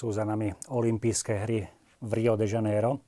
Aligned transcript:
Sú 0.00 0.16
za 0.16 0.24
nami 0.24 0.48
olympijské 0.72 1.44
hry 1.44 1.68
v 2.00 2.10
Rio 2.16 2.32
de 2.32 2.48
Janeiro. 2.48 3.04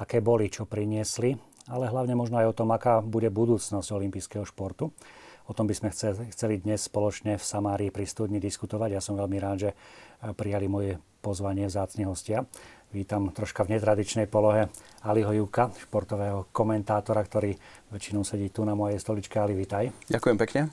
Aké 0.00 0.24
boli, 0.24 0.48
čo 0.48 0.64
priniesli, 0.64 1.36
ale 1.68 1.92
hlavne 1.92 2.16
možno 2.16 2.40
aj 2.40 2.48
o 2.48 2.56
tom, 2.56 2.72
aká 2.72 3.04
bude 3.04 3.28
budúcnosť 3.28 3.92
olympijského 3.92 4.40
športu. 4.48 4.96
O 5.44 5.52
tom 5.52 5.68
by 5.68 5.76
sme 5.76 5.92
chceli 6.32 6.56
dnes 6.56 6.88
spoločne 6.88 7.36
v 7.36 7.44
Samárii 7.44 7.92
pri 7.92 8.08
studni 8.08 8.40
diskutovať. 8.40 8.96
Ja 8.96 9.04
som 9.04 9.20
veľmi 9.20 9.36
rád, 9.36 9.56
že 9.60 9.70
prijali 10.32 10.72
moje 10.72 10.96
pozvanie 11.20 11.68
vzácne 11.68 12.08
hostia. 12.08 12.48
Vítam 12.96 13.28
troška 13.28 13.68
v 13.68 13.76
netradičnej 13.76 14.24
polohe 14.24 14.72
Aliho 15.04 15.36
Juka, 15.36 15.68
športového 15.84 16.48
komentátora, 16.48 17.20
ktorý 17.28 17.52
väčšinou 17.92 18.24
sedí 18.24 18.48
tu 18.48 18.64
na 18.64 18.72
mojej 18.72 18.96
stoličke. 18.96 19.36
Ali, 19.36 19.52
vítaj. 19.52 19.92
Ďakujem 20.08 20.36
pekne. 20.40 20.72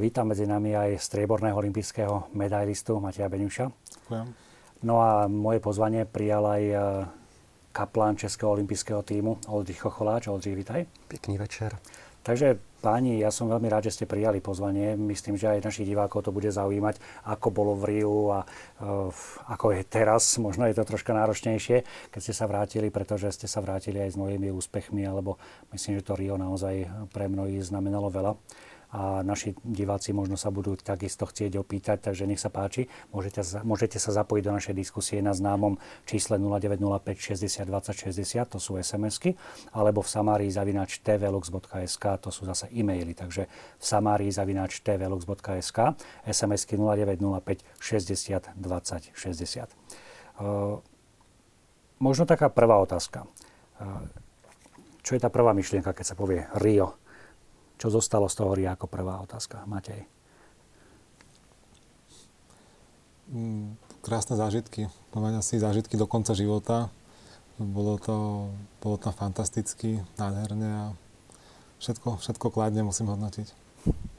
Vítam 0.00 0.32
medzi 0.32 0.48
nami 0.48 0.72
aj 0.72 0.96
strieborného 0.96 1.60
olympijského 1.60 2.32
medailistu 2.32 2.96
Mateja 2.96 3.28
Beňuša. 3.28 3.68
Ďakujem. 4.08 4.47
No 4.82 5.02
a 5.02 5.26
moje 5.26 5.58
pozvanie 5.58 6.06
prijal 6.06 6.44
aj 6.46 6.62
e, 6.62 6.76
kaplán 7.74 8.14
Českého 8.14 8.54
olympijského 8.54 9.02
týmu 9.02 9.38
Oldřich 9.50 9.82
Chocholáč. 9.82 10.30
Oldřich, 10.30 10.54
vitaj. 10.54 10.86
Pekný 11.10 11.38
večer. 11.38 11.74
Takže 12.22 12.60
páni, 12.84 13.18
ja 13.18 13.32
som 13.32 13.48
veľmi 13.48 13.72
rád, 13.72 13.88
že 13.88 13.98
ste 13.98 14.06
prijali 14.06 14.38
pozvanie. 14.38 14.94
Myslím, 14.94 15.40
že 15.40 15.48
aj 15.48 15.64
našich 15.64 15.88
divákov 15.88 16.28
to 16.28 16.30
bude 16.30 16.52
zaujímať, 16.52 17.00
ako 17.24 17.48
bolo 17.48 17.72
v 17.72 17.84
Riu 17.88 18.28
a 18.28 18.44
uh, 18.44 19.08
ako 19.48 19.72
je 19.72 19.82
teraz. 19.88 20.36
Možno 20.36 20.68
je 20.68 20.76
to 20.76 20.84
troška 20.84 21.16
náročnejšie, 21.16 21.88
keď 22.12 22.20
ste 22.20 22.34
sa 22.36 22.44
vrátili, 22.44 22.92
pretože 22.92 23.32
ste 23.32 23.48
sa 23.48 23.64
vrátili 23.64 24.04
aj 24.04 24.12
s 24.12 24.20
novými 24.20 24.52
úspechmi, 24.52 25.08
alebo 25.08 25.40
myslím, 25.72 25.98
že 25.98 26.06
to 26.06 26.20
Rio 26.20 26.36
naozaj 26.36 26.84
pre 27.16 27.32
mnohých 27.32 27.64
znamenalo 27.64 28.12
veľa 28.12 28.36
a 28.88 29.20
naši 29.20 29.52
diváci 29.60 30.16
možno 30.16 30.40
sa 30.40 30.48
budú 30.48 30.72
takisto 30.80 31.28
chcieť 31.28 31.60
opýtať, 31.60 32.08
takže 32.08 32.24
nech 32.24 32.40
sa 32.40 32.48
páči. 32.48 32.88
Môžete, 33.12 33.44
môžete 33.60 34.00
sa 34.00 34.16
zapojiť 34.16 34.42
do 34.48 34.52
našej 34.56 34.74
diskusie 34.74 35.20
na 35.20 35.36
známom 35.36 35.76
čísle 36.08 36.40
0905 36.40 37.36
60 37.36 37.68
20 37.68 37.92
60, 37.92 38.48
to 38.48 38.56
sú 38.56 38.80
SMS-ky, 38.80 39.36
alebo 39.76 40.00
v 40.00 40.08
samárii 40.08 40.48
zavinač 40.48 41.04
tvlux.sk, 41.04 42.04
to 42.16 42.32
sú 42.32 42.48
zase 42.48 42.72
e-maily, 42.72 43.12
takže 43.12 43.44
v 43.76 43.84
samárii 43.84 44.32
zavinač 44.32 44.80
tvlux.sk, 44.80 45.78
SMS-ky 46.24 46.80
0905 46.80 47.60
60 47.76 48.56
20 48.56 49.12
60. 49.12 49.68
Uh, 50.38 50.80
možno 52.00 52.24
taká 52.24 52.48
prvá 52.48 52.80
otázka. 52.80 53.28
Uh, 53.76 54.00
čo 55.04 55.12
je 55.12 55.20
tá 55.20 55.28
prvá 55.28 55.52
myšlienka, 55.52 55.92
keď 55.92 56.04
sa 56.04 56.16
povie 56.16 56.48
Rio? 56.56 56.96
Čo 57.78 57.94
zostalo 57.94 58.26
z 58.26 58.34
toho 58.34 58.52
ria 58.58 58.74
ako 58.74 58.90
prvá 58.90 59.22
otázka? 59.22 59.62
Matej. 59.70 60.02
Mm, 63.30 63.78
krásne 64.02 64.34
zážitky. 64.34 64.90
Máme 65.14 65.38
asi 65.38 65.62
zážitky 65.62 65.94
do 65.94 66.10
konca 66.10 66.34
života. 66.34 66.90
Bolo 67.58 67.98
to, 67.98 68.48
bolo 68.82 68.96
to 68.98 69.10
fantasticky, 69.10 70.02
nádherne 70.18 70.70
a 70.70 70.84
všetko, 71.82 72.22
všetko 72.22 72.46
kladne 72.54 72.86
musím 72.86 73.10
hodnotiť. 73.10 73.50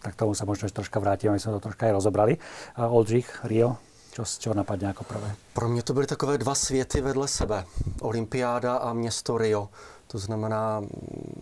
Tak 0.04 0.16
tomu 0.16 0.36
sa 0.36 0.48
možno 0.48 0.72
troška 0.72 1.00
vrátime, 1.00 1.36
my 1.36 1.40
sme 1.40 1.56
to 1.60 1.64
troška 1.64 1.88
aj 1.88 1.96
rozobrali. 2.00 2.40
Oldřich, 2.80 3.44
Rio, 3.48 3.80
čo, 4.12 4.28
čo 4.28 4.52
napadne 4.52 4.92
ako 4.92 5.04
prvé? 5.04 5.30
Pro 5.54 5.70
mě 5.70 5.84
to 5.84 5.94
byly 5.94 6.08
takové 6.08 6.38
dva 6.38 6.56
světy 6.56 7.02
vedle 7.02 7.28
sebe. 7.28 7.66
Olympiáda 8.02 8.76
a 8.76 8.94
město 8.94 9.38
Rio. 9.38 9.70
To 10.12 10.18
znamená 10.18 10.82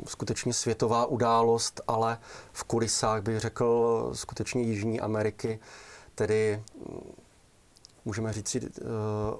skutečně 0.08 0.54
světová 0.54 1.06
událost, 1.06 1.82
ale 1.88 2.18
v 2.52 2.64
kulisách 2.64 3.22
bych 3.22 3.40
řekl 3.40 4.10
skutečně 4.14 4.62
Jižní 4.62 5.00
Ameriky, 5.00 5.60
tedy 6.16 6.64
můžeme 8.06 8.34
říct 8.34 8.48
si 8.48 8.60
eh, 8.60 8.82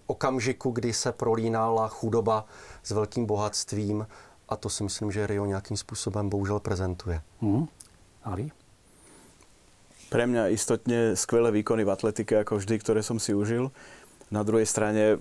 okamžiku, 0.08 0.72
kdy 0.72 0.94
se 0.94 1.12
prolínala 1.12 1.88
chudoba 1.88 2.46
s 2.84 2.92
velkým 2.92 3.26
bohatstvím 3.26 4.08
a 4.50 4.56
to 4.56 4.70
si 4.70 4.84
myslím, 4.84 5.12
že 5.12 5.28
Rio 5.28 5.46
nějakým 5.46 5.78
způsobem 5.78 6.30
bohužel 6.30 6.60
prezentuje. 6.60 7.22
Mm. 7.42 7.68
Ali? 8.24 8.52
Pre 10.08 10.24
mňa 10.24 10.48
istotne 10.56 11.20
skvelé 11.20 11.52
výkony 11.52 11.84
v 11.84 11.92
atletike, 11.92 12.40
ako 12.40 12.64
vždy, 12.64 12.80
ktoré 12.80 13.02
som 13.04 13.20
si 13.20 13.36
užil. 13.36 13.76
Na 14.32 14.40
druhej 14.48 14.64
strane 14.64 15.20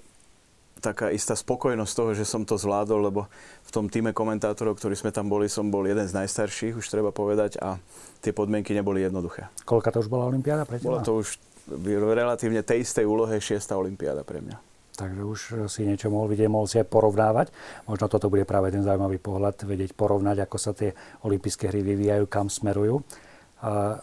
taká 0.81 1.09
istá 1.09 1.33
spokojnosť 1.33 1.93
toho, 1.97 2.11
že 2.13 2.29
som 2.29 2.45
to 2.45 2.61
zvládol, 2.61 3.09
lebo 3.09 3.21
v 3.65 3.71
tom 3.73 3.89
týme 3.89 4.13
komentátorov, 4.13 4.77
ktorí 4.77 4.95
sme 4.95 5.11
tam 5.11 5.27
boli, 5.33 5.49
som 5.49 5.73
bol 5.73 5.83
jeden 5.89 6.05
z 6.05 6.13
najstarších, 6.13 6.77
už 6.77 6.87
treba 6.87 7.11
povedať, 7.11 7.57
a 7.59 7.81
tie 8.21 8.31
podmienky 8.37 8.77
neboli 8.77 9.01
jednoduché. 9.01 9.49
Koľka 9.65 9.91
to 9.93 10.05
už 10.05 10.09
bola 10.13 10.29
olimpiáda 10.29 10.69
pre 10.69 10.77
teba? 10.77 11.01
Bola 11.01 11.07
to 11.07 11.19
už 11.19 11.41
v 11.67 11.99
relatívne 11.99 12.63
tej 12.63 12.87
istej 12.87 13.03
úlohe 13.09 13.41
šiesta 13.43 13.75
olimpiáda 13.75 14.23
pre 14.23 14.39
mňa. 14.39 14.57
Takže 14.97 15.23
už 15.29 15.41
si 15.69 15.85
niečo 15.85 16.09
mohol 16.09 16.33
vidieť, 16.33 16.49
mohol 16.49 16.65
si 16.65 16.81
aj 16.81 16.89
porovnávať. 16.89 17.53
Možno 17.85 18.09
toto 18.09 18.33
bude 18.33 18.49
práve 18.49 18.73
ten 18.73 18.81
zaujímavý 18.81 19.21
pohľad, 19.21 19.69
vedieť 19.69 19.93
porovnať, 19.93 20.49
ako 20.49 20.57
sa 20.57 20.73
tie 20.73 20.97
olympijské 21.21 21.69
hry 21.69 21.85
vyvíjajú, 21.85 22.25
kam 22.33 22.49
smerujú. 22.49 23.05
A 23.61 24.01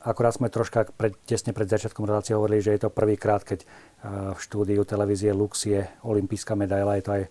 akorát 0.00 0.32
sme 0.32 0.48
troška 0.48 0.88
pred, 0.96 1.12
tesne 1.28 1.52
pred 1.52 1.68
začiatkom 1.68 2.08
relácie 2.08 2.32
hovorili, 2.32 2.64
že 2.64 2.72
je 2.72 2.88
to 2.88 2.88
prvýkrát, 2.88 3.44
keď 3.44 3.68
v 4.04 4.38
štúdiu 4.40 4.82
televízie 4.88 5.32
Lux 5.36 5.68
je 5.68 5.84
olimpijská 6.04 6.56
medaila, 6.56 6.96
je 6.96 7.04
to 7.04 7.12
aj 7.20 7.22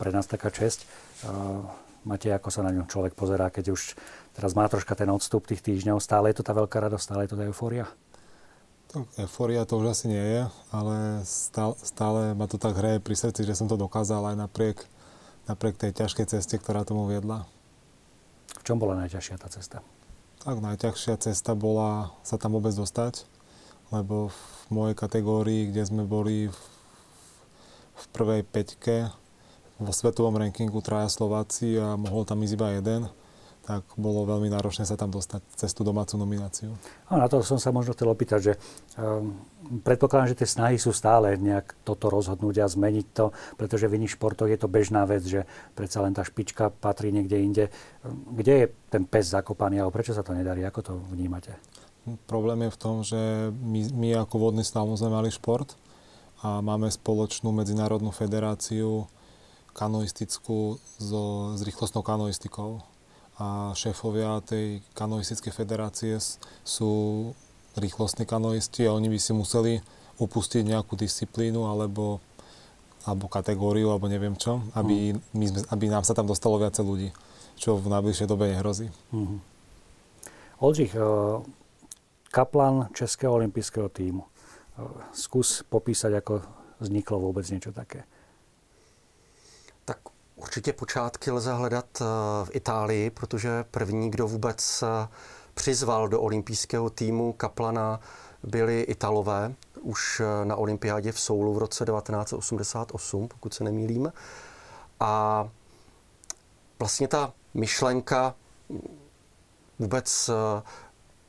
pre 0.00 0.10
nás 0.10 0.24
taká 0.24 0.48
česť. 0.48 0.88
Máte, 2.04 2.28
ako 2.32 2.52
sa 2.52 2.60
na 2.60 2.72
ňu 2.72 2.84
človek 2.84 3.16
pozerá, 3.16 3.48
keď 3.48 3.72
už 3.72 3.96
teraz 4.36 4.52
má 4.52 4.68
troška 4.68 4.92
ten 4.92 5.08
odstup 5.08 5.48
tých 5.48 5.64
týždňov. 5.64 6.04
Stále 6.04 6.32
je 6.32 6.40
to 6.40 6.44
tá 6.44 6.52
veľká 6.52 6.76
radosť, 6.80 7.04
stále 7.04 7.24
je 7.24 7.30
to 7.32 7.40
tá 7.40 7.44
eufória? 7.48 7.88
Tak 8.92 9.08
eufória 9.24 9.64
to 9.64 9.80
už 9.80 9.96
asi 9.96 10.06
nie 10.12 10.20
je, 10.20 10.42
ale 10.68 11.24
stále, 11.24 11.74
stále 11.80 12.36
ma 12.36 12.44
to 12.44 12.60
tak 12.60 12.76
hraje 12.76 13.00
pri 13.00 13.16
srdci, 13.16 13.48
že 13.48 13.56
som 13.56 13.68
to 13.68 13.80
dokázal 13.80 14.20
aj 14.32 14.36
napriek, 14.36 14.84
napriek 15.48 15.80
tej 15.80 15.96
ťažkej 15.96 16.28
ceste, 16.28 16.60
ktorá 16.60 16.84
tomu 16.84 17.08
viedla. 17.08 17.48
V 18.60 18.62
čom 18.68 18.76
bola 18.76 19.00
najťažšia 19.00 19.36
tá 19.40 19.48
cesta? 19.48 19.80
Tak 20.44 20.60
najťažšia 20.60 21.16
cesta 21.24 21.56
bola 21.56 22.12
sa 22.20 22.36
tam 22.36 22.52
vôbec 22.52 22.76
dostať, 22.76 23.24
lebo 23.88 24.28
v 24.28 24.38
v 24.64 24.68
mojej 24.72 24.96
kategórii, 24.96 25.68
kde 25.68 25.82
sme 25.84 26.02
boli 26.08 26.48
v, 26.48 26.58
v 27.94 28.04
prvej 28.16 28.42
peťke 28.48 29.12
vo 29.78 29.90
svetovom 29.90 30.38
rankingu 30.38 30.78
traja 30.80 31.10
Slováci 31.10 31.74
a 31.76 31.98
mohol 31.98 32.22
tam 32.22 32.40
ísť 32.46 32.54
iba 32.54 32.68
jeden, 32.78 33.10
tak 33.64 33.80
bolo 33.96 34.28
veľmi 34.28 34.52
náročné 34.52 34.84
sa 34.84 34.92
tam 34.92 35.08
dostať 35.08 35.40
cez 35.56 35.72
tú 35.72 35.88
domácu 35.88 36.20
nomináciu. 36.20 36.76
A 37.08 37.16
na 37.16 37.26
to 37.32 37.40
som 37.40 37.56
sa 37.56 37.72
možno 37.72 37.96
chcel 37.96 38.12
opýtať, 38.12 38.40
že 38.40 38.52
um, 39.00 39.40
predpokladám, 39.80 40.36
že 40.36 40.44
tie 40.44 40.48
snahy 40.48 40.76
sú 40.76 40.92
stále 40.92 41.40
nejak 41.40 41.72
toto 41.80 42.12
rozhodnúť 42.12 42.60
a 42.60 42.68
zmeniť 42.68 43.06
to, 43.16 43.32
pretože 43.56 43.88
v 43.88 44.04
iných 44.04 44.20
športoch 44.20 44.52
je 44.52 44.60
to 44.60 44.68
bežná 44.68 45.08
vec, 45.08 45.24
že 45.24 45.48
predsa 45.72 46.04
len 46.04 46.12
tá 46.12 46.20
špička 46.20 46.68
patrí 46.76 47.08
niekde 47.08 47.36
inde. 47.40 47.64
Kde 48.36 48.52
je 48.52 48.66
ten 48.92 49.08
pes 49.08 49.32
zakopaný, 49.32 49.80
alebo 49.80 49.96
prečo 49.96 50.12
sa 50.12 50.20
to 50.20 50.36
nedarí? 50.36 50.60
Ako 50.68 50.84
to 50.84 50.92
vnímate? 51.08 51.56
Problém 52.28 52.68
je 52.68 52.74
v 52.76 52.80
tom, 52.80 52.96
že 53.00 53.48
my, 53.64 53.80
my 53.96 54.08
ako 54.20 54.36
vodný 54.36 54.60
stav 54.60 54.84
sme 54.92 55.08
mali 55.08 55.32
šport 55.32 55.72
a 56.44 56.60
máme 56.60 56.92
spoločnú 56.92 57.48
medzinárodnú 57.48 58.12
federáciu 58.12 59.08
kanoistickú 59.72 60.76
so, 61.00 61.56
s 61.56 61.60
rýchlostnou 61.64 62.04
kanoistikou. 62.04 62.84
A 63.40 63.72
šéfovia 63.72 64.44
tej 64.44 64.84
kanoistickej 64.94 65.50
federácie 65.50 66.20
sú 66.62 67.32
rýchlostní 67.74 68.28
kanoisti 68.28 68.86
a 68.86 68.94
oni 68.94 69.08
by 69.10 69.18
si 69.18 69.32
museli 69.34 69.72
upustiť 70.22 70.62
nejakú 70.62 70.94
disciplínu 70.94 71.66
alebo, 71.66 72.22
alebo 73.02 73.26
kategóriu, 73.26 73.90
alebo 73.90 74.06
neviem 74.06 74.38
čo, 74.38 74.62
aby, 74.78 75.16
mm. 75.16 75.20
my 75.34 75.44
sme, 75.50 75.60
aby 75.72 75.84
nám 75.90 76.06
sa 76.06 76.14
tam 76.14 76.30
dostalo 76.30 76.60
viacej 76.62 76.84
ľudí, 76.86 77.08
čo 77.58 77.74
v 77.74 77.90
najbližšej 77.90 78.30
dobe 78.30 78.54
nehrozí. 78.54 78.92
Mm-hmm. 79.10 79.38
Oldřich, 80.62 80.94
kaplan 82.34 82.88
Českého 82.92 83.32
olympijského 83.32 83.88
týmu. 83.88 84.24
Skús 85.14 85.62
popísať, 85.70 86.12
ako 86.18 86.42
vzniklo 86.80 87.18
vůbec 87.20 87.50
něco 87.50 87.72
také. 87.72 88.04
Tak 89.84 89.98
určitě 90.36 90.72
počátky 90.72 91.30
lze 91.30 91.52
hledat 91.52 91.86
eh, 92.00 92.04
v 92.44 92.50
Itálii, 92.52 93.10
protože 93.10 93.64
první, 93.70 94.10
kdo 94.10 94.26
vůbec 94.26 94.82
eh, 94.82 95.08
přizval 95.54 96.08
do 96.08 96.20
olympijského 96.20 96.90
týmu 96.90 97.32
Kaplana, 97.32 98.00
byli 98.42 98.80
Italové 98.80 99.54
už 99.80 100.22
na 100.44 100.56
olympiádě 100.56 101.12
v 101.12 101.20
Soulu 101.20 101.54
v 101.54 101.58
roce 101.58 101.84
1988, 101.84 103.28
pokud 103.28 103.54
se 103.54 103.64
nemýlím. 103.64 104.12
A 105.00 105.48
vlastně 106.78 107.08
ta 107.08 107.32
myšlenka 107.54 108.34
vůbec 109.78 110.30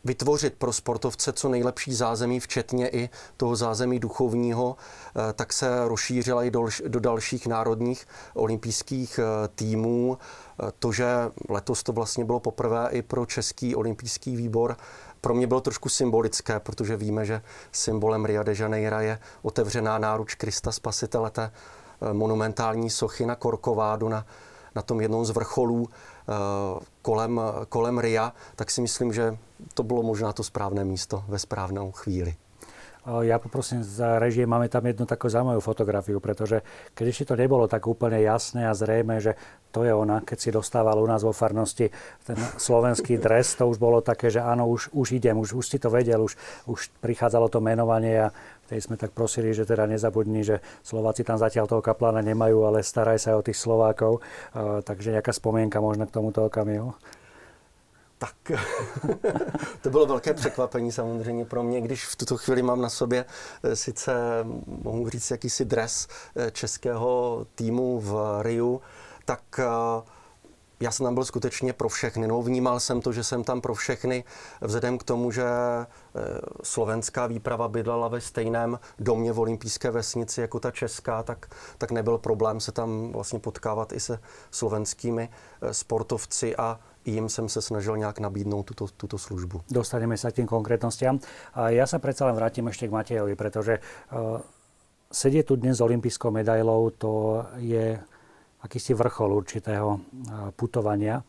vytvořit 0.05 0.53
pro 0.53 0.73
sportovce 0.73 1.33
co 1.33 1.49
nejlepší 1.49 1.93
zázemí, 1.93 2.39
včetně 2.39 2.89
i 2.89 3.09
toho 3.37 3.55
zázemí 3.55 3.99
duchovního, 3.99 4.75
eh, 4.75 5.33
tak 5.33 5.53
se 5.53 5.87
rozšířila 5.87 6.43
i 6.43 6.51
do 6.87 6.99
dalších 6.99 7.47
národních 7.47 8.07
olympijských 8.33 9.19
eh, 9.19 9.47
týmů. 9.55 10.17
Eh, 10.17 10.71
to, 10.79 10.91
že 10.91 11.05
letos 11.49 11.83
to 11.83 11.91
vlastně 11.91 12.25
bylo 12.25 12.39
poprvé 12.39 12.87
i 12.91 13.01
pro 13.01 13.25
Český 13.25 13.75
olympijský 13.75 14.35
výbor 14.35 14.77
pro 15.21 15.33
mě 15.33 15.47
bylo 15.47 15.61
trošku 15.61 15.89
symbolické, 15.89 16.59
protože 16.59 16.97
víme, 16.97 17.25
že 17.25 17.41
symbolem 17.71 18.25
Rio 18.25 18.43
de 18.43 18.53
Janeiro 18.57 18.99
je 18.99 19.19
otevřená 19.41 19.97
náruč 19.97 20.35
Krista 20.35 20.71
Spasitele, 20.71 21.31
té 21.31 21.51
monumentální 22.13 22.89
sochy 22.89 23.25
na 23.25 23.35
Korkovádu, 23.35 24.09
na, 24.09 24.25
na 24.75 24.81
tom 24.81 25.01
jednom 25.01 25.25
z 25.25 25.29
vrcholů 25.29 25.89
kolem, 27.01 27.41
kolem 27.69 27.99
Ria, 27.99 28.33
tak 28.55 28.71
si 28.71 28.81
myslím, 28.81 29.13
že 29.13 29.37
to 29.73 29.83
bylo 29.83 30.03
možná 30.03 30.33
to 30.33 30.43
správné 30.43 30.83
místo 30.85 31.23
ve 31.27 31.39
správnou 31.39 31.91
chvíli. 31.91 32.35
Ja 33.05 33.37
poprosím 33.37 33.85
za 33.85 34.17
režie, 34.17 34.49
máme 34.49 34.65
tam 34.65 34.81
jednu 34.81 35.05
takú 35.05 35.29
zaujímavú 35.29 35.61
fotografiu, 35.61 36.17
pretože 36.17 36.65
keď 36.97 37.05
ešte 37.05 37.25
to 37.29 37.35
nebolo 37.37 37.69
tak 37.69 37.85
úplne 37.85 38.17
jasné 38.17 38.65
a 38.65 38.73
zrejme, 38.73 39.21
že 39.21 39.37
to 39.69 39.85
je 39.85 39.93
ona, 39.93 40.25
keď 40.25 40.37
si 40.41 40.49
dostával 40.49 40.97
u 40.97 41.05
nás 41.05 41.21
vo 41.21 41.29
farnosti 41.29 41.93
ten 42.25 42.37
slovenský 42.57 43.21
dres, 43.21 43.53
to 43.53 43.69
už 43.69 43.77
bolo 43.77 44.01
také, 44.01 44.33
že 44.33 44.41
áno, 44.41 44.65
už, 44.65 44.89
už 44.89 45.21
idem, 45.21 45.37
už, 45.37 45.53
už 45.53 45.65
si 45.69 45.77
to 45.77 45.93
vedel, 45.93 46.25
už, 46.25 46.33
už 46.65 46.89
prichádzalo 46.97 47.45
to 47.45 47.61
menovanie 47.61 48.25
a 48.25 48.33
tej 48.67 48.81
sme 48.81 48.97
tak 48.97 49.13
prosili, 49.13 49.53
že 49.53 49.65
teda 49.65 49.85
nezabudni, 49.85 50.41
že 50.43 50.59
Slováci 50.83 51.23
tam 51.23 51.37
zatiaľ 51.37 51.69
toho 51.69 51.81
kaplana 51.85 52.21
nemajú, 52.25 52.65
ale 52.65 52.81
staraj 52.81 53.21
sa 53.21 53.37
o 53.37 53.45
tých 53.45 53.57
Slovákov. 53.57 54.19
Uh, 54.51 54.81
takže 54.81 55.13
nejaká 55.13 55.33
spomienka 55.33 55.81
možno 55.81 56.09
k 56.09 56.15
tomuto 56.15 56.45
okamihu? 56.45 56.93
Tak 58.17 58.51
to 59.81 59.89
bylo 59.89 60.05
velké 60.05 60.33
překvapení 60.33 60.91
samozřejmě 60.91 61.45
pro 61.45 61.63
mě, 61.63 61.81
když 61.81 62.05
v 62.05 62.15
tuto 62.15 62.37
chvíli 62.37 62.61
mám 62.61 62.81
na 62.81 62.89
sobě 62.89 63.25
eh, 63.63 63.75
sice, 63.75 64.13
mohu 64.83 65.09
říct, 65.09 65.31
jakýsi 65.31 65.65
dres 65.65 66.07
eh, 66.35 66.51
českého 66.51 67.45
týmu 67.55 67.99
v 67.99 68.41
Riu, 68.41 68.81
tak 69.25 69.41
eh, 69.59 69.65
já 70.79 70.91
jsem 70.91 71.03
tam 71.03 71.13
byl 71.13 71.25
skutečně 71.25 71.73
pro 71.73 71.89
všechny. 71.89 72.27
No, 72.27 72.41
vnímal 72.41 72.79
jsem 72.79 73.01
to, 73.01 73.13
že 73.13 73.23
jsem 73.23 73.43
tam 73.43 73.61
pro 73.61 73.73
všechny, 73.73 74.23
vzhledem 74.61 74.97
k 74.97 75.03
tomu, 75.03 75.31
že 75.31 75.45
slovenská 76.63 77.27
výprava 77.27 77.67
bydlela 77.67 78.07
ve 78.07 78.21
stejném 78.21 78.79
domě 78.99 79.33
v 79.33 79.39
olympijské 79.39 79.91
vesnici 79.91 80.41
jako 80.41 80.59
ta 80.59 80.71
česká, 80.71 81.23
tak, 81.23 81.45
tak 81.77 81.91
nebyl 81.91 82.17
problém 82.17 82.59
se 82.59 82.71
tam 82.71 83.11
vlastně 83.11 83.39
potkávat 83.39 83.93
i 83.93 83.99
se 83.99 84.19
slovenskými 84.51 85.29
sportovci 85.71 86.55
a 86.55 86.79
im 87.05 87.29
som 87.29 87.45
sa 87.45 87.61
snažil 87.61 88.01
nejak 88.01 88.17
nabídnúť 88.17 88.73
túto, 88.73 88.85
túto 88.89 89.17
službu. 89.21 89.69
Dostaneme 89.69 90.17
sa 90.17 90.33
k 90.33 90.41
tým 90.41 90.49
konkrétnostiam. 90.49 91.21
A 91.53 91.69
ja 91.69 91.85
sa 91.85 92.01
predsa 92.01 92.25
len 92.25 92.33
vrátim 92.33 92.65
ešte 92.65 92.89
k 92.89 92.95
Matejovi, 92.97 93.37
pretože 93.37 93.77
uh, 93.77 94.41
sedieť 95.13 95.45
tu 95.45 95.53
dnes 95.61 95.77
s 95.77 95.85
olympijskou 95.85 96.33
medailou, 96.33 96.89
to 96.97 97.45
je 97.61 97.93
akýsi 98.65 98.97
vrchol 98.97 99.37
určitého 99.37 99.89
uh, 99.93 99.99
putovania. 100.57 101.21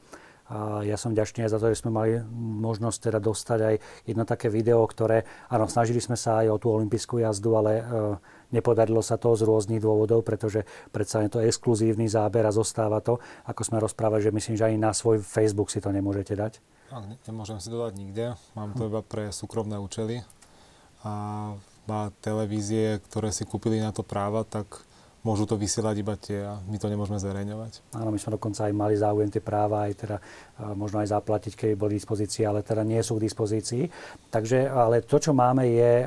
A 0.46 0.86
ja 0.86 0.94
som 0.94 1.10
ďačný 1.10 1.42
aj 1.42 1.52
za 1.54 1.58
to, 1.58 1.74
že 1.74 1.82
sme 1.82 1.90
mali 1.90 2.22
možnosť 2.62 3.10
teda 3.10 3.18
dostať 3.18 3.60
aj 3.66 3.74
jedno 4.06 4.22
také 4.22 4.46
video, 4.46 4.86
ktoré, 4.86 5.26
áno, 5.50 5.66
snažili 5.66 5.98
sme 5.98 6.14
sa 6.14 6.42
aj 6.44 6.54
o 6.54 6.60
tú 6.62 6.70
olympijskú 6.70 7.18
jazdu, 7.18 7.50
ale 7.58 7.72
uh, 7.82 8.14
Nepodarilo 8.54 9.02
sa 9.02 9.18
to 9.18 9.34
z 9.34 9.42
rôznych 9.42 9.82
dôvodov, 9.82 10.22
pretože 10.22 10.62
predsa 10.94 11.26
je 11.26 11.30
to 11.34 11.42
exkluzívny 11.42 12.06
záber 12.06 12.46
a 12.46 12.54
zostáva 12.54 13.02
to, 13.02 13.18
ako 13.42 13.62
sme 13.66 13.82
rozprávali, 13.82 14.22
že 14.22 14.30
myslím, 14.30 14.54
že 14.54 14.66
ani 14.70 14.78
na 14.78 14.94
svoj 14.94 15.18
Facebook 15.18 15.74
si 15.74 15.82
to 15.82 15.90
nemôžete 15.90 16.38
dať. 16.38 16.62
Ne, 16.94 17.18
nemôžem 17.26 17.58
si 17.58 17.66
to 17.66 17.82
dať 17.82 17.98
nikde. 17.98 18.38
Mám 18.54 18.78
to 18.78 18.86
iba 18.86 19.02
pre 19.02 19.34
súkromné 19.34 19.82
účely. 19.82 20.22
A 21.02 21.12
má 21.90 22.14
televízie, 22.22 23.02
ktoré 23.10 23.34
si 23.34 23.42
kúpili 23.42 23.82
na 23.82 23.90
to 23.90 24.06
práva, 24.06 24.46
tak 24.46 24.86
môžu 25.26 25.42
to 25.50 25.58
vysielať 25.58 25.96
iba 25.98 26.14
tie 26.14 26.46
a 26.46 26.62
my 26.70 26.78
to 26.78 26.86
nemôžeme 26.86 27.18
zverejňovať. 27.18 27.98
Áno, 27.98 28.14
my 28.14 28.18
sme 28.22 28.38
dokonca 28.38 28.70
aj 28.70 28.72
mali 28.72 28.94
záujem 28.94 29.26
tie 29.26 29.42
práva, 29.42 29.90
aj 29.90 29.92
teda 29.98 30.16
možno 30.78 31.02
aj 31.02 31.10
zaplatiť, 31.10 31.52
keď 31.58 31.68
boli 31.74 31.98
v 31.98 32.00
dispozícii, 32.00 32.46
ale 32.46 32.62
teda 32.62 32.86
nie 32.86 33.02
sú 33.02 33.18
k 33.18 33.26
dispozícii. 33.26 33.90
Takže, 34.30 34.70
ale 34.70 35.02
to, 35.02 35.18
čo 35.18 35.34
máme, 35.34 35.66
je 35.66 36.06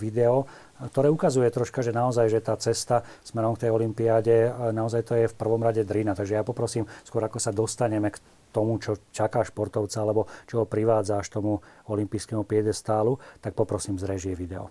video 0.00 0.48
ktoré 0.78 1.10
ukazuje 1.10 1.50
troška, 1.50 1.82
že 1.82 1.90
naozaj, 1.90 2.30
že 2.30 2.38
tá 2.38 2.54
cesta 2.54 3.02
smerom 3.26 3.58
k 3.58 3.66
tej 3.66 3.74
olympiáde, 3.74 4.46
naozaj 4.70 5.02
to 5.10 5.18
je 5.18 5.26
v 5.26 5.34
prvom 5.34 5.58
rade 5.58 5.82
drina. 5.82 6.14
Takže 6.14 6.38
ja 6.38 6.46
poprosím, 6.46 6.86
skôr 7.02 7.26
ako 7.26 7.42
sa 7.42 7.50
dostaneme 7.50 8.14
k 8.14 8.22
tomu, 8.54 8.78
čo 8.78 8.94
čaká 9.10 9.42
športovca, 9.42 9.98
alebo 9.98 10.30
čo 10.46 10.62
ho 10.62 10.70
privádza 10.70 11.18
až 11.18 11.34
tomu 11.34 11.58
olympijskému 11.90 12.46
piedestálu, 12.46 13.18
tak 13.42 13.58
poprosím 13.58 13.98
z 13.98 14.06
režie 14.06 14.34
video. 14.38 14.70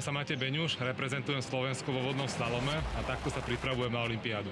Volám 0.00 0.16
sa 0.16 0.24
Matej 0.24 0.40
Beňuš, 0.40 0.80
reprezentujem 0.80 1.44
Slovensko 1.44 1.92
vo 1.92 2.00
vodnom 2.00 2.24
slalome 2.24 2.72
a 2.72 3.04
takto 3.04 3.28
sa 3.28 3.44
pripravujem 3.44 3.92
na 3.92 4.00
Olympiádu. 4.08 4.48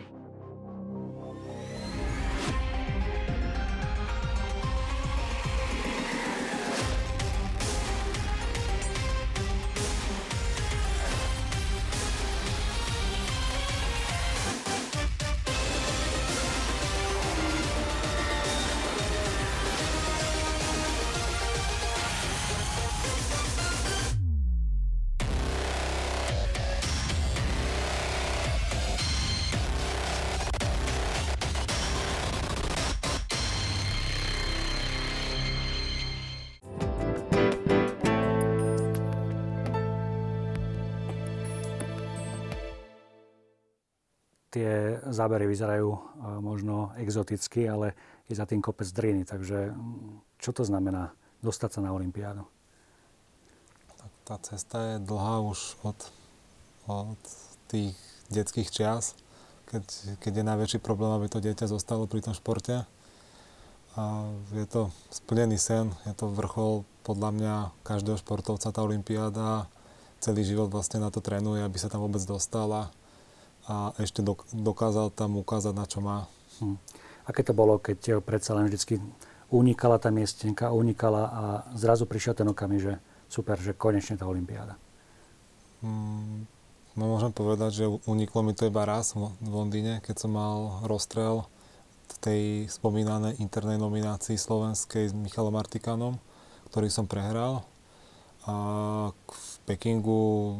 Zábery 45.18 45.50
vyzerajú 45.50 45.88
e, 45.90 46.00
možno 46.38 46.94
exoticky, 46.94 47.66
ale 47.66 47.98
je 48.30 48.38
za 48.38 48.46
tým 48.46 48.62
kopec 48.62 48.86
driny. 48.86 49.26
Takže 49.26 49.74
čo 50.38 50.50
to 50.54 50.62
znamená 50.62 51.10
dostať 51.42 51.78
sa 51.78 51.80
na 51.82 51.90
Olympiádu? 51.90 52.46
Tak 53.98 54.12
tá 54.22 54.36
cesta 54.38 54.76
je 54.94 54.96
dlhá 55.02 55.42
už 55.42 55.74
od, 55.82 55.98
od 56.86 57.20
tých 57.66 57.98
detských 58.30 58.70
čias, 58.70 59.18
keď, 59.66 59.84
keď 60.22 60.32
je 60.38 60.48
najväčší 60.54 60.78
problém, 60.78 61.10
aby 61.18 61.26
to 61.26 61.42
dieťa 61.42 61.66
zostalo 61.66 62.06
pri 62.06 62.22
tom 62.22 62.38
športe. 62.38 62.86
A 63.98 64.02
je 64.54 64.66
to 64.70 64.94
splnený 65.10 65.58
sen, 65.58 65.90
je 66.06 66.14
to 66.14 66.30
vrchol 66.30 66.86
podľa 67.02 67.30
mňa 67.34 67.54
každého 67.82 68.20
športovca, 68.20 68.70
tá 68.70 68.80
Olympiáda. 68.84 69.66
Celý 70.22 70.46
život 70.46 70.70
vlastne 70.70 71.02
na 71.02 71.10
to 71.10 71.18
trénuje, 71.18 71.66
aby 71.66 71.78
sa 71.80 71.90
tam 71.90 72.06
vôbec 72.06 72.22
dostala 72.22 72.94
a 73.68 73.92
ešte 74.00 74.24
dokázal 74.56 75.12
tam 75.12 75.36
ukázať, 75.36 75.72
na 75.76 75.84
čo 75.84 76.00
má. 76.00 76.24
Hm. 76.58 76.80
Aké 77.28 77.44
to 77.44 77.52
bolo, 77.52 77.76
keď 77.76 78.24
predsa 78.24 78.56
len 78.56 78.72
vždy 78.72 78.96
unikala 79.52 80.00
tá 80.00 80.08
miestenka, 80.08 80.72
unikala 80.72 81.22
a 81.28 81.44
zrazu 81.76 82.08
prišiel 82.08 82.32
ten 82.32 82.48
okamih, 82.48 82.80
že 82.80 82.94
super, 83.28 83.60
že 83.60 83.76
konečne 83.76 84.16
tá 84.16 84.24
Olympiáda? 84.24 84.80
Hmm, 85.84 86.48
no 86.96 87.04
môžem 87.04 87.30
povedať, 87.30 87.84
že 87.84 87.92
uniklo 88.08 88.40
mi 88.40 88.56
to 88.56 88.66
iba 88.66 88.88
raz 88.88 89.12
v 89.14 89.28
Londýne, 89.44 90.00
keď 90.00 90.16
som 90.24 90.32
mal 90.32 90.82
rozstrel 90.88 91.44
v 92.08 92.14
tej 92.24 92.42
spomínanej 92.72 93.36
internej 93.38 93.76
nominácii 93.76 94.40
slovenskej 94.40 95.12
s 95.12 95.14
Michalom 95.14 95.54
Artikanom, 95.60 96.16
ktorý 96.72 96.88
som 96.88 97.04
prehral. 97.04 97.68
A 98.48 98.54
v 99.12 99.48
Pekingu 99.68 100.56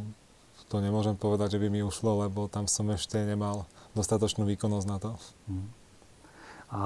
to 0.69 0.85
nemôžem 0.85 1.17
povedať, 1.17 1.57
že 1.57 1.63
by 1.65 1.69
mi 1.73 1.81
ušlo, 1.81 2.29
lebo 2.29 2.47
tam 2.47 2.69
som 2.69 2.89
ešte 2.93 3.21
nemal 3.25 3.65
dostatočnú 3.97 4.45
výkonnosť 4.45 4.87
na 4.89 4.99
to. 5.01 5.13
Mhm. 5.49 5.67
A 6.69 6.83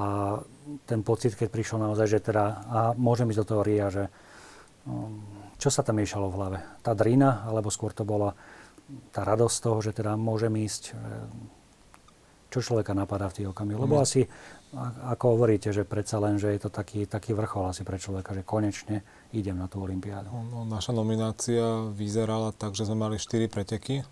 ten 0.86 1.02
pocit, 1.02 1.34
keď 1.34 1.50
prišiel 1.50 1.82
naozaj, 1.82 2.06
že 2.06 2.22
teda, 2.22 2.44
a 2.70 2.78
môžem 2.94 3.26
ísť 3.34 3.40
do 3.42 3.48
toho 3.50 3.62
RIA, 3.66 3.90
že 3.90 4.04
um, 4.86 5.18
čo 5.58 5.74
sa 5.74 5.82
tam 5.82 5.98
miešalo 5.98 6.30
v 6.30 6.36
hlave? 6.38 6.58
Tá 6.86 6.94
drina, 6.94 7.42
alebo 7.46 7.66
skôr 7.66 7.90
to 7.90 8.06
bola 8.06 8.38
tá 9.10 9.26
radosť 9.26 9.56
toho, 9.62 9.78
že 9.82 9.90
teda 9.94 10.14
môžem 10.18 10.54
ísť? 10.58 10.94
Čo 12.52 12.58
človeka 12.60 12.92
napadá 12.92 13.30
v 13.32 13.42
tých 13.42 13.48
okamihu? 13.48 13.80
Lebo 13.80 13.96
mm. 13.96 14.02
asi, 14.02 14.26
ako 15.08 15.38
hovoríte, 15.38 15.72
že 15.72 15.88
predsa 15.88 16.20
len, 16.20 16.36
že 16.36 16.52
je 16.52 16.60
to 16.62 16.70
taký, 16.70 17.08
taký 17.08 17.32
vrchol 17.32 17.72
asi 17.72 17.86
pre 17.86 17.96
človeka, 17.96 18.36
že 18.36 18.44
konečne 18.44 19.06
idem 19.32 19.56
na 19.56 19.66
tú 19.66 19.80
olympiádu. 19.80 20.28
No, 20.28 20.44
no, 20.44 20.60
naša 20.68 20.92
nominácia 20.92 21.88
vyzerala 21.92 22.52
tak, 22.52 22.76
že 22.76 22.84
sme 22.84 23.08
mali 23.08 23.16
4 23.16 23.48
preteky 23.48 24.04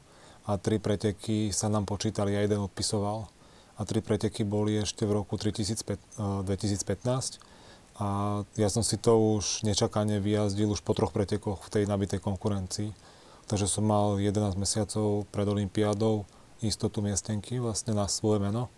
a 0.48 0.56
3 0.56 0.80
preteky 0.80 1.52
sa 1.52 1.68
nám 1.68 1.84
počítali 1.84 2.34
a 2.34 2.40
jeden 2.40 2.64
odpisoval. 2.64 3.28
A 3.76 3.84
3 3.84 4.00
preteky 4.00 4.44
boli 4.44 4.80
ešte 4.80 5.04
v 5.04 5.20
roku 5.20 5.36
2015. 5.36 6.16
A 8.00 8.40
ja 8.56 8.68
som 8.72 8.80
si 8.80 8.96
to 8.96 9.36
už 9.36 9.60
nečakane 9.60 10.24
vyjazdil 10.24 10.72
už 10.72 10.80
po 10.80 10.96
troch 10.96 11.12
pretekoch 11.12 11.68
v 11.68 11.72
tej 11.72 11.84
nabitej 11.84 12.20
konkurencii. 12.24 12.92
takže 13.50 13.66
som 13.66 13.82
mal 13.82 14.14
11 14.22 14.54
mesiacov 14.54 15.26
pred 15.34 15.42
Olympiádou 15.42 16.22
istotu 16.62 17.02
miestenky 17.02 17.58
vlastne 17.58 17.98
na 17.98 18.06
svoje 18.06 18.38
meno. 18.38 18.70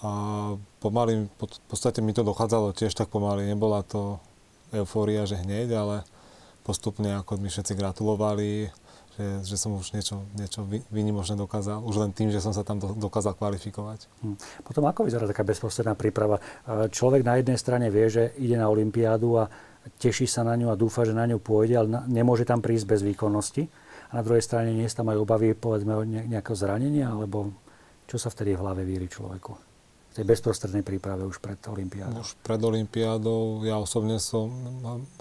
A 0.00 0.54
pomaly, 0.78 1.26
v 1.26 1.66
podstate 1.68 1.98
mi 1.98 2.14
to 2.14 2.22
dochádzalo 2.22 2.72
tiež 2.72 2.94
tak 2.94 3.10
pomaly, 3.10 3.50
nebola 3.50 3.82
to 3.82 4.22
eufória, 4.74 5.26
že 5.26 5.38
hneď, 5.38 5.74
ale 5.74 5.96
postupne 6.62 7.18
ako 7.18 7.40
mi 7.40 7.48
všetci 7.50 7.72
gratulovali, 7.74 8.70
že, 9.18 9.26
že 9.42 9.56
som 9.58 9.74
už 9.74 9.92
niečo, 9.92 10.22
niečo 10.38 10.64
výnimočné 10.88 11.34
dokázal, 11.34 11.82
už 11.82 11.96
len 11.98 12.10
tým, 12.14 12.30
že 12.30 12.40
som 12.40 12.54
sa 12.54 12.62
tam 12.62 12.78
do, 12.78 12.94
dokázal 12.94 13.34
kvalifikovať. 13.34 14.06
Hm. 14.22 14.36
Potom 14.64 14.86
ako 14.86 15.04
vyzerá 15.04 15.26
taká 15.26 15.42
bezprostredná 15.42 15.98
príprava? 15.98 16.38
Človek 16.68 17.26
na 17.26 17.36
jednej 17.42 17.58
strane 17.58 17.86
vie, 17.90 18.06
že 18.08 18.32
ide 18.38 18.54
na 18.54 18.70
Olympiádu 18.70 19.40
a 19.40 19.50
teší 20.00 20.28
sa 20.28 20.44
na 20.44 20.54
ňu 20.56 20.70
a 20.72 20.78
dúfa, 20.78 21.04
že 21.08 21.16
na 21.16 21.26
ňu 21.26 21.40
pôjde, 21.40 21.74
ale 21.80 21.88
nemôže 22.08 22.44
tam 22.44 22.60
prísť 22.60 22.86
bez 22.86 23.00
výkonnosti. 23.02 23.66
A 24.10 24.20
na 24.20 24.22
druhej 24.26 24.42
strane 24.42 24.74
nie 24.74 24.86
tam 24.90 25.08
aj 25.08 25.22
obavy, 25.22 25.54
povedzme, 25.54 26.02
nejakého 26.06 26.56
zranenia, 26.58 27.14
alebo 27.14 27.54
čo 28.10 28.18
sa 28.18 28.26
vtedy 28.26 28.58
v 28.58 28.62
hlave 28.62 28.82
víri 28.82 29.06
človeku? 29.06 29.69
V 30.10 30.12
tej 30.18 30.26
bezprostrednej 30.26 30.82
príprave 30.82 31.22
už 31.22 31.38
pred 31.38 31.58
Olympiádou. 31.70 32.18
Už 32.18 32.34
pred 32.42 32.58
Olympiádou. 32.58 33.62
Ja 33.62 33.78
osobne 33.78 34.18
som 34.18 34.50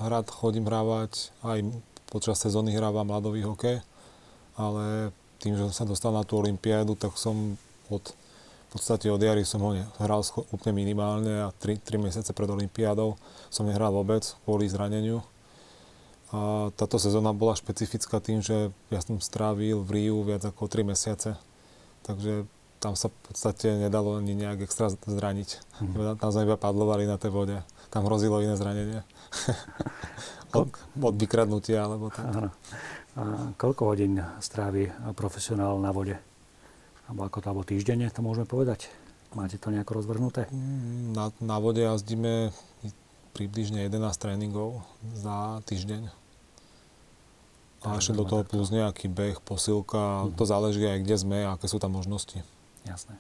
rád 0.01 0.33
chodím 0.33 0.65
hrávať, 0.65 1.29
aj 1.45 1.61
počas 2.09 2.41
sezóny 2.41 2.73
hrávam 2.73 3.05
mladový 3.05 3.45
hokej, 3.45 3.85
ale 4.57 5.13
tým, 5.37 5.53
že 5.53 5.69
som 5.69 5.85
sa 5.85 5.85
dostal 5.85 6.09
na 6.09 6.25
tú 6.25 6.41
Olympiádu, 6.41 6.97
tak 6.97 7.13
som 7.15 7.53
od 7.93 8.01
v 8.69 8.77
podstate 8.77 9.09
od 9.09 9.17
jary 9.17 9.41
som 9.41 9.65
ho 9.65 9.73
hral 9.97 10.21
úplne 10.53 10.77
minimálne 10.77 11.41
a 11.41 11.49
3, 11.49 11.81
3 11.81 12.05
mesiace 12.05 12.37
pred 12.37 12.45
Olympiádou 12.45 13.17
som 13.49 13.65
nehral 13.65 13.89
vôbec 13.89 14.21
kvôli 14.45 14.69
zraneniu. 14.69 15.25
A 16.29 16.69
táto 16.77 17.01
sezóna 17.01 17.33
bola 17.33 17.57
špecifická 17.57 18.21
tým, 18.21 18.45
že 18.45 18.69
ja 18.93 19.01
som 19.01 19.17
strávil 19.17 19.81
v 19.81 19.89
Riu 19.89 20.21
viac 20.21 20.45
ako 20.45 20.69
3 20.69 20.85
mesiace. 20.85 21.33
Takže 22.05 22.45
tam 22.79 22.95
sa 22.95 23.11
v 23.11 23.17
podstate 23.27 23.75
nedalo 23.75 24.15
ani 24.15 24.33
nejak 24.33 24.63
extra 24.63 24.87
zraniť. 24.89 25.59
Mm. 25.83 26.15
Tam 26.15 26.29
sme 26.31 26.47
iba 26.47 26.55
padlovali 26.55 27.03
na 27.03 27.19
tej 27.19 27.31
vode. 27.35 27.57
Tam 27.91 28.07
hrozilo 28.07 28.39
iné 28.39 28.55
zranenie. 28.55 29.03
od, 30.59 30.71
od 30.95 31.15
vykradnutia 31.19 31.83
alebo 31.83 32.07
tak. 32.09 32.55
A 33.19 33.51
koľko 33.59 33.91
hodín 33.91 34.23
strávi 34.39 34.87
profesionál 35.11 35.75
na 35.83 35.91
vode? 35.91 36.15
Alebo 37.11 37.27
ako 37.27 37.37
to, 37.43 37.47
alebo 37.51 37.63
týždenne, 37.67 38.07
to 38.07 38.23
môžeme 38.23 38.47
povedať? 38.47 38.87
Máte 39.35 39.59
to 39.59 39.69
nejako 39.69 39.99
rozvrhnuté? 40.01 40.47
Mm, 40.49 41.13
na, 41.13 41.25
na 41.43 41.57
vode 41.59 41.83
jazdíme 41.83 42.53
približne 43.35 43.85
11 43.85 44.09
tréningov 44.17 44.81
za 45.13 45.61
týždeň. 45.67 46.09
A 47.79 47.95
ešte 47.95 48.11
do 48.11 48.27
toho 48.27 48.43
plus 48.43 48.71
nejaký 48.73 49.07
beh, 49.07 49.39
posilka, 49.39 50.27
mm-hmm. 50.27 50.35
to 50.35 50.43
záleží 50.43 50.83
aj 50.83 50.99
kde 50.99 51.15
sme 51.15 51.37
a 51.47 51.55
aké 51.55 51.71
sú 51.71 51.79
tam 51.79 51.95
možnosti. 51.95 52.43
Jasné. 52.87 53.15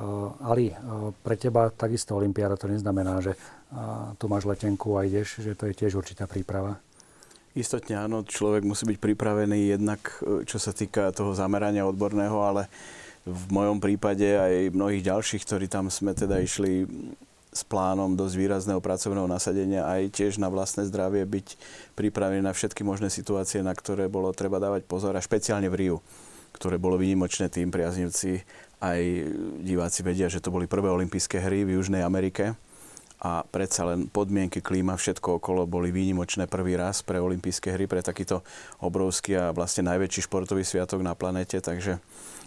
Uh, 0.00 0.32
Ali, 0.40 0.72
uh, 0.72 1.12
pre 1.20 1.36
teba 1.36 1.68
takisto 1.68 2.16
Olympiáda 2.16 2.56
to 2.56 2.70
neznamená, 2.70 3.20
že 3.20 3.36
uh, 3.36 4.16
tu 4.16 4.32
máš 4.32 4.48
letenku 4.48 4.96
a 4.96 5.04
ideš, 5.04 5.44
že 5.44 5.52
to 5.52 5.68
je 5.68 5.76
tiež 5.76 5.92
určitá 5.96 6.24
príprava. 6.24 6.80
Istotne 7.50 7.98
áno, 7.98 8.22
človek 8.22 8.62
musí 8.62 8.86
byť 8.86 8.98
pripravený 9.02 9.74
jednak, 9.74 10.22
e, 10.22 10.46
čo 10.46 10.62
sa 10.62 10.70
týka 10.70 11.10
toho 11.10 11.34
zamerania 11.34 11.82
odborného, 11.82 12.38
ale 12.38 12.70
v 13.26 13.44
mojom 13.50 13.82
prípade 13.82 14.22
aj 14.22 14.70
mnohých 14.70 15.10
ďalších, 15.10 15.42
ktorí 15.42 15.66
tam 15.66 15.90
sme 15.90 16.14
teda 16.14 16.38
išli 16.38 16.86
s 17.50 17.66
plánom 17.66 18.14
dosť 18.14 18.34
výrazného 18.38 18.78
pracovného 18.78 19.26
nasadenia 19.26 19.82
aj 19.82 20.14
tiež 20.14 20.38
na 20.38 20.46
vlastné 20.46 20.86
zdravie 20.86 21.26
byť 21.26 21.46
pripravený 21.98 22.46
na 22.46 22.54
všetky 22.54 22.86
možné 22.86 23.10
situácie, 23.10 23.66
na 23.66 23.74
ktoré 23.74 24.06
bolo 24.06 24.30
treba 24.30 24.62
dávať 24.62 24.86
pozor 24.86 25.18
a 25.18 25.20
špeciálne 25.20 25.66
v 25.66 25.74
Riu, 25.74 25.96
ktoré 26.54 26.78
bolo 26.78 26.94
výnimočné 26.94 27.50
tým 27.50 27.74
priaznivci 27.74 28.46
aj 28.80 29.00
diváci 29.60 30.00
vedia, 30.00 30.32
že 30.32 30.40
to 30.40 30.48
boli 30.48 30.64
prvé 30.64 30.88
olympijské 30.88 31.40
hry 31.40 31.68
v 31.68 31.76
Južnej 31.76 32.00
Amerike. 32.00 32.56
A 33.20 33.44
predsa 33.44 33.84
len 33.84 34.08
podmienky, 34.08 34.64
klíma, 34.64 34.96
všetko 34.96 35.36
okolo 35.36 35.68
boli 35.68 35.92
výnimočné 35.92 36.48
prvý 36.48 36.80
raz 36.80 37.04
pre 37.04 37.20
olympijské 37.20 37.76
hry, 37.76 37.84
pre 37.84 38.00
takýto 38.00 38.40
obrovský 38.80 39.36
a 39.36 39.52
vlastne 39.52 39.92
najväčší 39.92 40.24
športový 40.24 40.64
sviatok 40.64 41.04
na 41.04 41.12
planete, 41.12 41.60
takže 41.60 42.00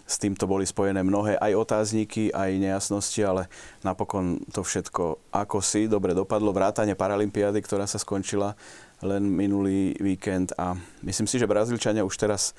s 0.04 0.18
týmto 0.18 0.50
boli 0.50 0.66
spojené 0.66 1.06
mnohé 1.06 1.38
aj 1.38 1.54
otázniky, 1.54 2.34
aj 2.34 2.58
nejasnosti, 2.58 3.22
ale 3.22 3.46
napokon 3.86 4.42
to 4.50 4.66
všetko 4.66 5.32
ako 5.32 5.62
si 5.62 5.86
dobre 5.86 6.12
dopadlo. 6.12 6.50
Vrátane 6.50 6.98
Paralympiády, 6.98 7.62
ktorá 7.62 7.86
sa 7.86 7.96
skončila 8.02 8.58
len 9.00 9.24
minulý 9.24 9.96
víkend. 9.96 10.52
A 10.60 10.76
myslím 11.06 11.24
si, 11.24 11.40
že 11.40 11.48
Brazílčania 11.48 12.04
už 12.04 12.18
teraz 12.20 12.52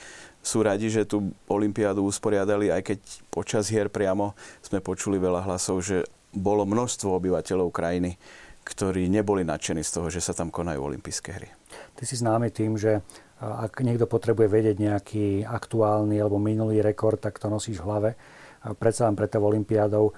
sú 0.45 0.61
radi, 0.61 0.93
že 0.93 1.09
tú 1.09 1.33
Olympiádu 1.49 2.05
usporiadali, 2.05 2.69
aj 2.69 2.81
keď 2.85 2.99
počas 3.33 3.65
hier 3.65 3.89
priamo 3.89 4.37
sme 4.61 4.77
počuli 4.77 5.17
veľa 5.17 5.41
hlasov, 5.41 5.81
že 5.81 6.05
bolo 6.29 6.69
množstvo 6.69 7.17
obyvateľov 7.17 7.73
krajiny, 7.73 8.21
ktorí 8.61 9.09
neboli 9.09 9.41
nadšení 9.41 9.81
z 9.81 9.91
toho, 9.97 10.07
že 10.13 10.21
sa 10.21 10.37
tam 10.37 10.53
konajú 10.53 10.85
olympijské 10.85 11.29
hry. 11.33 11.49
Ty 11.97 12.03
si 12.05 12.21
známy 12.21 12.53
tým, 12.53 12.77
že 12.77 13.01
ak 13.41 13.81
niekto 13.81 14.05
potrebuje 14.05 14.47
vedieť 14.47 14.77
nejaký 14.77 15.25
aktuálny 15.49 16.21
alebo 16.21 16.37
minulý 16.37 16.85
rekord, 16.85 17.17
tak 17.17 17.41
to 17.41 17.49
nosíš 17.49 17.81
v 17.81 17.87
hlave. 17.89 18.11
Predsa 18.77 19.05
len 19.09 19.17
pred 19.17 19.29
tou 19.29 19.45
olympiádou 19.45 20.13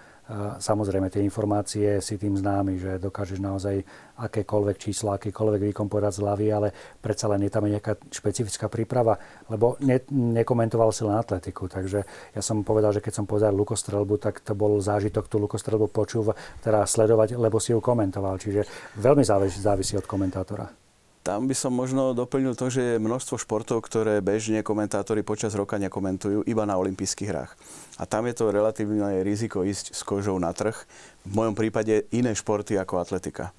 Samozrejme, 0.60 1.08
tie 1.08 1.24
informácie 1.24 2.04
si 2.04 2.20
tým 2.20 2.36
známy, 2.36 2.76
že 2.76 2.92
dokážeš 3.00 3.40
naozaj 3.40 3.80
akékoľvek 4.20 4.76
čísla, 4.76 5.16
akýkoľvek 5.16 5.72
výkon 5.72 5.88
povedať 5.88 6.20
z 6.20 6.22
hlavy, 6.28 6.48
ale 6.52 6.68
predsa 7.00 7.32
len 7.32 7.48
je 7.48 7.52
tam 7.52 7.64
nejaká 7.64 7.96
špecifická 8.12 8.68
príprava, 8.68 9.16
lebo 9.48 9.80
ne, 9.80 10.04
nekomentoval 10.12 10.92
si 10.92 11.08
len 11.08 11.16
atletiku. 11.16 11.72
Takže 11.72 12.04
ja 12.36 12.42
som 12.44 12.68
povedal, 12.68 12.92
že 12.92 13.00
keď 13.00 13.24
som 13.24 13.26
povedal 13.30 13.56
lukostrelbu, 13.56 14.20
tak 14.20 14.44
to 14.44 14.52
bol 14.52 14.84
zážitok 14.84 15.32
tú 15.32 15.40
lukostrelbu 15.40 15.88
počúva, 15.96 16.36
teda 16.60 16.84
sledovať, 16.84 17.40
lebo 17.40 17.64
si 17.64 17.72
ju 17.72 17.80
komentoval. 17.80 18.36
Čiže 18.36 18.68
veľmi 19.00 19.24
závisí 19.24 19.96
od 19.96 20.04
komentátora. 20.04 20.87
Tam 21.28 21.44
by 21.44 21.52
som 21.52 21.76
možno 21.76 22.16
doplnil 22.16 22.56
to, 22.56 22.72
že 22.72 22.96
je 22.96 23.04
množstvo 23.04 23.36
športov, 23.36 23.84
ktoré 23.84 24.24
bežne 24.24 24.64
komentátori 24.64 25.28
počas 25.28 25.52
roka 25.60 25.76
nekomentujú 25.76 26.48
iba 26.48 26.64
na 26.64 26.80
olympijských 26.80 27.28
hrách. 27.28 27.52
A 28.00 28.08
tam 28.08 28.32
je 28.32 28.40
to 28.40 28.48
relatívne 28.48 29.04
riziko 29.28 29.68
ísť 29.68 29.92
s 29.92 30.08
kožou 30.08 30.40
na 30.40 30.56
trh. 30.56 30.88
V 31.28 31.36
mojom 31.36 31.52
prípade 31.52 32.08
iné 32.16 32.32
športy 32.32 32.80
ako 32.80 33.04
atletika. 33.04 33.52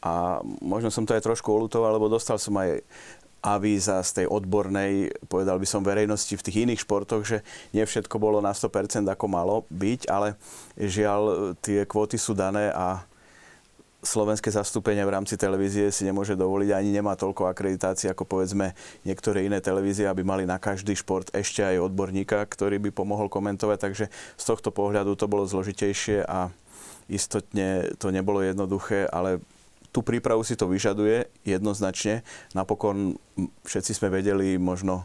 A 0.00 0.40
možno 0.64 0.88
som 0.88 1.04
to 1.04 1.12
aj 1.12 1.20
trošku 1.20 1.52
olutoval, 1.52 1.92
lebo 2.00 2.08
dostal 2.08 2.40
som 2.40 2.56
aj 2.56 2.80
avíza 3.44 4.00
z 4.00 4.24
tej 4.24 4.26
odbornej, 4.32 5.12
povedal 5.28 5.60
by 5.60 5.68
som, 5.68 5.84
verejnosti 5.84 6.32
v 6.32 6.44
tých 6.44 6.60
iných 6.64 6.88
športoch, 6.88 7.20
že 7.28 7.44
nie 7.76 7.84
všetko 7.84 8.16
bolo 8.16 8.40
na 8.40 8.56
100% 8.56 9.04
ako 9.04 9.26
malo 9.28 9.68
byť, 9.68 10.08
ale 10.08 10.40
žiaľ, 10.80 11.52
tie 11.60 11.84
kvóty 11.84 12.16
sú 12.16 12.32
dané 12.32 12.72
a 12.72 13.04
slovenské 14.00 14.48
zastúpenie 14.48 15.04
v 15.04 15.12
rámci 15.12 15.36
televízie 15.36 15.92
si 15.92 16.08
nemôže 16.08 16.32
dovoliť 16.32 16.70
ani 16.72 16.90
nemá 16.90 17.16
toľko 17.20 17.52
akreditácií 17.52 18.08
ako 18.08 18.24
povedzme 18.24 18.72
niektoré 19.04 19.44
iné 19.44 19.60
televízie, 19.60 20.08
aby 20.08 20.24
mali 20.24 20.48
na 20.48 20.56
každý 20.56 20.96
šport 20.96 21.28
ešte 21.36 21.60
aj 21.60 21.92
odborníka, 21.92 22.40
ktorý 22.48 22.80
by 22.80 22.90
pomohol 22.96 23.28
komentovať. 23.28 23.78
Takže 23.78 24.04
z 24.10 24.44
tohto 24.44 24.72
pohľadu 24.72 25.16
to 25.20 25.28
bolo 25.28 25.44
zložitejšie 25.44 26.24
a 26.24 26.48
istotne 27.12 27.92
to 28.00 28.08
nebolo 28.08 28.40
jednoduché, 28.40 29.04
ale 29.04 29.44
tú 29.90 30.00
prípravu 30.00 30.46
si 30.46 30.54
to 30.54 30.70
vyžaduje 30.70 31.28
jednoznačne. 31.42 32.22
Napokon 32.56 33.18
všetci 33.66 33.92
sme 33.92 34.08
vedeli 34.08 34.56
možno 34.56 35.04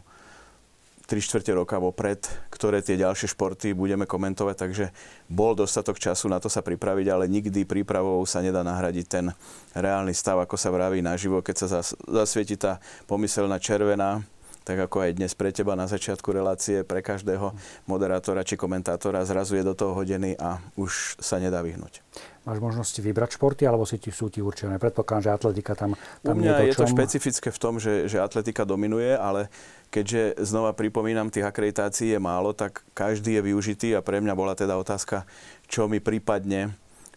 3 1.06 1.22
čtvrte 1.22 1.54
roka 1.54 1.78
vopred, 1.78 2.26
ktoré 2.50 2.82
tie 2.82 2.98
ďalšie 2.98 3.30
športy 3.30 3.78
budeme 3.78 4.10
komentovať, 4.10 4.56
takže 4.58 4.84
bol 5.30 5.54
dostatok 5.54 6.02
času 6.02 6.26
na 6.26 6.42
to 6.42 6.50
sa 6.50 6.66
pripraviť, 6.66 7.06
ale 7.06 7.30
nikdy 7.30 7.62
prípravou 7.62 8.18
sa 8.26 8.42
nedá 8.42 8.66
nahradiť 8.66 9.06
ten 9.06 9.30
reálny 9.78 10.10
stav, 10.10 10.42
ako 10.42 10.58
sa 10.58 10.74
vraví 10.74 10.98
naživo, 11.06 11.46
keď 11.46 11.54
sa 11.62 11.66
zasvieti 12.10 12.58
tá 12.58 12.82
pomyselná 13.06 13.62
červená, 13.62 14.26
tak 14.66 14.82
ako 14.82 15.06
aj 15.06 15.14
dnes 15.14 15.30
pre 15.38 15.54
teba 15.54 15.78
na 15.78 15.86
začiatku 15.86 16.34
relácie, 16.34 16.82
pre 16.82 16.98
každého 16.98 17.54
moderátora 17.86 18.42
či 18.42 18.58
komentátora 18.58 19.22
zrazu 19.22 19.54
je 19.54 19.62
do 19.62 19.78
toho 19.78 19.94
hodený 19.94 20.34
a 20.34 20.58
už 20.74 21.22
sa 21.22 21.38
nedá 21.38 21.62
vyhnúť. 21.62 22.02
Máš 22.42 22.58
možnosti 22.58 22.98
vybrať 22.98 23.38
športy, 23.38 23.62
alebo 23.62 23.86
si 23.86 24.02
ti, 24.02 24.10
sú 24.10 24.26
ti 24.26 24.42
určené? 24.42 24.82
Predpokladám, 24.82 25.22
že 25.22 25.30
atletika 25.30 25.78
tam, 25.78 25.94
tam 26.22 26.34
U 26.34 26.42
mňa 26.42 26.50
je, 26.50 26.58
to, 26.58 26.62
je 26.66 26.74
to 26.82 26.86
špecifické 26.90 27.48
v 27.54 27.58
tom, 27.62 27.78
že, 27.78 28.10
že 28.10 28.18
atletika 28.18 28.66
dominuje, 28.66 29.14
ale 29.14 29.46
keďže 29.94 30.42
znova 30.42 30.74
pripomínam, 30.74 31.30
tých 31.30 31.46
akreditácií 31.46 32.18
je 32.18 32.20
málo, 32.22 32.50
tak 32.50 32.82
každý 32.90 33.38
je 33.38 33.46
využitý 33.46 33.88
a 33.94 34.02
pre 34.02 34.18
mňa 34.18 34.34
bola 34.34 34.58
teda 34.58 34.74
otázka, 34.74 35.30
čo 35.70 35.86
mi 35.86 36.02
prípadne 36.02 36.74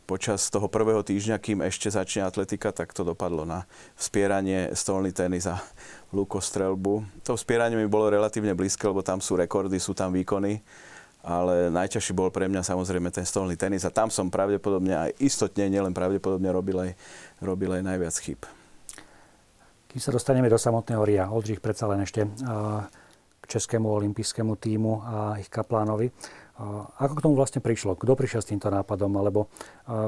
počas 0.09 0.49
toho 0.49 0.65
prvého 0.65 1.05
týždňa, 1.05 1.37
kým 1.37 1.61
ešte 1.61 1.93
začne 1.93 2.25
atletika, 2.25 2.73
tak 2.73 2.97
to 2.97 3.05
dopadlo 3.05 3.45
na 3.45 3.69
vspieranie, 3.93 4.73
stolný 4.73 5.13
tenis 5.13 5.45
a 5.45 5.61
lukostrelbu. 6.09 7.23
To 7.25 7.37
vspieranie 7.37 7.77
mi 7.77 7.85
bolo 7.85 8.09
relatívne 8.09 8.57
blízke, 8.57 8.89
lebo 8.89 9.05
tam 9.05 9.21
sú 9.21 9.37
rekordy, 9.37 9.77
sú 9.77 9.93
tam 9.93 10.13
výkony, 10.13 10.61
ale 11.21 11.69
najťažší 11.69 12.15
bol 12.15 12.33
pre 12.33 12.49
mňa 12.49 12.65
samozrejme 12.65 13.13
ten 13.13 13.27
stolný 13.27 13.53
tenis 13.59 13.85
a 13.85 13.93
tam 13.93 14.09
som 14.09 14.31
pravdepodobne 14.31 14.95
aj 14.95 15.11
istotne, 15.21 15.69
nielen 15.69 15.93
pravdepodobne 15.93 16.49
robil 16.49 16.77
aj, 16.79 16.91
robil 17.43 17.69
aj 17.75 17.83
najviac 17.85 18.15
chyb. 18.17 18.41
Kým 19.89 20.01
sa 20.01 20.13
dostaneme 20.13 20.49
do 20.49 20.57
samotného 20.57 21.01
RIA, 21.01 21.33
Oldřich 21.33 21.61
predsa 21.61 21.89
len 21.89 22.05
ešte, 22.05 22.21
českému 23.49 23.89
olympijskému 23.89 24.53
týmu 24.61 25.01
a 25.01 25.41
ich 25.41 25.49
kaplánovi. 25.49 26.13
Ako 26.99 27.15
k 27.15 27.23
tomu 27.23 27.39
vlastne 27.39 27.63
prišlo? 27.63 27.95
Kto 27.95 28.19
prišiel 28.19 28.43
s 28.43 28.51
týmto 28.51 28.67
nápadom? 28.67 29.15
Alebo 29.15 29.47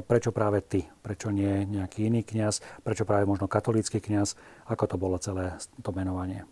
prečo 0.03 0.35
práve 0.35 0.59
ty? 0.59 0.83
Prečo 0.99 1.31
nie 1.31 1.63
nejaký 1.63 2.11
iný 2.11 2.27
kňaz? 2.27 2.83
Prečo 2.83 3.07
práve 3.07 3.23
možno 3.23 3.47
katolícky 3.47 4.03
kňaz? 4.03 4.35
Ako 4.67 4.83
to 4.83 4.99
bolo 4.99 5.15
celé 5.15 5.55
to 5.79 5.95
menovanie? 5.95 6.43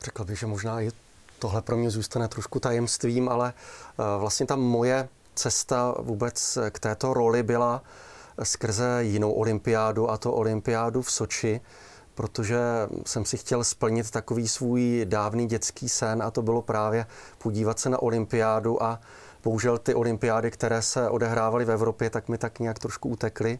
Řekl 0.00 0.24
bych, 0.24 0.38
že 0.38 0.46
možná 0.46 0.80
i 0.80 0.90
tohle 1.38 1.62
pro 1.62 1.76
mě 1.76 1.90
zůstane 1.90 2.28
trošku 2.28 2.60
tajemstvím, 2.60 3.28
ale 3.28 3.52
vlastně 4.18 4.46
ta 4.46 4.56
moje 4.56 5.08
cesta 5.34 5.94
vůbec 5.98 6.58
k 6.70 6.78
této 6.78 7.14
roli 7.14 7.42
byla 7.42 7.82
skrze 8.42 9.04
jinou 9.04 9.32
olympiádu, 9.32 10.10
a 10.10 10.16
to 10.16 10.32
olympiádu 10.32 11.02
v 11.02 11.10
Soči, 11.12 11.60
protože 12.14 12.58
jsem 13.06 13.24
si 13.24 13.36
chtěl 13.36 13.64
splnit 13.64 14.10
takový 14.10 14.48
svůj 14.48 15.06
dávný 15.08 15.46
dětský 15.46 15.88
sen 15.88 16.22
a 16.22 16.30
to 16.30 16.42
bylo 16.42 16.62
právě 16.62 17.06
podívat 17.38 17.78
se 17.78 17.88
na 17.88 18.02
olympiádu 18.02 18.82
a 18.82 19.00
bohužel 19.42 19.78
ty 19.78 19.94
olympiády, 19.94 20.50
které 20.50 20.82
se 20.82 21.08
odehrávaly 21.08 21.64
v 21.64 21.70
Evropě, 21.70 22.10
tak 22.10 22.28
mi 22.28 22.38
tak 22.38 22.58
nějak 22.58 22.78
trošku 22.78 23.08
utekly 23.08 23.58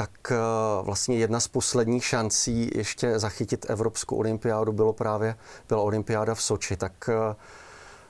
tak 0.00 0.32
eh, 0.32 0.36
vlastně 0.82 1.16
jedna 1.16 1.40
z 1.40 1.48
posledních 1.48 2.04
šancí 2.04 2.70
ještě 2.74 3.18
zachytit 3.18 3.66
Evropskou 3.68 4.16
olympiádu 4.16 4.72
bylo 4.72 4.92
právě 4.92 5.36
byla 5.68 5.82
olympiáda 5.82 6.34
v 6.34 6.42
Soči. 6.42 6.76
Tak 6.76 6.92
eh, 7.08 7.34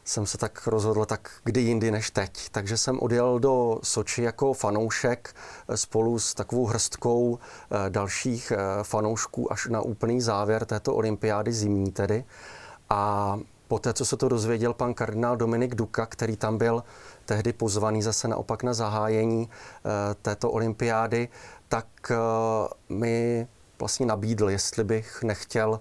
jsem 0.05 0.27
se 0.27 0.39
tak 0.39 0.67
rozhodl, 0.67 1.05
tak 1.05 1.31
kdy 1.45 1.61
jindy 1.61 1.91
než 1.91 2.11
teď. 2.11 2.49
Takže 2.51 2.77
jsem 2.77 3.01
odjel 3.01 3.39
do 3.39 3.79
Soči 3.83 4.23
jako 4.23 4.53
fanoušek 4.53 5.35
eh, 5.69 5.77
spolu 5.77 6.19
s 6.19 6.35
takovou 6.35 6.67
hrstkou 6.67 7.39
eh, 7.39 7.91
dalších 7.91 8.53
eh, 8.53 8.57
fanoušků 8.83 9.53
až 9.53 9.67
na 9.67 9.81
úplný 9.81 10.21
závěr 10.21 10.65
této 10.65 10.95
olympiády 10.95 11.53
zimní 11.53 11.93
tedy. 11.93 12.25
A 12.91 13.39
poté, 13.69 13.93
co 13.93 14.05
se 14.05 14.17
to 14.17 14.29
dozvěděl 14.29 14.75
pan 14.75 14.95
kardinál 14.95 15.37
Dominik 15.37 15.75
Duka, 15.75 16.07
který 16.07 16.37
tam 16.37 16.59
byl 16.59 16.85
tehdy 17.25 17.53
pozvaný 17.53 18.03
zase 18.03 18.29
naopak 18.29 18.63
na 18.63 18.75
zahájení 18.75 19.51
této 20.23 20.51
olympiády, 20.51 21.29
tak 21.69 21.87
mi 22.89 23.49
vlastně 23.81 24.07
nabídl, 24.07 24.51
jestli 24.51 24.85
bych 24.85 25.23
nechtěl 25.23 25.81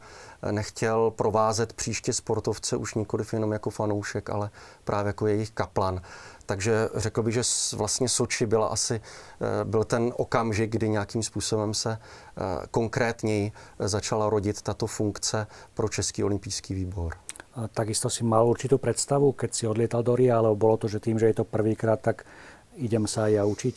nechtěl 0.51 1.11
provázet 1.11 1.73
příště 1.73 2.13
sportovce 2.13 2.77
už 2.77 2.95
nikoliv 2.95 3.33
jenom 3.33 3.51
jako 3.51 3.69
fanoušek, 3.69 4.29
ale 4.29 4.49
právě 4.83 5.09
jako 5.09 5.27
jejich 5.27 5.51
kaplan. 5.51 6.01
Takže 6.45 6.89
řekl 6.95 7.23
bych, 7.23 7.33
že 7.33 7.41
vlastně 7.75 8.09
Soči 8.09 8.45
byla 8.45 8.67
asi, 8.67 9.01
eh, 9.01 9.65
byl 9.65 9.83
ten 9.83 10.13
okamžik, 10.17 10.71
kdy 10.71 10.89
nějakým 10.89 11.23
způsobem 11.23 11.73
se 11.73 11.91
eh, 11.91 12.41
konkrétněji 12.71 13.51
začala 13.79 14.29
rodit 14.29 14.61
tato 14.61 14.87
funkce 14.87 15.47
pro 15.73 15.89
Český 15.89 16.23
olympijský 16.23 16.73
výbor. 16.73 17.15
Takisto 17.73 18.07
si 18.07 18.23
mal 18.23 18.47
určitú 18.47 18.79
predstavu, 18.79 19.35
keď 19.35 19.49
si 19.51 19.67
odlietal 19.67 19.99
do 19.99 20.15
Ria, 20.15 20.39
alebo 20.39 20.55
bolo 20.55 20.77
to, 20.79 20.87
že 20.87 21.03
tým, 21.03 21.19
že 21.19 21.27
je 21.27 21.43
to 21.43 21.49
prvýkrát, 21.49 21.99
tak 21.99 22.23
idem 22.79 23.03
sa 23.03 23.27
aj 23.27 23.31
ja 23.35 23.43
učiť? 23.43 23.75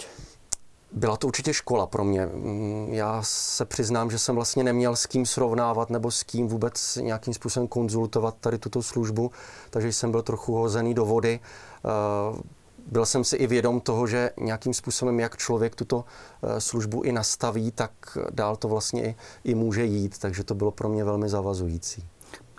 Byla 0.94 1.16
to 1.16 1.26
určitě 1.26 1.54
škola 1.54 1.86
pro 1.86 2.04
mě. 2.04 2.26
Mm, 2.26 2.88
já 2.90 3.22
se 3.22 3.64
přiznám, 3.64 4.10
že 4.10 4.18
jsem 4.18 4.34
vlastně 4.34 4.64
neměl 4.64 4.96
s 4.96 5.06
kým 5.06 5.26
srovnávat 5.26 5.90
nebo 5.90 6.10
s 6.10 6.22
kým 6.22 6.48
vůbec 6.48 6.96
nějakým 6.96 7.34
způsobem 7.34 7.68
konzultovat 7.68 8.36
tady 8.40 8.58
tuto 8.58 8.82
službu, 8.82 9.30
takže 9.70 9.92
jsem 9.92 10.10
byl 10.10 10.22
trochu 10.22 10.54
hozený 10.54 10.94
do 10.94 11.04
vody. 11.04 11.40
Eh, 11.40 12.42
byl 12.86 13.06
jsem 13.06 13.24
si 13.24 13.36
i 13.36 13.46
vědom 13.46 13.80
toho, 13.80 14.06
že 14.06 14.30
nějakým 14.40 14.74
způsobem, 14.74 15.20
jak 15.20 15.36
člověk 15.36 15.74
tuto 15.74 16.04
eh, 16.42 16.60
službu 16.60 17.02
i 17.02 17.12
nastaví, 17.12 17.72
tak 17.72 17.92
dál 18.30 18.56
to 18.56 18.68
vlastně 18.68 19.04
i, 19.04 19.16
i 19.44 19.54
může 19.54 19.84
jít, 19.84 20.18
takže 20.18 20.44
to 20.44 20.54
bylo 20.54 20.70
pro 20.70 20.88
mě 20.88 21.04
velmi 21.04 21.28
zavazující. 21.28 22.06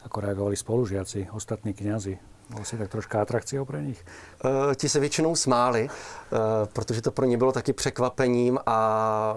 Ako 0.04 0.22
reagovali 0.22 0.56
spolužiaci, 0.56 1.28
ostatní 1.32 1.74
kňazi? 1.74 2.18
Bol 2.56 2.66
si 2.66 2.78
tak 2.78 2.90
troška 2.90 3.22
atrakciou 3.22 3.66
pro 3.66 3.78
nich? 3.78 4.06
Uh, 4.46 4.74
ti 4.76 4.90
se 4.90 5.00
většinou 5.00 5.36
smáli, 5.36 5.90
uh, 5.90 6.40
protože 6.74 7.02
to 7.02 7.12
pro 7.12 7.26
ně 7.26 7.38
bylo 7.38 7.52
taky 7.52 7.74
překvapením 7.74 8.60
a 8.66 9.36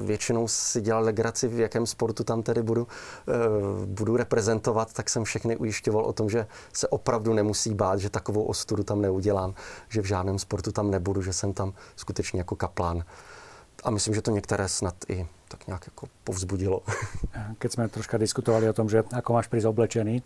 většinou 0.00 0.48
si 0.48 0.80
dělal 0.80 1.02
legraci, 1.02 1.48
v 1.48 1.58
jakém 1.58 1.86
sportu 1.86 2.24
tam 2.24 2.42
tedy 2.42 2.62
budu, 2.62 2.82
uh, 2.82 3.86
budu 3.86 4.16
reprezentovat, 4.16 4.92
tak 4.92 5.10
jsem 5.10 5.24
všechny 5.24 5.56
ujišťoval 5.56 6.04
o 6.04 6.12
tom, 6.12 6.30
že 6.30 6.46
se 6.72 6.88
opravdu 6.88 7.32
nemusí 7.32 7.74
bát, 7.74 7.98
že 7.98 8.10
takovou 8.10 8.44
ostudu 8.44 8.82
tam 8.82 9.00
neudělám, 9.00 9.54
že 9.88 10.02
v 10.02 10.06
žádném 10.06 10.38
sportu 10.38 10.72
tam 10.72 10.90
nebudu, 10.90 11.22
že 11.22 11.32
jsem 11.32 11.52
tam 11.52 11.72
skutečně 11.96 12.40
jako 12.40 12.56
kaplán. 12.56 13.04
A 13.84 13.90
myslím, 13.90 14.14
že 14.14 14.22
to 14.22 14.30
některé 14.30 14.68
snad 14.68 14.94
i 15.08 15.28
tak 15.52 15.68
nejak 15.68 15.92
ako 15.92 16.08
povzbudilo. 16.24 16.80
Keď 17.60 17.70
sme 17.70 17.92
troška 17.92 18.16
diskutovali 18.16 18.72
o 18.72 18.76
tom, 18.76 18.88
že 18.88 19.04
ako 19.12 19.36
máš 19.36 19.52
prísť 19.52 19.68
oblečený, 19.68 20.24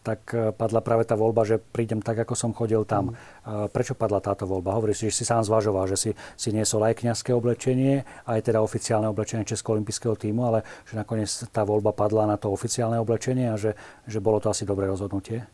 tak 0.00 0.32
e, 0.32 0.56
padla 0.56 0.80
práve 0.80 1.04
tá 1.04 1.12
voľba, 1.12 1.44
že 1.44 1.60
prídem 1.60 2.00
tak, 2.00 2.24
ako 2.24 2.32
som 2.32 2.56
chodil 2.56 2.80
tam. 2.88 3.12
Mm. 3.44 3.68
Prečo 3.68 3.92
padla 3.92 4.24
táto 4.24 4.48
voľba? 4.48 4.72
Hovoríš 4.72 5.04
si, 5.04 5.04
že 5.12 5.20
si 5.20 5.24
sám 5.28 5.44
zvažoval, 5.44 5.84
že 5.92 5.96
si, 6.00 6.10
si 6.40 6.48
niesol 6.56 6.88
aj 6.88 7.04
kniazské 7.04 7.36
oblečenie, 7.36 8.08
aj 8.24 8.40
teda 8.48 8.64
oficiálne 8.64 9.12
oblečenie 9.12 9.44
Českého 9.44 9.76
olympijského 9.76 10.16
týmu, 10.16 10.48
ale 10.48 10.64
že 10.88 10.96
nakoniec 10.96 11.28
tá 11.52 11.66
voľba 11.68 11.92
padla 11.92 12.24
na 12.24 12.40
to 12.40 12.48
oficiálne 12.48 12.96
oblečenie 12.96 13.52
a 13.52 13.60
že, 13.60 13.76
že 14.08 14.24
bolo 14.24 14.40
to 14.40 14.48
asi 14.48 14.64
dobré 14.64 14.88
rozhodnutie? 14.88 15.44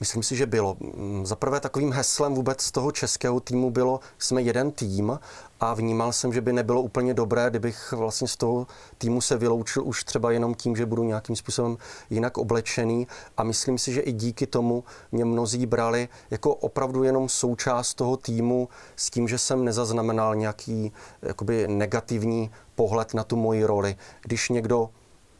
Myslím 0.00 0.22
si, 0.22 0.36
že 0.36 0.46
bylo. 0.46 0.76
Mm, 0.80 1.26
za 1.26 1.36
prvé 1.36 1.60
takovým 1.60 1.92
heslem 1.92 2.34
vůbec 2.34 2.60
z 2.62 2.70
toho 2.70 2.92
českého 2.92 3.40
týmu 3.40 3.70
bylo, 3.70 4.00
jsme 4.18 4.42
jeden 4.42 4.70
tým 4.70 5.18
a 5.60 5.74
vnímal 5.74 6.12
jsem, 6.12 6.32
že 6.32 6.40
by 6.40 6.52
nebylo 6.52 6.82
úplně 6.82 7.14
dobré, 7.14 7.50
kdybych 7.50 7.92
vlastně 7.92 8.28
z 8.28 8.36
toho 8.36 8.66
týmu 8.98 9.20
se 9.20 9.36
vyloučil 9.36 9.84
už 9.84 10.04
třeba 10.04 10.30
jenom 10.30 10.54
tím, 10.54 10.76
že 10.76 10.86
budu 10.86 11.04
nějakým 11.04 11.36
způsobem 11.36 11.76
jinak 12.10 12.38
oblečený 12.38 13.06
a 13.36 13.42
myslím 13.42 13.78
si, 13.78 13.92
že 13.92 14.00
i 14.00 14.12
díky 14.12 14.46
tomu 14.46 14.84
mě 15.12 15.24
mnozí 15.24 15.66
brali 15.66 16.08
jako 16.30 16.54
opravdu 16.54 17.02
jenom 17.02 17.28
součást 17.28 17.94
toho 17.94 18.16
týmu 18.16 18.68
s 18.96 19.10
tím, 19.10 19.28
že 19.28 19.38
jsem 19.38 19.64
nezaznamenal 19.64 20.34
nějaký 20.34 20.92
jakoby 21.22 21.68
negativní 21.68 22.50
pohled 22.74 23.14
na 23.14 23.24
tu 23.24 23.36
moji 23.36 23.64
roli. 23.64 23.96
Když 24.22 24.48
někdo 24.48 24.90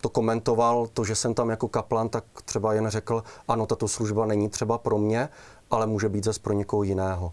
to 0.00 0.08
komentoval, 0.08 0.86
to, 0.86 1.04
že 1.04 1.14
jsem 1.14 1.34
tam 1.34 1.50
jako 1.50 1.68
kaplan, 1.68 2.08
tak 2.08 2.24
třeba 2.44 2.72
jen 2.72 2.88
řekl, 2.88 3.22
ano, 3.48 3.66
tato 3.66 3.88
služba 3.88 4.26
není 4.26 4.48
třeba 4.48 4.78
pro 4.78 4.98
mě, 4.98 5.28
ale 5.70 5.86
může 5.86 6.08
být 6.08 6.24
zase 6.24 6.40
pro 6.40 6.52
někoho 6.52 6.82
jiného. 6.82 7.32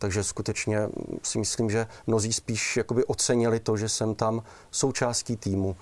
Takže 0.00 0.24
skutečně 0.24 0.88
si 1.22 1.38
myslím, 1.38 1.70
že 1.70 1.86
mnozí 2.06 2.32
spíš 2.32 2.76
jakoby 2.76 3.04
ocenili 3.04 3.60
to, 3.60 3.76
že 3.76 3.88
jsem 3.88 4.14
tam 4.14 4.42
součástí 4.70 5.36
týmu, 5.36 5.76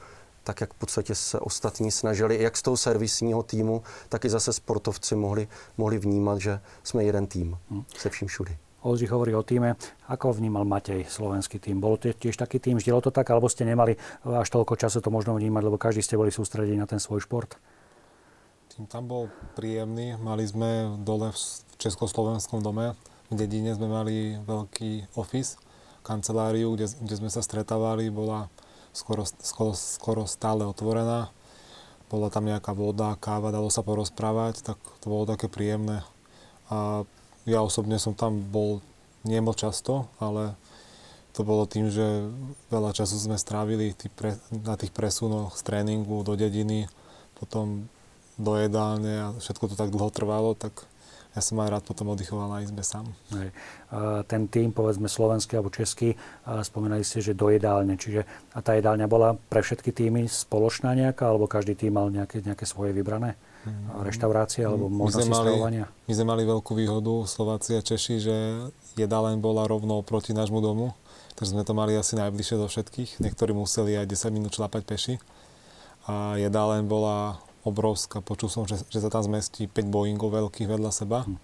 tak 0.45 0.61
jak 0.61 0.75
v 0.75 0.79
podstatě 0.79 1.15
se 1.15 1.41
ostatní 1.41 1.91
snažili, 1.91 2.43
jak 2.43 2.57
z 2.57 2.63
toho 2.63 2.77
servisního 2.77 3.43
týmu, 3.43 3.83
tak 4.09 4.25
i 4.25 4.31
zase 4.31 4.53
sportovci 4.53 5.15
mohli, 5.15 5.49
mohli 5.77 5.99
vnímat, 5.99 6.41
že 6.41 6.61
jsme 6.83 7.05
jeden 7.05 7.27
tým 7.27 7.59
hm. 7.71 7.83
se 7.97 8.11
vším 8.11 8.29
všudy. 8.29 8.59
Oldřich 8.83 9.11
hovorí 9.11 9.35
o 9.35 9.43
týme. 9.43 9.75
Ako 10.07 10.33
vnímal 10.33 10.63
Matej 10.65 11.05
slovenský 11.11 11.59
tým? 11.59 11.83
Bol 11.83 11.99
to 11.99 12.15
tiež 12.15 12.39
taký 12.39 12.63
tým, 12.63 12.79
ždilo 12.79 13.03
to 13.03 13.11
tak, 13.11 13.27
alebo 13.31 13.51
ste 13.51 13.67
nemali 13.67 13.99
až 14.23 14.49
toľko 14.55 14.79
času 14.79 15.03
to 15.03 15.11
možno 15.11 15.35
vnímať, 15.35 15.63
lebo 15.67 15.79
každý 15.79 16.03
ste 16.03 16.15
boli 16.15 16.31
sústredení 16.31 16.79
na 16.79 16.87
ten 16.87 17.03
svoj 17.03 17.27
šport? 17.27 17.59
Tým 18.71 18.87
tam 18.87 19.11
bol 19.11 19.35
príjemný. 19.59 20.15
Mali 20.23 20.47
sme 20.47 20.95
dole 21.03 21.35
v 21.35 21.39
Československom 21.75 22.63
dome, 22.63 22.95
v 23.29 23.35
dedine 23.37 23.77
sme 23.77 23.89
mali 23.89 24.41
veľký 24.41 25.15
office, 25.17 25.61
kanceláriu, 26.01 26.73
kde, 26.73 26.89
kde 27.05 27.15
sme 27.21 27.29
sa 27.29 27.45
stretávali, 27.45 28.09
bola 28.09 28.49
skoro, 28.97 29.29
skoro, 29.29 29.73
skoro 29.77 30.23
stále 30.25 30.65
otvorená. 30.65 31.29
Bola 32.09 32.33
tam 32.33 32.49
nejaká 32.49 32.73
voda, 32.73 33.13
káva, 33.21 33.53
dalo 33.53 33.69
sa 33.69 33.85
porozprávať, 33.85 34.65
tak 34.65 34.81
to 35.05 35.13
bolo 35.13 35.29
také 35.29 35.45
príjemné. 35.45 36.01
A 36.73 37.05
ja 37.45 37.61
osobne 37.61 38.01
som 38.01 38.17
tam 38.17 38.41
bol 38.41 38.81
nie 39.29 39.41
moc 39.45 39.61
často, 39.61 40.09
ale 40.17 40.57
to 41.37 41.45
bolo 41.45 41.69
tým, 41.69 41.93
že 41.93 42.33
veľa 42.73 42.97
času 42.97 43.21
sme 43.21 43.37
strávili 43.37 43.93
na 44.51 44.75
tých 44.81 44.91
presunoch 44.91 45.61
z 45.61 45.63
tréningu 45.69 46.25
do 46.25 46.33
dediny, 46.33 46.89
potom 47.37 47.93
do 48.41 48.57
jedálne 48.57 49.13
a 49.21 49.27
všetko 49.37 49.71
to 49.71 49.75
tak 49.77 49.93
dlho 49.93 50.09
trvalo, 50.09 50.57
tak 50.57 50.73
ja 51.39 51.43
som 51.47 51.63
aj 51.63 51.71
rád 51.71 51.85
potom 51.87 52.11
oddychoval 52.11 52.51
na 52.51 52.67
izbe 52.67 52.83
sám. 52.83 53.07
Hej. 53.31 53.55
Ten 54.27 54.51
tým, 54.51 54.75
povedzme 54.75 55.07
slovenský 55.07 55.55
alebo 55.55 55.71
český, 55.71 56.19
spomínali 56.67 57.07
ste, 57.07 57.23
že 57.23 57.39
do 57.39 57.47
jedálne, 57.55 57.95
čiže 57.95 58.27
a 58.53 58.59
tá 58.59 58.75
jedálňa 58.75 59.07
bola 59.07 59.39
pre 59.47 59.63
všetky 59.63 59.95
týmy 59.95 60.27
spoločná 60.27 60.99
nejaká, 60.99 61.31
alebo 61.31 61.47
každý 61.47 61.79
tým 61.79 61.95
mal 61.95 62.11
nejaké, 62.11 62.43
nejaké 62.43 62.67
svoje 62.67 62.91
vybrané? 62.91 63.39
Mm. 63.67 64.07
reštaurácie 64.07 64.63
alebo 64.63 64.87
možnosti 64.87 65.35
stravovania? 65.35 65.91
My 66.07 66.13
sme 66.15 66.31
mali 66.31 66.47
veľkú 66.47 66.79
výhodu 66.79 67.27
Slováci 67.27 67.75
a 67.75 67.83
Češi, 67.83 68.17
že 68.23 68.37
jedáleň 68.95 69.43
bola 69.43 69.67
rovno 69.67 69.99
proti 70.07 70.31
nášmu 70.31 70.63
domu, 70.63 70.95
takže 71.35 71.59
sme 71.59 71.67
to 71.67 71.75
mali 71.75 71.99
asi 71.99 72.15
najbližšie 72.15 72.55
do 72.55 72.71
všetkých. 72.71 73.19
Niektorí 73.19 73.51
museli 73.55 73.99
aj 73.99 74.07
10 74.07 74.31
minút 74.31 74.55
šlapať 74.55 74.83
peši. 74.87 75.15
A 76.07 76.39
jedáleň 76.39 76.87
bola 76.87 77.43
obrovská. 77.69 78.25
Počul 78.25 78.49
som, 78.49 78.63
že, 78.65 78.81
že 78.89 78.99
sa 79.05 79.13
tam 79.13 79.23
zmestí 79.23 79.69
5 79.69 79.89
Boeingov 79.89 80.33
veľkých 80.33 80.69
vedľa 80.69 80.91
seba. 80.93 81.25
Hm. 81.29 81.37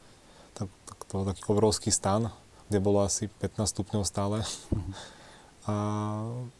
Tak, 0.54 0.68
tak 0.88 0.98
to 1.06 1.12
bol 1.20 1.26
taký 1.28 1.42
obrovský 1.50 1.90
stan, 1.92 2.32
kde 2.72 2.78
bolo 2.80 3.04
asi 3.04 3.28
15 3.28 3.68
stupňov 3.68 4.02
stále. 4.08 4.42
Hm. 4.72 4.92
A 5.64 5.74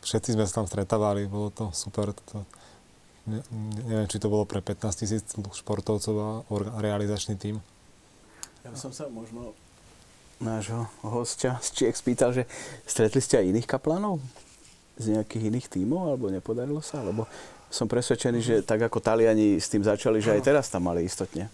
všetci 0.00 0.33
sme 0.33 0.44
sa 0.48 0.62
tam 0.62 0.66
stretávali, 0.68 1.29
bolo 1.29 1.53
to 1.53 1.68
super. 1.77 2.16
To, 2.33 2.44
Ne, 3.24 3.40
neviem, 3.88 4.05
či 4.05 4.20
to 4.20 4.29
bolo 4.29 4.44
pre 4.44 4.61
15 4.61 5.00
tisíc 5.00 5.24
športovcov 5.33 6.14
a 6.20 6.29
realizačný 6.77 7.40
tím. 7.40 7.57
Ja 8.61 8.77
som 8.77 8.92
sa 8.92 9.09
možno 9.09 9.57
nášho 10.44 10.85
hostia 11.00 11.57
z 11.64 11.68
Čiek 11.72 11.96
spýtal, 11.96 12.37
že 12.37 12.44
stretli 12.85 13.24
ste 13.24 13.40
aj 13.40 13.48
iných 13.48 13.68
kaplanov 13.68 14.20
z 15.00 15.16
nejakých 15.16 15.48
iných 15.48 15.66
tímov, 15.72 16.12
alebo 16.12 16.29
nepodarilo 16.29 16.85
sa? 16.85 17.00
Lebo 17.00 17.24
som 17.74 17.90
presvedčený, 17.90 18.38
že 18.38 18.54
tak 18.62 18.87
ako 18.87 19.02
Taliani 19.02 19.58
s 19.58 19.66
tým 19.66 19.82
začali, 19.82 20.22
že 20.22 20.38
aj 20.38 20.46
teraz 20.46 20.70
tam 20.70 20.87
mali 20.87 21.02
istotne 21.02 21.50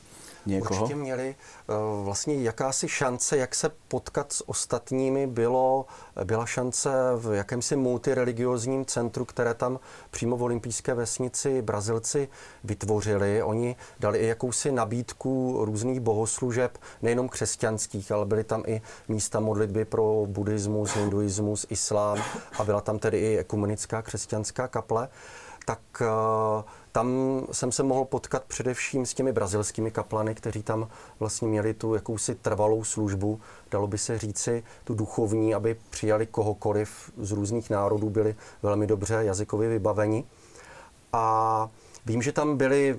někoho? 0.46 0.80
Určitě 0.80 0.96
měli. 0.96 1.34
Eh, 1.68 1.72
vlastně 2.04 2.42
jakási 2.42 2.88
šance, 2.88 3.36
jak 3.36 3.54
se 3.54 3.70
potkat 3.88 4.32
s 4.32 4.48
ostatními, 4.48 5.26
bylo, 5.26 5.86
byla 6.24 6.46
šance 6.46 6.90
v 7.16 7.34
jakémsi 7.34 7.76
multireligiozním 7.76 8.84
centru, 8.84 9.24
které 9.24 9.54
tam 9.54 9.80
přímo 10.10 10.36
v 10.36 10.42
olympijské 10.42 10.94
vesnici 10.94 11.62
Brazilci 11.62 12.28
vytvořili. 12.64 13.42
Oni 13.42 13.76
dali 14.00 14.18
i 14.18 14.26
jakousi 14.26 14.72
nabídku 14.72 15.64
různých 15.64 16.00
bohoslužeb, 16.00 16.78
nejenom 17.02 17.28
křesťanských, 17.28 18.12
ale 18.12 18.26
byly 18.26 18.44
tam 18.44 18.62
i 18.66 18.82
místa 19.08 19.40
modlitby 19.40 19.84
pro 19.84 20.24
buddhismus, 20.26 20.96
hinduismus, 20.96 21.66
islám 21.70 22.18
a 22.58 22.64
byla 22.64 22.80
tam 22.80 22.98
tedy 22.98 23.18
i 23.18 23.38
ekumenická 23.38 24.02
křesťanská 24.02 24.68
kaple. 24.68 25.08
Tak 25.70 25.80
uh, 26.00 26.62
tam 26.92 27.08
jsem 27.52 27.72
se 27.72 27.82
mohl 27.82 28.04
potkat 28.04 28.44
především 28.44 29.06
s 29.06 29.14
těmi 29.14 29.32
brazilskými 29.32 29.90
kaplany, 29.90 30.34
kteří 30.34 30.62
tam 30.62 30.88
vlastně 31.20 31.48
měli 31.48 31.74
tu 31.74 31.94
jakousi 31.94 32.34
trvalou 32.34 32.84
službu, 32.84 33.40
dalo 33.70 33.86
by 33.86 33.98
se 33.98 34.18
říci, 34.18 34.64
tu 34.84 34.94
duchovní, 34.94 35.54
aby 35.54 35.76
přijali 35.90 36.26
kohokoliv 36.26 37.12
z 37.18 37.32
různých 37.32 37.70
národů, 37.70 38.10
byli 38.10 38.36
velmi 38.62 38.86
dobře 38.86 39.14
jazykově 39.14 39.68
vybaveni. 39.68 40.24
A 41.12 41.68
vím, 42.06 42.22
že 42.22 42.32
tam 42.32 42.56
byli 42.56 42.98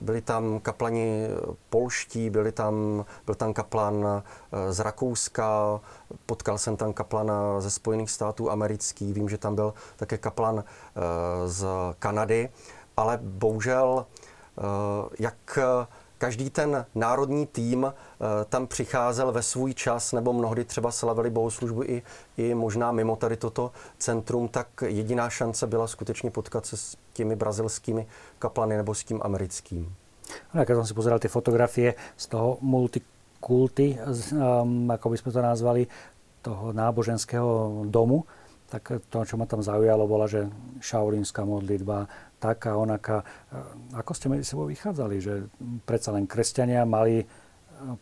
byli 0.00 0.20
tam 0.20 0.60
kaplani 0.60 1.28
polští, 1.70 2.30
byli 2.30 2.52
tam, 2.52 3.04
byl 3.26 3.34
tam 3.34 3.52
kaplan 3.52 4.06
eh, 4.06 4.72
z 4.72 4.80
Rakouska, 4.80 5.80
potkal 6.26 6.58
jsem 6.58 6.76
tam 6.76 6.92
kaplana 6.92 7.60
ze 7.60 7.70
Spojených 7.70 8.10
států 8.10 8.50
amerických, 8.50 9.14
vím, 9.14 9.28
že 9.28 9.38
tam 9.38 9.54
byl 9.54 9.74
také 9.96 10.18
kaplan 10.18 10.64
eh, 10.64 11.00
z 11.48 11.66
Kanady. 11.98 12.48
Ale 12.96 13.18
bohužel, 13.22 14.06
eh, 14.58 14.62
jak 15.18 15.58
každý 16.18 16.50
ten 16.50 16.86
národní 16.94 17.46
tým 17.46 17.94
tam 18.48 18.66
přicházel 18.66 19.32
ve 19.32 19.42
svůj 19.42 19.74
čas, 19.74 20.12
nebo 20.12 20.32
mnohdy 20.32 20.64
třeba 20.64 20.90
slavili 20.90 21.30
bohoslužbu 21.30 21.82
i, 21.82 22.02
i 22.36 22.54
možná 22.54 22.92
mimo 22.92 23.16
tady 23.16 23.36
toto 23.36 23.72
centrum, 23.98 24.48
tak 24.48 24.68
jediná 24.86 25.30
šance 25.30 25.66
byla 25.66 25.86
skutečně 25.86 26.30
potkat 26.30 26.66
se 26.66 26.76
s 26.76 26.96
těmi 27.12 27.36
brazilskými 27.36 28.06
kaplany 28.38 28.76
nebo 28.76 28.94
s 28.94 29.04
tím 29.04 29.20
americkým. 29.22 29.94
No, 30.54 30.62
keď 30.62 30.74
som 30.82 30.86
si 30.86 30.94
pozeral 30.94 31.18
tie 31.18 31.30
fotografie 31.30 31.98
z 32.14 32.24
toho 32.30 32.62
multikulty, 32.62 33.98
um, 33.98 34.86
ako 34.90 35.06
by 35.10 35.16
sme 35.18 35.30
to 35.34 35.40
nazvali, 35.42 35.82
toho 36.40 36.72
náboženského 36.72 37.84
domu, 37.92 38.24
tak 38.70 39.02
to, 39.10 39.18
čo 39.26 39.34
ma 39.34 39.50
tam 39.50 39.60
zaujalo, 39.60 40.06
bola, 40.06 40.30
že 40.30 40.46
šaurinská 40.78 41.42
modlitba, 41.42 42.06
taká, 42.38 42.78
onaká. 42.78 43.26
Ako 43.98 44.14
ste 44.14 44.30
medzi 44.30 44.46
sebou 44.46 44.70
vychádzali? 44.70 45.16
Že 45.18 45.34
predsa 45.82 46.14
len 46.14 46.30
kresťania 46.30 46.86
mali 46.86 47.26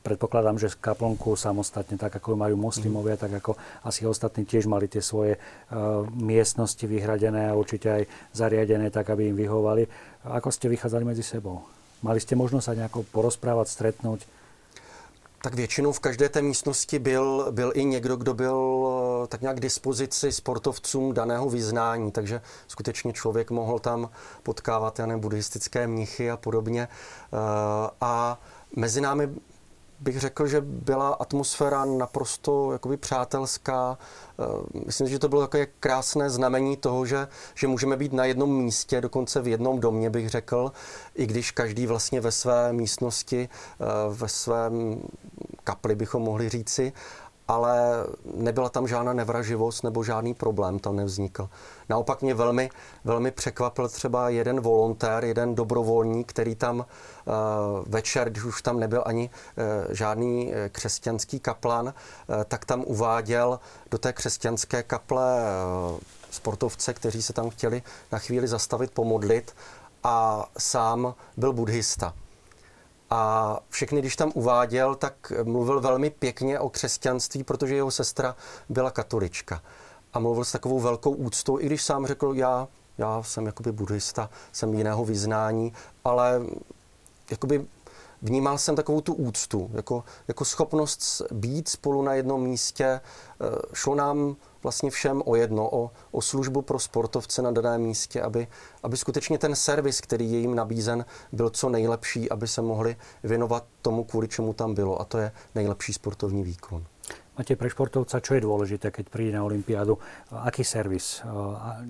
predpokladám, 0.03 0.59
že 0.59 0.75
kaplnku 0.75 1.37
samostatne, 1.37 1.99
tak 1.99 2.17
ako 2.17 2.37
majú 2.37 2.57
moslimovia, 2.59 3.17
tak 3.17 3.39
ako 3.43 3.57
asi 3.85 4.07
ostatní 4.07 4.45
tiež 4.45 4.67
mali 4.67 4.89
tie 4.91 5.03
svoje 5.03 5.39
uh, 5.39 6.05
miestnosti 6.11 6.83
vyhradené 6.87 7.51
a 7.51 7.59
určite 7.59 7.89
aj 7.89 8.03
zariadené 8.35 8.91
tak, 8.91 9.11
aby 9.11 9.31
im 9.31 9.37
vyhovali. 9.39 9.87
Ako 10.27 10.51
ste 10.51 10.69
vychádzali 10.69 11.05
medzi 11.05 11.23
sebou? 11.23 11.63
Mali 12.03 12.23
ste 12.23 12.39
možnosť 12.39 12.67
sa 12.67 12.79
nejako 12.79 13.07
porozprávať, 13.11 13.67
stretnúť? 13.75 14.23
Tak 15.43 15.55
většinou 15.55 15.93
v 15.93 16.01
každé 16.01 16.29
té 16.29 16.43
místnosti 16.43 16.99
byl, 16.99 17.47
byl 17.51 17.73
i 17.75 17.85
někdo, 17.85 18.17
kdo 18.17 18.35
byl 18.35 18.59
eh, 19.25 19.27
tak 19.27 19.41
nějak 19.41 19.57
k 19.57 19.61
dispozici 19.61 20.33
sportovcům 20.33 21.15
daného 21.15 21.51
vyznání, 21.51 22.13
takže 22.13 22.41
skutečně 22.69 23.13
člověk 23.13 23.51
mohl 23.51 23.79
tam 23.79 24.11
potkávat 24.43 24.99
já 24.99 25.19
buddhistické 25.19 25.87
mnichy 25.87 26.31
a 26.31 26.37
podobně. 26.37 26.89
Eh, 26.89 27.37
a 28.01 28.41
mezi 28.77 29.01
námi 29.01 29.29
bych 30.01 30.21
řekl, 30.21 30.47
že 30.47 30.61
byla 30.61 31.09
atmosféra 31.09 31.85
naprosto 31.85 32.73
jakoby 32.73 32.97
přátelská. 32.97 33.99
Eh, 34.39 34.81
myslím, 34.87 35.09
že 35.09 35.19
to 35.19 35.29
bylo 35.29 35.41
takové 35.41 35.67
krásné 35.67 36.31
znamení 36.31 36.77
toho, 36.77 37.07
že, 37.07 37.29
že 37.55 37.67
můžeme 37.67 37.97
být 37.97 38.13
na 38.13 38.25
jednom 38.25 38.57
místě, 38.65 39.01
dokonce 39.01 39.41
v 39.41 39.49
jednom 39.49 39.81
domě, 39.81 40.11
bych 40.11 40.29
řekl, 40.29 40.73
i 41.15 41.27
když 41.27 41.51
každý 41.51 41.87
vlastně 41.87 42.21
ve 42.21 42.33
své 42.33 42.73
místnosti, 42.73 43.49
eh, 43.49 43.85
ve 44.09 44.29
svém 44.29 45.03
kapli 45.65 45.95
bychom 45.95 46.23
mohli 46.23 46.49
říci, 46.49 46.93
ale 47.49 48.05
nebyla 48.35 48.69
tam 48.69 48.89
žádná 48.89 49.13
nevraživost 49.13 49.85
nebo 49.85 50.05
žádný 50.05 50.35
problém 50.35 50.79
tam 50.79 50.97
nevznikl. 50.97 51.49
Naopak 51.89 52.23
mě 52.23 52.35
velmi, 52.35 52.71
velmi 53.05 53.31
překvapil 53.31 53.89
třeba 53.89 54.29
jeden 54.29 54.61
volontér, 54.61 55.25
jeden 55.25 55.55
dobrovolník, 55.55 56.29
který 56.31 56.55
tam 56.55 56.79
uh, 56.79 56.85
večer, 57.87 58.31
když 58.31 58.45
už 58.45 58.63
tam 58.63 58.81
nebyl 58.81 59.03
ani 59.07 59.31
uh, 59.31 59.95
žádný 59.95 60.53
eh, 60.55 60.69
křesťanský 60.69 61.41
kaplan, 61.41 61.87
uh, 61.87 61.93
tak 62.45 62.65
tam 62.65 62.85
uváděl 62.87 63.61
do 63.91 63.99
té 63.99 64.13
křesťanské 64.13 64.83
kaple 64.83 65.43
uh, 65.93 65.99
sportovce, 66.31 66.95
kteří 66.95 67.23
se 67.23 67.33
tam 67.33 67.51
chtěli 67.51 67.83
na 68.13 68.19
chvíli 68.19 68.49
zastavit, 68.49 68.91
pomodlit 68.91 69.55
a 70.05 70.47
sám 70.59 71.15
byl 71.37 71.53
buddhista. 71.53 72.15
A 73.11 73.61
všechny, 73.69 74.01
když 74.01 74.17
tam 74.17 74.33
uváděl, 74.35 74.95
tak 74.95 75.33
mluvil 75.45 75.81
velmi 75.81 76.11
pěkně 76.11 76.59
o 76.61 76.69
křesťanství, 76.69 77.45
protože 77.45 77.75
jeho 77.75 77.91
sestra 77.91 78.37
byla 78.69 78.91
katolička. 78.91 79.63
A 80.13 80.19
mluvil 80.19 80.45
s 80.45 80.53
takovou 80.53 80.81
velkou 80.81 81.11
úctou, 81.11 81.61
i 81.61 81.67
když 81.67 81.83
sám 81.83 82.07
řekl, 82.07 82.33
já, 82.35 82.69
já 82.99 83.23
jsem 83.23 83.47
jakoby 83.47 83.73
buddhista, 83.73 84.31
jsem 84.53 84.75
jiného 84.75 85.05
vyznání, 85.05 85.73
ale 86.05 86.41
jakoby 87.31 87.67
vnímal 88.23 88.59
jsem 88.59 88.77
takovou 88.77 89.01
tu 89.01 89.15
úctu, 89.15 89.71
jako, 89.73 90.05
jako 90.29 90.45
schopnost 90.45 91.23
být 91.33 91.69
spolu 91.69 92.03
na 92.03 92.15
jednom 92.15 92.43
místě. 92.43 92.85
E, 92.85 93.01
šlo 93.75 93.95
nám 93.95 94.37
vlastně 94.63 94.91
všem 94.91 95.23
o 95.25 95.37
jedno, 95.37 95.71
o, 95.71 95.91
o 96.11 96.23
službu 96.23 96.63
pro 96.63 96.79
sportovce 96.79 97.43
na 97.43 97.51
daném 97.51 97.81
místě, 97.81 98.23
aby, 98.23 98.49
aby 98.83 98.97
skutečně 98.97 99.39
ten 99.39 99.57
servis, 99.57 100.01
který 100.01 100.33
je 100.33 100.39
jim 100.39 100.55
nabízen, 100.55 101.05
byl 101.33 101.51
co 101.51 101.69
nejlepší, 101.69 102.31
aby 102.31 102.49
se 102.49 102.63
mohli 102.63 102.97
věnovat 103.23 103.65
tomu, 103.83 104.05
kvůli 104.05 104.29
čemu 104.29 104.53
tam 104.53 104.75
bylo. 104.75 105.01
A 105.01 105.05
to 105.05 105.19
je 105.19 105.33
nejlepší 105.55 105.93
sportovní 105.93 106.43
výkon. 106.43 106.85
Máte 107.39 107.55
pre 107.55 107.71
športovca, 107.71 108.19
čo 108.19 108.35
je 108.35 108.43
dôležité, 108.43 108.91
keď 108.91 109.15
príde 109.15 109.39
na 109.39 109.47
Olympiádu? 109.47 109.95
Aký 110.43 110.67
servis? 110.67 111.23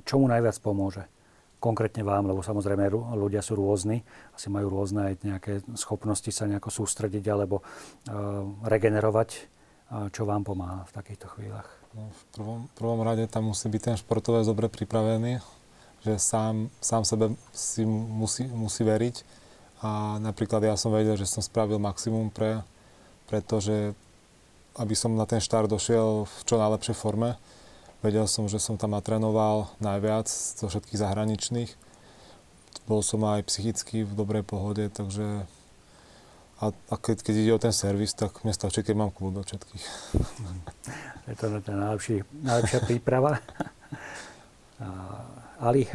Čo 0.05 0.21
mu 0.21 0.29
najviac 0.29 0.61
pomôže? 0.61 1.09
Konkrétne 1.57 2.05
vám, 2.05 2.29
lebo 2.29 2.45
samozrejme 2.45 2.85
ľudia 3.17 3.41
sú 3.41 3.57
rôzni, 3.57 4.05
asi 4.37 4.53
majú 4.53 4.69
rôzne 4.69 5.09
aj 5.09 5.15
nejaké 5.25 5.53
schopnosti 5.73 6.29
sa 6.29 6.45
nejako 6.45 6.69
sústrediť 6.69 7.25
alebo 7.33 7.65
regenerovať. 8.61 9.49
Čo 10.13 10.29
vám 10.29 10.45
pomáha 10.45 10.85
v 10.85 10.93
takýchto 10.93 11.33
chvíľach? 11.33 11.78
No, 11.99 12.15
v 12.15 12.23
prvom, 12.31 12.61
prvom 12.79 13.01
rade 13.03 13.27
tam 13.27 13.51
musí 13.51 13.67
byť 13.67 13.83
ten 13.83 13.97
športovec 13.99 14.47
dobre 14.47 14.71
pripravený, 14.71 15.43
že 16.07 16.15
sám, 16.15 16.71
sám 16.79 17.03
sebe 17.03 17.35
si 17.51 17.83
musí, 17.83 18.47
musí 18.47 18.87
veriť. 18.87 19.27
A 19.83 20.23
napríklad 20.23 20.63
ja 20.63 20.79
som 20.79 20.95
vedel, 20.95 21.19
že 21.19 21.27
som 21.27 21.43
spravil 21.43 21.83
maximum 21.83 22.31
pre, 22.31 22.63
pretože 23.27 23.99
aby 24.79 24.95
som 24.95 25.19
na 25.19 25.27
ten 25.27 25.43
štart 25.43 25.67
došiel 25.67 26.31
v 26.31 26.39
čo 26.47 26.55
najlepšej 26.55 26.95
forme. 26.95 27.35
Vedel 27.99 28.31
som, 28.31 28.47
že 28.47 28.63
som 28.63 28.79
tam 28.79 28.95
natrénoval 28.95 29.75
najviac 29.83 30.31
zo 30.31 30.71
všetkých 30.71 31.03
zahraničných. 31.03 31.71
Bol 32.87 33.03
som 33.03 33.27
aj 33.27 33.51
psychicky 33.51 34.07
v 34.07 34.13
dobrej 34.15 34.47
pohode, 34.47 34.87
takže 34.87 35.51
a, 36.59 36.75
a 36.75 36.95
keď, 36.99 37.23
keď 37.23 37.35
ide 37.39 37.53
o 37.55 37.63
ten 37.63 37.71
servis, 37.71 38.15
tak 38.19 38.43
mne 38.43 38.51
stačí, 38.51 38.83
keď 38.83 38.95
mám 38.99 39.15
kľud 39.15 39.39
do 39.39 39.43
všetkých. 39.47 39.85
Je 41.31 41.35
to 41.39 41.47
tá 41.63 41.73
najlepší, 41.75 42.27
najlepšia 42.43 42.81
príprava. 42.83 43.39
Ali, 45.63 45.87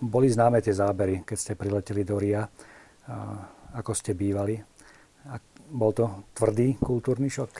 boli 0.00 0.28
známe 0.32 0.64
tie 0.64 0.72
zábery, 0.72 1.24
keď 1.28 1.36
ste 1.36 1.52
prileteli 1.56 2.08
do 2.08 2.16
Ria. 2.16 2.48
Ako 3.76 3.92
ste 3.92 4.16
bývali? 4.16 4.56
Bol 5.66 5.92
to 5.92 6.24
tvrdý 6.32 6.78
kultúrny 6.80 7.28
šok? 7.28 7.52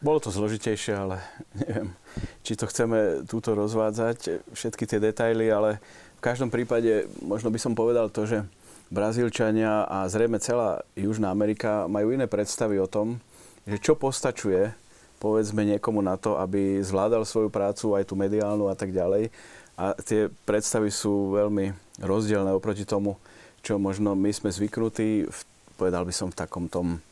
Bolo 0.00 0.16
to 0.20 0.32
zložitejšie, 0.32 0.96
ale 0.96 1.20
neviem, 1.52 1.92
či 2.40 2.56
to 2.56 2.64
chceme 2.64 3.24
túto 3.28 3.52
rozvádzať, 3.52 4.48
všetky 4.56 4.88
tie 4.88 4.96
detaily, 4.96 5.52
ale 5.52 5.76
v 6.16 6.22
každom 6.24 6.48
prípade 6.48 7.04
možno 7.20 7.52
by 7.52 7.60
som 7.60 7.76
povedal 7.76 8.08
to, 8.08 8.24
že 8.24 8.44
Brazílčania 8.90 9.86
a 9.86 10.02
zrejme 10.10 10.42
celá 10.42 10.82
Južná 10.98 11.30
Amerika 11.30 11.86
majú 11.86 12.10
iné 12.10 12.26
predstavy 12.26 12.82
o 12.82 12.90
tom, 12.90 13.22
že 13.62 13.78
čo 13.78 13.94
postačuje 13.94 14.74
povedzme 15.20 15.62
niekomu 15.62 16.00
na 16.00 16.16
to, 16.16 16.40
aby 16.40 16.80
zvládal 16.80 17.28
svoju 17.28 17.52
prácu, 17.52 17.92
aj 17.94 18.08
tú 18.08 18.16
mediálnu 18.16 18.66
a 18.66 18.74
tak 18.74 18.90
ďalej. 18.90 19.28
A 19.76 19.92
tie 20.00 20.32
predstavy 20.48 20.88
sú 20.88 21.36
veľmi 21.36 21.76
rozdielne 22.00 22.50
oproti 22.56 22.88
tomu, 22.88 23.20
čo 23.60 23.76
možno 23.76 24.16
my 24.16 24.32
sme 24.32 24.48
zvyknutí, 24.48 25.28
v, 25.28 25.38
povedal 25.76 26.08
by 26.08 26.12
som 26.16 26.32
v 26.32 26.40
takom 26.40 26.66
tom 26.66 27.04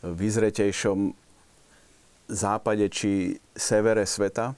vyzretejšom 0.00 1.12
západe 2.32 2.88
či 2.88 3.36
severe 3.52 4.08
sveta. 4.08 4.56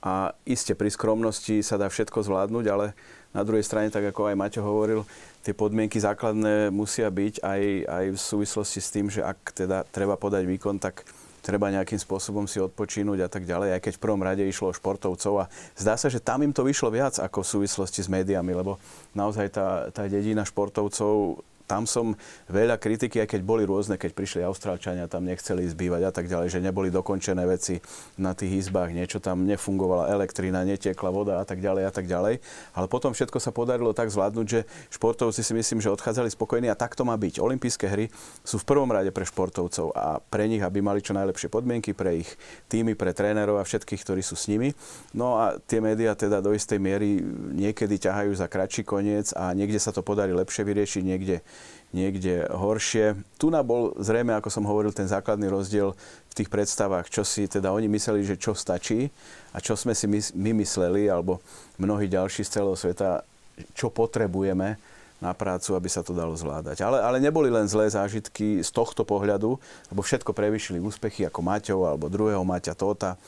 A 0.00 0.32
iste 0.48 0.72
pri 0.72 0.88
skromnosti 0.88 1.60
sa 1.60 1.76
dá 1.76 1.92
všetko 1.92 2.24
zvládnuť, 2.24 2.64
ale 2.72 2.96
na 3.36 3.44
druhej 3.44 3.62
strane, 3.62 3.92
tak 3.92 4.10
ako 4.10 4.32
aj 4.32 4.40
Maťo 4.40 4.64
hovoril, 4.64 5.04
tie 5.40 5.56
podmienky 5.56 5.96
základné 5.96 6.68
musia 6.68 7.08
byť 7.08 7.40
aj, 7.40 7.62
aj 7.88 8.04
v 8.12 8.18
súvislosti 8.18 8.80
s 8.80 8.92
tým, 8.92 9.06
že 9.08 9.24
ak 9.24 9.56
teda 9.56 9.88
treba 9.88 10.20
podať 10.20 10.44
výkon, 10.44 10.76
tak 10.76 11.08
treba 11.40 11.72
nejakým 11.72 11.96
spôsobom 11.96 12.44
si 12.44 12.60
odpočínuť 12.60 13.18
a 13.24 13.28
tak 13.32 13.48
ďalej, 13.48 13.76
aj 13.76 13.80
keď 13.80 13.92
v 13.96 14.04
prvom 14.04 14.20
rade 14.20 14.44
išlo 14.44 14.70
o 14.70 14.76
športovcov. 14.76 15.34
A 15.40 15.50
zdá 15.72 15.96
sa, 15.96 16.12
že 16.12 16.20
tam 16.20 16.44
im 16.44 16.52
to 16.52 16.60
vyšlo 16.60 16.92
viac 16.92 17.16
ako 17.16 17.40
v 17.40 17.50
súvislosti 17.56 18.04
s 18.04 18.12
médiami, 18.12 18.52
lebo 18.52 18.76
naozaj 19.16 19.48
tá, 19.48 19.88
tá 19.88 20.04
dedina 20.04 20.44
športovcov 20.44 21.40
tam 21.70 21.86
som 21.86 22.18
veľa 22.50 22.82
kritiky, 22.82 23.22
aj 23.22 23.38
keď 23.38 23.40
boli 23.46 23.62
rôzne, 23.62 23.94
keď 23.94 24.10
prišli 24.10 24.42
Austrálčania, 24.42 25.06
tam 25.06 25.22
nechceli 25.22 25.62
zbývať 25.70 26.02
a 26.02 26.10
tak 26.10 26.26
ďalej, 26.26 26.50
že 26.50 26.58
neboli 26.58 26.90
dokončené 26.90 27.46
veci 27.46 27.78
na 28.18 28.34
tých 28.34 28.66
izbách, 28.66 28.90
niečo 28.90 29.22
tam 29.22 29.46
nefungovala, 29.46 30.10
elektrina, 30.10 30.66
netiekla 30.66 31.14
voda 31.14 31.38
a 31.38 31.46
tak 31.46 31.62
ďalej 31.62 31.86
a 31.86 31.92
tak 31.94 32.10
ďalej. 32.10 32.42
Ale 32.74 32.86
potom 32.90 33.14
všetko 33.14 33.38
sa 33.38 33.54
podarilo 33.54 33.94
tak 33.94 34.10
zvládnuť, 34.10 34.46
že 34.50 34.66
športovci 34.90 35.46
si 35.46 35.52
myslím, 35.54 35.78
že 35.78 35.94
odchádzali 35.94 36.34
spokojní 36.34 36.66
a 36.66 36.74
tak 36.74 36.98
to 36.98 37.06
má 37.06 37.14
byť. 37.14 37.38
Olympijské 37.38 37.86
hry 37.86 38.10
sú 38.42 38.58
v 38.58 38.66
prvom 38.66 38.90
rade 38.90 39.14
pre 39.14 39.22
športovcov 39.22 39.94
a 39.94 40.18
pre 40.18 40.50
nich, 40.50 40.66
aby 40.66 40.82
mali 40.82 40.98
čo 40.98 41.14
najlepšie 41.14 41.46
podmienky, 41.46 41.94
pre 41.94 42.26
ich 42.26 42.30
týmy, 42.66 42.98
pre 42.98 43.14
trénerov 43.14 43.62
a 43.62 43.64
všetkých, 43.68 44.02
ktorí 44.02 44.26
sú 44.26 44.34
s 44.34 44.50
nimi. 44.50 44.74
No 45.14 45.38
a 45.38 45.54
tie 45.70 45.78
médiá 45.78 46.18
teda 46.18 46.42
do 46.42 46.50
istej 46.50 46.82
miery 46.82 47.22
niekedy 47.54 48.00
ťahajú 48.00 48.34
za 48.34 48.50
kratší 48.50 48.82
koniec 48.82 49.30
a 49.38 49.54
niekde 49.54 49.78
sa 49.78 49.94
to 49.94 50.02
podarí 50.02 50.34
lepšie 50.34 50.66
vyriešiť, 50.66 51.02
niekde 51.04 51.44
niekde 51.90 52.46
horšie. 52.50 53.18
Tu 53.38 53.50
na 53.50 53.66
bol 53.66 53.94
zrejme, 53.98 54.34
ako 54.34 54.50
som 54.50 54.66
hovoril, 54.66 54.94
ten 54.94 55.10
základný 55.10 55.50
rozdiel 55.50 55.94
v 56.30 56.36
tých 56.36 56.50
predstavách, 56.50 57.10
čo 57.10 57.26
si 57.26 57.50
teda 57.50 57.74
oni 57.74 57.90
mysleli, 57.90 58.22
že 58.22 58.38
čo 58.38 58.54
stačí 58.54 59.10
a 59.50 59.58
čo 59.58 59.74
sme 59.74 59.94
si 59.94 60.06
my 60.10 60.50
mysleli, 60.62 61.10
alebo 61.10 61.42
mnohí 61.78 62.06
ďalší 62.06 62.46
z 62.46 62.60
celého 62.60 62.78
sveta, 62.78 63.26
čo 63.74 63.90
potrebujeme 63.90 64.78
na 65.20 65.36
prácu, 65.36 65.76
aby 65.76 65.88
sa 65.90 66.00
to 66.00 66.16
dalo 66.16 66.32
zvládať. 66.32 66.80
Ale, 66.80 67.02
ale 67.04 67.20
neboli 67.20 67.52
len 67.52 67.68
zlé 67.68 67.92
zážitky 67.92 68.64
z 68.64 68.70
tohto 68.72 69.04
pohľadu, 69.04 69.60
lebo 69.92 70.00
všetko 70.00 70.32
prevyšili 70.32 70.80
úspechy 70.80 71.28
ako 71.28 71.44
Maťov 71.44 71.80
alebo 71.84 72.08
druhého 72.08 72.40
Maťa 72.40 72.72
Tóta, 72.72 73.20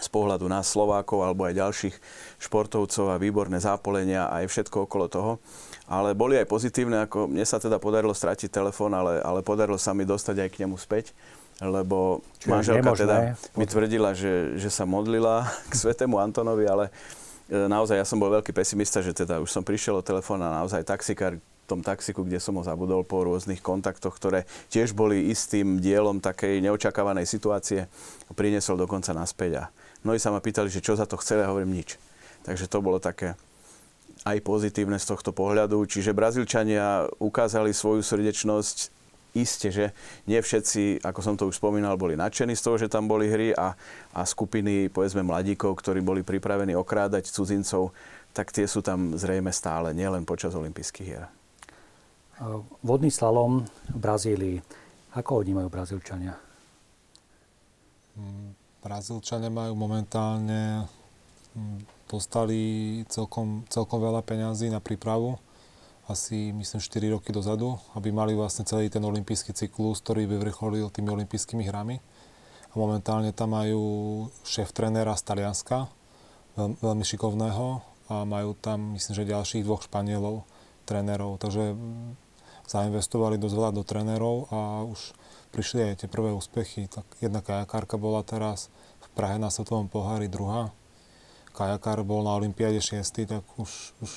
z 0.00 0.08
pohľadu 0.08 0.48
nás 0.48 0.64
Slovákov 0.64 1.20
alebo 1.20 1.44
aj 1.44 1.60
ďalších 1.60 1.96
športovcov 2.40 3.12
a 3.12 3.20
výborné 3.20 3.60
zápolenia 3.60 4.32
a 4.32 4.40
aj 4.40 4.48
všetko 4.48 4.88
okolo 4.88 5.06
toho 5.12 5.32
ale 5.90 6.14
boli 6.14 6.38
aj 6.38 6.46
pozitívne, 6.46 7.02
ako 7.02 7.26
mne 7.26 7.42
sa 7.42 7.58
teda 7.58 7.82
podarilo 7.82 8.14
stratiť 8.14 8.46
telefón, 8.46 8.94
ale, 8.94 9.18
ale 9.26 9.42
podarilo 9.42 9.74
sa 9.74 9.90
mi 9.90 10.06
dostať 10.06 10.46
aj 10.46 10.48
k 10.54 10.60
nemu 10.62 10.78
späť, 10.78 11.10
lebo 11.58 12.22
Čiže 12.38 12.46
manželka 12.46 12.90
teda 12.94 13.16
mi 13.58 13.66
tvrdila, 13.66 14.14
že, 14.14 14.54
že 14.54 14.70
sa 14.70 14.86
modlila 14.86 15.50
k 15.70 15.74
svetému 15.74 16.14
Antonovi, 16.22 16.70
ale 16.70 16.94
e, 17.50 17.66
naozaj 17.66 17.98
ja 17.98 18.06
som 18.06 18.22
bol 18.22 18.30
veľký 18.30 18.54
pesimista, 18.54 19.02
že 19.02 19.10
teda 19.10 19.42
už 19.42 19.50
som 19.50 19.66
prišiel 19.66 19.98
o 19.98 20.06
telefón 20.06 20.38
a 20.46 20.62
naozaj 20.62 20.86
taxikár 20.86 21.42
v 21.42 21.66
tom 21.66 21.82
taxiku, 21.82 22.22
kde 22.22 22.38
som 22.38 22.54
ho 22.54 22.62
zabudol 22.62 23.02
po 23.02 23.26
rôznych 23.26 23.58
kontaktoch, 23.58 24.14
ktoré 24.14 24.46
tiež 24.70 24.94
boli 24.94 25.26
istým 25.26 25.82
dielom 25.82 26.22
takej 26.22 26.62
neočakávanej 26.62 27.26
situácie, 27.26 27.90
priniesol 28.38 28.78
dokonca 28.78 29.10
naspäť. 29.10 29.66
A 29.66 29.74
mnohí 30.06 30.22
sa 30.22 30.30
ma 30.30 30.38
pýtali, 30.38 30.70
že 30.70 30.82
čo 30.82 30.94
za 30.94 31.06
to 31.06 31.18
chceli, 31.18 31.46
a 31.46 31.50
hovorím 31.50 31.82
nič. 31.82 31.98
Takže 32.42 32.66
to 32.66 32.82
bolo 32.82 32.98
také, 32.98 33.38
aj 34.24 34.38
pozitívne 34.44 35.00
z 35.00 35.08
tohto 35.08 35.32
pohľadu. 35.32 35.84
Čiže 35.88 36.16
Brazílčania 36.16 37.08
ukázali 37.20 37.72
svoju 37.72 38.04
srdečnosť 38.04 39.00
Isté, 39.30 39.70
že 39.70 39.86
nie 40.26 40.42
všetci, 40.42 41.06
ako 41.06 41.20
som 41.22 41.38
to 41.38 41.46
už 41.46 41.62
spomínal, 41.62 41.94
boli 41.94 42.18
nadšení 42.18 42.58
z 42.58 42.64
toho, 42.66 42.76
že 42.82 42.90
tam 42.90 43.06
boli 43.06 43.30
hry 43.30 43.54
a, 43.54 43.78
a 44.10 44.20
skupiny, 44.26 44.90
povedzme, 44.90 45.22
mladíkov, 45.22 45.78
ktorí 45.78 46.02
boli 46.02 46.26
pripravení 46.26 46.74
okrádať 46.74 47.30
cudzincov, 47.30 47.94
tak 48.34 48.50
tie 48.50 48.66
sú 48.66 48.82
tam 48.82 49.14
zrejme 49.14 49.54
stále, 49.54 49.94
nielen 49.94 50.26
počas 50.26 50.58
olympijských 50.58 51.06
hier. 51.06 51.30
Vodný 52.82 53.14
slalom 53.14 53.62
v 53.94 53.98
Brazílii. 54.02 54.56
Ako 55.14 55.38
ho 55.38 55.40
vnímajú 55.46 55.68
Brazílčania? 55.70 56.34
Mm, 58.18 58.50
Brazílčania 58.82 59.50
majú 59.50 59.78
momentálne 59.78 60.90
mm, 61.54 61.99
dostali 62.10 62.60
celkom, 63.06 63.62
celkom 63.70 64.02
veľa 64.02 64.26
peňazí 64.26 64.66
na 64.66 64.82
prípravu, 64.82 65.38
asi 66.10 66.50
myslím 66.50 66.82
4 66.82 67.14
roky 67.14 67.30
dozadu, 67.30 67.78
aby 67.94 68.10
mali 68.10 68.34
vlastne 68.34 68.66
celý 68.66 68.90
ten 68.90 68.98
olimpijský 69.06 69.54
cyklus, 69.54 70.02
ktorý 70.02 70.26
vyvrcholil 70.26 70.90
tými 70.90 71.06
olympijskými 71.06 71.62
hrami. 71.70 72.02
A 72.70 72.74
momentálne 72.74 73.30
tam 73.30 73.54
majú 73.54 73.82
šéf 74.42 74.74
trénera 74.74 75.14
z 75.14 75.22
Talianska, 75.22 75.86
veľ, 76.58 76.82
veľmi 76.82 77.04
šikovného 77.06 77.66
a 78.10 78.26
majú 78.26 78.58
tam 78.58 78.98
myslím, 78.98 79.14
že 79.14 79.30
ďalších 79.30 79.62
dvoch 79.62 79.86
Španielov, 79.86 80.42
trénerov. 80.82 81.38
Takže 81.38 81.78
mm, 81.78 82.10
zainvestovali 82.66 83.38
dosť 83.38 83.54
veľa 83.54 83.70
do 83.70 83.82
trénerov 83.86 84.50
a 84.50 84.82
už 84.82 85.14
prišli 85.54 85.94
aj 85.94 86.06
tie 86.06 86.08
prvé 86.10 86.34
úspechy. 86.34 86.90
Tak 86.90 87.06
jedna 87.22 87.38
kajakárka 87.38 87.94
bola 87.94 88.26
teraz 88.26 88.66
v 88.98 89.06
Prahe 89.14 89.38
na 89.38 89.50
Svetovom 89.50 89.86
pohári 89.86 90.26
druhá 90.26 90.74
kajakár 91.54 92.02
bol 92.06 92.22
na 92.22 92.34
Olympiáde 92.34 92.78
6, 92.78 93.26
tak 93.26 93.44
už, 93.58 93.94
už 94.00 94.12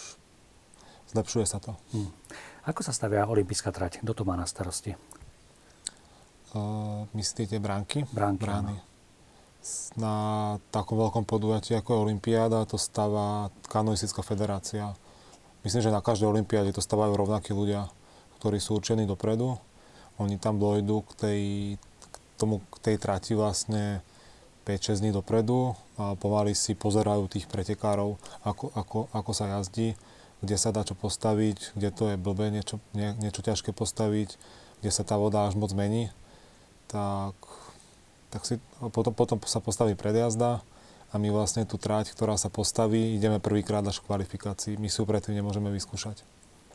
zlepšuje 1.14 1.46
sa 1.46 1.62
to. 1.62 1.78
Hmm. 1.94 2.10
Ako 2.64 2.80
sa 2.82 2.96
stavia 2.96 3.28
olympijská 3.28 3.76
trať? 3.76 4.00
Kto 4.02 4.12
to 4.16 4.24
má 4.24 4.40
na 4.40 4.48
starosti? 4.48 4.96
Uh, 6.54 7.10
myslíte 7.18 7.58
bránky? 7.60 8.06
Bránky, 8.14 8.46
Brány. 8.46 8.78
Na 9.96 10.16
takom 10.70 11.00
veľkom 11.00 11.24
podujatí 11.24 11.72
ako 11.74 11.96
je 11.96 12.04
Olympiáda 12.12 12.68
to 12.68 12.76
stáva 12.76 13.48
kanoistická 13.72 14.22
federácia. 14.22 14.92
Myslím, 15.64 15.82
že 15.82 15.96
na 15.96 16.04
každej 16.04 16.30
Olympiáde 16.30 16.76
to 16.76 16.84
stávajú 16.84 17.16
rovnakí 17.16 17.56
ľudia, 17.56 17.88
ktorí 18.38 18.60
sú 18.60 18.76
určení 18.76 19.08
dopredu. 19.08 19.56
Oni 20.20 20.36
tam 20.38 20.60
dojdú 20.60 21.08
k 21.10 21.12
tej, 21.16 21.42
k 21.80 22.16
tomu, 22.36 22.60
k 22.70 22.92
tej 22.92 22.96
trati 23.00 23.34
vlastne 23.34 24.04
5-6 24.68 25.00
dní 25.00 25.12
dopredu 25.16 25.74
a 25.98 26.18
pomaly 26.18 26.58
si 26.58 26.74
pozerajú 26.74 27.30
tých 27.30 27.46
pretekárov, 27.46 28.18
ako, 28.42 28.74
ako, 28.74 29.00
ako 29.14 29.32
sa 29.32 29.60
jazdí, 29.60 29.94
kde 30.42 30.56
sa 30.58 30.74
dá 30.74 30.84
čo 30.84 30.98
postaviť, 30.98 31.78
kde 31.78 31.90
to 31.94 32.04
je 32.14 32.16
blbé 32.18 32.50
niečo, 32.50 32.82
nie, 32.92 33.14
niečo 33.22 33.46
ťažké 33.46 33.72
postaviť, 33.72 34.36
kde 34.84 34.92
sa 34.92 35.06
tá 35.06 35.16
voda 35.16 35.48
až 35.48 35.56
moc 35.56 35.72
mení. 35.72 36.12
Tak, 36.92 37.38
tak 38.34 38.42
si, 38.44 38.58
potom, 38.92 39.14
potom 39.16 39.38
sa 39.46 39.64
postaví 39.64 39.96
predjazda 39.96 40.66
a 41.14 41.16
my 41.22 41.30
vlastne 41.30 41.64
tú 41.64 41.78
tráť, 41.78 42.12
ktorá 42.12 42.36
sa 42.36 42.50
postaví, 42.50 43.14
ideme 43.14 43.38
prvýkrát 43.38 43.86
až 43.86 44.02
v 44.02 44.10
kvalifikácii. 44.10 44.82
My 44.82 44.90
si 44.90 44.98
ju 44.98 45.06
predtým 45.06 45.38
nemôžeme 45.38 45.70
vyskúšať. 45.70 46.26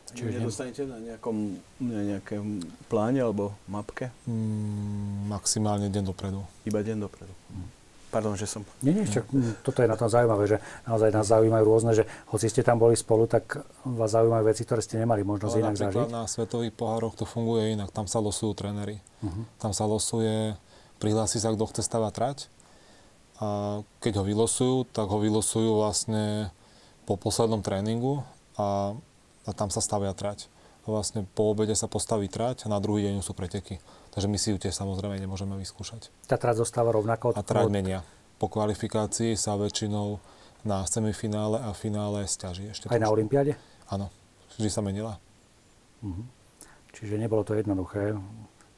Čiže 0.08 0.40
nedostanete 0.40 0.82
na 0.88 0.96
nejakom 1.04 1.60
na 1.84 2.00
nejakém 2.00 2.64
pláne 2.88 3.20
alebo 3.20 3.52
mapke? 3.68 4.08
Mm, 4.24 5.28
maximálne 5.28 5.92
deň 5.92 6.04
dopredu. 6.08 6.40
Iba 6.64 6.80
deň 6.80 6.96
dopredu. 7.04 7.34
Mm. 7.52 7.77
Pardon, 8.08 8.32
že 8.40 8.48
som... 8.48 8.64
Nie, 8.80 8.96
nie, 8.96 9.04
čo, 9.04 9.20
toto 9.60 9.84
je 9.84 9.88
na 9.88 9.96
tom 10.00 10.08
zaujímavé, 10.08 10.48
že 10.48 10.56
naozaj 10.88 11.12
nás 11.12 11.28
zaujímajú 11.28 11.64
rôzne, 11.64 11.92
že 11.92 12.08
hoci 12.32 12.48
ste 12.48 12.64
tam 12.64 12.80
boli 12.80 12.96
spolu, 12.96 13.28
tak 13.28 13.60
vás 13.84 14.16
zaujímajú 14.16 14.48
veci, 14.48 14.64
ktoré 14.64 14.80
ste 14.80 14.96
nemali 14.96 15.28
možnosť 15.28 15.54
Ale 15.54 15.62
inak 15.62 15.76
zažiť. 15.76 16.08
na 16.08 16.24
svetových 16.24 16.72
pohároch 16.72 17.20
to 17.20 17.28
funguje 17.28 17.76
inak, 17.76 17.92
tam 17.92 18.08
sa 18.08 18.24
losujú 18.24 18.56
tréneri. 18.56 19.04
Uh-huh. 19.20 19.44
Tam 19.60 19.76
sa 19.76 19.84
losuje, 19.84 20.56
prihlási 20.96 21.36
sa, 21.36 21.52
kto 21.52 21.68
chce 21.68 21.84
stavať 21.84 22.12
trať 22.16 22.38
a 23.38 23.80
keď 24.02 24.22
ho 24.22 24.24
vylosujú, 24.26 24.76
tak 24.90 25.06
ho 25.06 25.18
vylosujú 25.22 25.78
vlastne 25.78 26.50
po 27.06 27.14
poslednom 27.14 27.62
tréningu 27.62 28.26
a, 28.58 28.98
a 29.46 29.50
tam 29.54 29.70
sa 29.70 29.78
stavia 29.78 30.10
trať. 30.10 30.50
A 30.84 30.90
vlastne 30.90 31.22
po 31.38 31.54
obede 31.54 31.72
sa 31.78 31.86
postaví 31.86 32.26
trať 32.26 32.66
a 32.66 32.72
na 32.72 32.82
druhý 32.82 33.06
deň 33.06 33.22
sú 33.22 33.38
preteky. 33.38 33.78
Takže 34.12 34.28
my 34.28 34.38
si 34.40 34.50
ju 34.54 34.58
tiež 34.58 34.72
samozrejme 34.72 35.20
nemôžeme 35.20 35.54
vyskúšať. 35.60 36.08
Tá 36.24 36.40
trať 36.40 36.64
zostáva 36.64 36.90
rovnako? 36.90 37.36
A 37.36 37.42
trať 37.44 37.68
menia. 37.68 38.00
Po 38.38 38.46
kvalifikácii 38.46 39.34
sa 39.34 39.58
väčšinou 39.58 40.22
na 40.66 40.82
semifinále 40.86 41.62
a 41.62 41.70
finále 41.74 42.26
stiaží 42.26 42.66
ešte. 42.70 42.90
Aj 42.90 42.98
na 42.98 43.10
Olympiáde? 43.10 43.54
Áno, 43.90 44.10
vždy 44.58 44.68
sa 44.70 44.82
menila. 44.82 45.18
Uh-huh. 46.02 46.26
Čiže 46.94 47.18
nebolo 47.18 47.46
to 47.46 47.54
jednoduché. 47.54 48.14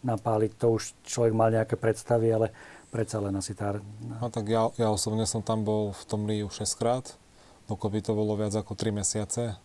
Napáliť 0.01 0.53
to 0.57 0.81
už 0.81 0.97
človek 1.05 1.33
mal 1.37 1.53
nejaké 1.53 1.77
predstavy, 1.77 2.33
ale 2.33 2.53
predsa 2.89 3.21
len 3.21 3.37
asi 3.37 3.53
tá... 3.53 3.77
No 4.21 4.33
tak 4.33 4.49
ja, 4.49 4.73
ja 4.81 4.89
osobne 4.89 5.29
som 5.29 5.45
tam 5.45 5.65
bol 5.65 5.93
v 5.93 6.03
tom 6.09 6.25
Riu 6.25 6.49
6 6.49 6.65
krát. 6.81 7.05
Dokopy 7.69 8.01
to 8.03 8.17
bolo 8.17 8.37
viac 8.37 8.57
ako 8.57 8.77
3 8.77 8.97
mesiace. 8.97 9.57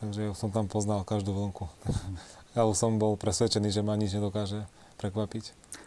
Takže 0.00 0.32
som 0.32 0.48
tam 0.48 0.64
poznal 0.64 1.04
každú 1.04 1.32
vlnku. 1.32 1.68
Uh-huh. 1.68 2.16
ja 2.56 2.64
už 2.64 2.76
som 2.76 2.96
bol 2.96 3.20
presvedčený, 3.20 3.68
že 3.72 3.84
ma 3.84 3.96
nič 3.96 4.16
nedokáže 4.16 4.64
prekvapiť. 5.00 5.44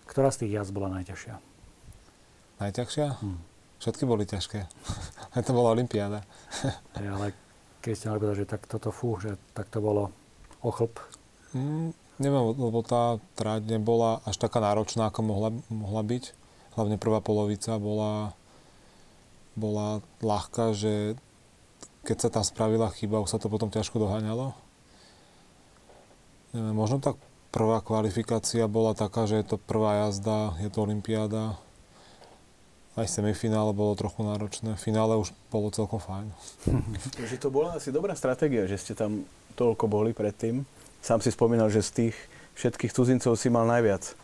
Ktorá 0.10 0.34
z 0.34 0.45
tých 0.45 0.58
jazd 0.58 0.73
bola 0.73 0.89
najťažšia? 0.97 1.38
Najťažšia? 2.58 3.08
Hmm. 3.21 3.39
Všetky 3.78 4.04
boli 4.10 4.26
ťažké. 4.26 4.65
to 5.45 5.52
bola 5.54 5.78
Olympiáda. 5.78 6.26
ale 6.97 7.38
keď 7.86 7.93
ste 7.93 8.08
mali 8.10 8.19
povedať, 8.26 8.38
že 8.41 8.49
tak 8.49 8.62
toto 8.65 8.89
fú, 8.89 9.19
že 9.21 9.38
tak 9.54 9.69
to 9.69 9.78
bolo 9.84 10.10
ochlp? 10.65 10.97
Mm, 11.54 11.93
neviem, 12.17 12.43
lebo 12.58 12.80
tá 12.82 13.21
tráť 13.38 13.67
nebola 13.67 14.23
až 14.26 14.39
taká 14.41 14.63
náročná, 14.63 15.12
ako 15.12 15.21
mohla, 15.21 15.49
mohla 15.69 16.02
byť. 16.02 16.34
Hlavne 16.73 16.97
prvá 16.97 17.21
polovica 17.21 17.78
bola, 17.78 18.34
bola 19.54 20.02
ľahká, 20.23 20.73
že 20.73 21.19
keď 22.08 22.17
sa 22.17 22.30
tam 22.32 22.43
spravila 22.43 22.89
chyba, 22.91 23.21
už 23.21 23.36
sa 23.36 23.39
to 23.39 23.52
potom 23.52 23.69
ťažko 23.69 23.99
doháňalo. 23.99 24.56
Neviem, 26.56 26.76
možno 26.76 27.04
tak 27.04 27.19
prvá 27.53 27.77
kvalifikácia 27.85 28.65
bola 28.65 28.97
taká, 28.97 29.29
že 29.29 29.45
je 29.45 29.53
to 29.53 29.57
prvá 29.61 30.09
jazda, 30.09 30.57
je 30.57 30.73
to 30.73 30.89
olympiáda. 30.89 31.53
Aj 32.97 33.05
semifinále 33.05 33.73
bolo 33.73 33.93
trochu 33.93 34.25
náročné, 34.25 34.73
finále 34.77 35.17
už 35.17 35.29
bolo 35.53 35.69
celkom 35.69 36.01
fajn. 36.01 36.29
Takže 37.17 37.37
to 37.37 37.53
bola 37.53 37.77
asi 37.77 37.93
dobrá 37.93 38.17
stratégia, 38.17 38.65
že 38.65 38.81
ste 38.81 38.93
tam 38.97 39.29
toľko 39.53 39.85
boli 39.85 40.17
predtým. 40.17 40.65
Sám 41.05 41.21
si 41.21 41.29
spomínal, 41.29 41.69
že 41.69 41.85
z 41.85 41.91
tých 42.09 42.15
všetkých 42.57 42.93
cudzincov 42.93 43.37
si 43.37 43.53
mal 43.53 43.69
najviac 43.69 44.17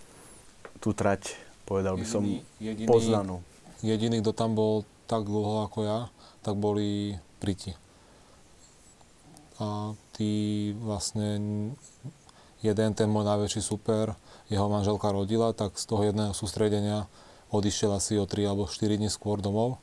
tú 0.81 0.93
trať, 0.93 1.37
povedal 1.69 1.97
by 1.97 2.05
som, 2.05 2.25
jediný, 2.57 2.89
poznanú. 2.89 3.45
Jediný, 3.85 4.21
kto 4.21 4.33
tam 4.33 4.57
bol 4.57 4.85
tak 5.09 5.25
dlho 5.25 5.65
ako 5.69 5.79
ja, 5.85 5.99
tak 6.45 6.57
boli 6.57 7.17
Briti. 7.41 7.73
A 9.59 9.91
tí 10.13 10.71
vlastne 10.77 11.39
jeden, 12.59 12.91
ten 12.95 13.07
môj 13.07 13.23
najväčší 13.23 13.61
super, 13.63 14.15
jeho 14.51 14.67
manželka 14.67 15.11
rodila, 15.11 15.55
tak 15.55 15.77
z 15.79 15.85
toho 15.85 16.07
jedného 16.07 16.33
sústredenia 16.35 17.07
odišiel 17.49 17.95
asi 17.95 18.19
o 18.19 18.25
3 18.25 18.49
alebo 18.49 18.67
4 18.67 18.99
dní 18.99 19.09
skôr 19.09 19.39
domov. 19.39 19.79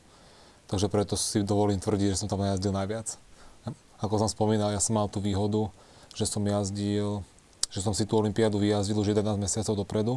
Takže 0.66 0.90
preto 0.90 1.14
si 1.14 1.46
dovolím 1.46 1.78
tvrdiť, 1.78 2.14
že 2.14 2.20
som 2.20 2.28
tam 2.30 2.42
jazdil 2.42 2.74
najviac. 2.74 3.14
Ako 4.02 4.18
som 4.18 4.28
spomínal, 4.28 4.74
ja 4.74 4.82
som 4.82 4.98
mal 4.98 5.06
tú 5.06 5.22
výhodu, 5.22 5.70
že 6.12 6.26
som 6.26 6.42
jazdil, 6.42 7.22
že 7.70 7.80
som 7.80 7.94
si 7.94 8.04
tú 8.04 8.18
olympiádu 8.18 8.58
vyjazdil 8.60 8.98
už 8.98 9.14
11 9.14 9.40
mesiacov 9.40 9.74
dopredu 9.78 10.14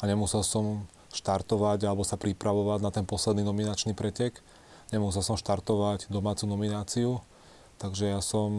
a 0.00 0.06
nemusel 0.06 0.40
som 0.46 0.86
štartovať 1.10 1.90
alebo 1.90 2.06
sa 2.06 2.14
pripravovať 2.14 2.80
na 2.80 2.90
ten 2.94 3.04
posledný 3.04 3.42
nominačný 3.42 3.92
pretek. 3.98 4.38
Nemusel 4.94 5.26
som 5.26 5.34
štartovať 5.34 6.06
domácu 6.06 6.46
nomináciu, 6.46 7.18
takže 7.82 8.14
ja 8.14 8.22
som 8.22 8.50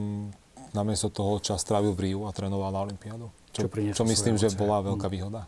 namiesto 0.72 1.12
toho 1.12 1.40
čas 1.44 1.62
strávil 1.62 1.92
v 1.96 2.12
Riu 2.12 2.20
a 2.28 2.32
trénoval 2.32 2.72
na 2.72 2.82
Olympiádu. 2.88 3.28
Čo, 3.52 3.68
čo, 3.68 4.04
čo 4.04 4.04
myslím, 4.08 4.40
že 4.40 4.52
bola 4.56 4.80
veľká 4.80 5.08
mm. 5.12 5.14
výhoda. 5.14 5.42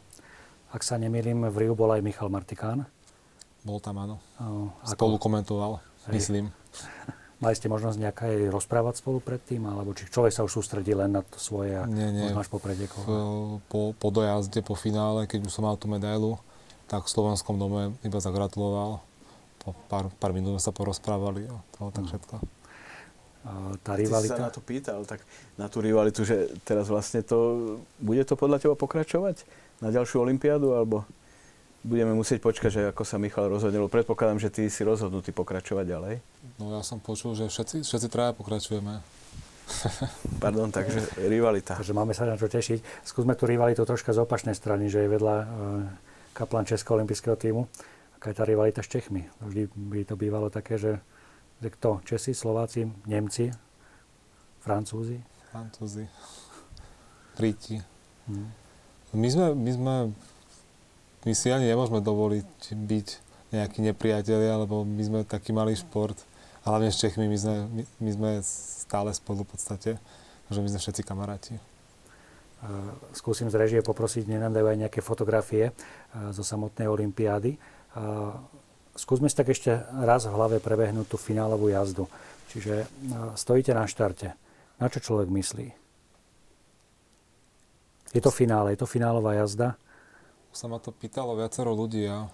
Ak 0.74 0.84
sa 0.84 1.00
nemýlim, 1.00 1.48
v 1.48 1.56
Riu 1.68 1.74
bol 1.78 1.92
aj 1.96 2.02
Michal 2.04 2.28
Martikán. 2.28 2.84
Bol 3.64 3.80
tam, 3.80 3.96
áno. 4.04 4.20
Spolu 4.84 5.16
komentoval, 5.16 5.80
Hej. 6.10 6.14
myslím. 6.20 6.46
Mali 7.44 7.60
ste 7.60 7.68
možnosť 7.68 7.98
nejaká 8.00 8.24
aj 8.32 8.56
rozprávať 8.56 9.04
spolu 9.04 9.20
predtým, 9.20 9.68
alebo 9.68 9.92
či 9.92 10.08
človek 10.08 10.32
sa 10.32 10.48
už 10.48 10.64
sústredí 10.64 10.96
len 10.96 11.12
na 11.12 11.28
to 11.28 11.36
svoje 11.36 11.76
a 11.76 11.84
nie, 11.84 12.08
nie. 12.16 12.32
možno 12.32 12.40
až 12.40 12.48
po 12.48 12.60
pretekoch? 12.64 13.04
Po, 13.68 13.92
po 13.92 14.08
dojazde, 14.16 14.64
po 14.64 14.80
finále, 14.80 15.28
keď 15.28 15.52
už 15.52 15.52
som 15.52 15.68
mal 15.68 15.76
tú 15.76 15.92
medailu, 15.92 16.40
tak 16.88 17.04
v 17.04 17.12
slovenskom 17.12 17.60
dome 17.60 18.00
iba 18.00 18.20
zagratuloval. 18.24 19.04
Po 19.60 19.76
pár, 19.92 20.08
pár 20.24 20.32
minút 20.32 20.64
sa 20.64 20.72
porozprávali 20.72 21.52
a 21.52 21.56
to 21.76 21.92
tak 21.92 22.08
mm. 22.08 22.12
všetko 22.16 22.36
tá 23.84 23.99
rivalita... 23.99 24.36
Ty 24.36 24.39
sa 24.39 24.47
na 24.47 24.53
to 24.56 24.62
pýtal, 24.63 24.99
tak 25.03 25.19
na 25.60 25.67
tú 25.67 25.84
rivalitu, 25.84 26.23
že 26.23 26.51
teraz 26.63 26.88
vlastne 26.88 27.19
to, 27.21 27.79
bude 27.99 28.23
to 28.23 28.39
podľa 28.39 28.63
teba 28.63 28.75
pokračovať 28.79 29.43
na 29.84 29.91
ďalšiu 29.91 30.23
olympiádu, 30.23 30.71
alebo 30.71 31.03
budeme 31.84 32.15
musieť 32.15 32.39
počkať, 32.39 32.71
že 32.71 32.82
ako 32.95 33.03
sa 33.03 33.19
Michal 33.19 33.51
rozhodnil. 33.51 33.91
Predpokladám, 33.91 34.39
že 34.39 34.49
ty 34.49 34.71
si 34.71 34.82
rozhodnutý 34.88 35.36
pokračovať 35.36 35.86
ďalej. 35.86 36.15
No 36.58 36.71
ja 36.71 36.82
som 36.82 37.03
počul, 37.03 37.36
že 37.36 37.51
všetci, 37.51 37.84
všetci 37.84 38.08
traja 38.08 38.32
pokračujeme. 38.32 39.03
Pardon, 40.43 40.71
takže 40.71 41.03
rivalita. 41.27 41.75
Takže 41.75 41.95
máme 41.95 42.15
sa 42.15 42.23
na 42.23 42.39
čo 42.39 42.47
tešiť. 42.47 43.03
Skúsme 43.03 43.36
tú 43.36 43.47
rivalitu 43.47 43.84
troška 43.84 44.15
z 44.15 44.23
opačnej 44.23 44.56
strany, 44.56 44.88
že 44.88 45.03
je 45.03 45.10
vedľa 45.12 45.36
uh, 45.36 45.47
kaplan 46.32 46.63
Českého 46.63 46.99
olympijského 46.99 47.36
týmu. 47.36 47.67
Aká 48.15 48.32
je 48.32 48.38
tá 48.39 48.47
rivalita 48.47 48.79
s 48.79 48.88
Čechmi? 48.88 49.27
Vždy 49.43 49.67
by 49.75 49.99
to 50.08 50.15
bývalo 50.15 50.47
také, 50.47 50.79
že 50.79 50.99
že 51.62 51.70
kto? 51.70 52.02
Česi, 52.08 52.32
Slováci, 52.34 52.88
Nemci, 53.06 53.52
Francúzi? 54.63 55.20
Francúzi, 55.52 56.08
Briti. 57.36 57.78
Hmm. 58.26 58.50
My 59.13 59.30
sme, 59.30 59.46
my 59.54 59.72
sme, 59.74 59.96
my 61.28 61.34
si 61.36 61.54
ani 61.54 61.70
nemôžeme 61.70 62.02
dovoliť 62.02 62.74
byť 62.74 63.08
nejakí 63.54 63.80
nepriatelia, 63.86 64.58
lebo 64.58 64.82
my 64.82 65.04
sme 65.06 65.20
taký 65.22 65.54
malý 65.54 65.78
šport. 65.78 66.18
A 66.66 66.74
hlavne 66.74 66.89
s 66.89 66.98
Čechmi, 66.98 67.30
my 67.30 67.38
sme, 67.38 67.56
my, 67.70 67.84
my 68.02 68.12
sme 68.16 68.30
stále 68.42 69.12
spolu 69.13 69.44
v 69.46 69.52
podstate, 69.54 69.92
že 70.50 70.60
my 70.63 70.68
sme 70.72 70.80
všetci 70.80 71.04
kamaráti. 71.06 71.54
Skúsim 73.12 73.52
z 73.52 73.60
režie 73.60 73.82
poprosiť, 73.84 74.24
aj 74.72 74.80
nejaké 74.88 75.04
fotografie 75.04 75.76
zo 76.32 76.42
samotnej 76.42 76.88
olympiády 76.88 77.60
skúsme 78.93 79.29
si 79.29 79.36
tak 79.38 79.49
ešte 79.49 79.84
raz 80.03 80.25
v 80.25 80.36
hlave 80.36 80.58
prebehnúť 80.62 81.10
tú 81.10 81.17
finálovú 81.17 81.69
jazdu. 81.69 82.06
Čiže 82.53 82.86
stojíte 83.34 83.73
na 83.73 83.89
štarte. 83.89 84.38
Na 84.77 84.88
čo 84.89 85.01
človek 85.01 85.29
myslí? 85.29 85.73
Je 88.13 88.21
to 88.21 88.29
finále, 88.29 88.69
je 88.73 88.79
to 88.82 88.86
finálová 88.86 89.34
jazda? 89.34 89.73
Sa 90.53 90.69
ma 90.69 90.77
to 90.77 90.93
pýtalo 90.93 91.34
viacero 91.34 91.73
ľudí 91.73 92.06
a 92.06 92.29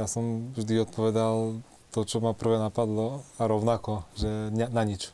ja 0.00 0.06
som 0.08 0.48
vždy 0.56 0.88
odpovedal 0.88 1.60
to, 1.92 2.00
čo 2.08 2.24
ma 2.24 2.32
prvé 2.32 2.56
napadlo 2.56 3.24
a 3.36 3.44
rovnako, 3.44 4.08
že 4.16 4.28
na 4.52 4.84
nič. 4.84 5.12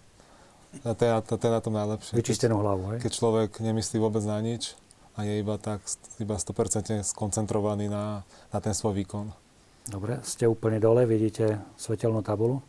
A 0.86 0.94
to 0.94 1.02
je, 1.04 1.10
to, 1.26 1.32
to 1.36 1.44
je 1.46 1.52
na 1.52 1.60
tom 1.62 1.74
najlepšie. 1.74 2.14
Vyčistenú 2.14 2.62
hlavu, 2.62 2.96
hej? 2.96 2.98
Keď 3.02 3.12
človek 3.12 3.50
nemyslí 3.58 3.98
vôbec 3.98 4.22
na 4.22 4.38
nič 4.38 4.78
a 5.18 5.26
je 5.26 5.42
iba 5.42 5.58
tak 5.58 5.82
iba 6.22 6.38
100% 6.38 7.02
skoncentrovaný 7.02 7.90
na, 7.90 8.22
na 8.54 8.58
ten 8.62 8.72
svoj 8.72 8.94
výkon. 9.02 9.41
Dobre, 9.90 10.22
ste 10.22 10.46
úplne 10.46 10.78
dole, 10.78 11.02
vidíte 11.02 11.58
svetelnú 11.74 12.22
tabulu. 12.22 12.62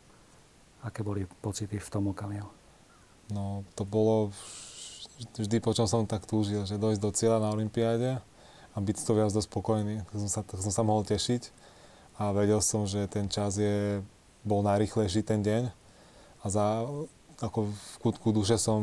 Aké 0.82 1.06
boli 1.06 1.30
pocity 1.46 1.78
v 1.78 1.90
tom 1.94 2.10
okamihu? 2.10 2.50
No, 3.30 3.62
to 3.78 3.86
bolo 3.86 4.34
vždy, 5.38 5.62
po 5.62 5.78
čom 5.78 5.86
som 5.86 6.10
tak 6.10 6.26
túžil, 6.26 6.66
že 6.66 6.82
dojsť 6.82 7.02
do 7.02 7.12
cieľa 7.14 7.38
na 7.38 7.54
Olympiáde 7.54 8.18
a 8.74 8.78
byť 8.82 9.06
to 9.06 9.14
viac 9.14 9.30
dosť 9.30 9.46
spokojný. 9.46 10.02
Tak 10.10 10.16
som 10.26 10.30
sa, 10.30 10.42
tak 10.42 10.60
som 10.66 10.74
sa 10.74 10.82
mohol 10.82 11.06
tešiť 11.06 11.54
a 12.18 12.34
vedel 12.34 12.60
som, 12.66 12.90
že 12.90 13.06
ten 13.06 13.30
čas 13.30 13.62
je, 13.62 14.02
bol 14.42 14.66
najrychlejší 14.66 15.22
ten 15.22 15.46
deň 15.46 15.70
a 16.42 16.46
za, 16.50 16.84
ako 17.40 17.70
v 17.70 17.96
kutku 18.02 18.34
duše 18.34 18.58
som, 18.58 18.82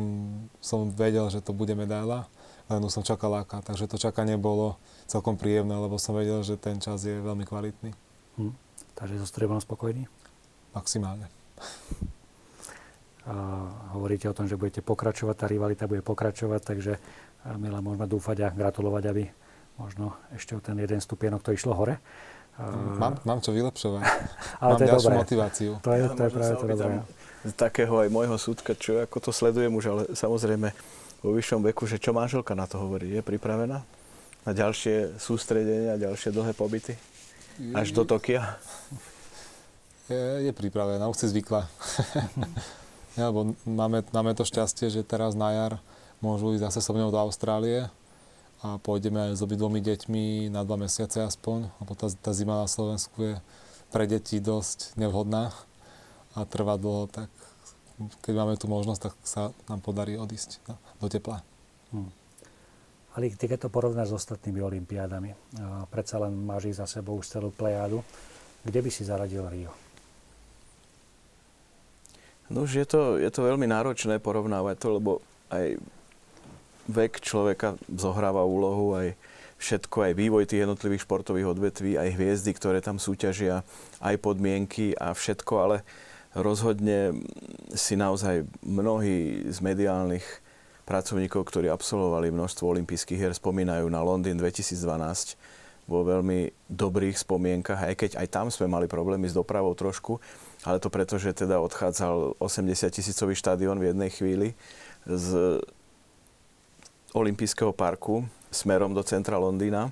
som 0.63 0.87
vedel, 0.87 1.27
že 1.27 1.43
to 1.43 1.51
bude 1.51 1.75
medaila, 1.75 2.31
len 2.71 2.79
som 2.87 3.03
čakal 3.03 3.35
aká. 3.35 3.59
Takže 3.59 3.91
to 3.91 3.99
čakanie 3.99 4.39
bolo 4.39 4.79
celkom 5.05 5.35
príjemné, 5.35 5.75
lebo 5.75 5.99
som 5.99 6.15
vedel, 6.15 6.39
že 6.47 6.55
ten 6.55 6.79
čas 6.79 7.03
je 7.03 7.19
veľmi 7.19 7.43
kvalitný. 7.43 7.91
Hm. 8.41 8.53
Takže 8.97 9.21
so 9.21 9.27
strieblom 9.29 9.61
spokojný? 9.61 10.09
Maximálne. 10.73 11.29
A 13.21 13.33
hovoríte 13.93 14.25
o 14.25 14.33
tom, 14.33 14.49
že 14.49 14.57
budete 14.57 14.81
pokračovať, 14.81 15.35
tá 15.37 15.45
rivalita 15.45 15.85
bude 15.85 16.01
pokračovať, 16.01 16.61
takže 16.65 16.93
Mila 17.61 17.81
môžeme 17.81 18.09
dúfať 18.09 18.49
a 18.49 18.53
gratulovať, 18.53 19.03
aby 19.13 19.23
možno 19.77 20.17
ešte 20.33 20.57
o 20.57 20.61
ten 20.61 20.77
jeden 20.77 20.97
stupienok 20.97 21.41
to 21.41 21.53
išlo 21.53 21.73
hore. 21.77 22.01
Mám, 22.97 23.21
mám 23.25 23.39
čo 23.41 23.53
vylepšovať. 23.53 24.03
Ale 24.61 24.69
mám 24.73 24.77
to 24.77 24.83
je 24.83 24.89
ďalšiu 24.89 25.09
dobré. 25.09 25.21
motiváciu. 25.21 25.71
To 25.81 25.89
je, 25.93 26.01
to 26.13 26.21
je 26.21 26.31
práve 26.33 26.53
to 26.53 26.65
dobré. 26.69 26.93
Z 27.41 27.53
takého 27.57 27.93
aj 27.97 28.09
môjho 28.13 28.37
súdka, 28.37 28.77
čo 28.77 29.01
ako 29.01 29.17
to 29.17 29.31
sledujem 29.33 29.73
už, 29.73 29.85
ale 29.89 30.03
samozrejme 30.13 30.69
vo 31.25 31.31
vyššom 31.33 31.65
veku, 31.73 31.89
že 31.89 31.97
čo 31.97 32.13
manželka 32.13 32.53
na 32.53 32.69
to 32.69 32.77
hovorí? 32.77 33.17
Je 33.17 33.25
pripravená 33.25 33.81
na 34.45 34.51
ďalšie 34.53 35.17
sústredenia, 35.17 35.97
ďalšie 35.97 36.29
dlhé 36.29 36.53
pobyty? 36.53 36.93
Až 37.73 37.91
do 37.91 38.03
Tokia? 38.07 38.59
Je, 40.11 40.49
je 40.49 40.51
pripravená, 40.51 41.07
už 41.07 41.23
si 41.23 41.27
zvykla. 41.31 41.67
ja, 43.19 43.31
lebo 43.31 43.55
máme, 43.63 44.03
máme 44.11 44.31
to 44.35 44.43
šťastie, 44.43 44.91
že 44.91 45.07
teraz 45.07 45.35
na 45.35 45.55
jar 45.55 45.73
môžu 46.19 46.53
ísť 46.53 46.67
zase 46.67 46.79
so 46.83 46.91
mnou 46.91 47.09
do 47.09 47.19
Austrálie 47.19 47.87
a 48.61 48.77
pôjdeme 48.77 49.31
aj 49.31 49.39
s 49.39 49.41
obidvomi 49.41 49.81
deťmi 49.81 50.53
na 50.53 50.61
dva 50.61 50.77
mesiace 50.77 51.23
aspoň, 51.25 51.71
lebo 51.81 51.91
tá, 51.97 52.07
tá 52.11 52.31
zima 52.35 52.61
na 52.61 52.67
Slovensku 52.69 53.17
je 53.17 53.35
pre 53.89 54.05
deti 54.05 54.37
dosť 54.37 54.95
nevhodná 54.95 55.49
a 56.37 56.45
trvá 56.47 56.77
dlho, 56.77 57.09
tak 57.11 57.27
keď 58.21 58.33
máme 58.37 58.55
tú 58.57 58.69
možnosť, 58.71 59.01
tak 59.01 59.13
sa 59.25 59.41
nám 59.67 59.83
podarí 59.83 60.15
odísť 60.17 60.61
do 61.01 61.07
tepla. 61.09 61.43
Hmm. 61.91 62.09
Ale 63.11 63.27
ty 63.35 63.45
keď 63.47 63.67
to 63.67 63.69
porovnáš 63.69 64.15
s 64.15 64.23
ostatnými 64.23 64.63
olimpiádami, 64.63 65.35
predsa 65.91 66.15
len 66.23 66.31
máš 66.31 66.71
ich 66.71 66.77
za 66.79 66.87
sebou 66.87 67.19
už 67.19 67.27
celú 67.27 67.51
plejádu, 67.51 67.99
kde 68.63 68.79
by 68.79 68.89
si 68.93 69.03
zaradil 69.03 69.43
Rio? 69.51 69.71
No 72.51 72.67
už 72.67 72.83
je 72.83 72.87
to, 72.87 73.19
je 73.19 73.31
to 73.31 73.47
veľmi 73.47 73.67
náročné 73.67 74.19
porovnávať 74.19 74.75
to, 74.79 74.87
lebo 74.99 75.11
aj 75.51 75.79
vek 76.87 77.23
človeka 77.23 77.79
zohráva 77.87 78.43
úlohu, 78.43 78.95
aj 78.95 79.15
všetko, 79.61 79.97
aj 80.07 80.13
vývoj 80.17 80.43
tých 80.49 80.67
jednotlivých 80.67 81.05
športových 81.07 81.51
odvetví, 81.51 81.95
aj 81.95 82.15
hviezdy, 82.17 82.51
ktoré 82.55 82.79
tam 82.83 82.99
súťažia, 82.99 83.63
aj 84.03 84.19
podmienky 84.19 84.95
a 84.97 85.15
všetko, 85.15 85.53
ale 85.59 85.77
rozhodne 86.35 87.15
si 87.75 87.95
naozaj 87.95 88.47
mnohí 88.63 89.47
z 89.51 89.57
mediálnych 89.63 90.23
pracovníkov, 90.85 91.47
ktorí 91.47 91.67
absolvovali 91.69 92.33
množstvo 92.33 92.65
olympijských 92.65 93.19
hier, 93.19 93.33
spomínajú 93.33 93.87
na 93.87 94.01
Londýn 94.01 94.37
2012 94.37 95.37
vo 95.89 96.05
veľmi 96.07 96.53
dobrých 96.69 97.17
spomienkach, 97.19 97.83
aj 97.83 97.95
keď 97.97 98.11
aj 98.21 98.27
tam 98.31 98.47
sme 98.47 98.69
mali 98.69 98.85
problémy 98.87 99.27
s 99.27 99.35
dopravou 99.35 99.73
trošku, 99.75 100.21
ale 100.63 100.77
to 100.77 100.93
preto, 100.93 101.17
že 101.17 101.33
teda 101.33 101.59
odchádzal 101.59 102.37
80 102.37 102.93
tisícový 102.93 103.33
štadión 103.35 103.81
v 103.81 103.91
jednej 103.91 104.09
chvíli 104.13 104.47
z 105.03 105.59
olympijského 107.11 107.75
parku 107.75 108.23
smerom 108.53 108.95
do 108.95 109.03
centra 109.03 109.35
Londýna. 109.35 109.91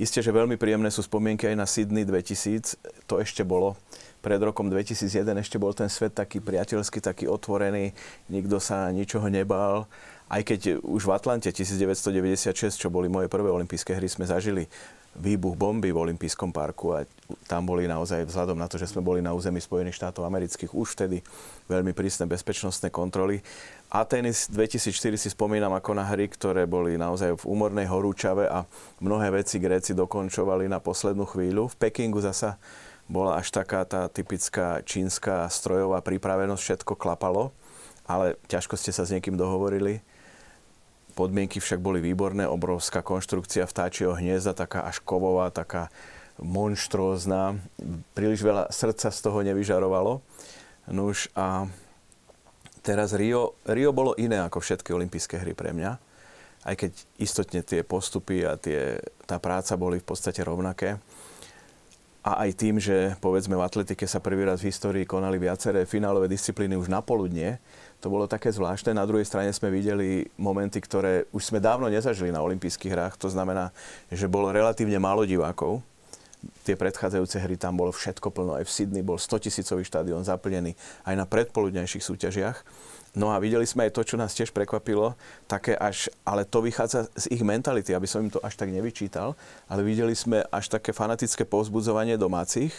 Isté, 0.00 0.24
že 0.24 0.32
veľmi 0.32 0.56
príjemné 0.56 0.88
sú 0.88 1.04
spomienky 1.04 1.44
aj 1.48 1.56
na 1.56 1.68
Sydney 1.68 2.08
2000. 2.08 2.80
To 3.04 3.20
ešte 3.20 3.44
bolo 3.44 3.76
pred 4.20 4.36
rokom 4.40 4.68
2001 4.68 5.24
ešte 5.40 5.56
bol 5.56 5.72
ten 5.72 5.88
svet 5.88 6.12
taký 6.12 6.44
priateľský, 6.44 7.00
taký 7.00 7.24
otvorený, 7.24 7.96
nikto 8.28 8.60
sa 8.60 8.92
ničoho 8.92 9.32
nebál. 9.32 9.88
Aj 10.30 10.46
keď 10.46 10.78
už 10.78 11.10
v 11.10 11.14
Atlante 11.14 11.50
1996, 11.50 12.54
čo 12.78 12.86
boli 12.86 13.10
moje 13.10 13.26
prvé 13.26 13.50
olympijské 13.50 13.98
hry, 13.98 14.06
sme 14.06 14.30
zažili 14.30 14.70
výbuch 15.18 15.58
bomby 15.58 15.90
v 15.90 15.98
Olympijskom 16.06 16.54
parku 16.54 16.94
a 16.94 17.02
tam 17.50 17.66
boli 17.66 17.90
naozaj 17.90 18.30
vzhľadom 18.30 18.54
na 18.54 18.70
to, 18.70 18.78
že 18.78 18.94
sme 18.94 19.02
boli 19.02 19.18
na 19.18 19.34
území 19.34 19.58
Spojených 19.58 19.98
štátov 19.98 20.22
amerických 20.22 20.70
už 20.70 20.94
vtedy 20.94 21.18
veľmi 21.66 21.90
prísne 21.90 22.30
bezpečnostné 22.30 22.94
kontroly. 22.94 23.42
Atenis 23.90 24.46
2004 24.54 25.18
si 25.18 25.28
spomínam 25.34 25.74
ako 25.74 25.98
na 25.98 26.06
hry, 26.06 26.30
ktoré 26.30 26.62
boli 26.62 26.94
naozaj 26.94 27.42
v 27.42 27.48
úmornej 27.50 27.90
horúčave 27.90 28.46
a 28.46 28.62
mnohé 29.02 29.34
veci 29.34 29.58
Gréci 29.58 29.98
dokončovali 29.98 30.70
na 30.70 30.78
poslednú 30.78 31.26
chvíľu. 31.26 31.74
V 31.74 31.90
Pekingu 31.90 32.22
zasa 32.22 32.54
bola 33.10 33.42
až 33.42 33.50
taká 33.50 33.82
tá 33.82 34.06
typická 34.06 34.78
čínska 34.86 35.50
strojová 35.50 35.98
pripravenosť, 36.06 36.62
všetko 36.62 36.94
klapalo, 36.94 37.50
ale 38.06 38.38
ťažko 38.46 38.78
ste 38.78 38.94
sa 38.94 39.02
s 39.02 39.10
niekým 39.10 39.34
dohovorili. 39.34 40.06
Podmienky 41.20 41.60
však 41.60 41.84
boli 41.84 42.00
výborné, 42.00 42.48
obrovská 42.48 43.04
konštrukcia 43.04 43.68
vtáčieho 43.68 44.16
hniezda, 44.16 44.56
taká 44.56 44.88
až 44.88 45.04
kovová, 45.04 45.52
taká 45.52 45.92
monštrózna. 46.40 47.60
Príliš 48.16 48.40
veľa 48.40 48.72
srdca 48.72 49.12
z 49.12 49.20
toho 49.20 49.44
nevyžarovalo. 49.44 50.24
Nuž 50.88 51.28
a 51.36 51.68
teraz 52.80 53.12
Rio, 53.12 53.52
Rio 53.68 53.92
bolo 53.92 54.16
iné 54.16 54.40
ako 54.40 54.64
všetky 54.64 54.96
olympijské 54.96 55.36
hry 55.44 55.52
pre 55.52 55.76
mňa. 55.76 56.00
Aj 56.64 56.72
keď 56.72 56.96
istotne 57.20 57.60
tie 57.60 57.84
postupy 57.84 58.48
a 58.48 58.56
tie, 58.56 59.04
tá 59.28 59.36
práca 59.36 59.76
boli 59.76 60.00
v 60.00 60.08
podstate 60.08 60.40
rovnaké 60.40 60.96
a 62.20 62.44
aj 62.44 62.50
tým, 62.52 62.76
že 62.76 63.16
povedzme 63.24 63.56
v 63.56 63.64
atletike 63.64 64.04
sa 64.04 64.20
prvý 64.20 64.44
raz 64.44 64.60
v 64.60 64.68
histórii 64.68 65.08
konali 65.08 65.40
viaceré 65.40 65.88
finálové 65.88 66.28
disciplíny 66.28 66.76
už 66.76 66.92
na 66.92 67.00
poludne, 67.00 67.56
to 68.00 68.12
bolo 68.12 68.28
také 68.28 68.52
zvláštne. 68.52 68.96
Na 68.96 69.04
druhej 69.04 69.28
strane 69.28 69.52
sme 69.52 69.72
videli 69.72 70.28
momenty, 70.40 70.80
ktoré 70.80 71.28
už 71.36 71.52
sme 71.52 71.60
dávno 71.60 71.88
nezažili 71.88 72.32
na 72.32 72.40
olympijských 72.40 72.92
hrách. 72.92 73.20
To 73.20 73.28
znamená, 73.28 73.72
že 74.08 74.28
bolo 74.28 74.52
relatívne 74.52 74.96
málo 74.96 75.28
divákov. 75.28 75.84
Tie 76.64 76.76
predchádzajúce 76.76 77.36
hry 77.40 77.60
tam 77.60 77.76
bolo 77.76 77.92
všetko 77.92 78.32
plno. 78.32 78.56
Aj 78.56 78.64
v 78.64 78.72
Sydney 78.72 79.04
bol 79.04 79.20
100 79.20 79.44
tisícový 79.44 79.84
štadión 79.84 80.24
zaplnený 80.24 80.72
aj 81.04 81.14
na 81.16 81.28
predpoludnejších 81.28 82.00
súťažiach. 82.00 82.56
No 83.10 83.34
a 83.34 83.42
videli 83.42 83.66
sme 83.66 83.90
aj 83.90 83.94
to, 83.98 84.02
čo 84.06 84.14
nás 84.14 84.30
tiež 84.38 84.54
prekvapilo, 84.54 85.18
také 85.50 85.74
až, 85.74 86.06
ale 86.22 86.46
to 86.46 86.62
vychádza 86.62 87.10
z 87.18 87.26
ich 87.34 87.42
mentality, 87.42 87.90
aby 87.90 88.06
som 88.06 88.22
im 88.22 88.30
to 88.30 88.38
až 88.38 88.54
tak 88.54 88.70
nevyčítal, 88.70 89.34
ale 89.66 89.82
videli 89.82 90.14
sme 90.14 90.46
až 90.54 90.70
také 90.70 90.94
fanatické 90.94 91.42
povzbudzovanie 91.42 92.14
domácich 92.14 92.70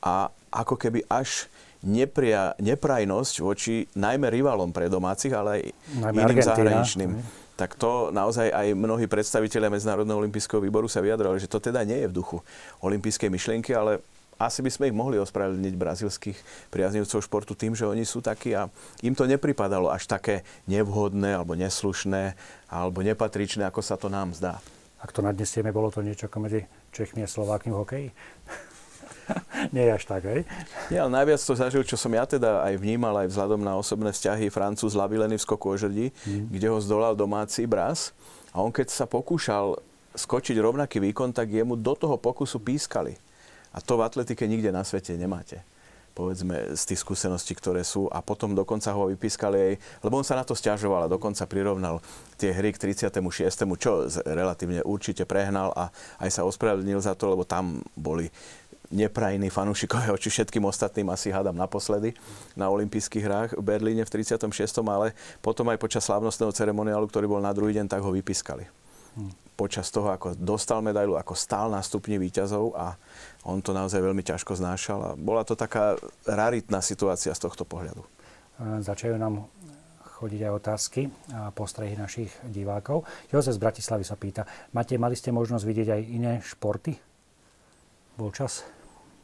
a 0.00 0.32
ako 0.48 0.80
keby 0.80 1.04
až 1.12 1.52
nepria, 1.84 2.56
neprajnosť 2.56 3.34
voči 3.44 3.84
najmä 3.92 4.32
rivalom 4.32 4.72
pre 4.72 4.88
domácich, 4.88 5.36
ale 5.36 5.50
aj 5.50 5.62
najmä 6.00 6.18
iným 6.24 6.38
Argentína. 6.40 6.48
zahraničným. 6.56 7.10
Tak 7.56 7.76
to 7.76 8.12
naozaj 8.12 8.52
aj 8.52 8.76
mnohí 8.76 9.08
predstavitelia 9.08 9.72
Medzinárodného 9.72 10.20
olympijského 10.20 10.60
výboru 10.60 10.88
sa 10.92 11.00
vyjadrali, 11.00 11.40
že 11.40 11.48
to 11.48 11.60
teda 11.60 11.84
nie 11.88 12.04
je 12.04 12.08
v 12.12 12.16
duchu 12.16 12.36
olympijskej 12.84 13.32
myšlienky, 13.32 13.72
ale 13.72 14.04
asi 14.36 14.60
by 14.60 14.70
sme 14.70 14.84
ich 14.92 14.96
mohli 14.96 15.16
ospravedlniť 15.16 15.74
brazilských 15.76 16.38
priaznivcov 16.68 17.24
športu 17.24 17.56
tým, 17.56 17.72
že 17.72 17.88
oni 17.88 18.04
sú 18.04 18.20
takí 18.20 18.52
a 18.52 18.68
im 19.00 19.16
to 19.16 19.24
nepripadalo 19.24 19.88
až 19.88 20.04
také 20.04 20.44
nevhodné 20.68 21.36
alebo 21.36 21.56
neslušné 21.56 22.36
alebo 22.68 23.00
nepatričné, 23.00 23.64
ako 23.64 23.80
sa 23.80 23.96
to 23.96 24.12
nám 24.12 24.36
zdá. 24.36 24.60
Ak 25.00 25.12
to 25.12 25.24
nadnesieme, 25.24 25.72
bolo 25.72 25.88
to 25.88 26.04
niečo 26.04 26.28
ako 26.28 26.48
medzi 26.48 26.68
Čechmi 26.92 27.24
a 27.24 27.28
Slovákmi 27.28 27.72
v 27.72 27.80
hokeji? 27.80 28.08
Nie 29.74 29.90
až 29.90 30.06
tak, 30.06 30.22
hej? 30.22 30.46
Nie, 30.86 31.02
ale 31.02 31.10
najviac 31.10 31.42
to 31.42 31.58
zažil, 31.58 31.82
čo 31.82 31.98
som 31.98 32.14
ja 32.14 32.22
teda 32.22 32.62
aj 32.62 32.78
vnímal, 32.78 33.26
aj 33.26 33.34
vzhľadom 33.34 33.58
na 33.58 33.74
osobné 33.74 34.14
vzťahy 34.14 34.48
Francúz 34.54 34.94
Lavileny 34.94 35.34
v 35.34 35.42
skoku 35.42 35.66
o 35.66 35.76
žrdi, 35.76 36.14
mm. 36.14 36.54
kde 36.54 36.66
ho 36.70 36.78
zdolal 36.78 37.18
domáci 37.18 37.66
Braz. 37.66 38.14
A 38.54 38.62
on 38.62 38.70
keď 38.70 38.88
sa 38.88 39.04
pokúšal 39.04 39.82
skočiť 40.16 40.56
rovnaký 40.56 41.02
výkon, 41.02 41.34
tak 41.34 41.52
jemu 41.52 41.76
do 41.76 41.92
toho 41.98 42.16
pokusu 42.16 42.62
pískali. 42.62 43.18
A 43.76 43.84
to 43.84 44.00
v 44.00 44.08
atletike 44.08 44.48
nikde 44.48 44.72
na 44.72 44.80
svete 44.82 45.12
nemáte 45.20 45.60
povedzme, 46.16 46.72
z 46.72 46.82
tých 46.88 47.04
skúseností, 47.04 47.52
ktoré 47.52 47.84
sú 47.84 48.08
a 48.08 48.24
potom 48.24 48.56
dokonca 48.56 48.88
ho 48.96 49.12
vypískali 49.12 49.56
aj, 49.60 49.72
lebo 50.00 50.16
on 50.16 50.24
sa 50.24 50.40
na 50.40 50.48
to 50.48 50.56
stiažoval 50.56 51.04
a 51.04 51.12
dokonca 51.12 51.44
prirovnal 51.44 52.00
tie 52.40 52.56
hry 52.56 52.72
k 52.72 52.80
36., 52.88 53.12
čo 53.76 54.08
relatívne 54.24 54.80
určite 54.80 55.28
prehnal 55.28 55.76
a 55.76 55.92
aj 56.24 56.40
sa 56.40 56.48
ospravedlnil 56.48 57.04
za 57.04 57.12
to, 57.12 57.36
lebo 57.36 57.44
tam 57.44 57.84
boli 57.92 58.32
neprajní 58.88 59.52
fanúšikovia 59.52 60.14
oči 60.16 60.32
všetkým 60.32 60.64
ostatným 60.64 61.10
asi 61.12 61.28
hádam 61.28 61.58
naposledy 61.58 62.16
na 62.56 62.72
olympijských 62.72 63.24
hrách 63.26 63.50
v 63.58 63.62
Berlíne 63.66 64.06
v 64.08 64.10
36. 64.24 64.48
ale 64.88 65.12
potom 65.44 65.68
aj 65.68 65.76
počas 65.76 66.06
slávnostného 66.08 66.54
ceremoniálu, 66.54 67.04
ktorý 67.12 67.28
bol 67.28 67.42
na 67.44 67.52
druhý 67.52 67.76
deň, 67.76 67.92
tak 67.92 68.00
ho 68.00 68.08
vypískali. 68.08 68.64
Hmm 69.20 69.45
počas 69.56 69.88
toho, 69.88 70.12
ako 70.12 70.36
dostal 70.36 70.84
medailu, 70.84 71.16
ako 71.16 71.32
stál 71.32 71.72
na 71.72 71.80
stupni 71.80 72.20
výťazov 72.20 72.76
a 72.76 72.94
on 73.48 73.64
to 73.64 73.72
naozaj 73.72 74.04
veľmi 74.04 74.20
ťažko 74.20 74.52
znášal 74.52 74.98
a 75.00 75.10
bola 75.16 75.42
to 75.42 75.56
taká 75.56 75.96
raritná 76.28 76.84
situácia 76.84 77.32
z 77.32 77.40
tohto 77.40 77.64
pohľadu. 77.64 78.04
Začajú 78.60 79.16
nám 79.16 79.48
chodiť 80.16 80.40
aj 80.48 80.52
otázky 80.52 81.02
a 81.32 81.52
postrehy 81.52 81.92
našich 81.96 82.32
divákov. 82.48 83.04
Jozef 83.28 83.56
z 83.56 83.60
Bratislavy 83.60 84.04
sa 84.04 84.16
pýta, 84.16 84.48
máte, 84.72 84.96
mali 84.96 85.12
ste 85.12 85.28
možnosť 85.32 85.64
vidieť 85.64 85.88
aj 85.92 86.02
iné 86.08 86.32
športy? 86.40 86.96
Bol 88.16 88.32
čas 88.32 88.64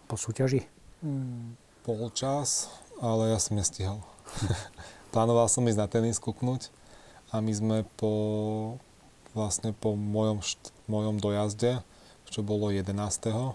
po 0.05 0.21
súťaži? 0.21 0.69
Mm, 1.01 1.57
bol 1.89 2.13
čas, 2.13 2.69
ale 3.01 3.33
ja 3.33 3.41
som 3.41 3.57
nestihal. 3.57 4.05
Plánoval 5.17 5.49
som 5.49 5.65
ísť 5.65 5.81
na 5.81 5.89
tenis 5.89 6.21
kúknuť 6.21 6.69
a 7.33 7.41
my 7.41 7.53
sme 7.57 7.77
po 7.97 8.13
vlastne 9.33 9.73
po 9.73 9.97
mojom, 9.97 10.45
št- 10.45 10.73
mojom 10.89 11.17
dojazde, 11.21 11.81
čo 12.33 12.41
bolo 12.41 12.73
11. 12.73 13.53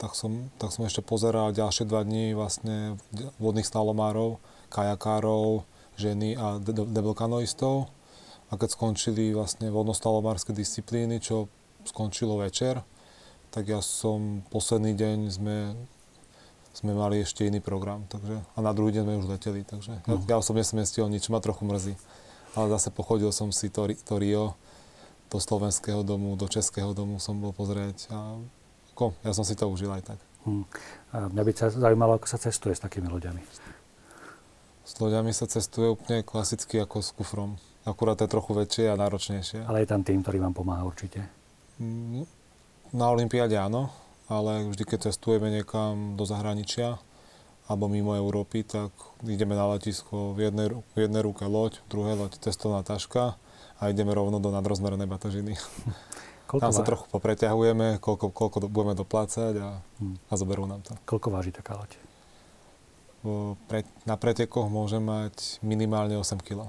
Tak 0.00 0.16
som, 0.16 0.48
tak 0.56 0.72
som 0.72 0.88
ešte 0.88 1.04
pozeral 1.04 1.52
ďalšie 1.52 1.84
dva 1.84 2.00
dní 2.04 2.32
vlastne 2.32 2.96
vodných 3.36 3.68
slalomárov, 3.68 4.40
kajakárov, 4.72 5.68
ženy 6.00 6.40
a 6.40 6.56
deblkanoistov. 6.64 7.92
A 8.48 8.56
keď 8.56 8.74
skončili 8.74 9.36
vlastne 9.36 9.68
vodnostalomárske 9.68 10.56
disciplíny, 10.56 11.20
čo 11.20 11.52
skončilo 11.84 12.40
večer, 12.40 12.80
tak 13.52 13.68
ja 13.68 13.84
som 13.84 14.40
posledný 14.48 14.96
deň 14.96 15.18
sme, 15.28 15.76
sme 16.72 16.92
mali 16.96 17.20
ešte 17.20 17.44
iný 17.44 17.60
program. 17.60 18.08
Takže, 18.08 18.40
a 18.40 18.58
na 18.64 18.72
druhý 18.72 18.96
deň 18.96 19.02
sme 19.04 19.20
už 19.20 19.28
leteli. 19.28 19.62
Takže 19.68 20.00
ja, 20.00 20.16
ja 20.16 20.36
osobne 20.40 20.64
som 20.64 20.80
nestihol 20.80 21.12
nič, 21.12 21.28
ma 21.28 21.44
trochu 21.44 21.62
mrzí 21.68 21.94
ale 22.54 22.66
zase 22.74 22.90
pochodil 22.90 23.30
som 23.30 23.54
si 23.54 23.70
to, 23.70 23.86
to 23.86 24.14
Rio 24.18 24.58
do 25.30 25.38
slovenského 25.38 26.02
domu, 26.02 26.34
do 26.34 26.50
českého 26.50 26.90
domu 26.90 27.22
som 27.22 27.38
bol 27.38 27.54
pozrieť 27.54 28.10
a 28.10 28.34
ako, 28.94 29.14
ja 29.22 29.32
som 29.32 29.46
si 29.46 29.54
to 29.54 29.70
užil 29.70 29.94
aj 29.94 30.12
tak. 30.12 30.20
Hmm. 30.44 30.66
A 31.14 31.30
mňa 31.30 31.42
by 31.46 31.52
sa 31.54 31.70
zaujímalo, 31.70 32.18
ako 32.18 32.26
sa 32.26 32.36
cestuje 32.40 32.74
s 32.74 32.82
takými 32.82 33.08
loďami. 33.08 33.40
S 34.84 34.92
loďami 34.98 35.30
sa 35.30 35.46
cestuje 35.46 35.88
úplne 35.88 36.26
klasicky 36.26 36.82
ako 36.82 36.98
s 37.00 37.14
kufrom. 37.14 37.56
Akurát 37.86 38.20
je 38.20 38.28
trochu 38.28 38.52
väčšie 38.52 38.92
a 38.92 38.98
náročnejšie. 38.98 39.64
Ale 39.64 39.86
je 39.86 39.88
tam 39.88 40.04
tým, 40.04 40.20
ktorý 40.20 40.42
vám 40.42 40.52
pomáha 40.52 40.84
určite. 40.84 41.24
Hmm, 41.80 42.28
na 42.92 43.06
Olympiáde 43.08 43.56
áno, 43.56 43.88
ale 44.28 44.68
vždy, 44.68 44.84
keď 44.84 44.98
cestujeme 45.08 45.48
niekam 45.48 46.18
do 46.18 46.28
zahraničia, 46.28 47.00
alebo 47.70 47.86
mimo 47.86 48.18
Európy, 48.18 48.66
tak 48.66 48.90
ideme 49.22 49.54
na 49.54 49.70
letisko 49.70 50.34
v 50.34 50.50
jednej, 50.50 50.74
v 50.74 50.98
jednej 50.98 51.22
ruke 51.22 51.46
loď, 51.46 51.78
v 51.78 51.86
druhej 51.86 52.16
loď 52.18 52.32
cestovná 52.42 52.82
taška 52.82 53.38
a 53.78 53.82
ideme 53.86 54.10
rovno 54.10 54.42
do 54.42 54.50
nadrozmernej 54.50 55.06
batožiny. 55.06 55.54
Koľko 56.50 56.66
Tam 56.66 56.74
sa 56.74 56.82
trochu 56.82 57.06
popreťahujeme, 57.14 58.02
koľko, 58.02 58.34
koľko 58.34 58.66
budeme 58.66 58.98
doplácať 58.98 59.54
a, 59.62 59.78
hmm. 60.02 60.18
a 60.26 60.32
zoberú 60.34 60.66
nám 60.66 60.82
to. 60.82 60.98
Koľko 61.06 61.30
váži 61.30 61.54
taká 61.54 61.78
loď? 61.78 61.94
Pre, 63.70 63.86
na 64.02 64.18
pretekoch 64.18 64.66
môže 64.66 64.98
mať 64.98 65.62
minimálne 65.62 66.18
8 66.18 66.42
kg 66.42 66.66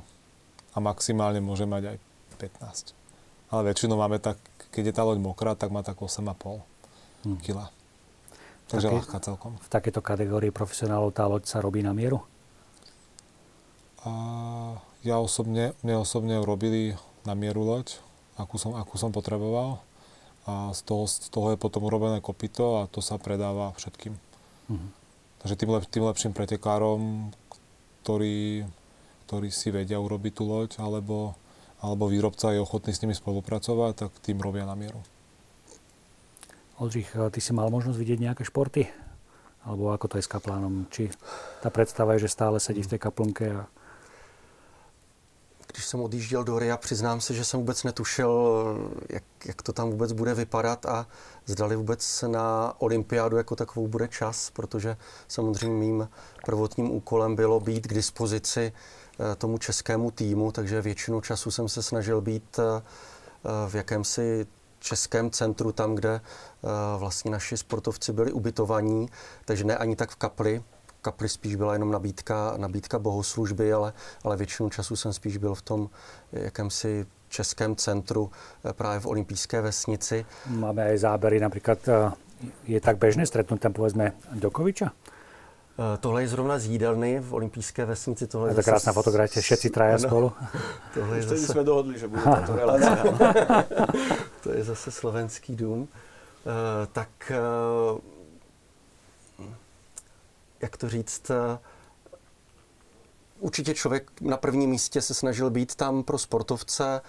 a 0.69 0.77
maximálne 0.77 1.41
môže 1.41 1.65
mať 1.65 1.97
aj 1.97 1.97
15. 2.37 2.93
Ale 3.49 3.73
väčšinou 3.73 3.97
máme 3.97 4.21
tak, 4.21 4.37
keď 4.69 4.93
je 4.93 4.93
tá 4.93 5.01
loď 5.01 5.17
mokrá, 5.17 5.57
tak 5.57 5.73
má 5.73 5.81
tak 5.81 5.97
8,5 5.97 6.61
hmm. 7.25 7.41
kg. 7.41 7.73
Takže 8.71 8.87
Také, 8.87 8.97
ľahká 9.03 9.17
celkom. 9.19 9.51
V 9.59 9.67
takéto 9.67 9.99
kategórii 9.99 10.55
profesionálov 10.55 11.11
tá 11.11 11.27
loď 11.27 11.43
sa 11.43 11.59
robí 11.59 11.83
na 11.83 11.91
mieru? 11.91 12.23
A 14.07 14.11
ja 15.03 15.19
osobne, 15.19 15.75
mne 15.83 16.01
osobne 16.01 16.39
robili 16.39 16.95
na 17.27 17.35
mieru 17.35 17.67
loď, 17.67 17.99
akú 18.39 18.55
som, 18.55 18.73
akú 18.79 18.95
som 18.95 19.11
potreboval. 19.11 19.83
A 20.47 20.73
z 20.73 20.81
toho, 20.87 21.05
z 21.05 21.29
toho 21.29 21.53
je 21.53 21.59
potom 21.59 21.85
urobené 21.85 22.17
kopito 22.23 22.81
a 22.81 22.89
to 22.89 23.03
sa 23.03 23.19
predáva 23.21 23.75
všetkým. 23.77 24.15
Mm-hmm. 24.71 24.89
Takže 25.43 25.55
tým, 25.59 25.69
lep, 25.69 25.83
tým 25.85 26.05
lepším 26.07 26.33
pretekárom, 26.33 27.29
ktorí, 28.01 28.65
ktorí 29.27 29.49
si 29.53 29.69
vedia 29.69 30.01
urobiť 30.01 30.33
tú 30.33 30.43
loď, 30.49 30.81
alebo, 30.81 31.37
alebo 31.83 32.09
výrobca 32.09 32.55
je 32.55 32.63
ochotný 32.63 32.95
s 32.95 33.03
nimi 33.05 33.13
spolupracovať, 33.13 34.07
tak 34.07 34.11
tým 34.25 34.41
robia 34.41 34.65
na 34.65 34.73
mieru. 34.73 35.03
Oldřich, 36.81 37.13
ty 37.29 37.41
si 37.41 37.53
mal 37.53 37.69
možnosť 37.69 37.93
vidieť 37.93 38.19
nejaké 38.25 38.41
športy? 38.41 38.89
Alebo 39.69 39.93
ako 39.93 40.09
to 40.09 40.15
je 40.17 40.25
s 40.25 40.33
kaplánom? 40.33 40.89
Či 40.89 41.13
tá 41.61 41.69
predstava 41.69 42.17
je, 42.17 42.25
že 42.25 42.33
stále 42.33 42.57
sedí 42.57 42.81
v 42.81 42.97
tej 42.97 42.99
kaplnke 43.05 43.53
a 43.53 43.69
když 45.69 45.85
jsem 45.85 46.01
odjížděl 46.01 46.43
do 46.43 46.59
RIA, 46.59 46.77
přiznám 46.77 47.21
se, 47.21 47.33
že 47.33 47.45
jsem 47.45 47.59
vůbec 47.59 47.83
netušil, 47.83 48.31
jak, 49.09 49.23
jak 49.45 49.61
to 49.61 49.73
tam 49.73 49.89
vůbec 49.89 50.11
bude 50.11 50.33
vypadat 50.33 50.85
a 50.85 51.07
zdali 51.45 51.75
vůbec 51.75 52.23
na 52.27 52.73
olympiádu 52.81 53.37
jako 53.37 53.55
takovou 53.55 53.87
bude 53.87 54.07
čas, 54.07 54.49
protože 54.49 54.97
samozřejmě 55.27 55.77
mým 55.79 56.09
prvotním 56.45 56.91
úkolem 56.91 57.35
bylo 57.35 57.59
být 57.59 57.87
k 57.87 57.93
dispozici 57.93 58.73
eh, 58.73 59.35
tomu 59.35 59.57
českému 59.57 60.11
týmu, 60.11 60.51
takže 60.51 60.81
většinu 60.81 61.21
času 61.21 61.51
jsem 61.51 61.69
se 61.69 61.83
snažil 61.83 62.21
být 62.21 62.59
eh, 62.59 62.81
v 63.69 63.75
jakémsi 63.75 64.47
českém 64.81 65.31
centru, 65.31 65.71
tam, 65.71 65.95
kde 65.95 66.13
eh, 66.13 66.67
vlastně 66.97 67.31
naši 67.31 67.57
sportovci 67.57 68.13
byli 68.13 68.31
ubytovaní, 68.31 69.09
takže 69.45 69.63
ne 69.63 69.77
ani 69.77 69.95
tak 69.95 70.09
v 70.09 70.15
kapli. 70.15 70.63
Kapli 71.01 71.29
spíš 71.29 71.55
byla 71.55 71.73
jenom 71.73 71.91
nabídka, 71.91 72.53
nabídka 72.57 72.99
bohoslužby, 72.99 73.73
ale, 73.73 73.93
ale 74.23 74.37
většinu 74.37 74.69
času 74.69 74.95
jsem 74.95 75.13
spíš 75.13 75.37
byl 75.37 75.55
v 75.55 75.61
tom 75.61 75.89
jakémsi 76.31 77.05
českém 77.29 77.75
centru 77.75 78.31
eh, 78.65 78.73
právě 78.73 78.99
v 78.99 79.05
olympijské 79.05 79.61
vesnici. 79.61 80.25
Máme 80.47 80.83
aj 80.83 80.97
zábery, 80.97 81.39
například 81.39 81.87
eh, 81.87 82.11
je 82.67 82.81
tak 82.81 82.97
bežné 82.97 83.25
stretnúť 83.25 83.61
tam 83.61 83.73
povedzme 83.73 84.17
Dokoviča? 84.33 84.91
Tohle 85.99 86.21
je 86.21 86.27
zrovna 86.27 86.59
z 86.59 86.65
jídelny 86.65 87.19
v 87.19 87.33
olympijské 87.33 87.85
vesnici. 87.85 88.27
Tohle 88.27 88.49
je 88.49 88.55
to 88.55 88.63
krásna 88.63 88.93
fotografie, 88.93 89.41
všetci 89.41 89.69
traja 89.69 89.93
no, 89.93 89.99
spolu. 89.99 90.31
Tohle 90.93 91.17
je 91.17 91.23
zase... 91.23 91.47
jsme 91.47 91.63
dohodli, 91.63 91.99
že 91.99 92.07
bude 92.07 92.21
tato 92.21 92.55
relácia. 92.55 93.03
to 94.43 94.51
je 94.51 94.63
zase 94.63 94.91
slovenský 94.91 95.55
dům. 95.55 95.79
Uh, 95.81 95.87
tak, 96.91 97.09
uh, 97.29 97.99
jak 100.61 100.77
to 100.77 100.89
říct, 100.89 101.29
uh, 101.29 101.57
určitě 103.41 103.73
člověk 103.73 104.11
na 104.21 104.37
prvním 104.37 104.69
místě 104.69 105.01
se 105.01 105.13
snažil 105.13 105.49
být 105.49 105.75
tam 105.75 106.03
pro 106.03 106.17
sportovce. 106.17 107.01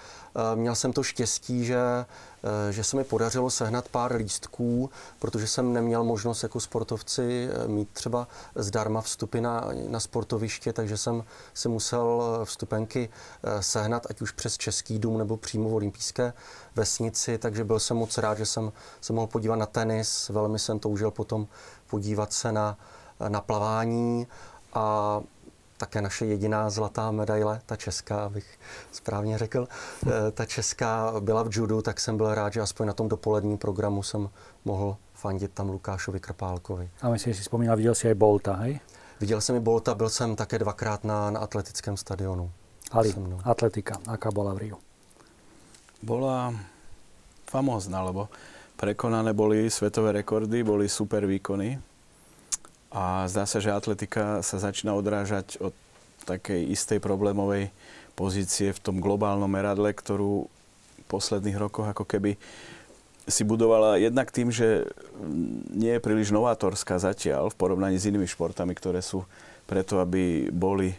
Měl 0.55 0.75
jsem 0.75 0.93
to 0.93 1.03
štěstí, 1.03 1.65
že 1.65 2.05
Eh, 2.45 2.73
že 2.73 2.85
se 2.85 2.97
mi 2.97 3.05
podařilo 3.05 3.51
sehnat 3.51 3.89
pár 3.89 4.17
lístků, 4.17 4.91
protože 5.19 5.47
jsem 5.47 5.73
neměl 5.73 6.05
možnost 6.05 6.43
jako 6.43 6.61
sportovci 6.61 7.49
eh, 7.51 7.69
mít 7.69 7.89
třeba 7.93 8.29
zdarma 8.55 9.01
vstupy 9.01 9.41
na, 9.41 9.69
na 9.89 10.01
sportoviště, 10.01 10.73
takže 10.73 10.97
jsem 10.97 11.25
si 11.55 11.69
musel 11.69 12.23
eh, 12.23 12.45
vstupenky 12.45 13.09
sehnat, 13.61 14.07
ať 14.11 14.21
už 14.21 14.31
přes 14.31 14.59
Český 14.59 14.99
dům 14.99 15.19
nebo 15.19 15.37
přímo 15.37 15.69
v 15.69 15.75
olympijské 15.75 16.33
vesnici, 16.77 17.39
takže 17.39 17.65
byl 17.65 17.81
jsem 17.81 17.97
moc 17.97 18.19
rád, 18.19 18.39
že 18.39 18.47
jsem 18.47 18.73
se 19.01 19.13
mohl 19.13 19.27
podívat 19.27 19.57
na 19.57 19.67
tenis, 19.67 20.29
velmi 20.29 20.59
jsem 20.59 20.79
toužil 20.79 21.11
potom 21.11 21.47
podívat 21.87 22.33
se 22.33 22.53
na, 22.53 22.79
na 23.29 23.41
plavání. 23.41 24.27
A 24.75 25.21
také 25.83 26.03
naše 26.03 26.27
jediná 26.27 26.71
zlatá 26.71 27.11
medaile, 27.11 27.61
ta 27.67 27.77
česká, 27.77 28.25
abych 28.25 28.59
správně 28.93 29.39
řekl, 29.39 29.69
eh, 30.07 30.31
ta 30.31 30.45
česká 30.47 31.21
byla 31.21 31.43
v 31.43 31.49
judu, 31.51 31.83
tak 31.83 32.01
jsem 32.01 32.17
byl 32.17 32.35
rád, 32.35 32.53
že 32.53 32.61
aspoň 32.61 32.87
na 32.87 32.93
tom 32.93 33.09
dopoledním 33.09 33.59
programu 33.59 34.03
jsem 34.03 34.31
mohl 34.65 34.97
fandit 35.15 35.51
tam 35.53 35.71
Lukášovi 35.71 36.21
Krpálkovi. 36.21 36.91
A 37.03 37.09
myslím, 37.09 37.33
že 37.33 37.37
si 37.37 37.43
vzpomínal, 37.43 37.77
viděl 37.77 37.95
si 37.95 38.09
i 38.09 38.15
Bolta, 38.15 38.53
hej? 38.53 38.81
Viděl 39.21 39.41
jsem 39.41 39.57
i 39.57 39.61
Bolta, 39.61 39.95
byl 39.95 40.11
jsem 40.11 40.37
také 40.37 40.59
dvakrát 40.59 41.05
na, 41.05 41.31
na 41.31 41.41
atletickém 41.41 41.97
stadionu. 41.97 42.51
Ali, 42.91 43.15
atletika, 43.45 43.99
aká 44.07 44.31
bola 44.31 44.55
v 44.55 44.59
Rio? 44.59 44.77
Bola 46.03 46.55
famózna, 47.51 48.03
lebo 48.03 48.29
prekonané 48.77 49.33
boli 49.33 49.71
svetové 49.71 50.13
rekordy, 50.13 50.65
boli 50.65 50.89
super 50.89 51.27
výkony 51.27 51.83
a 52.93 53.25
zdá 53.25 53.49
sa, 53.49 53.59
že 53.59 53.73
atletika 53.73 54.45
sa 54.45 54.61
začína 54.61 54.93
odrážať 54.93 55.57
od 55.65 55.73
takej 56.29 56.71
istej 56.71 57.01
problémovej 57.01 57.73
pozície 58.13 58.71
v 58.71 58.83
tom 58.85 59.01
globálnom 59.01 59.49
meradle, 59.49 59.91
ktorú 59.97 60.47
v 60.47 61.05
posledných 61.09 61.57
rokoch 61.57 61.89
ako 61.89 62.05
keby 62.05 62.37
si 63.25 63.43
budovala 63.47 64.03
jednak 64.03 64.29
tým, 64.35 64.53
že 64.53 64.85
nie 65.73 65.97
je 65.97 66.05
príliš 66.05 66.35
novátorská 66.35 66.99
zatiaľ 66.99 67.49
v 67.49 67.59
porovnaní 67.59 67.97
s 67.97 68.07
inými 68.11 68.27
športami, 68.27 68.75
ktoré 68.75 69.01
sú 69.01 69.25
preto, 69.65 70.03
aby 70.03 70.51
boli 70.51 70.93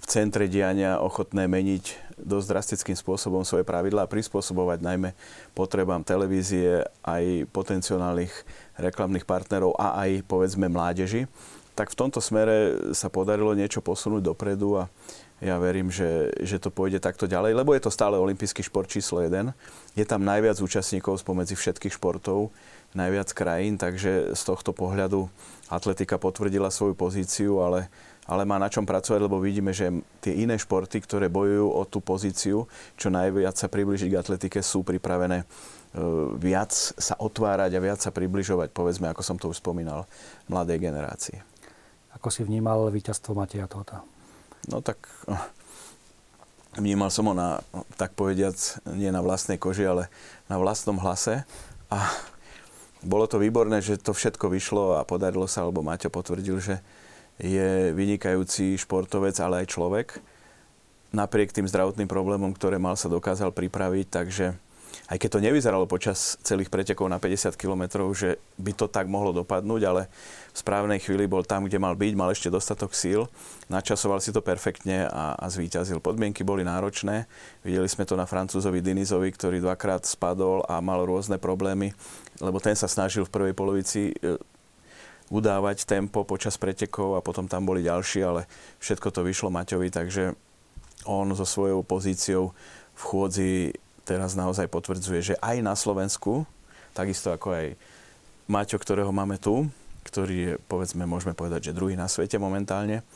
v 0.00 0.04
centre 0.08 0.48
diania 0.48 0.96
ochotné 0.96 1.44
meniť 1.44 2.16
dosť 2.16 2.46
drastickým 2.48 2.96
spôsobom 2.96 3.44
svoje 3.44 3.64
pravidlá 3.64 4.04
a 4.04 4.12
prispôsobovať 4.12 4.80
najmä 4.80 5.12
potrebám 5.52 6.04
televízie 6.04 6.84
aj 7.04 7.48
potenciálnych 7.52 8.32
reklamných 8.80 9.28
partnerov 9.28 9.76
a 9.76 10.00
aj 10.04 10.24
povedzme 10.24 10.68
mládeži. 10.68 11.28
Tak 11.76 11.92
v 11.92 11.98
tomto 12.00 12.20
smere 12.20 12.76
sa 12.92 13.08
podarilo 13.08 13.56
niečo 13.56 13.80
posunúť 13.80 14.20
dopredu 14.20 14.84
a 14.84 14.92
ja 15.40 15.56
verím, 15.56 15.88
že, 15.88 16.28
že 16.44 16.60
to 16.60 16.68
pôjde 16.68 17.00
takto 17.00 17.24
ďalej, 17.24 17.56
lebo 17.56 17.72
je 17.72 17.80
to 17.80 17.88
stále 17.88 18.20
olimpijský 18.20 18.60
šport 18.60 18.84
číslo 18.84 19.24
1. 19.24 19.56
Je 19.96 20.04
tam 20.04 20.20
najviac 20.20 20.60
účastníkov 20.60 21.24
spomedzi 21.24 21.56
všetkých 21.56 21.96
športov, 21.96 22.52
najviac 22.92 23.32
krajín, 23.32 23.80
takže 23.80 24.36
z 24.36 24.42
tohto 24.44 24.76
pohľadu 24.76 25.32
atletika 25.72 26.20
potvrdila 26.20 26.68
svoju 26.68 26.92
pozíciu, 26.92 27.64
ale 27.64 27.88
ale 28.26 28.42
má 28.44 28.60
na 28.60 28.68
čom 28.68 28.84
pracovať, 28.86 29.20
lebo 29.20 29.40
vidíme, 29.42 29.72
že 29.72 29.90
tie 30.20 30.44
iné 30.44 30.56
športy, 30.56 31.02
ktoré 31.02 31.26
bojujú 31.32 31.66
o 31.66 31.82
tú 31.88 31.98
pozíciu, 32.04 32.68
čo 32.94 33.08
najviac 33.08 33.56
sa 33.56 33.66
približiť 33.66 34.08
k 34.12 34.20
atletike, 34.20 34.60
sú 34.60 34.84
pripravené 34.86 35.42
e, 35.42 35.46
viac 36.38 36.70
sa 36.74 37.16
otvárať 37.18 37.70
a 37.74 37.82
viac 37.82 37.98
sa 37.98 38.14
približovať, 38.14 38.70
povedzme, 38.70 39.10
ako 39.10 39.22
som 39.24 39.36
to 39.40 39.50
už 39.50 39.58
spomínal, 39.58 40.06
mladej 40.46 40.78
generácii. 40.78 41.38
Ako 42.14 42.28
si 42.28 42.46
vnímal 42.46 42.90
víťazstvo 42.90 43.34
Mateja 43.34 43.70
Tota? 43.70 44.02
No 44.68 44.84
tak 44.84 45.10
vnímal 46.76 47.10
som 47.10 47.26
ho 47.26 47.34
na, 47.34 47.64
tak 47.98 48.14
povediac, 48.14 48.54
nie 48.94 49.10
na 49.10 49.24
vlastnej 49.24 49.58
koži, 49.58 49.88
ale 49.88 50.06
na 50.46 50.60
vlastnom 50.60 51.00
hlase. 51.00 51.42
A 51.90 52.06
bolo 53.00 53.24
to 53.24 53.40
výborné, 53.40 53.80
že 53.80 53.98
to 53.98 54.12
všetko 54.12 54.52
vyšlo 54.52 55.00
a 55.00 55.08
podarilo 55.08 55.48
sa, 55.48 55.64
lebo 55.64 55.80
Maťo 55.82 56.12
potvrdil, 56.12 56.60
že 56.60 56.78
je 57.40 57.96
vynikajúci 57.96 58.76
športovec, 58.76 59.36
ale 59.40 59.64
aj 59.64 59.72
človek. 59.72 60.08
Napriek 61.10 61.50
tým 61.50 61.66
zdravotným 61.66 62.06
problémom, 62.06 62.54
ktoré 62.54 62.78
mal, 62.78 62.94
sa 62.94 63.10
dokázal 63.10 63.50
pripraviť, 63.50 64.06
takže 64.06 64.46
aj 65.10 65.18
keď 65.18 65.30
to 65.34 65.42
nevyzeralo 65.42 65.90
počas 65.90 66.38
celých 66.46 66.70
pretekov 66.70 67.10
na 67.10 67.18
50 67.18 67.58
km, 67.58 68.10
že 68.14 68.38
by 68.62 68.72
to 68.78 68.86
tak 68.86 69.10
mohlo 69.10 69.34
dopadnúť, 69.34 69.82
ale 69.82 70.06
v 70.54 70.58
správnej 70.62 71.02
chvíli 71.02 71.26
bol 71.26 71.42
tam, 71.42 71.66
kde 71.66 71.82
mal 71.82 71.98
byť, 71.98 72.12
mal 72.14 72.30
ešte 72.30 72.46
dostatok 72.46 72.94
síl, 72.94 73.26
načasoval 73.66 74.22
si 74.22 74.30
to 74.30 74.38
perfektne 74.38 75.10
a, 75.10 75.34
a 75.34 75.46
zvíťazil. 75.50 75.98
Podmienky 75.98 76.46
boli 76.46 76.62
náročné, 76.62 77.26
videli 77.66 77.90
sme 77.90 78.06
to 78.06 78.14
na 78.14 78.26
francúzovi 78.26 78.78
Dinizovi, 78.78 79.34
ktorý 79.34 79.58
dvakrát 79.58 80.06
spadol 80.06 80.62
a 80.70 80.78
mal 80.78 81.02
rôzne 81.02 81.42
problémy, 81.42 81.90
lebo 82.38 82.62
ten 82.62 82.78
sa 82.78 82.86
snažil 82.86 83.26
v 83.26 83.34
prvej 83.34 83.54
polovici 83.54 84.14
e, 84.14 84.38
udávať 85.30 85.86
tempo 85.86 86.26
počas 86.26 86.58
pretekov 86.58 87.14
a 87.14 87.24
potom 87.24 87.46
tam 87.46 87.62
boli 87.62 87.86
ďalší, 87.86 88.20
ale 88.26 88.50
všetko 88.82 89.08
to 89.14 89.22
vyšlo 89.22 89.48
Maťovi, 89.54 89.88
takže 89.94 90.34
on 91.06 91.30
so 91.32 91.46
svojou 91.46 91.86
pozíciou 91.86 92.50
v 92.98 93.02
chôdzi 93.02 93.50
teraz 94.02 94.34
naozaj 94.34 94.66
potvrdzuje, 94.66 95.20
že 95.22 95.34
aj 95.38 95.56
na 95.62 95.78
Slovensku, 95.78 96.44
takisto 96.92 97.30
ako 97.30 97.54
aj 97.54 97.66
Maťo, 98.50 98.76
ktorého 98.82 99.14
máme 99.14 99.38
tu, 99.38 99.70
ktorý 100.02 100.36
je, 100.36 100.52
povedzme, 100.66 101.06
môžeme 101.06 101.38
povedať, 101.38 101.70
že 101.70 101.76
druhý 101.78 101.94
na 101.94 102.10
svete 102.10 102.34
momentálne, 102.34 103.06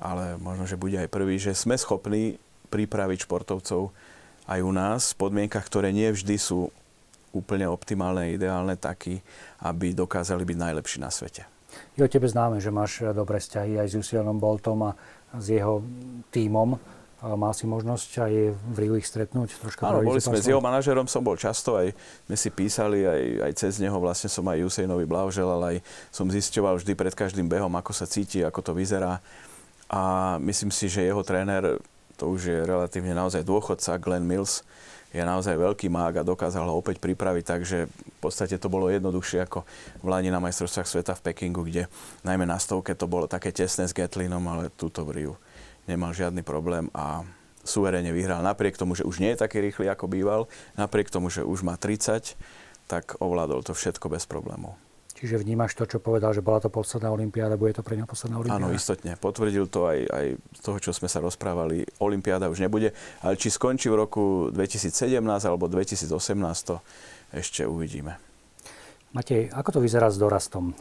ale 0.00 0.40
možno, 0.40 0.64
že 0.64 0.80
bude 0.80 0.96
aj 0.96 1.12
prvý, 1.12 1.36
že 1.36 1.52
sme 1.52 1.76
schopní 1.76 2.40
pripraviť 2.72 3.28
športovcov 3.28 3.92
aj 4.48 4.60
u 4.64 4.72
nás 4.72 5.12
v 5.12 5.20
podmienkach, 5.20 5.68
ktoré 5.68 5.92
nie 5.92 6.08
vždy 6.08 6.40
sú 6.40 6.72
úplne 7.30 7.66
optimálne, 7.70 8.34
ideálne 8.34 8.74
taký, 8.74 9.22
aby 9.62 9.94
dokázali 9.94 10.42
byť 10.42 10.58
najlepší 10.58 10.98
na 10.98 11.10
svete. 11.10 11.46
Je 11.94 12.02
o 12.02 12.10
tebe 12.10 12.26
známe, 12.26 12.58
že 12.58 12.74
máš 12.74 13.06
dobré 13.14 13.38
vzťahy 13.38 13.78
aj 13.78 13.86
s 13.86 13.94
Jusienom 13.94 14.38
Boltom 14.42 14.90
a 14.90 14.98
s 15.38 15.54
jeho 15.54 15.82
tímom. 16.34 16.74
Mal 17.20 17.52
si 17.52 17.68
možnosť 17.68 18.10
aj 18.24 18.32
v 18.56 18.96
ich 18.96 19.04
stretnúť? 19.04 19.52
Troška 19.60 19.92
Áno, 19.92 20.00
boli 20.00 20.24
sme 20.24 20.40
s 20.40 20.48
jeho 20.48 20.64
manažerom, 20.64 21.04
som 21.04 21.20
bol 21.20 21.36
často, 21.36 21.76
aj 21.76 21.92
sme 22.24 22.36
si 22.40 22.48
písali, 22.48 23.04
aj, 23.04 23.22
aj 23.44 23.52
cez 23.60 23.76
neho 23.76 24.00
vlastne 24.00 24.32
som 24.32 24.40
aj 24.48 24.64
Usainovi 24.64 25.04
blahoželal, 25.04 25.60
aj 25.60 25.76
som 26.08 26.32
zisťoval 26.32 26.80
vždy 26.80 26.96
pred 26.96 27.12
každým 27.12 27.44
behom, 27.44 27.76
ako 27.76 27.92
sa 27.92 28.08
cíti, 28.08 28.40
ako 28.40 28.64
to 28.64 28.72
vyzerá. 28.72 29.20
A 29.92 30.34
myslím 30.40 30.72
si, 30.72 30.88
že 30.88 31.04
jeho 31.04 31.20
tréner, 31.20 31.76
to 32.16 32.24
už 32.24 32.40
je 32.40 32.58
relatívne 32.64 33.12
naozaj 33.12 33.44
dôchodca, 33.44 34.00
Glenn 34.00 34.24
Mills, 34.24 34.64
je 35.10 35.22
naozaj 35.22 35.58
veľký 35.58 35.90
mák 35.90 36.22
a 36.22 36.26
dokázal 36.26 36.70
ho 36.70 36.78
opäť 36.78 37.02
pripraviť, 37.02 37.44
takže 37.44 37.78
v 37.90 38.18
podstate 38.22 38.54
to 38.62 38.70
bolo 38.70 38.86
jednoduchšie 38.86 39.42
ako 39.42 39.66
v 40.02 40.06
Lani 40.06 40.30
na 40.30 40.38
majstrovstvách 40.38 40.86
sveta 40.86 41.12
v 41.18 41.24
Pekingu, 41.30 41.66
kde 41.66 41.90
najmä 42.22 42.46
na 42.46 42.62
stovke 42.62 42.94
to 42.94 43.10
bolo 43.10 43.26
také 43.26 43.50
tesné 43.50 43.90
s 43.90 43.96
Gatlinom, 43.96 44.42
ale 44.46 44.70
túto 44.70 45.02
v 45.02 45.10
Riu 45.18 45.34
nemal 45.90 46.14
žiadny 46.14 46.46
problém 46.46 46.86
a 46.94 47.26
suverene 47.66 48.14
vyhral. 48.14 48.40
Napriek 48.46 48.78
tomu, 48.78 48.94
že 48.94 49.02
už 49.02 49.18
nie 49.18 49.34
je 49.34 49.42
taký 49.42 49.58
rýchly, 49.58 49.90
ako 49.90 50.06
býval, 50.06 50.46
napriek 50.78 51.10
tomu, 51.10 51.28
že 51.28 51.42
už 51.42 51.66
má 51.66 51.74
30, 51.74 52.38
tak 52.86 53.18
ovládol 53.18 53.66
to 53.66 53.74
všetko 53.74 54.06
bez 54.10 54.26
problémov. 54.30 54.78
Čiže 55.20 55.36
vnímaš 55.36 55.76
to, 55.76 55.84
čo 55.84 56.00
povedal, 56.00 56.32
že 56.32 56.40
bola 56.40 56.64
to 56.64 56.72
posledná 56.72 57.12
olimpiáda, 57.12 57.60
bude 57.60 57.76
to 57.76 57.84
pre 57.84 57.92
ňa 57.92 58.08
posledná 58.08 58.40
olimpiáda? 58.40 58.64
Áno, 58.64 58.72
istotne. 58.72 59.20
Potvrdil 59.20 59.68
to 59.68 59.84
aj, 59.84 60.00
aj 60.08 60.26
z 60.40 60.60
toho, 60.64 60.78
čo 60.80 60.96
sme 60.96 61.12
sa 61.12 61.20
rozprávali. 61.20 61.84
Olimpiáda 62.00 62.48
už 62.48 62.64
nebude, 62.64 62.96
ale 63.20 63.36
či 63.36 63.52
skončí 63.52 63.92
v 63.92 64.00
roku 64.00 64.48
2017 64.48 65.20
alebo 65.20 65.68
2018, 65.68 66.08
to 66.64 66.80
ešte 67.36 67.68
uvidíme. 67.68 68.16
Matej, 69.12 69.52
ako 69.52 69.76
to 69.76 69.80
vyzerá 69.84 70.08
s 70.08 70.16
dorastom? 70.16 70.72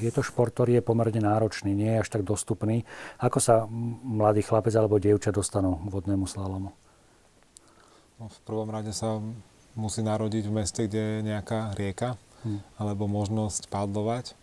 Je 0.00 0.08
to 0.08 0.24
šport, 0.24 0.56
ktorý 0.56 0.80
je 0.80 0.88
pomerne 0.88 1.20
náročný, 1.20 1.76
nie 1.76 1.92
je 1.92 2.00
až 2.00 2.08
tak 2.16 2.24
dostupný. 2.24 2.88
Ako 3.20 3.44
sa 3.44 3.68
mladý 4.00 4.40
chlapec 4.40 4.72
alebo 4.72 4.96
dievča 4.96 5.36
dostanú 5.36 5.76
k 5.84 5.92
vodnému 5.92 6.24
slalomu? 6.24 6.72
No, 8.16 8.32
v 8.32 8.38
prvom 8.48 8.72
rade 8.72 8.96
sa 8.96 9.20
musí 9.76 10.00
narodiť 10.00 10.48
v 10.48 10.56
meste, 10.56 10.80
kde 10.88 11.20
je 11.20 11.28
nejaká 11.28 11.76
rieka 11.76 12.16
hmm. 12.44 12.60
alebo 12.78 13.10
možnosť 13.10 13.66
pádlovať. 13.70 14.34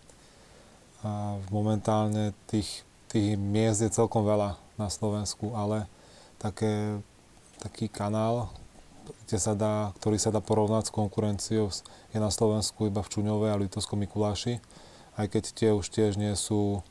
A 1.00 1.39
momentálne 1.47 2.36
tých, 2.52 2.84
tých 3.08 3.39
miest 3.39 3.80
je 3.80 3.91
celkom 3.91 4.28
veľa 4.28 4.60
na 4.76 4.88
Slovensku, 4.91 5.56
ale 5.56 5.88
také, 6.39 7.00
taký 7.64 7.88
kanál, 7.88 8.52
kde 9.26 9.38
sa 9.39 9.56
dá, 9.56 9.95
ktorý 10.00 10.20
sa 10.20 10.30
dá 10.30 10.43
porovnať 10.43 10.91
s 10.91 10.95
konkurenciou, 10.95 11.72
je 12.12 12.20
na 12.20 12.32
Slovensku 12.32 12.91
iba 12.91 13.00
v 13.00 13.12
Čuňove 13.12 13.47
a 13.47 13.60
Litovskom 13.60 14.00
Mikuláši, 14.00 14.60
aj 15.16 15.26
keď 15.32 15.43
tie 15.56 15.70
už 15.72 15.88
tiež 15.88 16.20
nie 16.20 16.32
sú 16.36 16.84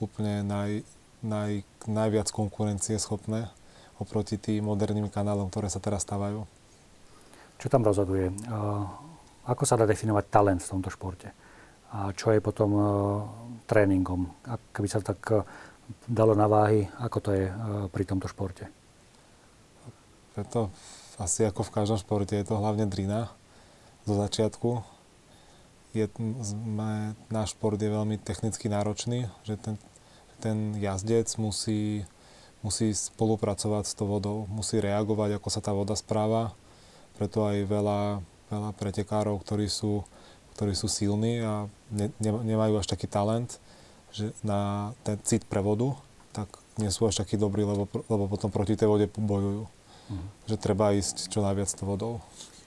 úplne 0.00 0.42
naj, 0.42 0.82
naj, 1.22 1.62
najviac 1.86 2.28
konkurencie 2.34 2.98
schopné 2.98 3.48
oproti 4.02 4.34
tým 4.34 4.66
moderným 4.66 5.06
kanálom, 5.06 5.46
ktoré 5.46 5.70
sa 5.70 5.78
teraz 5.78 6.02
stávajú. 6.02 6.42
Čo 7.62 7.66
tam 7.70 7.86
rozhoduje? 7.86 8.34
Ako 9.42 9.66
sa 9.66 9.74
dá 9.74 9.84
definovať 9.88 10.24
talent 10.30 10.60
v 10.62 10.70
tomto 10.70 10.90
športe? 10.92 11.34
A 11.92 12.14
čo 12.16 12.32
je 12.32 12.40
potom 12.40 12.70
tréningom? 13.66 14.30
Ak 14.46 14.62
by 14.78 14.88
sa 14.88 15.02
tak 15.02 15.18
dalo 16.08 16.32
na 16.32 16.48
váhy, 16.48 16.88
ako 17.02 17.18
to 17.20 17.30
je 17.34 17.46
pri 17.92 18.04
tomto 18.06 18.30
športe? 18.30 18.70
Preto 20.32 20.72
asi 21.20 21.44
ako 21.44 21.68
v 21.68 21.74
každom 21.74 21.98
športe 22.00 22.32
je 22.32 22.46
to 22.46 22.56
hlavne 22.56 22.88
drina 22.88 23.28
zo 24.08 24.16
začiatku. 24.16 24.80
Je, 25.92 26.08
sme, 26.40 27.12
náš 27.28 27.52
šport 27.52 27.76
je 27.76 27.92
veľmi 27.92 28.16
technicky 28.16 28.72
náročný, 28.72 29.28
že 29.44 29.60
ten, 29.60 29.76
ten 30.40 30.72
jazdec 30.80 31.28
musí, 31.36 32.08
musí 32.64 32.96
spolupracovať 32.96 33.84
s 33.84 33.92
tou 33.92 34.08
vodou, 34.08 34.48
musí 34.48 34.80
reagovať, 34.80 35.36
ako 35.36 35.48
sa 35.52 35.60
tá 35.60 35.76
voda 35.76 35.92
správa. 35.92 36.56
Preto 37.20 37.44
aj 37.44 37.68
veľa, 37.68 38.24
veľa 38.52 38.76
pretekárov, 38.76 39.40
ktorí 39.40 39.72
sú, 39.72 40.04
ktorí 40.60 40.76
sú 40.76 40.92
silní 40.92 41.40
a 41.40 41.64
ne, 41.88 42.12
ne, 42.20 42.30
nemajú 42.44 42.76
až 42.76 42.92
taký 42.92 43.08
talent 43.08 43.56
že 44.12 44.28
na 44.44 44.92
ten 45.02 45.16
cit 45.24 45.48
pre 45.48 45.64
vodu, 45.64 45.96
tak 46.36 46.48
nie 46.76 46.92
sú 46.92 47.08
až 47.08 47.24
takí 47.24 47.40
dobrí, 47.40 47.64
lebo, 47.64 47.88
lebo 47.88 48.24
potom 48.28 48.52
proti 48.52 48.76
tej 48.76 48.88
vode 48.88 49.08
bojujú. 49.08 49.64
Mm. 50.12 50.26
Že 50.52 50.56
treba 50.60 50.92
ísť 50.92 51.32
čo 51.32 51.40
najviac 51.40 51.72
s 51.72 51.80
vodou. 51.80 52.20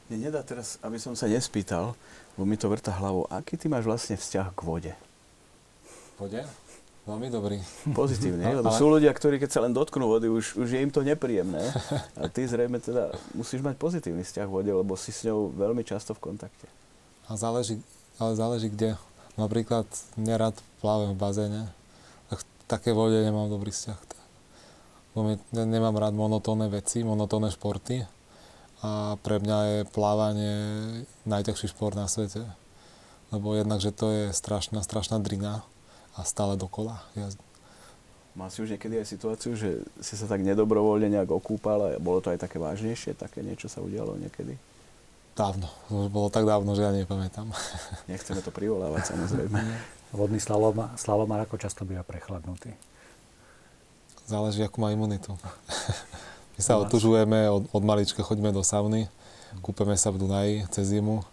Mne 0.10 0.30
nedá 0.30 0.42
teraz, 0.42 0.82
aby 0.82 0.98
som 0.98 1.14
sa 1.14 1.30
nespýtal, 1.30 1.94
bo 2.34 2.44
mi 2.46 2.58
to 2.58 2.70
vrta 2.70 2.94
hlavou, 2.94 3.30
aký 3.30 3.58
ty 3.58 3.70
máš 3.70 3.86
vlastne 3.86 4.18
vzťah 4.18 4.48
k 4.54 4.60
vode? 4.66 4.94
Vode? 6.18 6.42
Veľmi 7.06 7.30
dobrý. 7.30 7.62
Pozitívne, 7.93 8.49
no, 8.49 8.58
lebo 8.66 8.70
ale... 8.74 8.80
sú 8.82 8.86
ľudia, 8.89 9.14
ktorí 9.14 9.38
keď 9.38 9.49
sa 9.53 9.62
len 9.62 9.74
dotknú 9.74 10.10
vody, 10.10 10.26
už, 10.26 10.58
už 10.58 10.68
je 10.74 10.80
im 10.82 10.89
to 10.89 11.06
nepríjemné. 11.06 11.62
A 12.18 12.26
ty 12.28 12.49
zrejme 12.49 12.82
teda 12.82 13.14
musíš 13.38 13.62
mať 13.62 13.78
pozitívny 13.78 14.26
vzťah 14.26 14.49
vode, 14.49 14.74
lebo 14.74 14.97
si 14.97 15.14
s 15.14 15.22
ňou 15.30 15.53
veľmi 15.53 15.86
často 15.86 16.18
v 16.18 16.34
kontakte. 16.34 16.66
A 17.30 17.38
záleží, 17.38 17.78
ale 18.18 18.34
záleží 18.34 18.74
kde. 18.74 18.97
Napríklad 19.38 19.86
nerad 20.18 20.58
plávem 20.82 21.14
v 21.14 21.22
bazéne, 21.22 21.62
tak 22.34 22.41
v 22.41 22.45
také 22.66 22.89
vode 22.95 23.22
nemám 23.22 23.53
dobrý 23.53 23.70
vzťah 23.70 24.16
nemám 25.56 25.95
rád 25.95 26.12
monotónne 26.12 26.68
veci, 26.68 27.08
monotónne 27.08 27.47
športy 27.47 28.03
a 28.84 29.16
pre 29.24 29.39
mňa 29.39 29.60
je 29.64 29.80
plávanie 29.95 30.56
najťažší 31.24 31.72
šport 31.72 31.95
na 31.95 32.12
svete. 32.12 32.43
Lebo 33.32 33.56
jednak, 33.56 33.80
že 33.80 33.95
to 33.95 34.12
je 34.12 34.24
strašná, 34.36 34.84
strašná 34.84 35.18
drina 35.24 35.64
a 36.16 36.24
stále 36.24 36.55
dokola 36.55 37.03
jazdí. 37.16 37.43
Mal 38.36 38.51
si 38.51 38.59
už 38.59 38.76
niekedy 38.76 38.99
aj 38.99 39.07
situáciu, 39.07 39.55
že 39.55 39.80
si 40.03 40.20
sa 40.20 40.28
tak 40.28 40.43
nedobrovoľne 40.43 41.07
nejak 41.07 41.32
okúpal 41.32 41.80
a 41.88 41.89
bolo 42.03 42.20
to 42.20 42.36
aj 42.36 42.43
také 42.43 42.59
vážnejšie, 42.59 43.16
také 43.16 43.39
niečo 43.39 43.72
sa 43.72 43.80
udialo 43.80 44.20
niekedy? 44.20 44.59
Dávno. 45.36 45.68
To 45.88 46.07
už 46.07 46.09
bolo 46.11 46.28
tak 46.28 46.43
dávno, 46.43 46.76
že 46.76 46.84
ja 46.84 46.91
nepamätám. 46.91 47.47
Nechceme 48.11 48.43
to 48.43 48.51
privolávať 48.51 49.16
samozrejme. 49.16 49.59
Vodný 50.20 50.39
slalom, 50.39 50.95
slalomár 50.99 51.47
ako 51.47 51.59
často 51.59 51.88
býva 51.88 52.03
prechladnutý? 52.03 52.76
Záleží, 54.28 54.63
ako 54.63 54.84
má 54.84 54.91
imunitu. 54.91 55.36
My 56.55 56.61
sa 56.63 56.80
otužujeme, 56.80 57.51
od, 57.51 57.68
od 57.72 57.84
malička 57.84 58.24
chodíme 58.24 58.51
do 58.51 58.63
sauny, 58.63 59.11
kúpeme 59.59 59.95
sa 59.99 60.11
v 60.11 60.24
Dunaji 60.24 60.55
cez 60.72 60.91
zimu, 60.91 61.24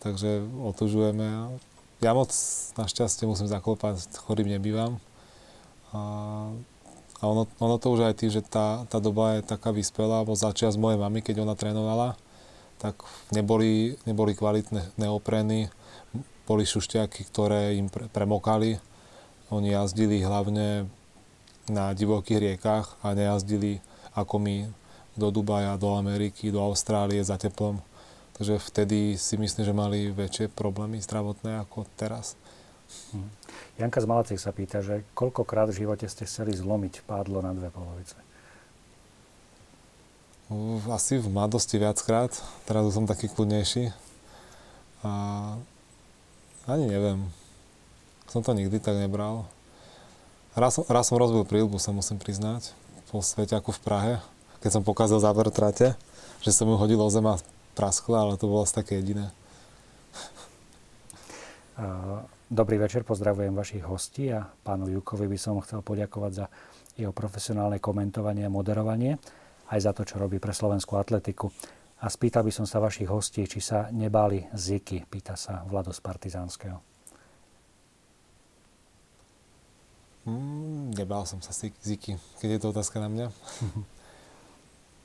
takže 0.00 0.44
otužujeme. 0.60 1.56
Ja 1.98 2.14
moc 2.14 2.30
našťastie 2.78 3.26
musím 3.26 3.50
zaklopať, 3.50 4.06
chorým 4.22 4.46
nebývam. 4.46 5.02
A, 5.90 6.00
a 7.18 7.22
ono, 7.26 7.50
ono 7.58 7.74
to 7.82 7.90
už 7.90 8.06
aj 8.06 8.14
tým, 8.22 8.30
že 8.30 8.46
tá, 8.46 8.86
tá 8.86 9.02
doba 9.02 9.34
je 9.34 9.42
taká 9.42 9.74
vyspelá, 9.74 10.22
bo 10.22 10.38
začia 10.38 10.70
z 10.70 10.78
mojej 10.78 10.94
mamy, 10.94 11.26
keď 11.26 11.42
ona 11.42 11.58
trénovala, 11.58 12.14
tak 12.78 13.02
neboli, 13.34 13.98
neboli 14.06 14.38
kvalitné 14.38 14.94
neopreny, 14.94 15.74
boli 16.46 16.62
šušťaky, 16.62 17.26
ktoré 17.34 17.74
im 17.74 17.90
pre, 17.90 18.06
premokali. 18.06 18.78
Oni 19.50 19.74
jazdili 19.74 20.22
hlavne 20.22 20.86
na 21.66 21.92
divokých 21.98 22.38
riekach 22.38 22.94
a 23.02 23.10
nejazdili 23.12 23.82
ako 24.14 24.38
my 24.38 24.56
do 25.18 25.34
Dubaja, 25.34 25.74
do 25.74 25.98
Ameriky, 25.98 26.54
do 26.54 26.62
Austrálie 26.62 27.18
za 27.26 27.34
teplom. 27.34 27.82
Takže 28.38 28.62
vtedy 28.62 29.18
si 29.18 29.34
myslím, 29.34 29.66
že 29.66 29.74
mali 29.74 29.98
väčšie 30.14 30.54
problémy 30.54 31.02
zdravotné 31.02 31.58
ako 31.66 31.90
teraz. 31.98 32.38
Hm. 33.10 33.28
Janka 33.82 33.98
z 33.98 34.06
Malacek 34.06 34.38
sa 34.38 34.54
pýta, 34.54 34.78
že 34.78 35.02
koľkokrát 35.12 35.68
v 35.74 35.84
živote 35.84 36.06
ste 36.06 36.24
chceli 36.24 36.54
zlomiť 36.54 37.02
pádlo 37.04 37.42
na 37.42 37.50
dve 37.50 37.68
polovice? 37.74 38.14
Asi 40.88 41.20
v 41.20 41.28
mladosti 41.28 41.76
viackrát. 41.76 42.32
Teraz 42.64 42.94
som 42.94 43.04
taký 43.04 43.28
kľudnejší. 43.28 43.92
A 45.04 45.10
ani 46.64 46.88
neviem. 46.88 47.28
Som 48.30 48.40
to 48.40 48.56
nikdy 48.56 48.80
tak 48.80 48.96
nebral. 48.96 49.50
Raz, 50.56 50.80
raz 50.88 51.10
som 51.10 51.20
rozbil 51.20 51.44
prílbu, 51.44 51.76
sa 51.76 51.92
musím 51.92 52.18
priznať, 52.18 52.72
po 53.08 53.22
Sveťaku 53.22 53.70
v 53.76 53.82
Prahe, 53.84 54.14
keď 54.58 54.70
som 54.74 54.82
pokázal 54.82 55.22
záver 55.22 55.48
trate, 55.54 55.94
že 56.42 56.50
som 56.50 56.66
ju 56.66 56.74
hodil 56.74 56.98
o 56.98 57.08
zem 57.08 57.24
a 57.24 57.38
praskla, 57.78 58.26
ale 58.26 58.34
to 58.34 58.50
bolo 58.50 58.66
asi 58.66 58.74
také 58.74 58.98
jediné. 58.98 59.30
Dobrý 62.50 62.74
večer, 62.74 63.06
pozdravujem 63.06 63.54
vašich 63.54 63.86
hostí 63.86 64.34
a 64.34 64.50
pánu 64.66 64.90
Jukovi 64.90 65.30
by 65.30 65.38
som 65.38 65.62
chcel 65.62 65.78
poďakovať 65.86 66.32
za 66.34 66.46
jeho 66.98 67.14
profesionálne 67.14 67.78
komentovanie 67.78 68.42
a 68.42 68.50
moderovanie, 68.50 69.14
aj 69.70 69.78
za 69.78 69.92
to, 69.94 70.02
čo 70.02 70.18
robí 70.18 70.42
pre 70.42 70.50
slovenskú 70.50 70.98
atletiku. 70.98 71.54
A 72.02 72.10
spýtal 72.10 72.42
by 72.42 72.50
som 72.50 72.66
sa 72.66 72.82
vašich 72.82 73.06
hostí, 73.06 73.46
či 73.46 73.62
sa 73.62 73.94
nebáli 73.94 74.42
Ziky, 74.50 75.06
pýta 75.06 75.38
sa 75.38 75.62
Vlado 75.70 75.94
z 75.94 76.02
Partizánskeho. 76.02 76.78
Hmm, 80.26 80.90
nebál 80.98 81.30
som 81.30 81.38
sa 81.38 81.54
Ziky, 81.54 82.18
keď 82.42 82.48
je 82.48 82.58
to 82.58 82.72
otázka 82.74 82.98
na 82.98 83.06
mňa. 83.06 83.26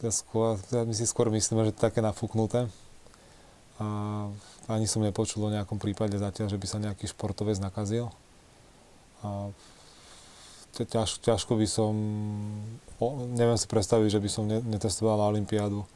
ja, 0.04 0.12
skôr, 0.12 0.60
ja 0.70 0.84
my 0.84 0.92
si 0.92 1.08
skôr 1.08 1.32
myslíme, 1.32 1.64
že 1.64 1.72
to 1.72 1.80
je 1.80 1.88
také 1.88 2.04
nafúknuté. 2.04 2.68
A 3.80 3.86
ani 4.70 4.86
som 4.86 5.02
nepočul 5.02 5.48
o 5.48 5.54
nejakom 5.54 5.80
prípade 5.80 6.14
zatiaľ, 6.20 6.52
že 6.52 6.60
by 6.60 6.68
sa 6.68 6.84
nejaký 6.84 7.10
športovec 7.10 7.58
nakazil. 7.64 8.12
A 9.24 9.50
ťaž, 10.76 11.24
ťažko 11.24 11.56
by 11.56 11.68
som, 11.68 11.94
o, 13.00 13.08
neviem 13.32 13.56
si 13.56 13.66
predstaviť, 13.72 14.20
že 14.20 14.22
by 14.22 14.30
som 14.30 14.44
ne, 14.44 14.60
netestoval 14.62 15.16
na 15.16 15.32
Olympiádu 15.32 15.88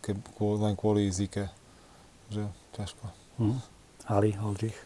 ke, 0.00 0.14
kvôli, 0.38 0.58
len 0.62 0.74
kvôli 0.78 1.02
Zike. 1.10 1.50
Že 2.30 2.46
ťažko. 2.78 3.04
Hm. 3.42 3.58
Ali, 4.08 4.38
Oldřich? 4.40 4.76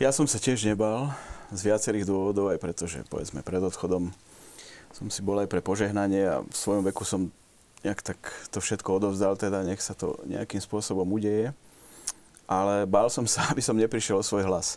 Ja 0.00 0.14
som 0.14 0.24
sa 0.24 0.40
tiež 0.40 0.64
nebal 0.64 1.12
z 1.52 1.68
viacerých 1.68 2.08
dôvodov, 2.08 2.48
aj 2.54 2.62
preto, 2.62 2.88
že 2.88 3.04
povedzme 3.10 3.44
pred 3.44 3.60
odchodom 3.60 4.14
som 4.90 5.06
si 5.12 5.20
bol 5.22 5.38
aj 5.38 5.48
pre 5.50 5.60
požehnanie 5.62 6.24
a 6.26 6.36
v 6.42 6.56
svojom 6.56 6.82
veku 6.86 7.04
som 7.04 7.28
nejak 7.80 8.00
tak 8.04 8.18
to 8.52 8.60
všetko 8.60 9.00
odovzdal, 9.00 9.36
teda 9.36 9.64
nech 9.64 9.80
sa 9.80 9.96
to 9.96 10.20
nejakým 10.28 10.60
spôsobom 10.60 11.06
udeje. 11.08 11.52
Ale 12.50 12.84
bál 12.84 13.06
som 13.08 13.24
sa, 13.24 13.46
aby 13.52 13.62
som 13.62 13.78
neprišiel 13.78 14.20
o 14.20 14.26
svoj 14.26 14.46
hlas. 14.46 14.76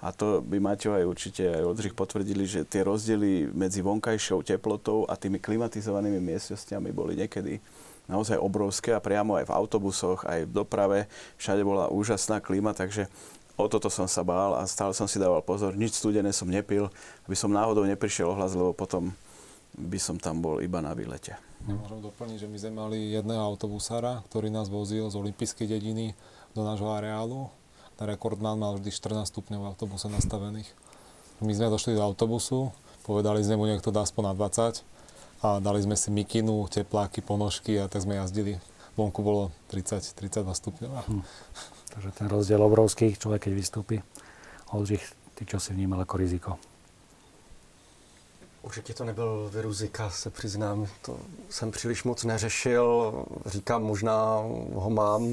A 0.00 0.16
to 0.16 0.40
by 0.40 0.56
Maťo 0.56 0.96
aj 0.96 1.04
určite 1.04 1.44
aj 1.44 1.60
Odřich 1.60 1.92
potvrdili, 1.92 2.48
že 2.48 2.64
tie 2.64 2.80
rozdiely 2.80 3.52
medzi 3.52 3.84
vonkajšou 3.84 4.40
teplotou 4.40 5.04
a 5.04 5.12
tými 5.12 5.36
klimatizovanými 5.36 6.16
miestnostiami 6.16 6.88
boli 6.88 7.20
niekedy 7.20 7.60
naozaj 8.08 8.40
obrovské 8.40 8.96
a 8.96 9.04
priamo 9.04 9.36
aj 9.36 9.52
v 9.52 9.54
autobusoch, 9.60 10.24
aj 10.24 10.48
v 10.48 10.54
doprave. 10.56 10.98
Všade 11.36 11.60
bola 11.60 11.92
úžasná 11.92 12.40
klíma, 12.40 12.72
takže 12.72 13.12
o 13.60 13.68
toto 13.68 13.92
som 13.92 14.08
sa 14.08 14.24
bál 14.24 14.56
a 14.56 14.64
stále 14.64 14.96
som 14.96 15.04
si 15.04 15.20
dával 15.20 15.44
pozor. 15.44 15.76
Nič 15.76 16.00
studené 16.00 16.32
som 16.32 16.48
nepil, 16.48 16.88
aby 17.28 17.36
som 17.36 17.52
náhodou 17.52 17.84
neprišiel 17.84 18.32
ohlas, 18.32 18.56
lebo 18.56 18.72
potom 18.72 19.12
by 19.76 20.00
som 20.00 20.16
tam 20.16 20.40
bol 20.40 20.64
iba 20.64 20.80
na 20.80 20.96
výlete. 20.96 21.49
Môžem 21.68 22.00
doplniť, 22.00 22.38
že 22.44 22.48
my 22.48 22.56
sme 22.56 22.72
mali 22.72 22.98
jedného 23.12 23.42
autobusára, 23.44 24.24
ktorý 24.32 24.48
nás 24.48 24.72
vozil 24.72 25.08
z 25.12 25.18
olympijskej 25.20 25.68
dediny 25.68 26.16
do 26.56 26.64
nášho 26.64 26.88
areálu 26.88 27.52
rekordman 28.06 28.56
mal 28.56 28.76
vždy 28.80 28.90
14 28.92 29.28
stupňov 29.28 29.60
v 29.60 29.68
autobuse 29.68 30.08
nastavených. 30.08 30.68
My 31.40 31.52
sme 31.52 31.72
došli 31.72 31.96
do 31.96 32.04
autobusu, 32.04 32.72
povedali 33.04 33.40
sme 33.44 33.56
mu, 33.56 33.64
nech 33.68 33.84
to 33.84 33.92
dá 33.92 34.04
aspoň 34.04 34.32
na 34.32 34.34
20 34.36 34.84
a 35.40 35.48
dali 35.60 35.80
sme 35.80 35.96
si 35.96 36.12
mikinu, 36.12 36.68
tepláky, 36.68 37.24
ponožky 37.24 37.80
a 37.80 37.88
tak 37.88 38.04
sme 38.04 38.20
jazdili. 38.20 38.60
Vonku 38.96 39.24
bolo 39.24 39.48
30-32 39.72 40.44
stupňov. 40.52 40.92
Hm. 41.08 41.22
Takže 41.96 42.10
ten 42.12 42.26
rozdiel 42.28 42.60
obrovský, 42.60 43.16
človek 43.16 43.48
keď 43.48 43.52
vystúpi. 43.56 43.96
Oldřich, 44.70 45.02
ty 45.34 45.48
čo 45.48 45.56
si 45.56 45.72
vnímal 45.72 46.04
ako 46.04 46.14
riziko? 46.20 46.69
Určitě 48.62 48.94
to 48.94 49.04
nebyl 49.04 49.50
virus 49.52 49.76
Zika, 49.76 50.10
se 50.10 50.30
přiznám. 50.30 50.86
To 51.02 51.16
jsem 51.48 51.70
příliš 51.70 52.04
moc 52.04 52.24
neřešil. 52.24 53.12
Říkám, 53.46 53.82
možná 53.82 54.36
ho 54.74 54.90
mám. 54.90 55.24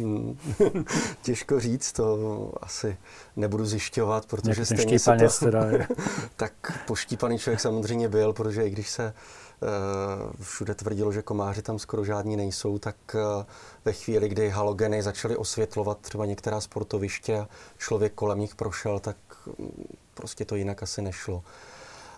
Těžko 1.21 1.59
říct, 1.59 1.91
to 1.91 2.51
asi 2.61 2.97
nebudu 3.36 3.65
zjišťovat, 3.65 4.25
protože 4.25 4.65
stejně 4.65 4.99
se 4.99 5.17
to... 5.17 5.45
Teda 5.45 5.65
tak 6.36 6.84
poštípaný 6.88 7.39
člověk 7.39 7.59
samozřejmě 7.59 8.09
byl, 8.09 8.34
protože 8.34 8.67
i 8.67 8.69
když 8.69 8.89
se 8.89 9.13
uh, 9.61 10.43
všude 10.43 10.75
tvrdilo, 10.75 11.11
že 11.11 11.21
komáři 11.21 11.61
tam 11.61 11.80
skoro 11.80 12.05
žádní 12.05 12.38
nejsou, 12.38 12.80
tak 12.80 12.95
uh, 13.13 13.43
ve 13.86 13.93
chvíli, 13.93 14.30
kdy 14.30 14.49
halogeny 14.49 15.03
začaly 15.03 15.38
osvětlovat 15.38 15.97
třeba 15.97 16.25
některá 16.25 16.61
sportoviště 16.61 17.39
a 17.39 17.47
člověk 17.78 18.13
kolem 18.13 18.39
nich 18.39 18.55
prošel, 18.55 18.99
tak 18.99 19.17
mm, 19.59 19.86
prostě 20.13 20.45
to 20.45 20.55
jinak 20.55 20.84
asi 20.84 21.01
nešlo. 21.01 21.43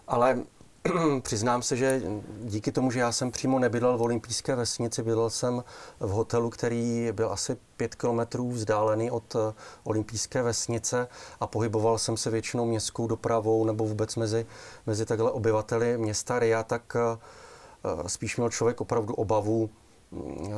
Ale 0.07 0.43
přiznám 1.21 1.61
se, 1.61 1.75
že 1.75 2.01
díky 2.43 2.71
tomu, 2.71 2.91
že 2.91 2.99
já 2.99 3.11
jsem 3.11 3.31
přímo 3.31 3.59
nebydlel 3.59 3.97
v 3.97 4.01
olympijské 4.01 4.55
vesnici, 4.55 5.03
bydlel 5.03 5.29
jsem 5.29 5.63
v 5.99 6.09
hotelu, 6.09 6.49
který 6.49 7.09
byl 7.11 7.31
asi 7.31 7.57
pět 7.77 7.95
kilometrů 7.95 8.51
vzdálený 8.51 9.11
od 9.11 9.35
eh, 9.35 9.53
olympijské 9.83 10.43
vesnice 10.43 11.07
a 11.39 11.47
pohyboval 11.47 11.97
jsem 11.97 12.17
se 12.17 12.29
většinou 12.29 12.65
městskou 12.65 13.07
dopravou 13.07 13.65
nebo 13.65 13.85
vůbec 13.85 14.15
mezi, 14.15 14.45
mezi 14.85 15.05
takhle 15.05 15.31
obyvateli 15.31 15.97
města 15.97 16.39
Ria, 16.39 16.63
tak 16.63 16.95
eh, 16.95 17.17
eh, 17.85 18.09
spíš 18.09 18.37
měl 18.37 18.49
člověk 18.49 18.81
opravdu 18.81 19.13
obavu 19.13 19.69
mm, 20.11 20.53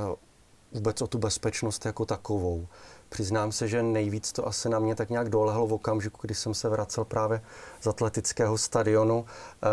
vůbec 0.71 1.01
o 1.01 1.07
tu 1.07 1.17
bezpečnost 1.17 1.85
jako 1.85 2.05
takovou. 2.05 2.67
Přiznám 3.11 3.51
se, 3.51 3.67
že 3.67 3.83
nejvíc 3.83 4.31
to 4.31 4.47
asi 4.47 4.69
na 4.69 4.79
mě 4.79 4.95
tak 4.95 5.09
nějak 5.09 5.29
dolehlo 5.29 5.67
v 5.67 5.73
okamžiku, 5.73 6.17
kdy 6.21 6.35
jsem 6.35 6.53
se 6.53 6.69
vracel 6.69 7.05
právě 7.05 7.41
z 7.81 7.87
atletického 7.87 8.57
stadionu 8.57 9.25
eh, 9.25 9.67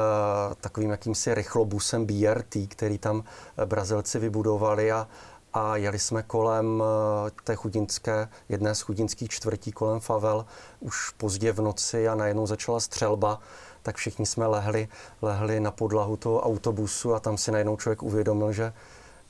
takovým 0.61 0.91
jakýmsi 0.91 1.35
rychlobusem 1.35 2.07
BRT, 2.07 2.57
který 2.69 2.99
tam 2.99 3.25
eh, 3.57 3.67
Brazilci 3.67 4.19
vybudovali 4.19 4.93
a, 4.93 5.09
a 5.53 5.77
jeli 5.77 5.99
jsme 5.99 6.23
kolem 6.23 6.83
eh, 6.83 7.31
té 7.45 7.55
chudinské, 7.55 8.29
jedné 8.49 8.75
z 8.75 8.81
chudinských 8.81 9.31
čtvrtí 9.31 9.73
kolem 9.73 10.01
Favel 10.01 10.47
už 10.81 11.11
pozdě 11.11 11.53
v 11.53 11.61
noci 11.61 12.09
a 12.09 12.15
najednou 12.15 12.47
začala 12.47 12.81
střelba 12.81 13.41
tak 13.83 13.97
všichni 13.97 14.27
jsme 14.27 14.47
lehli, 14.47 14.89
lehli 15.23 15.61
na 15.61 15.71
podlahu 15.71 16.17
toho 16.17 16.41
autobusu 16.41 17.15
a 17.15 17.21
tam 17.21 17.39
si 17.39 17.53
najednou 17.53 17.77
člověk 17.77 18.03
uvědomil, 18.03 18.53
že, 18.53 18.73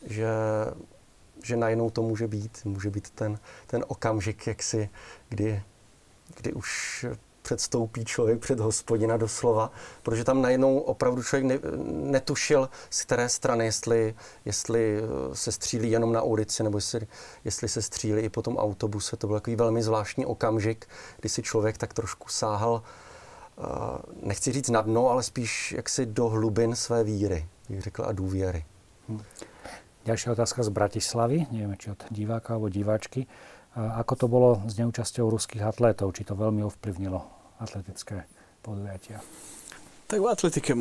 že 0.07 0.29
že 1.43 1.57
najednou 1.57 1.91
to 1.91 2.03
může 2.03 2.26
být. 2.26 2.59
Může 2.64 2.91
být 2.91 3.11
ten, 3.11 3.39
ten 3.66 3.84
okamžik, 3.89 4.47
jaksi, 4.47 4.89
kdy, 5.28 5.62
kdy 6.36 6.53
už 6.53 7.07
předstoupí 7.49 8.05
člověk 8.05 8.41
před 8.41 8.61
hospodina 8.61 9.16
doslova, 9.16 9.70
protože 10.03 10.24
tam 10.24 10.43
najednou 10.43 10.78
opravdu 10.78 11.22
člověk 11.22 11.45
ne, 11.45 11.70
netušil, 12.11 12.68
z 12.91 13.03
které 13.03 13.28
strany, 13.28 13.64
jestli, 13.64 14.14
jestli 14.45 14.99
eh, 14.99 15.34
se 15.34 15.53
střílí 15.53 15.91
jenom 15.91 16.12
na 16.12 16.22
ulici, 16.22 16.62
nebo 16.62 16.78
jestli, 16.78 17.07
jestli 17.45 17.68
se 17.68 17.82
střílí 17.82 18.22
i 18.22 18.28
po 18.28 18.43
tom 18.43 18.57
autobuse. 18.57 19.16
To 19.16 19.26
byl 19.26 19.36
takový 19.36 19.57
velmi 19.57 19.82
zvláštní 19.82 20.26
okamžik, 20.26 20.86
kdy 21.20 21.28
si 21.28 21.43
člověk 21.43 21.78
tak 21.78 21.95
trošku 21.95 22.28
sáhal, 22.28 22.82
eh, 22.82 23.62
nechci 24.22 24.53
říct 24.53 24.68
na 24.68 24.80
dno, 24.80 25.11
ale 25.11 25.22
spíš 25.22 25.72
jaksi 25.72 26.07
do 26.07 26.28
hlubin 26.28 26.76
své 26.76 27.05
víry, 27.05 27.49
bych 27.68 27.82
řekl, 27.82 28.05
a 28.05 28.12
důvěry. 28.12 28.64
Hmm. 29.09 29.22
Ďalšia 30.07 30.34
otázka 30.38 30.62
z 30.62 30.70
Bratislavy, 30.70 31.38
neviem, 31.51 31.74
či 31.74 31.90
od 31.90 32.01
diváka 32.12 32.55
alebo 32.55 32.70
diváčky. 32.70 33.26
Ako 33.74 34.14
to 34.18 34.26
bolo 34.26 34.62
s 34.66 34.74
neúčasťou 34.78 35.30
ruských 35.30 35.62
atlétov? 35.62 36.11
Či 36.14 36.26
to 36.26 36.34
veľmi 36.34 36.66
ovplyvnilo 36.66 37.20
atletické 37.62 38.26
podujatia? 38.64 39.22
Tak 40.09 40.18
v 40.18 40.26
atletike 40.26 40.72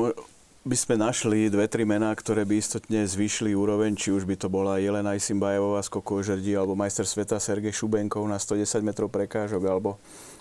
by 0.67 0.75
sme 0.75 0.95
našli 0.99 1.47
dve, 1.47 1.67
tri 1.67 1.87
mená, 1.87 2.11
ktoré 2.15 2.43
by 2.43 2.59
istotne 2.59 3.03
zvýšili 3.07 3.55
úroveň, 3.55 3.95
či 3.95 4.11
už 4.11 4.27
by 4.27 4.35
to 4.35 4.47
bola 4.47 4.79
Jelena 4.79 5.15
Isimbajevová 5.15 5.79
z 5.79 5.89
žerdí, 6.27 6.55
alebo 6.55 6.75
majster 6.75 7.07
sveta 7.07 7.39
Sergej 7.39 7.71
Šubenkov 7.71 8.23
na 8.27 8.35
110 8.35 8.83
metrov 8.83 9.07
prekážok, 9.07 9.63
alebo 9.63 9.95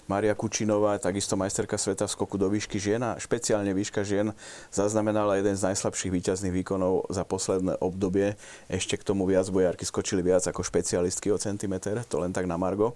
Maria 0.06 0.38
Kučinová, 0.38 0.98
takisto 1.02 1.34
majsterka 1.34 1.74
sveta 1.74 2.06
v 2.06 2.14
skoku 2.14 2.38
do 2.38 2.46
výšky 2.46 2.78
žien 2.78 3.02
a 3.02 3.18
špeciálne 3.18 3.74
výška 3.74 4.06
žien 4.06 4.30
zaznamenala 4.70 5.38
jeden 5.38 5.58
z 5.58 5.66
najslabších 5.66 6.14
výťazných 6.14 6.54
výkonov 6.62 7.10
za 7.10 7.26
posledné 7.26 7.82
obdobie. 7.82 8.38
Ešte 8.70 8.94
k 8.94 9.06
tomu 9.06 9.26
viac 9.26 9.50
bojárky 9.50 9.82
skočili 9.82 10.22
viac 10.22 10.46
ako 10.46 10.62
špecialistky 10.62 11.34
o 11.34 11.38
centimeter, 11.38 11.98
to 12.06 12.22
len 12.22 12.30
tak 12.30 12.46
na 12.46 12.54
Margo 12.54 12.94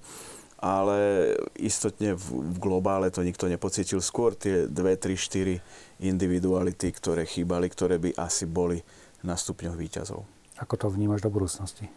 ale 0.61 1.33
istotne 1.57 2.13
v, 2.13 2.53
v 2.53 2.57
globále 2.61 3.09
to 3.09 3.25
nikto 3.25 3.49
nepocítil. 3.49 4.05
Skôr 4.05 4.37
tie 4.37 4.69
2, 4.69 4.77
3, 4.77 5.17
4 5.17 6.05
individuality, 6.05 6.93
ktoré 6.93 7.25
chýbali, 7.25 7.73
ktoré 7.73 7.97
by 7.97 8.13
asi 8.21 8.45
boli 8.45 8.85
na 9.25 9.41
stupňoch 9.41 9.73
výťazov. 9.73 10.21
Ako 10.61 10.77
to 10.77 10.93
vnímaš 10.93 11.25
do 11.25 11.33
budúcnosti? 11.33 11.89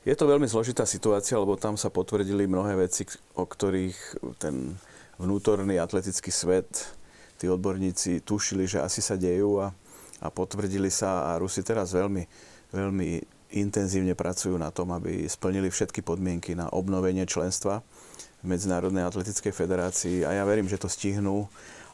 Je 0.00 0.16
to 0.16 0.24
veľmi 0.24 0.48
zložitá 0.48 0.88
situácia, 0.88 1.36
lebo 1.36 1.60
tam 1.60 1.76
sa 1.76 1.92
potvrdili 1.92 2.48
mnohé 2.48 2.88
veci, 2.88 3.04
o 3.36 3.44
ktorých 3.44 4.24
ten 4.40 4.72
vnútorný 5.20 5.76
atletický 5.76 6.32
svet, 6.32 6.96
tí 7.36 7.44
odborníci 7.52 8.24
tušili, 8.24 8.64
že 8.64 8.80
asi 8.80 9.04
sa 9.04 9.20
dejú 9.20 9.60
a, 9.60 9.76
a 10.24 10.32
potvrdili 10.32 10.88
sa 10.88 11.28
a 11.28 11.36
Rusi 11.36 11.60
teraz 11.60 11.92
veľmi, 11.92 12.24
veľmi 12.72 13.20
intenzívne 13.60 14.16
pracujú 14.16 14.56
na 14.56 14.72
tom, 14.72 14.88
aby 14.96 15.28
splnili 15.28 15.68
všetky 15.68 16.00
podmienky 16.00 16.56
na 16.56 16.72
obnovenie 16.72 17.28
členstva 17.28 17.84
v 18.40 18.56
Medzinárodnej 18.56 19.04
atletickej 19.04 19.52
federácii. 19.52 20.24
A 20.24 20.32
ja 20.32 20.48
verím, 20.48 20.64
že 20.64 20.80
to 20.80 20.88
stihnú 20.88 21.44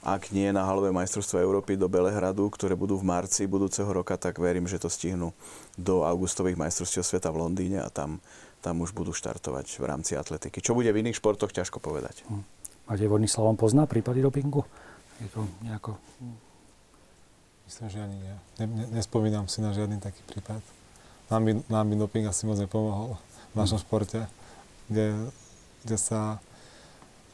ak 0.06 0.30
nie 0.30 0.54
na 0.54 0.62
halové 0.62 0.94
majstrovstvo 0.94 1.42
Európy 1.42 1.74
do 1.74 1.90
Belehradu, 1.90 2.46
ktoré 2.54 2.78
budú 2.78 2.94
v 2.94 3.10
marci 3.10 3.50
budúceho 3.50 3.90
roka, 3.90 4.14
tak 4.14 4.38
verím, 4.38 4.70
že 4.70 4.78
to 4.78 4.86
stihnú 4.86 5.34
do 5.74 6.06
augustových 6.06 6.54
majstrovstiev 6.54 7.02
sveta 7.02 7.34
v 7.34 7.42
Londýne 7.42 7.82
a 7.82 7.90
tam, 7.90 8.22
tam 8.62 8.78
už 8.86 8.94
budú 8.94 9.10
štartovať 9.10 9.66
v 9.66 9.84
rámci 9.90 10.14
atletiky. 10.14 10.62
Čo 10.62 10.78
bude 10.78 10.94
v 10.94 11.02
iných 11.02 11.18
športoch, 11.18 11.50
ťažko 11.50 11.82
povedať. 11.82 12.22
Hm. 12.30 12.46
Máte 12.86 13.10
vodný 13.10 13.26
Slavom 13.26 13.58
pozná 13.58 13.90
prípady 13.90 14.22
dopingu? 14.22 14.62
Je 15.18 15.26
to 15.26 15.42
nejako... 15.66 15.98
Myslím, 17.66 17.90
že 17.90 17.98
ani 17.98 18.16
nie. 18.22 18.34
Ne, 18.62 18.66
ne, 18.70 18.84
nespomínam 18.94 19.50
si 19.50 19.58
na 19.58 19.74
žiadny 19.74 19.98
taký 19.98 20.22
prípad. 20.22 20.62
Nám 21.34 21.42
by, 21.42 21.52
nám 21.66 21.86
by 21.90 21.94
doping 21.98 22.30
asi 22.30 22.46
moc 22.46 22.62
nepomohol 22.62 23.18
v 23.50 23.54
našom 23.58 23.82
športe, 23.82 24.22
kde, 24.86 25.34
kde 25.82 25.96
sa 25.98 26.38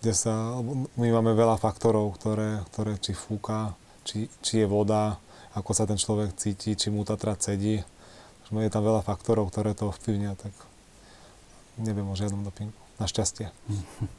kde 0.03 0.13
sa, 0.19 0.59
my 0.99 1.09
máme 1.15 1.31
veľa 1.39 1.63
faktorov, 1.63 2.19
ktoré, 2.19 2.59
ktoré 2.75 2.99
či 2.99 3.15
fúka, 3.15 3.79
či, 4.03 4.27
či 4.43 4.61
je 4.61 4.67
voda, 4.67 5.23
ako 5.55 5.71
sa 5.71 5.87
ten 5.87 5.95
človek 5.95 6.35
cíti, 6.35 6.75
či 6.75 6.91
mu 6.91 7.07
Tatra 7.07 7.39
cedí. 7.39 7.79
Je 8.53 8.69
tam 8.69 8.85
veľa 8.85 9.01
faktorov, 9.01 9.49
ktoré 9.49 9.73
to 9.73 9.89
ovplyvnia, 9.89 10.37
tak 10.37 10.53
neviem 11.81 12.05
o 12.05 12.19
žiadnom 12.19 12.45
dopingu. 12.45 12.77
Našťastie. 13.01 13.49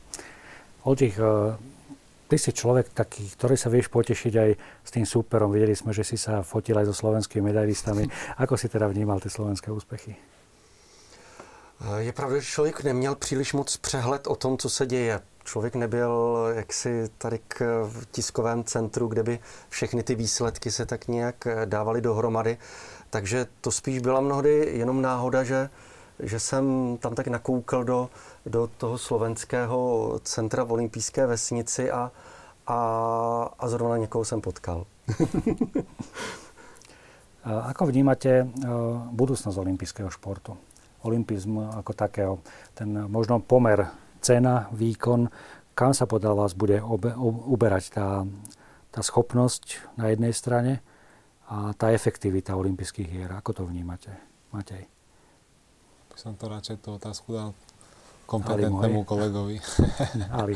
Oldřich, 0.90 1.20
eh, 1.20 1.54
ty 2.32 2.36
si 2.40 2.50
človek 2.50 2.96
taký, 2.96 3.30
ktorý 3.38 3.54
sa 3.60 3.70
vieš 3.70 3.94
potešiť 3.94 4.34
aj 4.34 4.50
s 4.58 4.90
tým 4.90 5.06
súperom. 5.06 5.54
Videli 5.54 5.78
sme, 5.78 5.94
že 5.94 6.02
si 6.02 6.18
sa 6.18 6.42
fotil 6.42 6.80
aj 6.80 6.90
so 6.90 6.96
slovenskými 6.96 7.54
medailistami. 7.54 8.10
Ako 8.44 8.58
si 8.58 8.72
teda 8.72 8.90
vnímal 8.90 9.22
tie 9.22 9.30
slovenské 9.30 9.70
úspechy? 9.70 10.18
Je 11.98 12.12
pravda, 12.12 12.40
že 12.40 12.46
člověk 12.46 12.84
neměl 12.84 13.16
příliš 13.16 13.54
moc 13.54 13.78
přehled 13.78 14.28
o 14.28 14.36
tom, 14.36 14.58
co 14.58 14.70
se 14.70 14.86
děje. 14.86 15.20
Člověk 15.44 15.76
nebyl 15.76 16.38
jaksi 16.56 17.10
tady 17.18 17.40
k 17.48 17.90
tiskovém 18.12 18.64
centru, 18.64 19.08
kde 19.08 19.24
by 19.24 19.40
všechny 19.70 20.04
ty 20.04 20.16
výsledky 20.16 20.72
se 20.72 20.86
tak 20.86 21.08
nějak 21.08 21.48
dávaly 21.66 22.02
dohromady. 22.02 22.58
Takže 23.10 23.48
to 23.62 23.72
spíš 23.72 24.00
byla 24.00 24.22
mnohdy 24.22 24.72
jenom 24.74 25.02
náhoda, 25.02 25.44
že, 25.44 25.70
že 26.20 26.40
jsem 26.40 26.98
tam 26.98 27.16
tak 27.16 27.28
nakoukal 27.28 27.84
do, 27.84 28.10
do 28.46 28.70
toho 28.78 28.98
slovenského 28.98 30.20
centra 30.24 30.64
v 30.64 30.72
olympijské 30.72 31.28
vesnici 31.28 31.92
a, 31.92 32.12
a, 32.68 32.80
a 33.60 33.68
zrovna 33.68 33.98
někoho 33.98 34.26
jsem 34.26 34.42
potkal. 34.42 34.86
Ako 37.44 37.92
vnímate 37.92 38.48
budúcnosť 39.12 39.58
olympijského 39.60 40.08
športu? 40.08 40.56
Olympizm 41.04 41.60
ako 41.84 41.92
takého, 41.92 42.34
ten 42.72 42.90
možno 43.12 43.44
pomer 43.44 43.92
cena, 44.24 44.72
výkon, 44.72 45.28
kam 45.76 45.92
sa 45.92 46.08
podľa 46.08 46.34
vás 46.34 46.56
bude 46.56 46.80
obe, 46.80 47.12
uberať 47.50 47.92
tá, 47.92 48.08
tá 48.90 49.02
schopnosť 49.04 49.98
na 50.00 50.10
jednej 50.14 50.32
strane 50.32 50.80
a 51.52 51.76
tá 51.76 51.92
efektivita 51.92 52.56
olympijských 52.56 53.10
hier. 53.10 53.30
Ako 53.36 53.52
to 53.52 53.64
vnímate, 53.68 54.10
Matej? 54.56 54.88
By 56.14 56.18
som 56.18 56.38
to 56.38 56.46
radšej 56.48 56.78
tú 56.80 56.96
otázku 56.96 57.36
dal 57.36 57.52
kompetentnému 58.30 59.04
kolegovi. 59.04 59.60
Ali. 60.42 60.56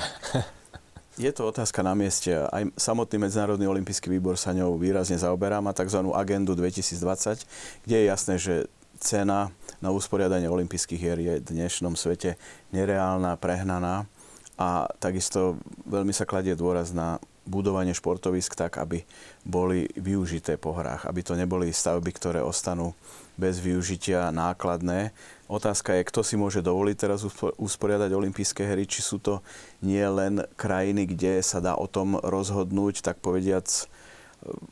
Je 1.18 1.34
to 1.34 1.50
otázka 1.50 1.82
na 1.82 1.98
mieste. 1.98 2.30
Aj 2.30 2.62
samotný 2.78 3.26
Medzinárodný 3.26 3.66
olimpijský 3.66 4.06
výbor 4.14 4.38
sa 4.38 4.54
ňou 4.54 4.78
výrazne 4.78 5.18
zaoberá. 5.18 5.58
Má 5.66 5.74
tzv. 5.74 6.06
agendu 6.14 6.54
2020, 6.54 7.42
kde 7.90 7.96
je 7.98 8.06
jasné, 8.06 8.36
že 8.38 8.54
cena 9.00 9.54
na 9.82 9.90
usporiadanie 9.94 10.50
olympijských 10.50 11.02
hier 11.02 11.20
je 11.22 11.34
v 11.40 11.48
dnešnom 11.54 11.94
svete 11.94 12.36
nereálna, 12.74 13.38
prehnaná 13.38 14.10
a 14.58 14.90
takisto 14.98 15.62
veľmi 15.86 16.12
sa 16.12 16.26
kladie 16.26 16.58
dôraz 16.58 16.90
na 16.92 17.22
budovanie 17.48 17.96
športovisk 17.96 18.60
tak, 18.60 18.76
aby 18.76 19.08
boli 19.48 19.88
využité 19.96 20.60
po 20.60 20.76
hrách, 20.76 21.08
aby 21.08 21.24
to 21.24 21.40
neboli 21.40 21.72
stavby, 21.72 22.12
ktoré 22.12 22.44
ostanú 22.44 22.92
bez 23.40 23.64
využitia 23.64 24.34
nákladné. 24.36 25.16
Otázka 25.48 25.96
je, 25.96 26.08
kto 26.10 26.22
si 26.28 26.36
môže 26.36 26.60
dovoliť 26.60 26.96
teraz 27.00 27.24
usporiadať 27.56 28.12
olympijské 28.12 28.68
hry, 28.68 28.84
či 28.84 29.00
sú 29.00 29.24
to 29.24 29.40
nie 29.80 30.04
len 30.04 30.44
krajiny, 30.60 31.08
kde 31.08 31.40
sa 31.40 31.64
dá 31.64 31.80
o 31.80 31.88
tom 31.88 32.20
rozhodnúť, 32.20 33.00
tak 33.00 33.24
povediac 33.24 33.88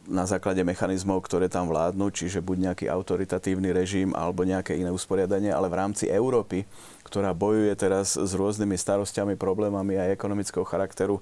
na 0.06 0.24
základe 0.30 0.62
mechanizmov, 0.62 1.26
ktoré 1.26 1.50
tam 1.50 1.68
vládnu, 1.68 2.14
čiže 2.14 2.40
buď 2.40 2.72
nejaký 2.72 2.86
autoritatívny 2.86 3.74
režim 3.74 4.14
alebo 4.14 4.46
nejaké 4.46 4.78
iné 4.78 4.94
usporiadanie, 4.94 5.50
ale 5.50 5.68
v 5.68 5.78
rámci 5.82 6.06
Európy, 6.08 6.64
ktorá 7.04 7.34
bojuje 7.34 7.74
teraz 7.74 8.14
s 8.16 8.32
rôznymi 8.38 8.78
starostiami, 8.78 9.34
problémami 9.36 9.98
aj 9.98 10.14
ekonomického 10.16 10.64
charakteru, 10.64 11.20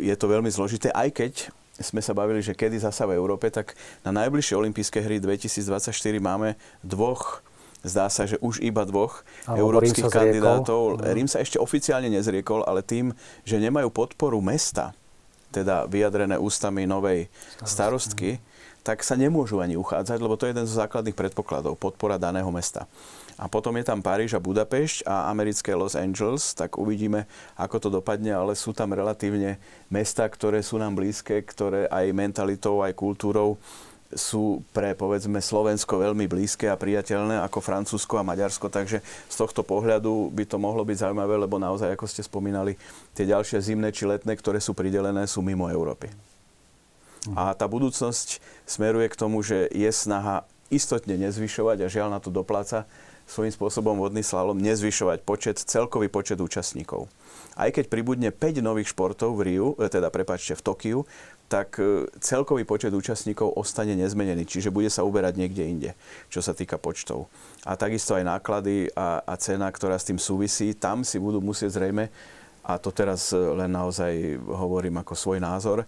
je 0.00 0.14
to 0.16 0.26
veľmi 0.26 0.48
zložité, 0.48 0.88
aj 0.90 1.08
keď 1.14 1.32
sme 1.80 2.04
sa 2.04 2.12
bavili, 2.12 2.44
že 2.44 2.52
kedy 2.52 2.76
zasa 2.80 3.08
v 3.08 3.16
Európe, 3.16 3.48
tak 3.48 3.72
na 4.04 4.12
najbližšie 4.12 4.52
olympijské 4.52 5.00
hry 5.00 5.16
2024 5.16 5.92
máme 6.20 6.56
dvoch 6.84 7.40
zdá 7.80 8.12
sa, 8.12 8.28
že 8.28 8.36
už 8.44 8.60
iba 8.60 8.84
dvoch 8.84 9.24
Ale 9.48 9.64
európskych 9.64 10.04
Rím 10.04 10.12
kandidátov. 10.12 11.00
Rím 11.00 11.28
sa 11.28 11.40
ešte 11.40 11.56
oficiálne 11.56 12.12
nezriekol, 12.12 12.64
ale 12.68 12.84
tým, 12.84 13.16
že 13.40 13.56
nemajú 13.56 13.88
podporu 13.88 14.36
mesta, 14.44 14.92
teda 15.50 15.86
vyjadrené 15.90 16.38
ústami 16.38 16.86
novej 16.86 17.26
starostky, 17.66 18.38
tak 18.80 19.04
sa 19.04 19.12
nemôžu 19.12 19.60
ani 19.60 19.76
uchádzať, 19.76 20.18
lebo 20.18 20.40
to 20.40 20.48
je 20.48 20.56
jeden 20.56 20.64
zo 20.64 20.80
základných 20.80 21.14
predpokladov, 21.14 21.76
podpora 21.76 22.16
daného 22.16 22.48
mesta. 22.48 22.88
A 23.40 23.48
potom 23.48 23.72
je 23.76 23.84
tam 23.84 24.04
Paríž 24.04 24.36
a 24.36 24.40
Budapešť 24.40 25.04
a 25.08 25.32
americké 25.32 25.72
Los 25.72 25.96
Angeles, 25.96 26.52
tak 26.52 26.76
uvidíme, 26.76 27.24
ako 27.56 27.76
to 27.80 27.88
dopadne, 27.88 28.36
ale 28.36 28.52
sú 28.52 28.72
tam 28.76 28.92
relatívne 28.92 29.60
mesta, 29.88 30.28
ktoré 30.28 30.60
sú 30.60 30.76
nám 30.76 30.96
blízke, 30.96 31.40
ktoré 31.44 31.88
aj 31.88 32.12
mentalitou, 32.12 32.84
aj 32.84 32.92
kultúrou 32.96 33.56
sú 34.10 34.66
pre, 34.74 34.98
povedzme, 34.98 35.38
Slovensko 35.38 36.02
veľmi 36.02 36.26
blízke 36.26 36.66
a 36.66 36.78
priateľné 36.78 37.38
ako 37.46 37.62
Francúzsko 37.62 38.18
a 38.18 38.26
Maďarsko, 38.26 38.66
takže 38.66 38.98
z 39.04 39.36
tohto 39.38 39.62
pohľadu 39.62 40.34
by 40.34 40.44
to 40.46 40.58
mohlo 40.58 40.82
byť 40.82 41.06
zaujímavé, 41.06 41.38
lebo 41.38 41.62
naozaj, 41.62 41.94
ako 41.94 42.10
ste 42.10 42.26
spomínali, 42.26 42.74
tie 43.14 43.26
ďalšie 43.26 43.62
zimné 43.62 43.94
či 43.94 44.10
letné, 44.10 44.34
ktoré 44.34 44.58
sú 44.58 44.74
pridelené, 44.74 45.30
sú 45.30 45.42
mimo 45.46 45.70
Európy. 45.70 46.10
A 47.36 47.52
tá 47.52 47.68
budúcnosť 47.68 48.40
smeruje 48.64 49.06
k 49.12 49.18
tomu, 49.18 49.44
že 49.44 49.68
je 49.70 49.90
snaha 49.92 50.48
istotne 50.72 51.18
nezvyšovať 51.20 51.84
a 51.84 51.92
žiaľ 51.92 52.08
na 52.16 52.20
to 52.22 52.32
dopláca 52.32 52.88
svojím 53.30 53.54
spôsobom 53.54 53.94
vodný 53.94 54.26
slalom 54.26 54.58
nezvyšovať 54.58 55.22
počet, 55.22 55.56
celkový 55.62 56.10
počet 56.10 56.42
účastníkov. 56.42 57.06
Aj 57.54 57.70
keď 57.70 57.86
pribudne 57.86 58.34
5 58.34 58.58
nových 58.58 58.90
športov 58.90 59.38
v 59.38 59.54
Riu, 59.54 59.68
e, 59.78 59.86
teda 59.86 60.10
prepačte 60.10 60.58
v 60.58 60.64
Tokiu, 60.66 60.98
tak 61.50 61.82
e, 61.82 62.06
celkový 62.22 62.62
počet 62.62 62.94
účastníkov 62.94 63.58
ostane 63.58 63.98
nezmenený, 63.98 64.46
čiže 64.46 64.70
bude 64.70 64.86
sa 64.86 65.02
uberať 65.02 65.34
niekde 65.34 65.66
inde, 65.66 65.90
čo 66.30 66.38
sa 66.38 66.54
týka 66.54 66.78
počtov. 66.78 67.26
A 67.66 67.74
takisto 67.74 68.14
aj 68.14 68.22
náklady 68.22 68.86
a, 68.94 69.26
a 69.26 69.34
cena, 69.34 69.66
ktorá 69.66 69.98
s 69.98 70.06
tým 70.06 70.22
súvisí, 70.22 70.70
tam 70.78 71.02
si 71.02 71.18
budú 71.18 71.42
musieť 71.42 71.82
zrejme, 71.82 72.06
a 72.62 72.78
to 72.78 72.94
teraz 72.94 73.34
e, 73.34 73.36
len 73.36 73.74
naozaj 73.74 74.38
hovorím 74.46 75.02
ako 75.02 75.18
svoj 75.18 75.42
názor, 75.42 75.82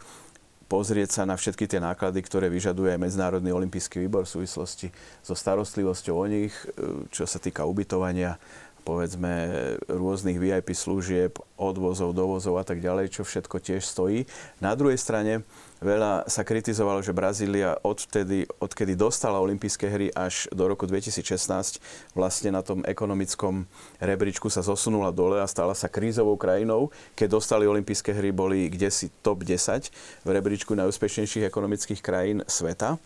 pozrieť 0.66 1.20
sa 1.20 1.22
na 1.28 1.36
všetky 1.36 1.68
tie 1.68 1.78
náklady, 1.78 2.24
ktoré 2.24 2.48
vyžaduje 2.48 2.96
Medzinárodný 2.96 3.52
olimpijský 3.52 4.00
výbor 4.02 4.24
v 4.24 4.40
súvislosti 4.40 4.88
so 5.20 5.36
starostlivosťou 5.36 6.14
o 6.16 6.26
nich, 6.26 6.50
e, 6.74 7.06
čo 7.14 7.22
sa 7.22 7.38
týka 7.38 7.62
ubytovania, 7.62 8.34
povedzme 8.82 9.50
rôznych 9.86 10.38
VIP 10.38 10.74
služieb, 10.74 11.38
odvozov, 11.54 12.12
dovozov 12.12 12.58
a 12.58 12.64
tak 12.66 12.82
ďalej, 12.82 13.14
čo 13.14 13.22
všetko 13.22 13.56
tiež 13.62 13.82
stojí. 13.86 14.26
Na 14.58 14.74
druhej 14.74 14.98
strane 14.98 15.46
veľa 15.78 16.26
sa 16.26 16.42
kritizovalo, 16.42 17.02
že 17.02 17.14
Brazília 17.14 17.78
odtedy, 17.82 18.46
odkedy 18.58 18.98
dostala 18.98 19.38
olympijské 19.42 19.86
hry 19.90 20.06
až 20.14 20.50
do 20.50 20.66
roku 20.66 20.86
2016 20.86 21.78
vlastne 22.14 22.50
na 22.50 22.62
tom 22.62 22.82
ekonomickom 22.82 23.66
rebríčku 24.02 24.50
sa 24.50 24.62
zosunula 24.62 25.14
dole 25.14 25.38
a 25.38 25.46
stala 25.46 25.74
sa 25.74 25.86
krízovou 25.86 26.34
krajinou. 26.34 26.90
Keď 27.14 27.28
dostali 27.38 27.66
olympijské 27.66 28.14
hry, 28.14 28.34
boli 28.34 28.66
kde 28.66 28.90
si 28.90 29.10
top 29.22 29.46
10 29.46 29.90
v 30.26 30.28
rebríčku 30.28 30.74
najúspešnejších 30.74 31.46
ekonomických 31.46 32.00
krajín 32.02 32.42
sveta. 32.50 32.98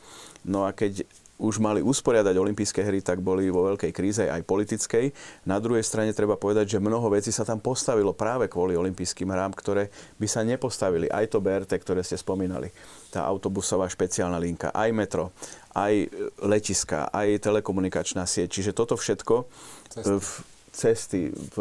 No 0.44 0.64
a 0.64 0.72
keď 0.72 1.04
už 1.36 1.60
mali 1.60 1.84
usporiadať 1.84 2.32
olympijské 2.32 2.80
hry, 2.80 3.04
tak 3.04 3.20
boli 3.20 3.52
vo 3.52 3.68
veľkej 3.68 3.92
kríze 3.92 4.24
aj 4.24 4.40
politickej. 4.48 5.12
Na 5.44 5.60
druhej 5.60 5.84
strane 5.84 6.16
treba 6.16 6.40
povedať, 6.40 6.76
že 6.76 6.82
mnoho 6.82 7.12
vecí 7.12 7.28
sa 7.28 7.44
tam 7.44 7.60
postavilo 7.60 8.16
práve 8.16 8.48
kvôli 8.48 8.72
olympijským 8.72 9.28
hrám, 9.28 9.52
ktoré 9.52 9.92
by 10.16 10.26
sa 10.26 10.40
nepostavili. 10.40 11.12
Aj 11.12 11.28
to 11.28 11.44
BRT, 11.44 11.76
ktoré 11.76 12.00
ste 12.00 12.16
spomínali, 12.16 12.72
tá 13.12 13.28
autobusová 13.28 13.84
špeciálna 13.86 14.40
linka, 14.40 14.72
aj 14.72 14.90
metro, 14.96 15.36
aj 15.76 16.08
letiska, 16.40 17.12
aj 17.12 17.44
telekomunikačná 17.44 18.24
sieť. 18.24 18.56
Čiže 18.56 18.72
toto 18.72 18.96
všetko 18.96 19.44
cesty, 19.92 20.16
v, 20.16 20.28
cesty 20.72 21.20
v 21.32 21.56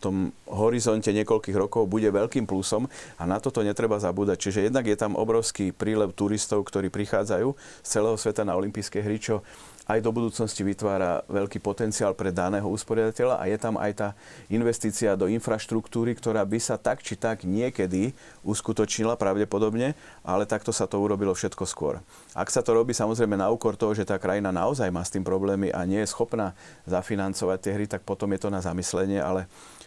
tom 0.00 0.34
horizonte 0.46 1.08
niekoľkých 1.12 1.56
rokov 1.56 1.88
bude 1.88 2.08
veľkým 2.08 2.44
plusom 2.44 2.88
a 3.16 3.22
na 3.24 3.40
toto 3.40 3.64
netreba 3.64 3.96
zabúdať. 3.96 4.38
Čiže 4.48 4.66
jednak 4.70 4.86
je 4.86 4.96
tam 4.96 5.18
obrovský 5.18 5.72
prílev 5.72 6.12
turistov, 6.12 6.64
ktorí 6.68 6.92
prichádzajú 6.92 7.48
z 7.82 7.88
celého 7.88 8.16
sveta 8.20 8.42
na 8.44 8.54
olympijské 8.56 9.00
hry, 9.02 9.16
čo 9.18 9.40
aj 9.86 10.02
do 10.02 10.10
budúcnosti 10.10 10.66
vytvára 10.66 11.22
veľký 11.30 11.62
potenciál 11.62 12.10
pre 12.10 12.34
daného 12.34 12.66
usporiadateľa 12.66 13.38
a 13.38 13.46
je 13.46 13.58
tam 13.58 13.78
aj 13.78 13.92
tá 13.94 14.08
investícia 14.50 15.14
do 15.14 15.30
infraštruktúry, 15.30 16.18
ktorá 16.18 16.42
by 16.42 16.58
sa 16.58 16.74
tak 16.74 17.06
či 17.06 17.14
tak 17.14 17.46
niekedy 17.46 18.10
uskutočnila 18.42 19.14
pravdepodobne, 19.14 19.94
ale 20.26 20.42
takto 20.42 20.74
sa 20.74 20.90
to 20.90 20.98
urobilo 20.98 21.30
všetko 21.30 21.64
skôr. 21.70 22.02
Ak 22.34 22.50
sa 22.50 22.66
to 22.66 22.74
robí 22.74 22.90
samozrejme 22.98 23.38
na 23.38 23.46
úkor 23.46 23.78
toho, 23.78 23.94
že 23.94 24.02
tá 24.02 24.18
krajina 24.18 24.50
naozaj 24.50 24.90
má 24.90 25.06
s 25.06 25.14
tým 25.14 25.22
problémy 25.22 25.70
a 25.70 25.86
nie 25.86 26.02
je 26.02 26.10
schopná 26.10 26.58
zafinancovať 26.90 27.58
tie 27.62 27.72
hry, 27.78 27.86
tak 27.86 28.02
potom 28.02 28.34
je 28.34 28.42
to 28.42 28.50
na 28.50 28.58
zamyslenie, 28.58 29.22
ale 29.22 29.46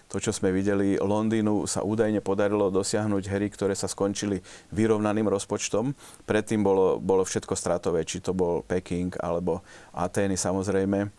to, 0.09 0.17
čo 0.17 0.33
sme 0.33 0.49
videli, 0.49 0.97
Londýnu 0.97 1.69
sa 1.69 1.85
údajne 1.85 2.25
podarilo 2.25 2.73
dosiahnuť 2.73 3.23
hry, 3.29 3.47
ktoré 3.53 3.77
sa 3.77 3.85
skončili 3.85 4.41
vyrovnaným 4.73 5.29
rozpočtom. 5.29 5.93
Predtým 6.25 6.65
bolo, 6.65 6.97
bolo 6.97 7.21
všetko 7.21 7.53
stratové, 7.53 8.01
či 8.09 8.17
to 8.17 8.33
bol 8.33 8.65
Peking 8.65 9.13
alebo 9.21 9.61
Atény 9.93 10.33
samozrejme. 10.33 11.13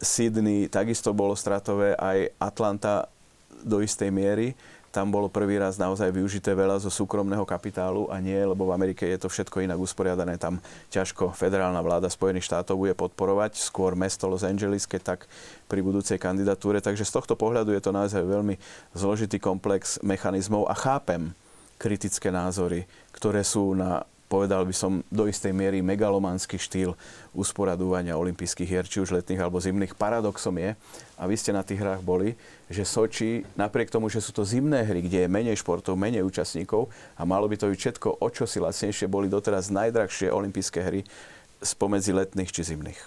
Sydney 0.00 0.72
takisto 0.72 1.12
bolo 1.12 1.36
stratové, 1.36 1.92
aj 2.00 2.32
Atlanta 2.40 3.12
do 3.60 3.84
istej 3.84 4.08
miery 4.08 4.56
tam 4.94 5.10
bolo 5.10 5.26
prvý 5.26 5.58
raz 5.58 5.74
naozaj 5.74 6.14
využité 6.14 6.54
veľa 6.54 6.78
zo 6.78 6.86
súkromného 6.86 7.42
kapitálu 7.42 8.06
a 8.14 8.22
nie, 8.22 8.38
lebo 8.38 8.70
v 8.70 8.78
Amerike 8.78 9.02
je 9.10 9.18
to 9.18 9.26
všetko 9.26 9.66
inak 9.66 9.74
usporiadané. 9.74 10.38
Tam 10.38 10.62
ťažko 10.94 11.34
federálna 11.34 11.82
vláda 11.82 12.06
Spojených 12.06 12.46
štátov 12.46 12.78
bude 12.78 12.94
podporovať, 12.94 13.58
skôr 13.58 13.98
mesto 13.98 14.30
Los 14.30 14.46
Angeles, 14.46 14.86
keď 14.86 15.18
tak 15.18 15.20
pri 15.66 15.82
budúcej 15.82 16.22
kandidatúre. 16.22 16.78
Takže 16.78 17.02
z 17.02 17.10
tohto 17.10 17.34
pohľadu 17.34 17.74
je 17.74 17.82
to 17.82 17.90
naozaj 17.90 18.22
veľmi 18.22 18.54
zložitý 18.94 19.42
komplex 19.42 19.98
mechanizmov 20.06 20.70
a 20.70 20.78
chápem 20.78 21.34
kritické 21.74 22.30
názory, 22.30 22.86
ktoré 23.10 23.42
sú 23.42 23.74
na 23.74 24.06
povedal 24.28 24.64
by 24.64 24.74
som, 24.74 25.04
do 25.12 25.28
istej 25.28 25.52
miery 25.52 25.84
megalománsky 25.84 26.56
štýl 26.56 26.96
usporadúvania 27.36 28.18
olympijských 28.18 28.68
hier, 28.68 28.86
či 28.88 29.04
už 29.04 29.14
letných 29.14 29.40
alebo 29.40 29.60
zimných. 29.60 29.94
Paradoxom 29.94 30.56
je, 30.58 30.74
a 31.14 31.22
vy 31.28 31.34
ste 31.38 31.54
na 31.54 31.62
tých 31.62 31.78
hrách 31.78 32.02
boli, 32.02 32.34
že 32.66 32.82
Soči, 32.82 33.44
napriek 33.54 33.92
tomu, 33.92 34.08
že 34.08 34.24
sú 34.24 34.32
to 34.32 34.42
zimné 34.42 34.82
hry, 34.82 35.04
kde 35.04 35.24
je 35.24 35.28
menej 35.28 35.60
športov, 35.60 36.00
menej 36.00 36.24
účastníkov 36.24 36.88
a 37.14 37.22
malo 37.22 37.46
by 37.46 37.54
to 37.60 37.70
byť 37.70 37.78
všetko 37.78 38.08
o 38.18 38.28
čo 38.32 38.48
si 38.48 38.58
lacnejšie, 38.58 39.06
boli 39.06 39.28
doteraz 39.28 39.68
najdrahšie 39.70 40.32
olympijské 40.32 40.80
hry 40.80 41.00
spomedzi 41.60 42.16
letných 42.16 42.50
či 42.50 42.74
zimných. 42.74 43.00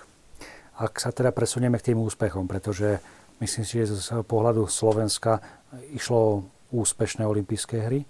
Ak 0.78 1.02
sa 1.02 1.10
teda 1.10 1.34
presunieme 1.34 1.82
k 1.82 1.92
tým 1.92 2.00
úspechom, 2.06 2.46
pretože 2.46 3.02
myslím 3.42 3.66
si, 3.66 3.82
že 3.82 3.98
z 3.98 4.22
pohľadu 4.22 4.70
Slovenska 4.70 5.42
išlo 5.90 6.46
úspešné 6.70 7.26
olympijské 7.26 7.82
hry, 7.82 8.06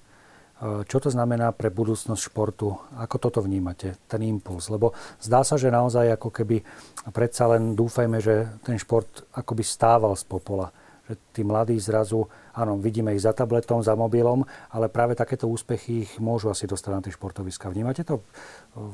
čo 0.60 0.97
to 0.97 1.14
znamená 1.14 1.53
pre 1.53 1.70
budúcnosť 1.70 2.34
športu? 2.34 2.74
Ako 2.97 3.22
toto 3.22 3.45
vnímate, 3.45 3.93
ten 4.10 4.26
impuls? 4.26 4.74
Lebo 4.74 4.97
zdá 5.22 5.45
sa, 5.45 5.53
že 5.53 5.70
naozaj 5.70 6.18
ako 6.18 6.34
keby 6.34 6.66
predsa 7.14 7.45
len 7.45 7.78
dúfajme, 7.78 8.18
že 8.18 8.49
ten 8.66 8.82
šport 8.82 9.30
akoby 9.38 9.62
stával 9.62 10.18
z 10.18 10.26
popola. 10.26 10.74
Že 11.05 11.14
tí 11.30 11.41
mladí 11.45 11.78
zrazu, 11.78 12.26
áno, 12.58 12.82
vidíme 12.82 13.14
ich 13.14 13.22
za 13.22 13.38
tabletom, 13.38 13.86
za 13.86 13.93
mobilom, 13.93 14.43
ale 14.74 14.89
práve 14.89 15.14
takéto 15.14 15.45
úspechy 15.45 16.10
ich 16.10 16.12
môžu 16.18 16.49
asi 16.49 16.66
dostať 16.66 16.91
na 16.91 17.01
tie 17.05 17.14
športoviska. 17.14 17.70
Vnímate 17.70 18.01
to? 18.01 18.26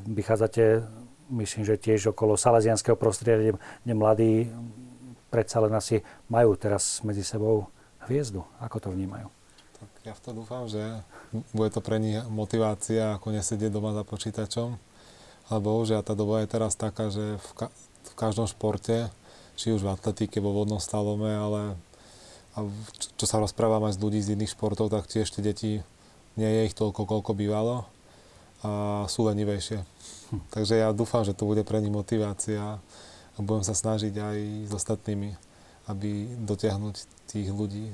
Vychádzate, 0.04 0.84
myslím, 1.32 1.64
že 1.64 1.80
tiež 1.80 2.12
okolo 2.12 2.36
salesianského 2.36 3.00
prostredia, 3.00 3.56
kde 3.56 3.94
mladí 3.96 4.52
predsa 5.32 5.64
len 5.64 5.74
asi 5.74 6.04
majú 6.28 6.54
teraz 6.60 7.00
medzi 7.08 7.24
sebou 7.24 7.72
hviezdu. 8.06 8.44
Ako 8.60 8.84
to 8.84 8.92
vnímajú? 8.92 9.32
Ja 10.04 10.12
v 10.12 10.20
to 10.20 10.36
dúfam, 10.36 10.68
že 10.68 10.84
bude 11.56 11.72
to 11.72 11.80
pre 11.80 11.96
nich 11.96 12.20
motivácia, 12.28 13.16
ako 13.16 13.32
nesedieť 13.32 13.72
doma 13.72 13.96
za 13.96 14.04
počítačom. 14.04 14.76
Ale 15.48 15.60
bohužiaľ 15.64 16.04
tá 16.04 16.12
doba 16.12 16.44
je 16.44 16.52
teraz 16.52 16.76
taká, 16.76 17.08
že 17.08 17.40
v, 17.40 17.50
ka- 17.56 17.74
v 18.12 18.14
každom 18.20 18.44
športe, 18.44 19.08
či 19.56 19.72
už 19.72 19.80
v 19.80 19.96
atletike, 19.96 20.44
vo 20.44 20.52
vodnom 20.52 20.84
stalome, 20.84 21.32
ale 21.32 21.80
a 22.52 22.68
čo 23.16 23.26
sa 23.26 23.40
rozprávam 23.40 23.88
aj 23.88 23.96
s 23.96 24.02
ľudí 24.04 24.20
z 24.20 24.36
iných 24.36 24.52
športov, 24.52 24.92
tak 24.92 25.08
tiež 25.08 25.32
tie 25.32 25.40
deti, 25.40 25.80
nie 26.36 26.52
je 26.52 26.62
ich 26.68 26.76
toľko, 26.76 27.08
koľko 27.08 27.32
bývalo 27.32 27.88
a 28.60 29.04
sú 29.08 29.24
lenivejšie. 29.24 29.88
Hm. 30.36 30.42
Takže 30.52 30.84
ja 30.84 30.92
dúfam, 30.92 31.24
že 31.24 31.32
to 31.32 31.48
bude 31.48 31.64
pre 31.64 31.80
nich 31.80 31.96
motivácia 31.96 32.84
a 33.34 33.38
budem 33.40 33.64
sa 33.64 33.72
snažiť 33.72 34.14
aj 34.20 34.38
s 34.68 34.72
ostatnými, 34.76 35.32
aby 35.88 36.28
dotiahnuť 36.44 36.96
tých 37.32 37.48
ľudí 37.56 37.88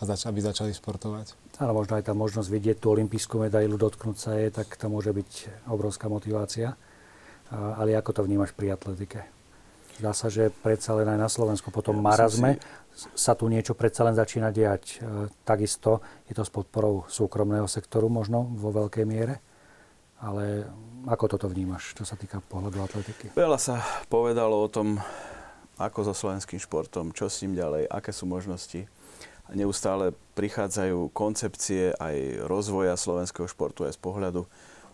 a 0.00 0.02
zač- 0.08 0.24
aby 0.24 0.40
začali 0.40 0.72
športovať. 0.72 1.60
Ale 1.60 1.76
možno 1.76 2.00
aj 2.00 2.08
tá 2.08 2.16
možnosť 2.16 2.48
vidieť 2.48 2.76
tú 2.80 2.96
olimpijskú 2.96 3.44
medailu, 3.44 3.76
dotknúť 3.76 4.16
sa 4.16 4.32
je, 4.40 4.48
tak 4.48 4.72
to 4.80 4.88
môže 4.88 5.12
byť 5.12 5.30
obrovská 5.68 6.08
motivácia. 6.08 6.72
Ale 7.52 7.92
ako 7.98 8.10
to 8.16 8.20
vnímaš 8.24 8.56
pri 8.56 8.72
atletike? 8.72 9.20
Zdá 10.00 10.16
sa, 10.16 10.32
že 10.32 10.48
predsa 10.48 10.96
len 10.96 11.04
aj 11.12 11.18
na 11.20 11.28
Slovensku 11.28 11.68
potom 11.68 12.00
ja 12.00 12.04
marazme 12.08 12.56
si... 12.96 13.04
sa 13.12 13.36
tu 13.36 13.52
niečo 13.52 13.76
predsa 13.76 14.00
len 14.08 14.16
začína 14.16 14.48
diať. 14.48 14.96
E, 14.96 15.28
takisto 15.44 16.00
je 16.24 16.32
to 16.32 16.40
s 16.40 16.48
podporou 16.48 17.04
súkromného 17.04 17.68
sektoru 17.68 18.08
možno 18.08 18.48
vo 18.56 18.72
veľkej 18.72 19.04
miere. 19.04 19.44
Ale 20.24 20.64
ako 21.04 21.36
toto 21.36 21.52
vnímaš, 21.52 21.92
čo 21.92 22.08
sa 22.08 22.16
týka 22.16 22.40
pohľadu 22.40 22.80
atletiky? 22.80 23.36
Veľa 23.36 23.60
sa 23.60 23.84
povedalo 24.08 24.56
o 24.56 24.68
tom, 24.72 24.96
ako 25.76 26.08
so 26.08 26.14
slovenským 26.16 26.60
športom, 26.60 27.12
čo 27.12 27.28
s 27.28 27.44
ním 27.44 27.60
ďalej, 27.60 27.84
aké 27.92 28.12
sú 28.12 28.24
možnosti 28.24 28.88
neustále 29.54 30.16
prichádzajú 30.38 31.12
koncepcie 31.12 31.94
aj 31.96 32.46
rozvoja 32.46 32.94
slovenského 32.96 33.46
športu 33.50 33.84
aj 33.84 33.96
z 33.96 34.00
pohľadu 34.00 34.46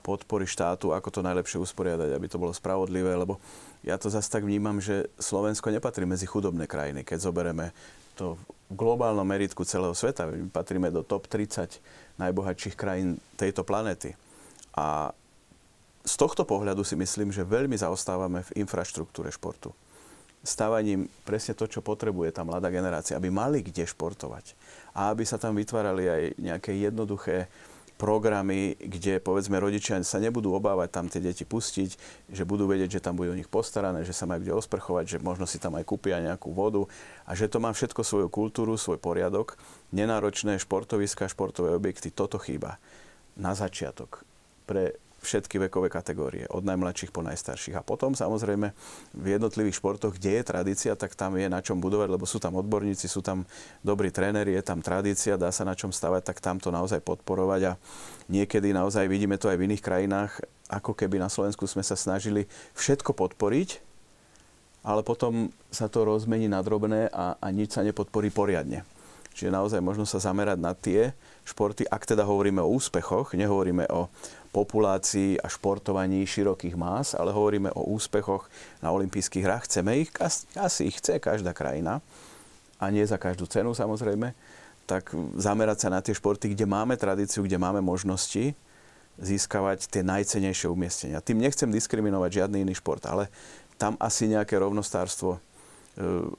podpory 0.06 0.46
štátu, 0.46 0.94
ako 0.94 1.10
to 1.10 1.20
najlepšie 1.26 1.58
usporiadať, 1.58 2.14
aby 2.14 2.26
to 2.30 2.38
bolo 2.38 2.54
spravodlivé, 2.54 3.10
lebo 3.18 3.42
ja 3.82 3.98
to 3.98 4.06
zase 4.06 4.30
tak 4.30 4.46
vnímam, 4.46 4.78
že 4.78 5.10
Slovensko 5.18 5.74
nepatrí 5.74 6.06
medzi 6.06 6.30
chudobné 6.30 6.70
krajiny. 6.70 7.02
Keď 7.02 7.26
zoberieme 7.26 7.74
to 8.14 8.38
v 8.70 8.74
globálnom 8.78 9.26
meritku 9.26 9.66
celého 9.66 9.94
sveta, 9.98 10.30
my 10.30 10.46
patríme 10.50 10.94
do 10.94 11.02
top 11.02 11.26
30 11.26 11.82
najbohatších 12.22 12.78
krajín 12.78 13.18
tejto 13.34 13.66
planety. 13.66 14.14
A 14.78 15.10
z 16.06 16.14
tohto 16.14 16.46
pohľadu 16.46 16.86
si 16.86 16.94
myslím, 16.94 17.34
že 17.34 17.42
veľmi 17.42 17.74
zaostávame 17.74 18.46
v 18.46 18.62
infraštruktúre 18.62 19.34
športu 19.34 19.74
stávaním 20.46 21.10
presne 21.26 21.58
to, 21.58 21.66
čo 21.66 21.82
potrebuje 21.82 22.30
tá 22.30 22.46
mladá 22.46 22.70
generácia, 22.70 23.18
aby 23.18 23.28
mali 23.28 23.66
kde 23.66 23.82
športovať. 23.82 24.54
A 24.94 25.10
aby 25.10 25.26
sa 25.26 25.36
tam 25.36 25.58
vytvárali 25.58 26.06
aj 26.06 26.22
nejaké 26.38 26.72
jednoduché 26.78 27.50
programy, 27.96 28.76
kde 28.76 29.24
povedzme 29.24 29.56
rodičia 29.56 29.96
sa 30.04 30.20
nebudú 30.20 30.52
obávať 30.52 30.88
tam 30.92 31.06
tie 31.08 31.20
deti 31.20 31.48
pustiť, 31.48 31.90
že 32.28 32.44
budú 32.44 32.68
vedieť, 32.68 33.00
že 33.00 33.04
tam 33.04 33.16
bude 33.16 33.32
o 33.32 33.38
nich 33.38 33.48
postarané, 33.48 34.04
že 34.04 34.12
sa 34.12 34.28
majú 34.28 34.44
kde 34.44 34.52
osprchovať, 34.52 35.16
že 35.16 35.18
možno 35.24 35.48
si 35.48 35.56
tam 35.56 35.74
aj 35.80 35.88
kúpia 35.88 36.20
nejakú 36.20 36.52
vodu 36.52 36.84
a 37.24 37.32
že 37.32 37.48
to 37.48 37.56
má 37.56 37.72
všetko 37.72 38.04
svoju 38.04 38.28
kultúru, 38.28 38.76
svoj 38.76 39.00
poriadok. 39.00 39.56
Nenáročné 39.96 40.60
športoviska, 40.60 41.32
športové 41.32 41.72
objekty, 41.72 42.12
toto 42.12 42.36
chýba. 42.36 42.76
Na 43.36 43.56
začiatok. 43.56 44.28
Pre 44.68 44.96
všetky 45.26 45.58
vekové 45.66 45.90
kategórie, 45.90 46.46
od 46.46 46.62
najmladších 46.62 47.10
po 47.10 47.20
najstarších. 47.26 47.74
A 47.74 47.82
potom 47.82 48.14
samozrejme 48.14 48.70
v 49.12 49.26
jednotlivých 49.26 49.82
športoch, 49.82 50.14
kde 50.14 50.38
je 50.38 50.42
tradícia, 50.46 50.92
tak 50.94 51.18
tam 51.18 51.34
je 51.34 51.50
na 51.50 51.58
čom 51.58 51.82
budovať, 51.82 52.08
lebo 52.14 52.22
sú 52.24 52.38
tam 52.38 52.54
odborníci, 52.54 53.10
sú 53.10 53.20
tam 53.26 53.42
dobrí 53.82 54.14
tréneri, 54.14 54.54
je 54.54 54.62
tam 54.62 54.78
tradícia, 54.78 55.34
dá 55.34 55.50
sa 55.50 55.66
na 55.66 55.74
čom 55.74 55.90
stavať, 55.90 56.22
tak 56.22 56.38
tam 56.38 56.62
to 56.62 56.70
naozaj 56.70 57.02
podporovať. 57.02 57.60
A 57.66 57.72
niekedy 58.30 58.70
naozaj 58.70 59.10
vidíme 59.10 59.34
to 59.34 59.50
aj 59.50 59.58
v 59.58 59.66
iných 59.66 59.82
krajinách, 59.82 60.38
ako 60.70 60.94
keby 60.94 61.18
na 61.18 61.26
Slovensku 61.26 61.66
sme 61.66 61.82
sa 61.82 61.98
snažili 61.98 62.46
všetko 62.78 63.10
podporiť, 63.10 63.82
ale 64.86 65.02
potom 65.02 65.50
sa 65.74 65.90
to 65.90 66.06
rozmení 66.06 66.46
na 66.46 66.62
drobné 66.62 67.10
a, 67.10 67.34
a 67.42 67.46
nič 67.50 67.74
sa 67.74 67.82
nepodporí 67.82 68.30
poriadne. 68.30 68.86
Čiže 69.36 69.52
naozaj 69.52 69.84
možno 69.84 70.08
sa 70.08 70.22
zamerať 70.22 70.58
na 70.62 70.72
tie 70.72 71.12
športy, 71.46 71.86
ak 71.86 72.02
teda 72.02 72.26
hovoríme 72.26 72.58
o 72.58 72.74
úspechoch, 72.74 73.38
nehovoríme 73.38 73.86
o 73.94 74.10
populácii 74.50 75.38
a 75.38 75.46
športovaní 75.46 76.26
širokých 76.26 76.74
más, 76.74 77.14
ale 77.14 77.30
hovoríme 77.30 77.70
o 77.70 77.86
úspechoch 77.94 78.50
na 78.82 78.90
olympijských 78.90 79.46
hrách. 79.46 79.70
Chceme 79.70 80.02
ich, 80.02 80.10
asi 80.58 80.90
ich 80.90 80.98
chce 80.98 81.22
každá 81.22 81.54
krajina 81.54 82.02
a 82.82 82.90
nie 82.90 83.06
za 83.06 83.16
každú 83.16 83.46
cenu 83.46 83.72
samozrejme, 83.72 84.34
tak 84.90 85.14
zamerať 85.38 85.86
sa 85.86 85.88
na 85.88 86.02
tie 86.02 86.14
športy, 86.16 86.52
kde 86.52 86.66
máme 86.66 86.98
tradíciu, 86.98 87.46
kde 87.46 87.62
máme 87.62 87.78
možnosti 87.78 88.58
získavať 89.16 89.88
tie 89.88 90.02
najcenejšie 90.04 90.68
umiestnenia. 90.68 91.24
Tým 91.24 91.40
nechcem 91.40 91.70
diskriminovať 91.72 92.42
žiadny 92.42 92.68
iný 92.68 92.74
šport, 92.76 93.00
ale 93.08 93.32
tam 93.80 93.96
asi 93.96 94.28
nejaké 94.28 94.60
rovnostárstvo 94.60 95.36
e, 95.36 95.40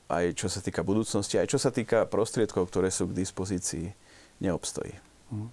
aj 0.09 0.25
čo 0.37 0.47
sa 0.49 0.61
týka 0.61 0.85
budúcnosti, 0.85 1.41
aj 1.41 1.47
čo 1.49 1.57
sa 1.57 1.73
týka 1.73 2.05
prostriedkov, 2.05 2.69
ktoré 2.69 2.93
sú 2.93 3.09
k 3.09 3.17
dispozícii, 3.17 3.89
neobstojí. 4.41 4.93
Mm. 5.31 5.49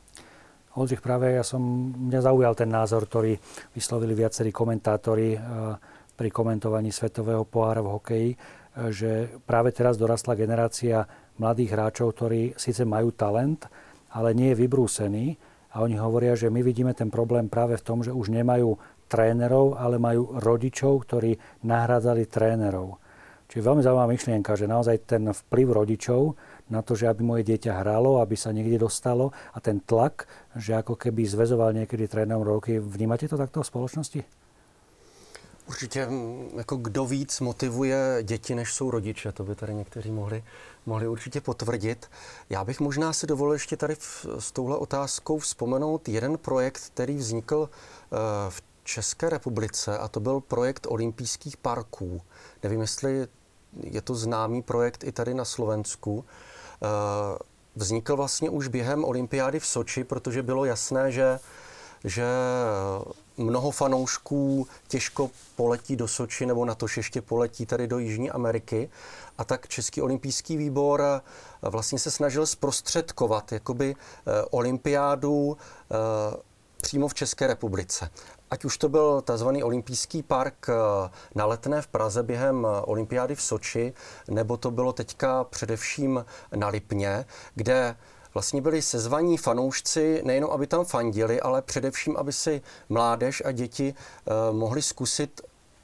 Oldřich, 0.74 1.07
práve 1.07 1.39
ja 1.39 1.47
som, 1.47 1.62
mňa 1.95 2.20
zaujal 2.20 2.55
ten 2.59 2.66
názor, 2.66 3.07
ktorý 3.07 3.39
vyslovili 3.78 4.18
viacerí 4.18 4.51
komentátori 4.51 5.39
eh, 5.39 5.41
pri 6.14 6.28
komentovaní 6.35 6.91
Svetového 6.91 7.47
pohára 7.47 7.78
v 7.78 7.93
hokeji, 7.95 8.30
eh, 8.35 8.39
že 8.91 9.11
práve 9.47 9.70
teraz 9.70 9.95
dorastla 9.95 10.35
generácia 10.35 11.07
mladých 11.39 11.78
hráčov, 11.78 12.18
ktorí 12.18 12.59
síce 12.59 12.82
majú 12.82 13.14
talent, 13.14 13.70
ale 14.11 14.35
nie 14.35 14.51
je 14.51 14.61
vybrúsený. 14.66 15.26
A 15.74 15.82
oni 15.82 15.99
hovoria, 15.99 16.39
že 16.39 16.51
my 16.51 16.62
vidíme 16.62 16.95
ten 16.95 17.11
problém 17.11 17.51
práve 17.51 17.78
v 17.78 17.87
tom, 17.87 18.03
že 18.03 18.14
už 18.14 18.30
nemajú 18.30 18.78
trénerov, 19.11 19.78
ale 19.78 19.99
majú 19.99 20.39
rodičov, 20.39 21.07
ktorí 21.07 21.39
nahrádzali 21.66 22.26
trénerov. 22.30 22.99
Čiže 23.51 23.62
veľmi 23.62 23.82
zaujímavá 23.82 24.11
myšlienka, 24.11 24.59
že 24.59 24.70
naozaj 24.70 24.97
ten 25.07 25.22
vplyv 25.30 25.66
rodičov 25.70 26.35
na 26.71 26.83
to, 26.83 26.97
že 26.97 27.09
aby 27.09 27.25
moje 27.25 27.43
dieťa 27.45 27.85
hralo, 27.85 28.21
aby 28.21 28.37
sa 28.37 28.53
niekde 28.53 28.81
dostalo 28.81 29.33
a 29.53 29.61
ten 29.61 29.81
tlak, 29.81 30.29
že 30.57 30.73
ako 30.77 30.97
keby 30.97 31.29
zvezoval 31.29 31.77
niekedy 31.77 32.09
trénerom 32.09 32.43
roky. 32.43 32.81
Vnímate 32.81 33.29
to 33.29 33.37
takto 33.37 33.62
v 33.62 33.67
spoločnosti? 33.67 34.21
Určitě 35.69 36.09
jako 36.57 36.77
kdo 36.77 37.07
víc 37.07 37.41
motivuje 37.41 38.19
děti, 38.23 38.55
než 38.55 38.75
jsou 38.75 38.91
rodiče, 38.91 39.33
to 39.33 39.45
by 39.45 39.55
tady 39.55 39.75
někteří 39.75 40.11
mohli, 40.11 40.45
mohli 40.87 41.09
určitě 41.09 41.41
potvrdit. 41.41 42.11
Já 42.51 42.65
bych 42.65 42.81
možná 42.81 43.12
si 43.12 43.27
dovolil 43.27 43.53
ještě 43.53 43.77
tady 43.77 43.95
v, 43.95 44.27
s 44.39 44.53
touhle 44.53 44.77
otázkou 44.77 45.39
vzpomenout 45.39 46.09
jeden 46.09 46.39
projekt, 46.39 46.81
který 46.87 47.17
vznikl 47.17 47.57
uh, 47.57 48.19
v 48.49 48.62
České 48.85 49.31
republice 49.31 49.99
a 49.99 50.09
to 50.09 50.21
byl 50.21 50.41
projekt 50.41 50.87
olympijských 50.91 51.57
parků. 51.57 52.21
Nevím, 52.62 52.81
jestli 52.81 53.27
je 53.83 54.01
to 54.01 54.15
známý 54.15 54.62
projekt 54.62 55.05
i 55.05 55.12
tady 55.12 55.35
na 55.35 55.45
Slovensku. 55.45 56.25
Eh, 56.85 57.39
vznikl 57.76 58.16
vlastně 58.16 58.51
už 58.51 58.68
během 58.68 59.05
olympiády 59.05 59.61
v 59.61 59.66
Soči, 59.66 60.05
protože 60.05 60.43
bylo 60.43 60.64
jasné, 60.64 61.12
že 61.12 61.39
že 62.07 62.24
mnoho 63.37 63.70
fanoušků 63.70 64.66
těžko 64.89 65.30
poletí 65.57 65.97
do 65.97 66.09
Soči 66.09 66.47
nebo 66.47 66.64
na 66.64 66.74
to 66.74 66.87
ještě 66.97 67.22
poletí 67.22 67.66
tady 67.66 67.87
do 67.87 67.99
Jižní 67.99 68.30
Ameriky. 68.30 68.91
A 69.39 69.45
tak 69.45 69.68
Český 69.68 70.03
olympijský 70.03 70.57
výbor 70.57 71.22
vlastně 71.62 71.99
se 71.99 72.11
snažil 72.11 72.47
zprostředkovat 72.47 73.53
jakoby 73.53 73.97
olympiádu 74.51 75.57
přímo 76.80 77.09
v 77.09 77.14
České 77.14 77.47
republice. 77.47 78.11
Ať 78.55 78.65
už 78.65 78.79
to 78.79 78.89
byl 78.89 79.23
tzv. 79.23 79.47
olympijský 79.47 80.23
park 80.23 80.67
na 81.35 81.47
Letné 81.47 81.83
v 81.83 81.87
Praze 81.87 82.23
během 82.23 82.67
olympiády 82.83 83.35
v 83.35 83.43
Soči, 83.43 83.93
nebo 84.29 84.57
to 84.57 84.71
bylo 84.71 84.93
teďka 84.93 85.45
především 85.45 86.25
na 86.57 86.69
Lipně, 86.69 87.25
kde 87.55 87.97
vlastně 88.35 88.61
byli 88.63 88.83
sezvaní 88.83 89.39
fanoušci 89.39 90.23
nejenom, 90.25 90.51
aby 90.51 90.67
tam 90.67 90.85
fandili, 90.85 91.41
ale 91.41 91.63
především, 91.63 92.17
aby 92.17 92.33
si 92.33 92.63
mládež 92.89 93.43
a 93.47 93.53
děti 93.53 93.95
eh, 93.95 94.33
mohli 94.53 94.83
zkusit 94.83 95.41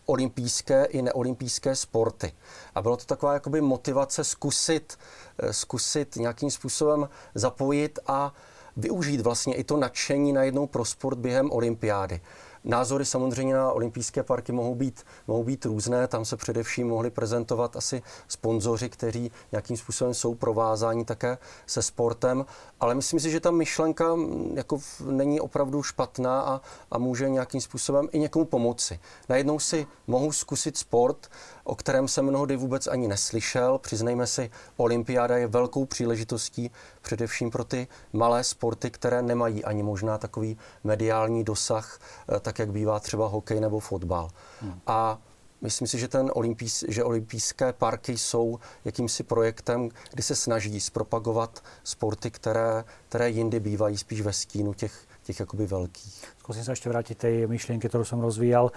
olympijské 0.06 0.84
i 0.84 1.02
neolympijské 1.02 1.76
sporty. 1.76 2.32
A 2.74 2.82
bylo 2.82 2.96
to 2.96 3.04
taková 3.04 3.32
jakoby 3.32 3.60
motivace 3.60 4.24
zkusit, 4.24 4.98
eh, 5.38 5.52
zkusit 5.52 6.16
nějakým 6.16 6.50
způsobem 6.50 7.08
zapojit 7.34 7.98
a 8.06 8.32
využít 8.76 9.20
vlastně 9.20 9.54
i 9.54 9.64
to 9.64 9.76
nadšení 9.76 10.32
najednou 10.32 10.66
pro 10.66 10.84
sport 10.84 11.18
během 11.18 11.50
olympiády. 11.52 12.20
Názory 12.64 13.04
samozřejmě 13.04 13.54
na 13.54 13.72
olympijské 13.72 14.22
parky 14.22 14.52
mohou 14.52 14.74
být, 14.74 15.04
mohou 15.26 15.44
být 15.44 15.64
různé. 15.64 16.08
Tam 16.08 16.24
se 16.24 16.36
především 16.36 16.88
mohli 16.88 17.10
prezentovat 17.10 17.76
asi 17.76 18.02
sponzoři, 18.28 18.88
kteří 18.88 19.32
nějakým 19.52 19.76
způsobem 19.76 20.14
jsou 20.14 20.34
provázáni 20.34 21.04
také 21.04 21.38
se 21.66 21.82
sportem. 21.82 22.46
Ale 22.80 22.94
myslím 22.94 23.20
si, 23.20 23.30
že 23.30 23.40
ta 23.40 23.50
myšlenka 23.50 24.16
jako 24.54 24.78
není 25.04 25.40
opravdu 25.40 25.82
špatná 25.82 26.40
a, 26.40 26.60
a 26.90 26.98
může 26.98 27.28
nějakým 27.28 27.60
způsobem 27.60 28.08
i 28.12 28.18
někomu 28.18 28.44
pomoci. 28.44 29.00
Najednou 29.28 29.58
si 29.58 29.86
mohu 30.06 30.32
zkusit 30.32 30.76
sport, 30.76 31.28
o 31.64 31.74
kterém 31.74 32.08
jsem 32.08 32.24
mnohdy 32.24 32.56
vůbec 32.56 32.86
ani 32.86 33.08
neslyšel. 33.08 33.78
Přiznejme 33.78 34.26
si, 34.26 34.50
olympiáda 34.76 35.36
je 35.36 35.46
velkou 35.46 35.84
příležitostí 35.84 36.70
především 37.02 37.50
pro 37.50 37.64
ty 37.64 37.88
malé 38.12 38.44
sporty, 38.44 38.90
které 38.90 39.22
nemají 39.22 39.64
ani 39.64 39.82
možná 39.82 40.18
takový 40.18 40.58
mediální 40.84 41.44
dosah, 41.44 42.00
eh, 42.36 42.40
tak 42.40 42.58
jak 42.58 42.72
bývá 42.72 43.00
třeba 43.00 43.26
hokej 43.26 43.60
nebo 43.60 43.80
fotbal. 43.80 44.28
Hmm. 44.60 44.80
A 44.86 45.18
Myslím 45.62 45.88
si, 45.88 45.98
že, 45.98 46.08
ten 46.08 46.30
olympijs, 46.34 46.84
že 46.88 47.04
olympijské 47.04 47.72
parky 47.72 48.18
jsou 48.18 48.58
jakýmsi 48.84 49.22
projektem, 49.22 49.88
kdy 50.10 50.22
se 50.22 50.36
snaží 50.36 50.80
zpropagovat 50.80 51.64
sporty, 51.84 52.30
které, 52.30 52.84
které 53.08 53.30
jindy 53.30 53.60
bývají 53.60 53.98
spíš 53.98 54.20
ve 54.20 54.32
stínu 54.32 54.74
těch, 54.74 55.06
těch 55.32 55.46
jakoby 55.46 55.64
veľkých. 55.66 56.14
Skúsim 56.42 56.64
sa 56.66 56.74
ešte 56.74 56.90
vrátiť 56.90 57.16
tej 57.16 57.34
myšlienke, 57.46 57.86
ktorú 57.86 58.02
som 58.02 58.18
rozvíjal, 58.18 58.74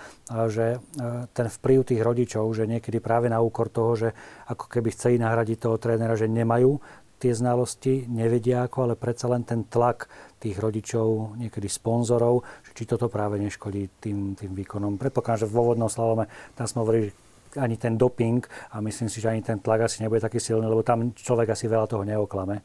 že 0.47 0.77
e, 0.77 0.77
ten 1.33 1.47
vplyv 1.49 1.79
tých 1.89 2.01
rodičov, 2.05 2.45
že 2.53 2.69
niekedy 2.69 3.01
práve 3.01 3.27
na 3.27 3.41
úkor 3.41 3.73
toho, 3.73 3.97
že 3.97 4.09
ako 4.49 4.69
keby 4.69 4.93
chceli 4.93 5.15
nahradiť 5.17 5.57
toho 5.57 5.77
trénera, 5.81 6.13
že 6.13 6.29
nemajú 6.29 6.77
tie 7.23 7.31
znalosti, 7.31 8.03
nevedia 8.11 8.67
ako, 8.67 8.77
ale 8.91 8.95
predsa 8.99 9.31
len 9.31 9.47
ten 9.47 9.63
tlak 9.71 10.11
tých 10.43 10.59
rodičov, 10.59 11.39
niekedy 11.39 11.71
sponzorov, 11.71 12.43
či 12.75 12.83
toto 12.83 13.07
práve 13.07 13.39
neškodí 13.39 14.03
tým, 14.03 14.35
tým 14.35 14.51
výkonom. 14.51 14.99
Predpokladám, 14.99 15.47
že 15.47 15.49
v 15.49 15.55
vodnom 15.55 15.87
slalome 15.87 16.27
tam 16.51 16.67
sme 16.67 16.83
hovorili, 16.83 17.07
ani 17.55 17.77
ten 17.77 17.95
doping 17.95 18.43
a 18.75 18.81
myslím 18.81 19.07
si, 19.07 19.21
že 19.21 19.29
ani 19.29 19.39
ten 19.45 19.61
tlak 19.63 19.87
asi 19.87 20.03
nebude 20.03 20.19
taký 20.19 20.41
silný, 20.41 20.67
lebo 20.67 20.83
tam 20.83 21.15
človek 21.15 21.53
asi 21.53 21.71
veľa 21.71 21.87
toho 21.87 22.03
neoklame. 22.03 22.59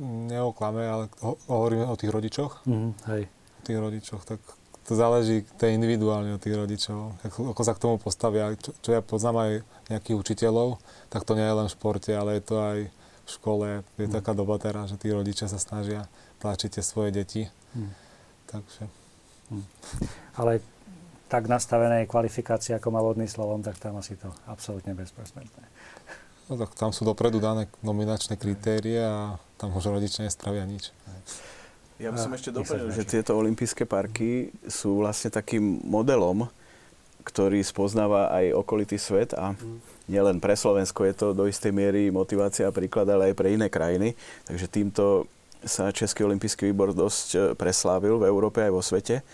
Neoklame, 0.00 0.82
ale 0.84 1.04
ho- 1.22 1.38
hovoríme 1.46 1.86
o 1.86 1.94
tých 1.94 2.10
rodičoch. 2.10 2.66
Mm, 2.66 2.92
hej. 3.14 3.22
O 3.30 3.62
tých 3.62 3.78
rodičoch, 3.78 4.22
tak 4.26 4.42
to 4.84 4.92
záleží 4.92 5.48
to 5.56 5.64
je 5.64 5.72
individuálne 5.72 6.36
od 6.36 6.42
tých 6.42 6.56
rodičov, 6.58 7.16
ako, 7.24 7.56
ako 7.56 7.62
sa 7.64 7.72
k 7.72 7.82
tomu 7.82 7.96
postavia. 7.96 8.52
Čo, 8.58 8.76
čo 8.84 8.90
ja 8.92 9.00
poznám 9.00 9.36
aj 9.40 9.52
nejakých 9.88 10.16
učiteľov, 10.20 10.76
tak 11.08 11.24
to 11.24 11.32
nie 11.38 11.46
je 11.46 11.56
len 11.56 11.66
v 11.70 11.74
športe, 11.74 12.12
ale 12.12 12.36
je 12.36 12.42
to 12.44 12.56
aj 12.60 12.78
v 13.24 13.28
škole. 13.30 13.66
Je 13.96 14.08
mm. 14.10 14.14
taká 14.20 14.36
doba 14.36 14.60
teraz, 14.60 14.92
že 14.92 15.00
tí 15.00 15.08
rodičia 15.08 15.48
sa 15.48 15.56
snažia 15.56 16.04
tlačiť 16.44 16.76
tie 16.76 16.84
svoje 16.84 17.10
deti. 17.16 17.48
Mm. 17.72 17.92
Takže... 18.52 18.82
Mm. 19.48 19.66
Ale 20.36 20.52
tak 21.32 21.48
nastavené 21.48 22.04
kvalifikácie, 22.04 22.76
ako 22.76 22.88
má 22.92 23.00
vodný 23.00 23.26
slovom, 23.26 23.64
tak 23.64 23.80
tam 23.80 23.96
asi 23.96 24.14
to 24.20 24.28
absolútne 24.44 24.92
bezprostredné. 24.92 25.64
No 26.44 26.60
tak 26.60 26.76
tam 26.76 26.92
sú 26.92 27.08
dopredu 27.08 27.40
dané 27.40 27.72
nominačné 27.80 28.36
kritérie 28.36 29.00
a 29.00 29.40
tam 29.56 29.72
už 29.72 29.88
rodičia 29.88 30.28
nespravia 30.28 30.68
nič. 30.68 30.92
Ja 31.96 32.12
by 32.12 32.18
som 32.20 32.34
ešte 32.36 32.52
doplnil, 32.52 32.90
že 32.92 33.06
tieto 33.06 33.32
olympijské 33.38 33.88
parky 33.88 34.52
sú 34.68 35.00
vlastne 35.00 35.32
takým 35.32 35.80
modelom, 35.86 36.50
ktorý 37.24 37.64
spoznáva 37.64 38.28
aj 38.34 38.60
okolitý 38.60 39.00
svet 39.00 39.32
a 39.32 39.56
nielen 40.04 40.36
pre 40.36 40.52
Slovensko 40.52 41.08
je 41.08 41.14
to 41.16 41.26
do 41.32 41.48
istej 41.48 41.72
miery 41.72 42.12
motivácia 42.12 42.68
a 42.68 42.74
príklad, 42.74 43.08
ale 43.08 43.32
aj 43.32 43.34
pre 43.38 43.56
iné 43.56 43.72
krajiny. 43.72 44.12
Takže 44.44 44.66
týmto 44.68 45.24
sa 45.64 45.88
Český 45.88 46.28
olimpijský 46.28 46.68
výbor 46.68 46.92
dosť 46.92 47.28
e, 47.32 47.38
preslávil 47.56 48.20
v 48.20 48.28
Európe 48.28 48.60
aj 48.60 48.68
vo 48.68 48.84
svete 48.84 49.24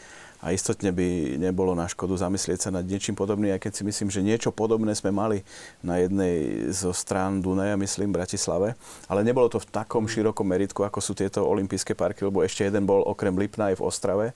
a 0.40 0.56
istotne 0.56 0.90
by 0.90 1.36
nebolo 1.36 1.76
na 1.76 1.84
škodu 1.84 2.16
zamyslieť 2.16 2.68
sa 2.68 2.70
nad 2.72 2.84
niečím 2.84 3.12
podobným, 3.12 3.52
aj 3.56 3.60
keď 3.60 3.72
si 3.76 3.82
myslím, 3.84 4.08
že 4.08 4.24
niečo 4.24 4.50
podobné 4.52 4.96
sme 4.96 5.12
mali 5.12 5.44
na 5.84 6.00
jednej 6.00 6.68
zo 6.72 6.96
strán 6.96 7.44
Dunaja, 7.44 7.76
myslím, 7.76 8.12
Bratislave, 8.12 8.74
ale 9.06 9.20
nebolo 9.20 9.52
to 9.52 9.60
v 9.60 9.68
takom 9.68 10.08
širokom 10.08 10.48
meritku, 10.48 10.80
ako 10.82 10.98
sú 11.00 11.12
tieto 11.12 11.44
olympijské 11.44 11.92
parky, 11.92 12.24
lebo 12.24 12.40
ešte 12.40 12.64
jeden 12.64 12.88
bol 12.88 13.04
okrem 13.04 13.36
Lipna 13.36 13.72
aj 13.72 13.78
v 13.78 13.84
Ostrave, 13.84 14.26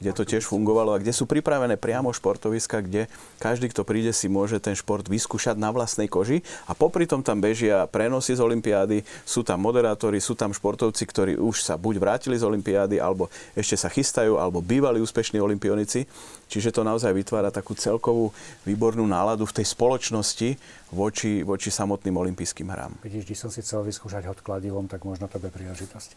kde 0.00 0.10
to 0.16 0.22
tiež 0.24 0.48
fungovalo. 0.48 0.96
A 0.96 1.02
kde 1.02 1.12
sú 1.12 1.28
pripravené 1.28 1.76
priamo 1.76 2.08
športoviska, 2.08 2.80
kde 2.80 3.06
každý, 3.36 3.68
kto 3.68 3.84
príde, 3.84 4.16
si 4.16 4.32
môže 4.32 4.56
ten 4.58 4.72
šport 4.72 5.04
vyskúšať 5.04 5.60
na 5.60 5.68
vlastnej 5.68 6.08
koži. 6.08 6.40
A 6.64 6.72
popri 6.72 7.04
tom 7.04 7.20
tam 7.20 7.40
bežia 7.42 7.84
prenosy 7.90 8.36
z 8.36 8.40
olympiády, 8.40 9.04
sú 9.28 9.44
tam 9.44 9.60
moderátori, 9.60 10.22
sú 10.22 10.32
tam 10.32 10.56
športovci, 10.56 11.04
ktorí 11.04 11.32
už 11.36 11.60
sa 11.64 11.76
buď 11.76 12.00
vrátili 12.00 12.36
z 12.40 12.46
olympiády, 12.48 12.96
alebo 12.96 13.28
ešte 13.52 13.76
sa 13.76 13.92
chystajú, 13.92 14.40
alebo 14.40 14.64
bývali 14.64 15.02
úspešní 15.02 15.42
olympionici. 15.50 16.06
Čiže 16.50 16.74
to 16.74 16.82
naozaj 16.82 17.14
vytvára 17.14 17.50
takú 17.50 17.78
celkovú 17.78 18.34
výbornú 18.66 19.06
náladu 19.06 19.46
v 19.46 19.62
tej 19.62 19.66
spoločnosti 19.70 20.58
voči, 20.90 21.46
voči 21.46 21.70
samotným 21.70 22.14
olympijským 22.14 22.66
hrám. 22.70 22.98
Vidíš, 23.06 23.26
když 23.26 23.38
som 23.38 23.50
si 23.50 23.62
chcel 23.62 23.86
vyskúšať 23.86 24.26
hod 24.26 24.42
kladivom, 24.42 24.90
tak 24.90 25.06
možno 25.06 25.30
to 25.30 25.38
bude 25.38 25.54
príležitosť. 25.54 26.10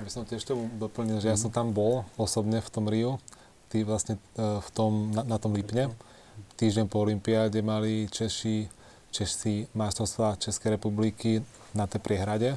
Ja 0.00 0.02
by 0.08 0.10
som 0.10 0.24
tiež 0.24 0.42
tomu 0.48 0.72
doplnil, 0.80 1.20
že 1.20 1.28
ja 1.28 1.36
som 1.36 1.52
tam 1.52 1.76
bol 1.76 2.08
osobne 2.16 2.64
v 2.64 2.68
tom 2.72 2.88
Riu, 2.88 3.20
ty 3.68 3.84
vlastne 3.84 4.16
e, 4.36 4.60
v 4.60 4.68
tom, 4.72 5.12
na, 5.12 5.24
na 5.24 5.36
tom 5.36 5.52
Lipne. 5.52 5.92
Týždeň 6.56 6.88
po 6.88 7.04
olympiáde 7.04 7.60
mali 7.60 8.08
Češi, 8.08 8.68
Česi 9.12 9.68
majstrovstvá 9.76 10.40
Českej 10.40 10.80
republiky 10.80 11.44
na 11.76 11.84
tej 11.84 12.00
priehrade 12.00 12.56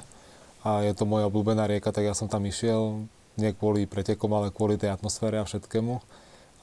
a 0.63 0.81
je 0.81 0.95
to 0.97 1.05
moja 1.05 1.29
obľúbená 1.29 1.69
rieka, 1.69 1.93
tak 1.93 2.09
ja 2.09 2.17
som 2.17 2.25
tam 2.25 2.41
išiel 2.47 3.05
nie 3.37 3.51
kvôli 3.55 3.87
pretekom, 3.87 4.31
ale 4.33 4.51
kvôli 4.51 4.79
tej 4.79 4.91
atmosfére 4.91 5.39
a 5.39 5.47
všetkému. 5.47 5.99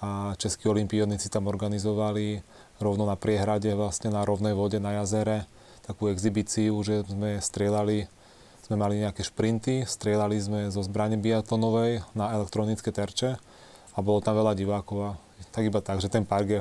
A 0.03 0.35
českí 0.35 0.67
olimpionici 0.67 1.31
tam 1.31 1.47
organizovali 1.47 2.43
rovno 2.83 3.07
na 3.07 3.15
priehrade, 3.15 3.71
vlastne 3.79 4.11
na 4.11 4.27
rovnej 4.27 4.51
vode, 4.51 4.83
na 4.83 4.99
jazere, 4.99 5.47
takú 5.87 6.11
exibíciu, 6.11 6.75
že 6.83 7.07
sme 7.07 7.39
strieľali, 7.39 8.11
sme 8.67 8.75
mali 8.75 8.99
nejaké 8.99 9.23
šprinty, 9.23 9.87
strieľali 9.87 10.37
sme 10.43 10.61
zo 10.75 10.83
zbrane 10.83 11.15
biatlonovej 11.19 12.03
na 12.19 12.35
elektronické 12.35 12.91
terče 12.91 13.39
a 13.95 13.99
bolo 14.03 14.19
tam 14.19 14.35
veľa 14.35 14.59
divákov 14.59 14.99
a 15.03 15.11
tak 15.55 15.71
iba 15.71 15.79
tak, 15.79 16.03
že 16.03 16.11
ten 16.11 16.27
park 16.27 16.49
je 16.51 16.61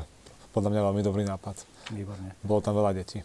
podľa 0.51 0.69
mňa 0.77 0.81
veľmi 0.91 1.01
dobrý 1.01 1.23
nápad. 1.25 1.55
Výborne. 1.95 2.37
Bolo 2.43 2.61
tam 2.61 2.77
veľa 2.77 2.91
detí. 2.93 3.23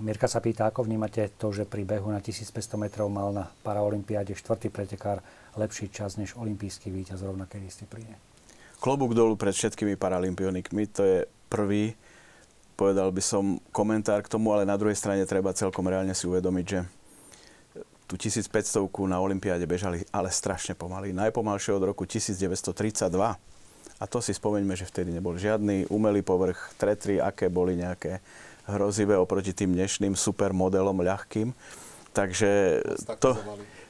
Mirka 0.00 0.24
sa 0.24 0.40
pýta, 0.40 0.64
ako 0.72 0.88
vnímate 0.88 1.28
to, 1.36 1.52
že 1.52 1.68
pri 1.68 1.84
behu 1.84 2.08
na 2.08 2.24
1500 2.24 2.56
metrov 2.80 3.12
mal 3.12 3.36
na 3.36 3.52
paraolympiáde 3.60 4.32
štvrtý 4.32 4.72
pretekár 4.72 5.20
lepší 5.60 5.92
čas 5.92 6.16
než 6.16 6.32
olimpijský 6.40 6.88
víťaz 6.88 7.20
v 7.20 7.36
rovnakej 7.36 7.60
disciplíne. 7.60 8.16
Klobúk 8.80 9.12
dolu 9.12 9.36
pred 9.36 9.52
všetkými 9.52 10.00
paralympionikmi, 10.00 10.88
to 10.88 11.02
je 11.04 11.18
prvý, 11.52 11.92
povedal 12.80 13.12
by 13.12 13.20
som, 13.20 13.60
komentár 13.68 14.24
k 14.24 14.32
tomu, 14.32 14.56
ale 14.56 14.64
na 14.64 14.78
druhej 14.80 14.96
strane 14.96 15.28
treba 15.28 15.52
celkom 15.52 15.84
reálne 15.84 16.16
si 16.16 16.24
uvedomiť, 16.24 16.64
že 16.64 16.80
tú 18.08 18.16
1500 18.16 18.88
na 19.04 19.20
Olympiáde 19.20 19.68
bežali 19.68 20.00
ale 20.08 20.32
strašne 20.32 20.72
pomaly. 20.72 21.12
Najpomalšie 21.12 21.76
od 21.76 21.92
roku 21.92 22.08
1932. 22.08 23.12
A 23.98 24.04
to 24.06 24.22
si 24.22 24.32
spomeňme, 24.32 24.78
že 24.78 24.88
vtedy 24.88 25.12
nebol 25.12 25.36
žiadny 25.36 25.90
umelý 25.92 26.24
povrch, 26.24 26.72
tretry, 26.80 27.18
aké 27.20 27.50
boli 27.50 27.76
nejaké 27.76 28.22
hrozivé 28.68 29.16
oproti 29.16 29.56
tým 29.56 29.72
dnešným 29.72 30.12
supermodelom 30.12 31.00
ľahkým. 31.00 31.56
Takže 32.12 32.82
to, 33.20 33.36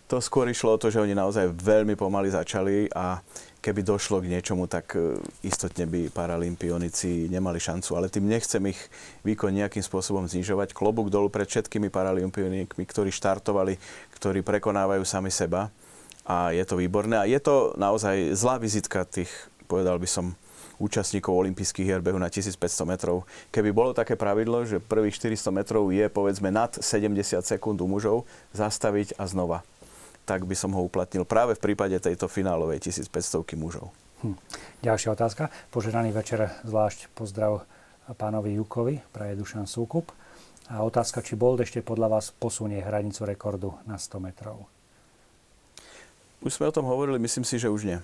to 0.07 0.17
skôr 0.23 0.47
išlo 0.49 0.77
o 0.77 0.81
to, 0.81 0.89
že 0.89 1.03
oni 1.03 1.13
naozaj 1.13 1.53
veľmi 1.53 1.99
pomaly 1.99 2.33
začali 2.33 2.89
a 2.95 3.21
keby 3.59 3.83
došlo 3.83 4.23
k 4.23 4.31
niečomu, 4.31 4.71
tak 4.71 4.95
e, 4.95 5.19
istotne 5.43 5.85
by 5.85 6.09
paralympionici 6.15 7.27
nemali 7.27 7.59
šancu. 7.59 7.99
Ale 7.99 8.09
tým 8.09 8.31
nechcem 8.31 8.63
ich 8.71 8.79
výkon 9.27 9.51
nejakým 9.51 9.83
spôsobom 9.83 10.25
znižovať. 10.31 10.73
Klobúk 10.73 11.11
dolu 11.11 11.29
pred 11.29 11.45
všetkými 11.45 11.91
paralympionikmi, 11.91 12.85
ktorí 12.87 13.11
štartovali, 13.11 13.77
ktorí 14.15 14.41
prekonávajú 14.47 15.03
sami 15.03 15.29
seba 15.29 15.69
a 16.23 16.55
je 16.55 16.63
to 16.63 16.79
výborné. 16.79 17.19
A 17.19 17.29
je 17.29 17.41
to 17.43 17.75
naozaj 17.75 18.37
zlá 18.39 18.63
vizitka 18.63 19.03
tých, 19.03 19.31
povedal 19.67 19.99
by 19.99 20.09
som, 20.09 20.39
účastníkov 20.79 21.35
olympijských 21.35 21.87
hier 21.87 22.03
behu 22.03 22.17
na 22.17 22.31
1500 22.31 22.59
metrov. 22.87 23.27
Keby 23.51 23.71
bolo 23.75 23.91
také 23.93 24.15
pravidlo, 24.15 24.63
že 24.65 24.83
prvých 24.83 25.19
400 25.19 25.51
metrov 25.51 25.91
je 25.91 26.07
povedzme 26.07 26.49
nad 26.55 26.71
70 26.75 27.15
sekúnd 27.43 27.79
u 27.83 27.87
mužov, 27.91 28.25
zastaviť 28.55 29.19
a 29.19 29.27
znova, 29.27 29.67
tak 30.25 30.47
by 30.47 30.55
som 30.55 30.73
ho 30.73 30.81
uplatnil 30.87 31.27
práve 31.27 31.59
v 31.59 31.63
prípade 31.71 31.99
tejto 31.99 32.31
finálovej 32.31 32.79
1500 32.89 33.59
mužov. 33.59 33.91
Hm. 34.23 34.35
Ďalšia 34.83 35.15
otázka. 35.15 35.51
Požeraný 35.71 36.11
večer 36.11 36.51
zvlášť 36.67 37.11
pozdrav 37.15 37.63
pánovi 38.19 38.59
Jukovi, 38.59 38.99
praje 39.15 39.39
Dušan 39.39 39.69
Súkup. 39.69 40.11
A 40.69 40.85
otázka, 40.85 41.25
či 41.25 41.33
Bolt 41.33 41.65
ešte 41.65 41.81
podľa 41.81 42.19
vás 42.19 42.29
posunie 42.35 42.83
hranicu 42.83 43.25
rekordu 43.25 43.73
na 43.89 43.97
100 43.97 44.21
metrov? 44.21 44.69
Už 46.45 46.55
sme 46.55 46.69
o 46.69 46.75
tom 46.75 46.85
hovorili, 46.85 47.17
myslím 47.19 47.43
si, 47.43 47.57
že 47.57 47.73
už 47.73 47.89
nie. 47.89 47.99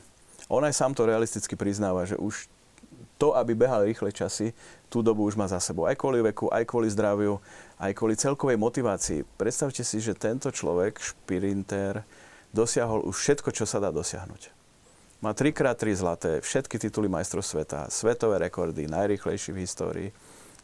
On 0.48 0.64
aj 0.64 0.76
sám 0.76 0.96
to 0.96 1.04
realisticky 1.04 1.56
priznáva, 1.56 2.08
že 2.08 2.16
už 2.16 2.48
to, 3.24 3.32
aby 3.32 3.56
behal 3.56 3.88
rýchle 3.88 4.12
časy, 4.12 4.52
tú 4.92 5.00
dobu 5.00 5.24
už 5.24 5.40
má 5.40 5.48
za 5.48 5.56
sebou. 5.56 5.88
Aj 5.88 5.96
kvôli 5.96 6.20
veku, 6.20 6.52
aj 6.52 6.68
kvôli 6.68 6.92
zdraviu, 6.92 7.40
aj 7.80 7.96
kvôli 7.96 8.20
celkovej 8.20 8.60
motivácii. 8.60 9.24
Predstavte 9.40 9.80
si, 9.80 9.96
že 10.04 10.12
tento 10.12 10.52
človek, 10.52 11.00
špirinter, 11.00 12.04
dosiahol 12.52 13.00
už 13.08 13.16
všetko, 13.16 13.48
čo 13.56 13.64
sa 13.64 13.80
dá 13.80 13.88
dosiahnuť. 13.88 14.52
Má 15.24 15.32
3x3 15.32 15.82
zlaté, 15.96 16.32
všetky 16.44 16.76
tituly 16.76 17.08
majstrov 17.08 17.40
sveta, 17.40 17.88
svetové 17.88 18.36
rekordy, 18.44 18.84
najrýchlejší 18.92 19.56
v 19.56 19.62
histórii. 19.64 20.08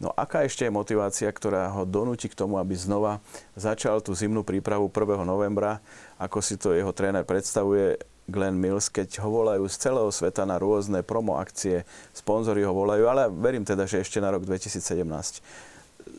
No 0.01 0.13
aká 0.13 0.45
ešte 0.45 0.69
je 0.69 0.73
motivácia, 0.73 1.29
ktorá 1.33 1.73
ho 1.73 1.89
donúti 1.89 2.29
k 2.29 2.37
tomu, 2.37 2.61
aby 2.61 2.77
znova 2.77 3.25
začal 3.57 4.05
tú 4.05 4.13
zimnú 4.13 4.45
prípravu 4.45 4.93
1. 4.93 5.25
novembra, 5.25 5.81
ako 6.21 6.45
si 6.45 6.61
to 6.61 6.77
jeho 6.77 6.93
tréner 6.93 7.25
predstavuje, 7.25 8.01
Glenn 8.31 8.57
Mills, 8.57 8.89
keď 8.89 9.21
ho 9.21 9.29
volajú 9.29 9.67
z 9.67 9.77
celého 9.77 10.09
sveta 10.09 10.47
na 10.47 10.57
rôzne 10.57 11.03
promo 11.03 11.37
akcie, 11.37 11.83
sponzory 12.15 12.63
ho 12.63 12.73
volajú, 12.73 13.11
ale 13.11 13.27
verím 13.29 13.67
teda, 13.67 13.85
že 13.85 14.01
ešte 14.01 14.23
na 14.23 14.31
rok 14.31 14.47
2017 14.47 15.43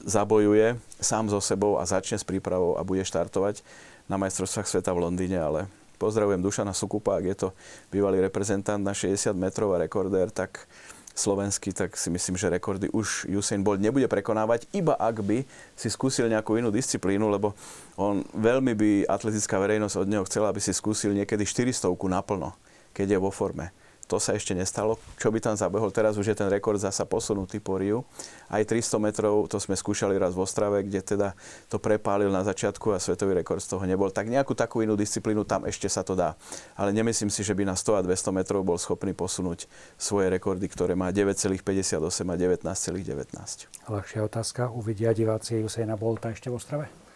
zabojuje 0.06 0.78
sám 1.00 1.32
so 1.32 1.40
sebou 1.42 1.80
a 1.80 1.88
začne 1.88 2.20
s 2.20 2.26
prípravou 2.28 2.78
a 2.78 2.86
bude 2.86 3.02
štartovať 3.02 3.64
na 4.12 4.20
majstrovstvách 4.20 4.68
sveta 4.68 4.92
v 4.92 5.08
Londýne, 5.08 5.40
ale 5.40 5.60
pozdravujem 6.02 6.42
Dušana 6.42 6.74
Sukupa, 6.76 7.18
ak 7.18 7.26
je 7.26 7.38
to 7.48 7.50
bývalý 7.94 8.20
reprezentant 8.20 8.82
na 8.82 8.92
60 8.92 9.32
metrov 9.38 9.72
a 9.78 9.82
rekordér, 9.82 10.34
tak 10.34 10.66
slovenský, 11.22 11.70
tak 11.70 11.94
si 11.94 12.10
myslím, 12.10 12.34
že 12.34 12.50
rekordy 12.50 12.90
už 12.90 13.30
Usain 13.30 13.62
Bolt 13.62 13.78
nebude 13.78 14.10
prekonávať, 14.10 14.66
iba 14.74 14.98
ak 14.98 15.22
by 15.22 15.46
si 15.78 15.88
skúsil 15.94 16.26
nejakú 16.26 16.58
inú 16.58 16.74
disciplínu, 16.74 17.30
lebo 17.30 17.54
on 17.94 18.26
veľmi 18.34 18.74
by 18.74 18.92
atletická 19.06 19.62
verejnosť 19.62 19.96
od 20.02 20.08
neho 20.10 20.26
chcela, 20.26 20.50
aby 20.50 20.58
si 20.58 20.74
skúsil 20.74 21.14
niekedy 21.14 21.46
400 21.46 21.94
naplno, 22.10 22.58
keď 22.98 23.14
je 23.14 23.20
vo 23.22 23.30
forme. 23.30 23.70
To 24.12 24.20
sa 24.20 24.36
ešte 24.36 24.52
nestalo. 24.52 25.00
Čo 25.16 25.32
by 25.32 25.40
tam 25.40 25.56
zabehol? 25.56 25.88
Teraz 25.96 26.20
už 26.20 26.28
je 26.28 26.36
ten 26.36 26.52
rekord 26.52 26.76
zasa 26.76 27.08
posunutý 27.08 27.64
po 27.64 27.80
Riu. 27.80 28.04
Aj 28.52 28.60
300 28.60 29.00
metrov, 29.00 29.48
to 29.48 29.56
sme 29.56 29.80
skúšali 29.80 30.20
raz 30.20 30.36
v 30.36 30.44
Ostrave, 30.44 30.84
kde 30.84 31.00
teda 31.00 31.32
to 31.72 31.80
prepálil 31.80 32.28
na 32.28 32.44
začiatku 32.44 32.92
a 32.92 33.00
svetový 33.00 33.40
rekord 33.40 33.64
z 33.64 33.72
toho 33.72 33.88
nebol. 33.88 34.12
Tak 34.12 34.28
nejakú 34.28 34.52
takú 34.52 34.84
inú 34.84 35.00
disciplínu 35.00 35.48
tam 35.48 35.64
ešte 35.64 35.88
sa 35.88 36.04
to 36.04 36.20
dá. 36.20 36.36
Ale 36.76 36.92
nemyslím 36.92 37.32
si, 37.32 37.40
že 37.40 37.56
by 37.56 37.64
na 37.64 37.80
100 37.80 38.04
a 38.04 38.12
200 38.12 38.36
metrov 38.36 38.68
bol 38.68 38.76
schopný 38.76 39.16
posunúť 39.16 39.72
svoje 39.96 40.28
rekordy, 40.28 40.68
ktoré 40.68 40.92
má 40.92 41.08
9,58 41.16 41.96
a 42.28 42.36
19,19. 42.36 43.88
Ľahšia 43.88 44.22
otázka. 44.28 44.76
Uvidia 44.76 45.16
diváci 45.16 45.64
Usaina 45.64 45.96
Bolta 45.96 46.36
ešte 46.36 46.52
v 46.52 46.60
Ostrave? 46.60 47.11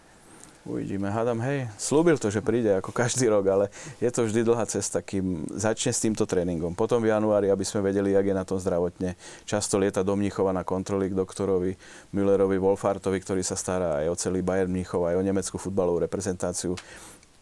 Uvidíme, 0.65 1.13
hádam, 1.13 1.37
hej, 1.45 1.69
slúbil 1.77 2.17
to, 2.17 2.33
že 2.33 2.41
príde 2.41 2.73
ako 2.73 2.89
každý 2.89 3.29
rok, 3.29 3.45
ale 3.45 3.65
je 4.01 4.09
to 4.09 4.25
vždy 4.25 4.41
dlhá 4.41 4.65
cesta, 4.65 4.97
kým 4.97 5.45
začne 5.53 5.93
s 5.93 6.01
týmto 6.01 6.25
tréningom. 6.25 6.73
Potom 6.73 7.05
v 7.05 7.13
januári, 7.13 7.53
aby 7.53 7.61
sme 7.61 7.85
vedeli, 7.85 8.17
jak 8.17 8.25
je 8.25 8.33
na 8.33 8.41
tom 8.41 8.57
zdravotne. 8.57 9.13
Často 9.45 9.77
lieta 9.77 10.01
do 10.01 10.17
Mníchova 10.17 10.57
na 10.57 10.65
kontroly 10.65 11.13
k 11.13 11.17
doktorovi 11.21 11.77
Müllerovi, 12.09 12.57
Wolfartovi, 12.57 13.21
ktorý 13.21 13.45
sa 13.45 13.53
stará 13.53 14.01
aj 14.01 14.09
o 14.09 14.15
celý 14.17 14.41
Bayern 14.41 14.73
Mníchov, 14.73 15.05
aj 15.05 15.21
o 15.21 15.21
nemeckú 15.21 15.61
futbalovú 15.61 16.01
reprezentáciu. 16.01 16.73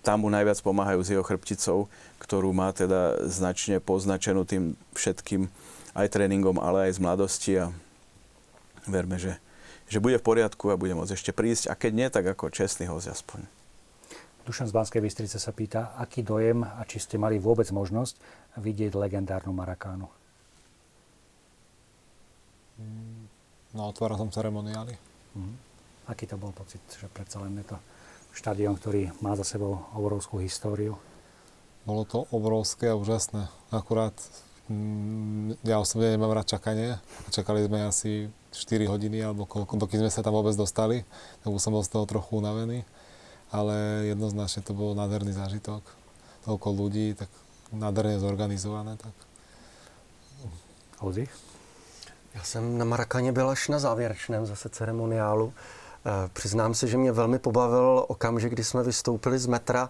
Tam 0.03 0.19
mu 0.19 0.27
najviac 0.27 0.59
pomáhajú 0.59 0.99
s 0.99 1.15
jeho 1.15 1.23
chrbticou, 1.23 1.87
ktorú 2.19 2.51
má 2.51 2.75
teda 2.75 3.23
značne 3.23 3.79
poznačenú 3.79 4.43
tým 4.43 4.75
všetkým 4.99 5.47
aj 5.95 6.11
tréningom, 6.11 6.59
ale 6.59 6.91
aj 6.91 6.99
z 6.99 6.99
mladosti 6.99 7.51
a 7.55 7.71
verme, 8.83 9.15
že 9.15 9.39
že 9.87 10.03
bude 10.03 10.19
v 10.19 10.25
poriadku 10.25 10.71
a 10.71 10.79
bude 10.79 10.95
môcť 10.95 11.13
ešte 11.15 11.31
prísť 11.35 11.71
a 11.71 11.77
keď 11.77 11.91
nie, 11.91 12.07
tak 12.09 12.25
ako 12.27 12.53
čestný 12.53 12.87
host 12.89 13.11
aspoň. 13.11 13.45
Dušan 14.43 14.67
z 14.67 14.75
Banskej 14.75 14.99
Bystrice 14.99 15.39
sa 15.39 15.55
pýta, 15.55 15.95
aký 15.95 16.19
dojem 16.19 16.67
a 16.67 16.83
či 16.83 16.99
ste 16.99 17.15
mali 17.15 17.39
vôbec 17.39 17.67
možnosť 17.71 18.19
vidieť 18.59 18.91
legendárnu 18.91 19.55
Marakánu? 19.55 20.11
No, 23.73 23.81
otváral 23.87 24.19
som 24.19 24.27
ceremoniály. 24.27 24.99
Mm. 25.33 25.55
Aký 26.11 26.27
to 26.27 26.35
bol 26.35 26.51
pocit, 26.51 26.83
že 26.91 27.07
predsa 27.07 27.39
len 27.39 27.55
je 27.63 27.71
to 27.71 27.77
štadión, 28.35 28.75
ktorý 28.75 29.15
má 29.23 29.39
za 29.39 29.47
sebou 29.47 29.87
obrovskú 29.95 30.43
históriu? 30.43 30.99
Bolo 31.87 32.03
to 32.03 32.27
obrovské 32.35 32.91
a 32.91 32.99
úžasné. 32.99 33.47
Akurát 33.71 34.15
mm, 34.67 35.63
ja 35.63 35.79
osobne 35.79 36.11
nemám 36.11 36.35
rád 36.35 36.51
čakanie. 36.51 36.99
Čakali 37.31 37.63
sme 37.63 37.87
asi 37.87 38.27
4 38.53 38.85
hodiny 38.85 39.19
alebo 39.25 39.49
koľko, 39.49 39.81
dokým 39.81 40.05
sme 40.05 40.13
sa 40.13 40.21
tam 40.21 40.37
vôbec 40.37 40.53
dostali, 40.53 41.01
tak 41.41 41.49
už 41.49 41.59
som 41.59 41.73
bol 41.73 41.81
z 41.81 41.89
toho 41.89 42.05
trochu 42.05 42.37
unavený. 42.37 42.85
Ale 43.53 44.07
jednoznačne 44.09 44.65
to 44.65 44.73
bol 44.73 44.97
nádherný 44.97 45.33
zážitok. 45.33 45.85
Toľko 46.45 46.67
ľudí, 46.73 47.13
tak 47.13 47.29
nádherne 47.73 48.17
zorganizované. 48.17 48.97
Tak. 48.97 49.13
Oldřich? 51.01 51.29
Já 52.35 52.43
jsem 52.43 52.77
na 52.77 52.85
Marakaně 52.85 53.31
byl 53.31 53.49
až 53.49 53.67
na 53.67 53.79
závěrečném 53.79 54.45
zase 54.45 54.69
ceremoniálu. 54.69 55.53
E, 55.53 56.29
přiznám 56.33 56.73
se, 56.73 56.87
že 56.87 56.97
mě 56.97 57.11
velmi 57.11 57.39
pobavil 57.39 58.05
okamžik, 58.07 58.53
kdy 58.53 58.63
jsme 58.63 58.83
vystoupili 58.83 59.39
z 59.39 59.45
metra 59.45 59.89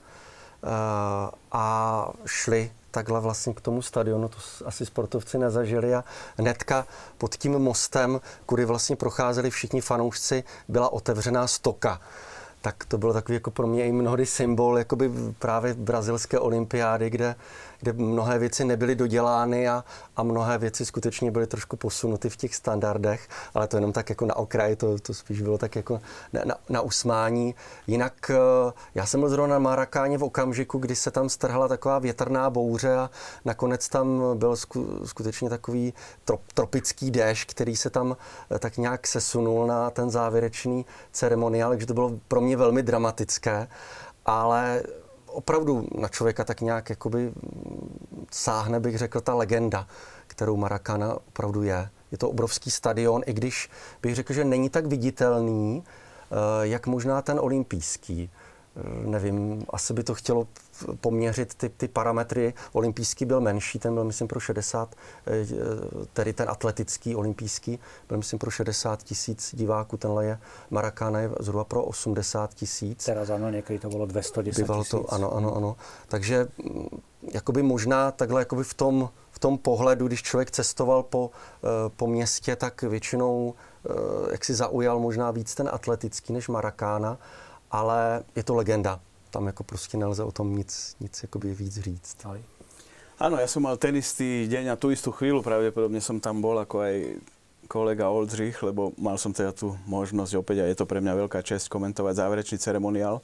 a 1.51 2.07
šli 2.25 2.71
takhle 2.91 3.19
vlastně 3.19 3.53
k 3.53 3.61
tomu 3.61 3.81
stadionu, 3.81 4.27
to 4.27 4.37
asi 4.65 4.85
sportovci 4.85 5.37
nezažili. 5.37 5.95
A 5.95 6.03
hnedka 6.37 6.87
pod 7.17 7.35
tím 7.35 7.51
mostem, 7.51 8.21
kudy 8.45 8.65
vlastně 8.65 8.95
procházeli 8.95 9.49
všichni 9.49 9.81
fanoušci, 9.81 10.43
byla 10.67 10.93
otevřená 10.93 11.47
stoka. 11.47 12.01
Tak 12.61 12.85
to 12.85 12.97
bylo 12.97 13.13
takový 13.13 13.33
jako 13.33 13.51
pro 13.51 13.67
mě 13.67 13.85
i 13.85 13.91
mnohdy 13.91 14.25
symbol 14.25 14.77
jakoby 14.77 15.11
právě 15.39 15.73
brazilské 15.73 16.39
olympiády, 16.39 17.09
kde 17.09 17.35
kde 17.83 17.93
mnohé 17.93 18.39
věci 18.39 18.65
nebyly 18.65 18.95
dodělány 18.95 19.69
a, 19.69 19.83
a 20.15 20.23
mnohé 20.23 20.57
věci 20.57 20.85
skutečně 20.85 21.31
byly 21.31 21.47
trošku 21.47 21.77
posunuty 21.77 22.29
v 22.29 22.37
těch 22.37 22.55
standardech, 22.55 23.27
ale 23.53 23.67
to 23.67 23.77
jenom 23.77 23.91
tak 23.91 24.09
jako 24.09 24.25
na 24.25 24.35
okraji, 24.35 24.75
to, 24.75 24.99
to 24.99 25.13
spíš 25.13 25.41
bylo 25.41 25.57
tak 25.57 25.75
jako 25.75 26.01
na, 26.33 26.41
na, 26.45 26.55
na 26.69 26.81
usmání. 26.81 27.55
Jinak 27.87 28.31
eh, 28.33 28.71
já 28.95 29.05
jsem 29.05 29.19
byl 29.19 29.29
zrovna 29.29 29.55
na 29.55 29.59
Marakáně 29.59 30.17
v 30.17 30.23
okamžiku, 30.23 30.77
kdy 30.77 30.95
se 30.95 31.11
tam 31.11 31.29
strhla 31.29 31.67
taková 31.67 31.99
větrná 31.99 32.49
bouře 32.49 32.95
a 32.95 33.09
nakonec 33.45 33.89
tam 33.89 34.37
byl 34.37 34.55
sku, 34.55 35.01
skutečně 35.05 35.49
takový 35.49 35.93
trop, 36.25 36.41
tropický 36.53 37.11
déšť, 37.11 37.51
který 37.51 37.75
se 37.75 37.89
tam 37.89 38.17
eh, 38.51 38.59
tak 38.59 38.77
nějak 38.77 39.07
sesunul 39.07 39.67
na 39.67 39.89
ten 39.89 40.09
závěrečný 40.09 40.85
ceremoniál, 41.11 41.69
takže 41.69 41.85
to 41.85 41.93
bylo 41.93 42.11
pro 42.27 42.41
mě 42.41 42.57
velmi 42.57 42.83
dramatické 42.83 43.67
ale 44.25 44.83
opravdu 45.33 45.87
na 45.97 46.07
člověka 46.07 46.43
tak 46.43 46.61
nějak 46.61 46.89
jakoby 46.89 47.33
sáhne, 48.31 48.79
bych 48.79 48.97
řekl, 48.97 49.21
ta 49.21 49.33
legenda, 49.33 49.87
kterou 50.27 50.57
Marakana 50.57 51.17
opravdu 51.27 51.63
je. 51.63 51.89
Je 52.11 52.17
to 52.17 52.29
obrovský 52.29 52.71
stadion, 52.71 53.21
i 53.25 53.33
když 53.33 53.69
bych 54.01 54.15
řekl, 54.15 54.33
že 54.33 54.45
není 54.45 54.69
tak 54.69 54.85
viditelný, 54.85 55.83
eh, 55.83 56.35
jak 56.61 56.87
možná 56.87 57.21
ten 57.21 57.39
olympijský. 57.39 58.29
Eh, 58.75 59.07
nevím, 59.07 59.65
asi 59.69 59.93
by 59.93 60.03
to 60.03 60.13
chtělo 60.13 60.47
poměřit 61.01 61.53
ty, 61.53 61.69
ty 61.69 61.87
parametry. 61.87 62.53
Olympijský 62.71 63.25
byl 63.25 63.41
menší, 63.41 63.79
ten 63.79 63.93
byl, 63.93 64.03
myslím, 64.03 64.27
pro 64.27 64.39
60, 64.39 64.95
eh, 65.27 65.45
tedy 66.13 66.33
ten 66.33 66.49
atletický 66.49 67.15
olympijský, 67.15 67.79
byl, 68.07 68.17
myslím, 68.17 68.39
pro 68.39 68.51
60 68.51 69.03
tisíc 69.03 69.55
diváků. 69.55 69.97
Tenhle 69.97 70.25
je 70.25 70.39
Marakána 70.69 71.19
je 71.19 71.29
zhruba 71.39 71.63
pro 71.63 71.83
80 71.83 72.53
tisíc. 72.53 73.05
Teraz 73.05 73.29
ano, 73.29 73.49
někdy 73.49 73.79
to 73.79 73.89
bylo 73.89 74.05
210 74.05 74.65
tisíc. 74.65 74.89
to, 74.89 75.13
ano, 75.13 75.33
ano, 75.33 75.55
ano. 75.55 75.75
Takže 76.07 76.47
mm, 76.63 76.87
jakoby 77.33 77.63
možná 77.63 78.11
takhle 78.11 78.41
jakoby 78.41 78.63
v 78.63 78.73
tom, 78.73 79.09
v 79.31 79.39
tom 79.39 79.57
pohledu, 79.57 80.07
když 80.07 80.23
člověk 80.23 80.51
cestoval 80.51 81.03
po, 81.03 81.31
eh, 81.63 81.67
po 81.95 82.07
městě, 82.07 82.55
tak 82.55 82.81
většinou 82.81 83.53
jak 84.31 84.45
si 84.45 84.53
zaujal 84.53 84.99
možná 84.99 85.31
víc 85.31 85.55
ten 85.55 85.69
atletický 85.73 86.33
než 86.33 86.47
Marakána 86.47 87.17
ale 87.73 88.21
je 88.37 88.43
to 88.45 88.53
legenda. 88.53 88.99
Tam 89.29 89.45
jako 89.45 89.63
prostě 89.63 89.97
nelze 89.97 90.23
o 90.23 90.31
tom 90.31 90.55
nic, 90.55 90.95
nic 90.99 91.25
víc 91.33 91.77
říct. 91.77 92.17
Áno, 93.21 93.37
ja 93.37 93.45
som 93.45 93.61
mal 93.61 93.77
ten 93.77 93.93
istý 93.93 94.49
deň 94.49 94.73
a 94.73 94.75
tú 94.75 94.89
istú 94.89 95.13
chvíľu, 95.13 95.45
pravdepodobne 95.45 96.01
som 96.01 96.17
tam 96.17 96.41
bol 96.41 96.57
ako 96.57 96.81
aj 96.81 96.95
kolega 97.69 98.09
Oldřich, 98.09 98.57
lebo 98.65 98.91
mal 98.97 99.21
som 99.21 99.29
teda 99.29 99.53
tú 99.53 99.77
možnosť 99.85 100.33
opäť 100.33 100.65
a 100.65 100.67
je 100.67 100.75
to 100.75 100.89
pre 100.89 100.97
mňa 100.97 101.23
veľká 101.23 101.45
čest 101.45 101.69
komentovať 101.69 102.19
záverečný 102.19 102.57
ceremoniál 102.57 103.21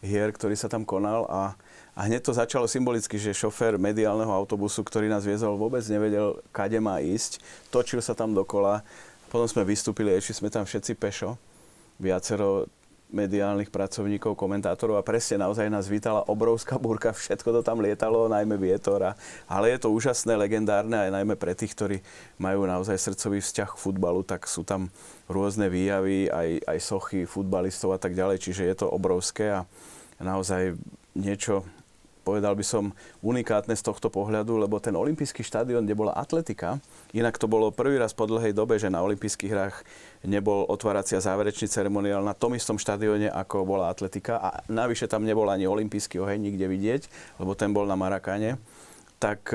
hier, 0.00 0.32
ktorý 0.32 0.56
sa 0.56 0.72
tam 0.72 0.88
konal 0.88 1.28
a, 1.28 1.52
a 1.92 2.00
hneď 2.08 2.26
to 2.26 2.32
začalo 2.32 2.64
symbolicky, 2.64 3.20
že 3.20 3.36
šofér 3.36 3.76
mediálneho 3.76 4.32
autobusu, 4.32 4.80
ktorý 4.82 5.12
nás 5.12 5.22
viezol, 5.22 5.60
vôbec 5.60 5.84
nevedel, 5.86 6.40
kade 6.50 6.80
má 6.80 6.98
ísť. 7.04 7.38
Točil 7.68 8.00
sa 8.00 8.16
tam 8.16 8.32
dokola. 8.32 8.82
Potom 9.28 9.46
sme 9.46 9.68
vystúpili, 9.68 10.16
išli 10.16 10.42
sme 10.42 10.48
tam 10.48 10.64
všetci 10.64 10.96
pešo. 10.96 11.36
Viacero 12.00 12.68
mediálnych 13.06 13.70
pracovníkov, 13.70 14.34
komentátorov 14.34 14.98
a 14.98 15.06
presne 15.06 15.46
naozaj 15.46 15.70
nás 15.70 15.86
vítala 15.86 16.26
obrovská 16.26 16.74
búrka, 16.74 17.14
všetko 17.14 17.54
to 17.54 17.60
tam 17.62 17.78
lietalo, 17.78 18.26
najmä 18.26 18.58
vietor. 18.58 18.98
A, 19.02 19.12
ale 19.46 19.70
je 19.74 19.86
to 19.86 19.94
úžasné, 19.94 20.34
legendárne 20.34 20.98
aj 20.98 21.10
najmä 21.14 21.38
pre 21.38 21.54
tých, 21.54 21.72
ktorí 21.78 21.96
majú 22.42 22.66
naozaj 22.66 22.98
srdcový 22.98 23.38
vzťah 23.38 23.70
k 23.70 23.80
futbalu, 23.80 24.26
tak 24.26 24.50
sú 24.50 24.66
tam 24.66 24.90
rôzne 25.30 25.70
výjavy, 25.70 26.26
aj, 26.26 26.48
aj 26.66 26.78
sochy 26.82 27.20
futbalistov 27.24 27.94
a 27.94 27.98
tak 28.02 28.18
ďalej, 28.18 28.42
čiže 28.42 28.66
je 28.66 28.74
to 28.74 28.86
obrovské 28.90 29.54
a 29.54 29.62
naozaj 30.18 30.74
niečo 31.14 31.62
povedal 32.26 32.58
by 32.58 32.66
som, 32.66 32.90
unikátne 33.22 33.78
z 33.78 33.86
tohto 33.86 34.10
pohľadu, 34.10 34.58
lebo 34.58 34.82
ten 34.82 34.98
olimpijský 34.98 35.46
štadión, 35.46 35.86
kde 35.86 35.94
bola 35.94 36.18
atletika, 36.18 36.82
inak 37.14 37.38
to 37.38 37.46
bolo 37.46 37.70
prvý 37.70 38.02
raz 38.02 38.10
po 38.10 38.26
dlhej 38.26 38.50
dobe, 38.50 38.82
že 38.82 38.90
na 38.90 38.98
olympijských 39.06 39.54
hrách 39.54 39.86
nebol 40.26 40.66
otvárací 40.68 41.16
a 41.16 41.24
záverečný 41.24 41.70
ceremoniál 41.70 42.20
na 42.20 42.34
tom 42.34 42.52
istom 42.58 42.76
štadióne, 42.76 43.30
ako 43.32 43.64
bola 43.64 43.88
atletika 43.88 44.38
a 44.42 44.48
navyše 44.68 45.06
tam 45.06 45.24
nebol 45.24 45.48
ani 45.48 45.64
olimpijský 45.64 46.20
oheň 46.20 46.52
nikde 46.52 46.66
vidieť, 46.68 47.02
lebo 47.40 47.54
ten 47.54 47.70
bol 47.70 47.86
na 47.86 47.94
Marakane, 47.94 48.60
tak 49.22 49.54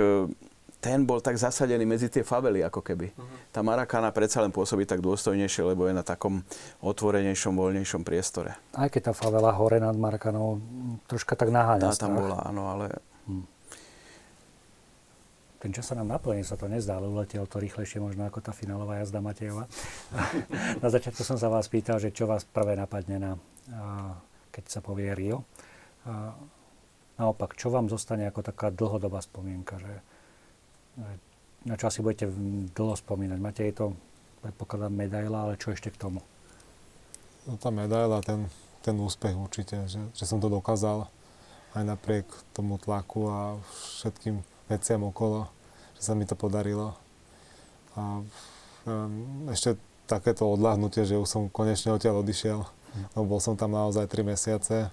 ten 0.81 1.06
bol 1.06 1.22
tak 1.22 1.38
zasadený 1.38 1.85
medzi 1.85 2.10
tie 2.10 2.26
favely, 2.26 2.65
ako 2.65 2.81
keby. 2.81 3.14
Uh-huh. 3.14 3.38
Tá 3.53 3.61
Marakana 3.61 4.10
predsa 4.10 4.41
len 4.41 4.49
pôsobí 4.49 4.89
tak 4.89 5.06
dôstojnejšie, 5.06 5.61
lebo 5.61 5.85
je 5.85 5.93
na 5.93 6.02
takom 6.02 6.41
otvorenejšom, 6.81 7.53
voľnejšom 7.53 8.02
priestore. 8.02 8.57
Aj 8.73 8.89
keď 8.89 9.11
tá 9.11 9.14
favela 9.14 9.53
hore 9.53 9.77
nad 9.77 9.93
Marakanou 9.93 10.57
troška 11.06 11.38
tak 11.38 11.53
naháňa 11.53 11.93
Tá 11.93 12.10
tam 12.10 12.18
bola, 12.18 12.41
áno, 12.41 12.65
ale... 12.73 12.98
Ten 15.62 15.70
čas 15.70 15.94
sa 15.94 15.96
nám 15.96 16.10
naplní, 16.18 16.42
sa 16.42 16.58
to 16.58 16.66
nezdá, 16.66 16.98
ale 16.98 17.06
uletelo 17.06 17.46
to 17.46 17.62
rýchlejšie 17.62 18.02
možno 18.02 18.26
ako 18.26 18.42
tá 18.42 18.50
finálová 18.50 18.98
jazda 18.98 19.22
Matejova. 19.22 19.70
na 20.84 20.90
začiatku 20.90 21.22
som 21.22 21.38
sa 21.38 21.54
vás 21.54 21.70
pýtal, 21.70 22.02
že 22.02 22.10
čo 22.10 22.26
vás 22.26 22.42
prvé 22.42 22.74
napadne, 22.74 23.22
na, 23.22 23.32
keď 24.50 24.64
sa 24.66 24.82
povie 24.82 25.14
Rio. 25.14 25.46
naopak, 27.22 27.54
čo 27.54 27.70
vám 27.70 27.94
zostane 27.94 28.26
ako 28.26 28.42
taká 28.42 28.74
dlhodobá 28.74 29.22
spomienka, 29.22 29.78
že 29.78 29.94
na 31.62 31.78
čo 31.78 31.94
asi 31.94 32.02
budete 32.02 32.26
dlho 32.74 32.98
spomínať. 32.98 33.38
Máte 33.38 33.62
jej 33.62 33.78
to, 33.78 33.94
predpokladám, 34.42 34.98
medaila, 34.98 35.46
ale 35.46 35.62
čo 35.62 35.78
ešte 35.78 35.94
k 35.94 36.02
tomu? 36.10 36.26
No 37.46 37.62
tá 37.62 37.70
medaila, 37.70 38.26
ten, 38.26 38.50
ten 38.82 38.98
úspech 38.98 39.38
určite, 39.38 39.86
že, 39.86 40.02
že 40.18 40.26
som 40.26 40.42
to 40.42 40.50
dokázal 40.50 41.06
aj 41.78 41.84
napriek 41.86 42.26
tomu 42.52 42.82
tlaku 42.82 43.30
a 43.30 43.62
všetkým 44.02 44.42
veciam 44.72 45.03
okolo, 45.03 45.52
že 45.99 46.07
sa 46.07 46.14
mi 46.15 46.23
to 46.23 46.39
podarilo. 46.39 46.95
A 47.99 48.23
um, 48.88 49.52
ešte 49.52 49.76
takéto 50.07 50.48
odláhnutie, 50.48 51.03
že 51.03 51.19
už 51.19 51.27
som 51.27 51.52
konečne 51.52 51.91
odtiaľ 51.91 52.23
odišiel, 52.23 52.60
hm. 52.64 53.06
lebo 53.15 53.26
bol 53.35 53.41
som 53.43 53.60
tam 53.60 53.76
naozaj 53.76 54.07
3 54.07 54.23
mesiace, 54.23 54.88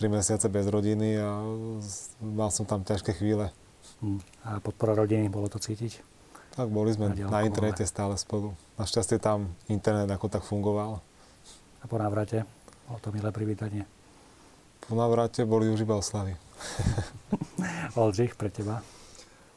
3 0.00 0.08
mesiace 0.08 0.46
bez 0.48 0.64
rodiny 0.64 1.20
a 1.20 1.44
mal 2.20 2.48
som 2.48 2.64
tam 2.64 2.80
ťažké 2.80 3.16
chvíle. 3.20 3.52
Hm. 4.00 4.20
A 4.48 4.48
podpora 4.64 4.96
rodiny, 4.96 5.28
bolo 5.28 5.52
to 5.52 5.60
cítiť? 5.60 6.00
Tak 6.56 6.66
boli 6.66 6.90
sme 6.90 7.14
na, 7.14 7.30
na 7.30 7.40
internete 7.46 7.86
stále 7.86 8.18
spolu. 8.18 8.56
Našťastie 8.74 9.22
tam 9.22 9.54
internet 9.70 10.10
ako 10.10 10.26
tak 10.26 10.42
fungoval. 10.42 10.98
A 11.80 11.84
po 11.86 11.96
návrate? 11.96 12.44
Bolo 12.90 12.98
to 13.00 13.14
milé 13.14 13.30
privítanie? 13.30 13.86
Po 14.84 14.98
návrate 14.98 15.46
boli 15.46 15.70
už 15.70 15.86
iba 15.86 15.94
oslavy. 15.94 16.34
Oldřich, 18.00 18.34
pre 18.34 18.50
teba? 18.50 18.82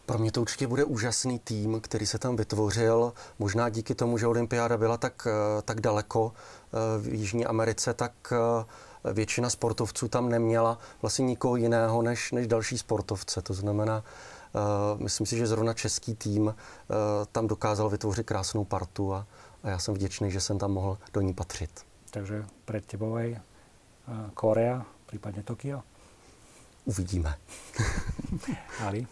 Pro 0.06 0.18
mě 0.18 0.32
to 0.32 0.42
určitě 0.42 0.68
bude 0.68 0.84
úžasný 0.84 1.40
tým, 1.40 1.82
který 1.82 2.06
se 2.06 2.20
tam 2.20 2.36
vytvořil. 2.36 3.14
Možná 3.40 3.70
díky 3.70 3.96
tomu, 3.96 4.18
že 4.18 4.28
olympiáda 4.28 4.78
byla 4.78 4.98
tak, 4.98 5.28
eh, 5.28 5.62
tak 5.62 5.82
daleko 5.82 6.34
eh, 6.34 7.02
v 7.02 7.14
Jižní 7.14 7.46
Americe, 7.46 7.94
tak 7.94 8.14
eh, 8.32 9.14
většina 9.14 9.50
sportovců 9.50 10.08
tam 10.08 10.30
neměla 10.30 10.78
vlastně 11.02 11.26
nikoho 11.26 11.56
jiného 11.56 12.02
než, 12.02 12.32
než 12.32 12.48
další 12.48 12.78
sportovce. 12.78 13.42
To 13.42 13.54
znamená, 13.54 14.04
myslím 14.98 15.28
si, 15.28 15.38
že 15.38 15.48
zrovna 15.48 15.74
český 15.74 16.16
tým 16.16 16.56
tam 17.32 17.48
dokázal 17.48 17.90
vytvořit 17.90 18.26
krásnou 18.26 18.66
partu 18.66 19.14
a, 19.14 19.28
a 19.64 19.70
já 19.70 19.80
jsem 19.80 19.94
vděčný, 19.94 20.32
že 20.32 20.42
jsem 20.42 20.60
tam 20.60 20.72
mohl 20.72 20.98
do 21.14 21.22
ní 21.22 21.34
patřit. 21.34 21.86
Takže 22.14 22.46
před 22.66 22.86
tebou 22.86 23.16
aj 23.16 23.34
eh, 23.34 23.42
Korea, 24.34 24.86
případně 25.06 25.44
Tokio? 25.44 25.84
Uvidíme. 26.86 27.36
Ali? 28.86 29.08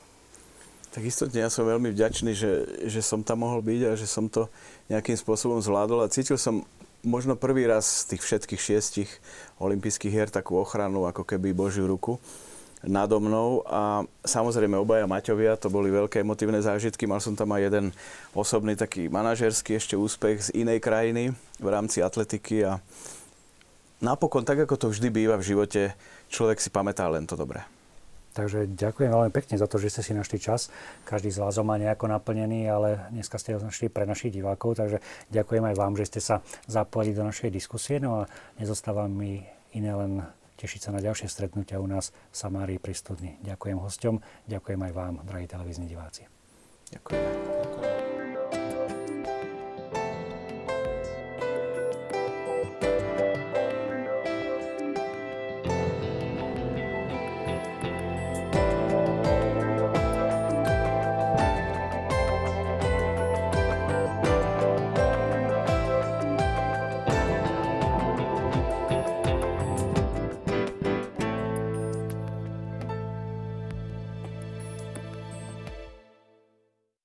Tak 0.91 1.07
istotne 1.07 1.39
ja 1.39 1.47
som 1.47 1.63
veľmi 1.63 1.95
vďačný, 1.95 2.35
že, 2.35 2.67
že 2.83 2.99
som 2.99 3.23
tam 3.23 3.47
mohol 3.47 3.63
byť 3.63 3.81
a 3.87 3.91
že 3.95 4.07
som 4.07 4.27
to 4.27 4.51
nejakým 4.91 5.15
spôsobom 5.15 5.63
zvládol 5.63 6.03
a 6.03 6.11
cítil 6.11 6.35
som 6.35 6.67
možno 7.01 7.39
prvý 7.39 7.63
raz 7.63 8.03
z 8.03 8.15
tých 8.15 8.21
všetkých 8.27 8.61
šiestich 8.61 9.09
olympijských 9.57 10.11
hier 10.11 10.27
takú 10.27 10.59
ochranu, 10.59 11.07
ako 11.07 11.23
keby 11.23 11.55
Božiu 11.55 11.87
ruku 11.87 12.19
nado 12.81 13.21
mnou 13.21 13.61
a 13.69 14.01
samozrejme 14.25 14.73
obaja 14.73 15.05
Maťovia, 15.05 15.53
to 15.53 15.69
boli 15.69 15.93
veľké 15.93 16.25
emotívne 16.25 16.57
zážitky. 16.57 17.05
Mal 17.05 17.21
som 17.21 17.37
tam 17.37 17.53
aj 17.53 17.69
jeden 17.69 17.85
osobný 18.33 18.73
taký 18.73 19.05
manažerský 19.05 19.77
ešte 19.77 19.93
úspech 19.93 20.49
z 20.49 20.65
inej 20.65 20.81
krajiny 20.81 21.29
v 21.61 21.67
rámci 21.69 22.01
atletiky 22.01 22.65
a 22.65 22.81
napokon, 24.01 24.41
tak 24.41 24.65
ako 24.65 24.75
to 24.81 24.87
vždy 24.89 25.13
býva 25.13 25.37
v 25.37 25.45
živote, 25.53 25.93
človek 26.33 26.57
si 26.57 26.73
pamätá 26.73 27.05
len 27.05 27.29
to 27.29 27.37
dobré. 27.37 27.61
Takže 28.31 28.71
ďakujem 28.71 29.11
veľmi 29.11 29.31
pekne 29.31 29.59
za 29.59 29.67
to, 29.67 29.75
že 29.75 29.91
ste 29.91 30.01
si 30.07 30.13
našli 30.15 30.39
čas. 30.39 30.71
Každý 31.03 31.31
z 31.31 31.43
vás 31.43 31.59
ho 31.59 31.63
má 31.67 31.75
nejako 31.75 32.07
naplnený, 32.07 32.67
ale 32.71 33.11
dneska 33.11 33.35
ste 33.35 33.55
ho 33.55 33.59
našli 33.59 33.91
pre 33.91 34.07
našich 34.07 34.31
divákov, 34.31 34.79
takže 34.79 35.03
ďakujem 35.35 35.63
aj 35.67 35.75
vám, 35.75 35.93
že 35.99 36.07
ste 36.07 36.21
sa 36.23 36.39
zapojili 36.67 37.11
do 37.11 37.27
našej 37.27 37.51
diskusie. 37.51 37.99
No 37.99 38.23
a 38.23 38.31
nezostáva 38.55 39.11
mi 39.11 39.43
iné 39.75 39.91
len 39.91 40.23
tešiť 40.61 40.79
sa 40.79 40.89
na 40.95 41.03
ďalšie 41.03 41.27
stretnutia 41.27 41.81
u 41.81 41.87
nás 41.89 42.15
v 42.31 42.35
Samárii 42.37 42.79
pri 42.79 42.93
studni. 42.95 43.35
Ďakujem 43.41 43.77
hosťom, 43.81 44.15
ďakujem 44.47 44.79
aj 44.79 44.91
vám, 44.93 45.13
drahí 45.25 45.49
televízni 45.49 45.89
diváci. 45.89 46.29
Ďakujem. 46.93 47.19
ďakujem. 47.19 48.00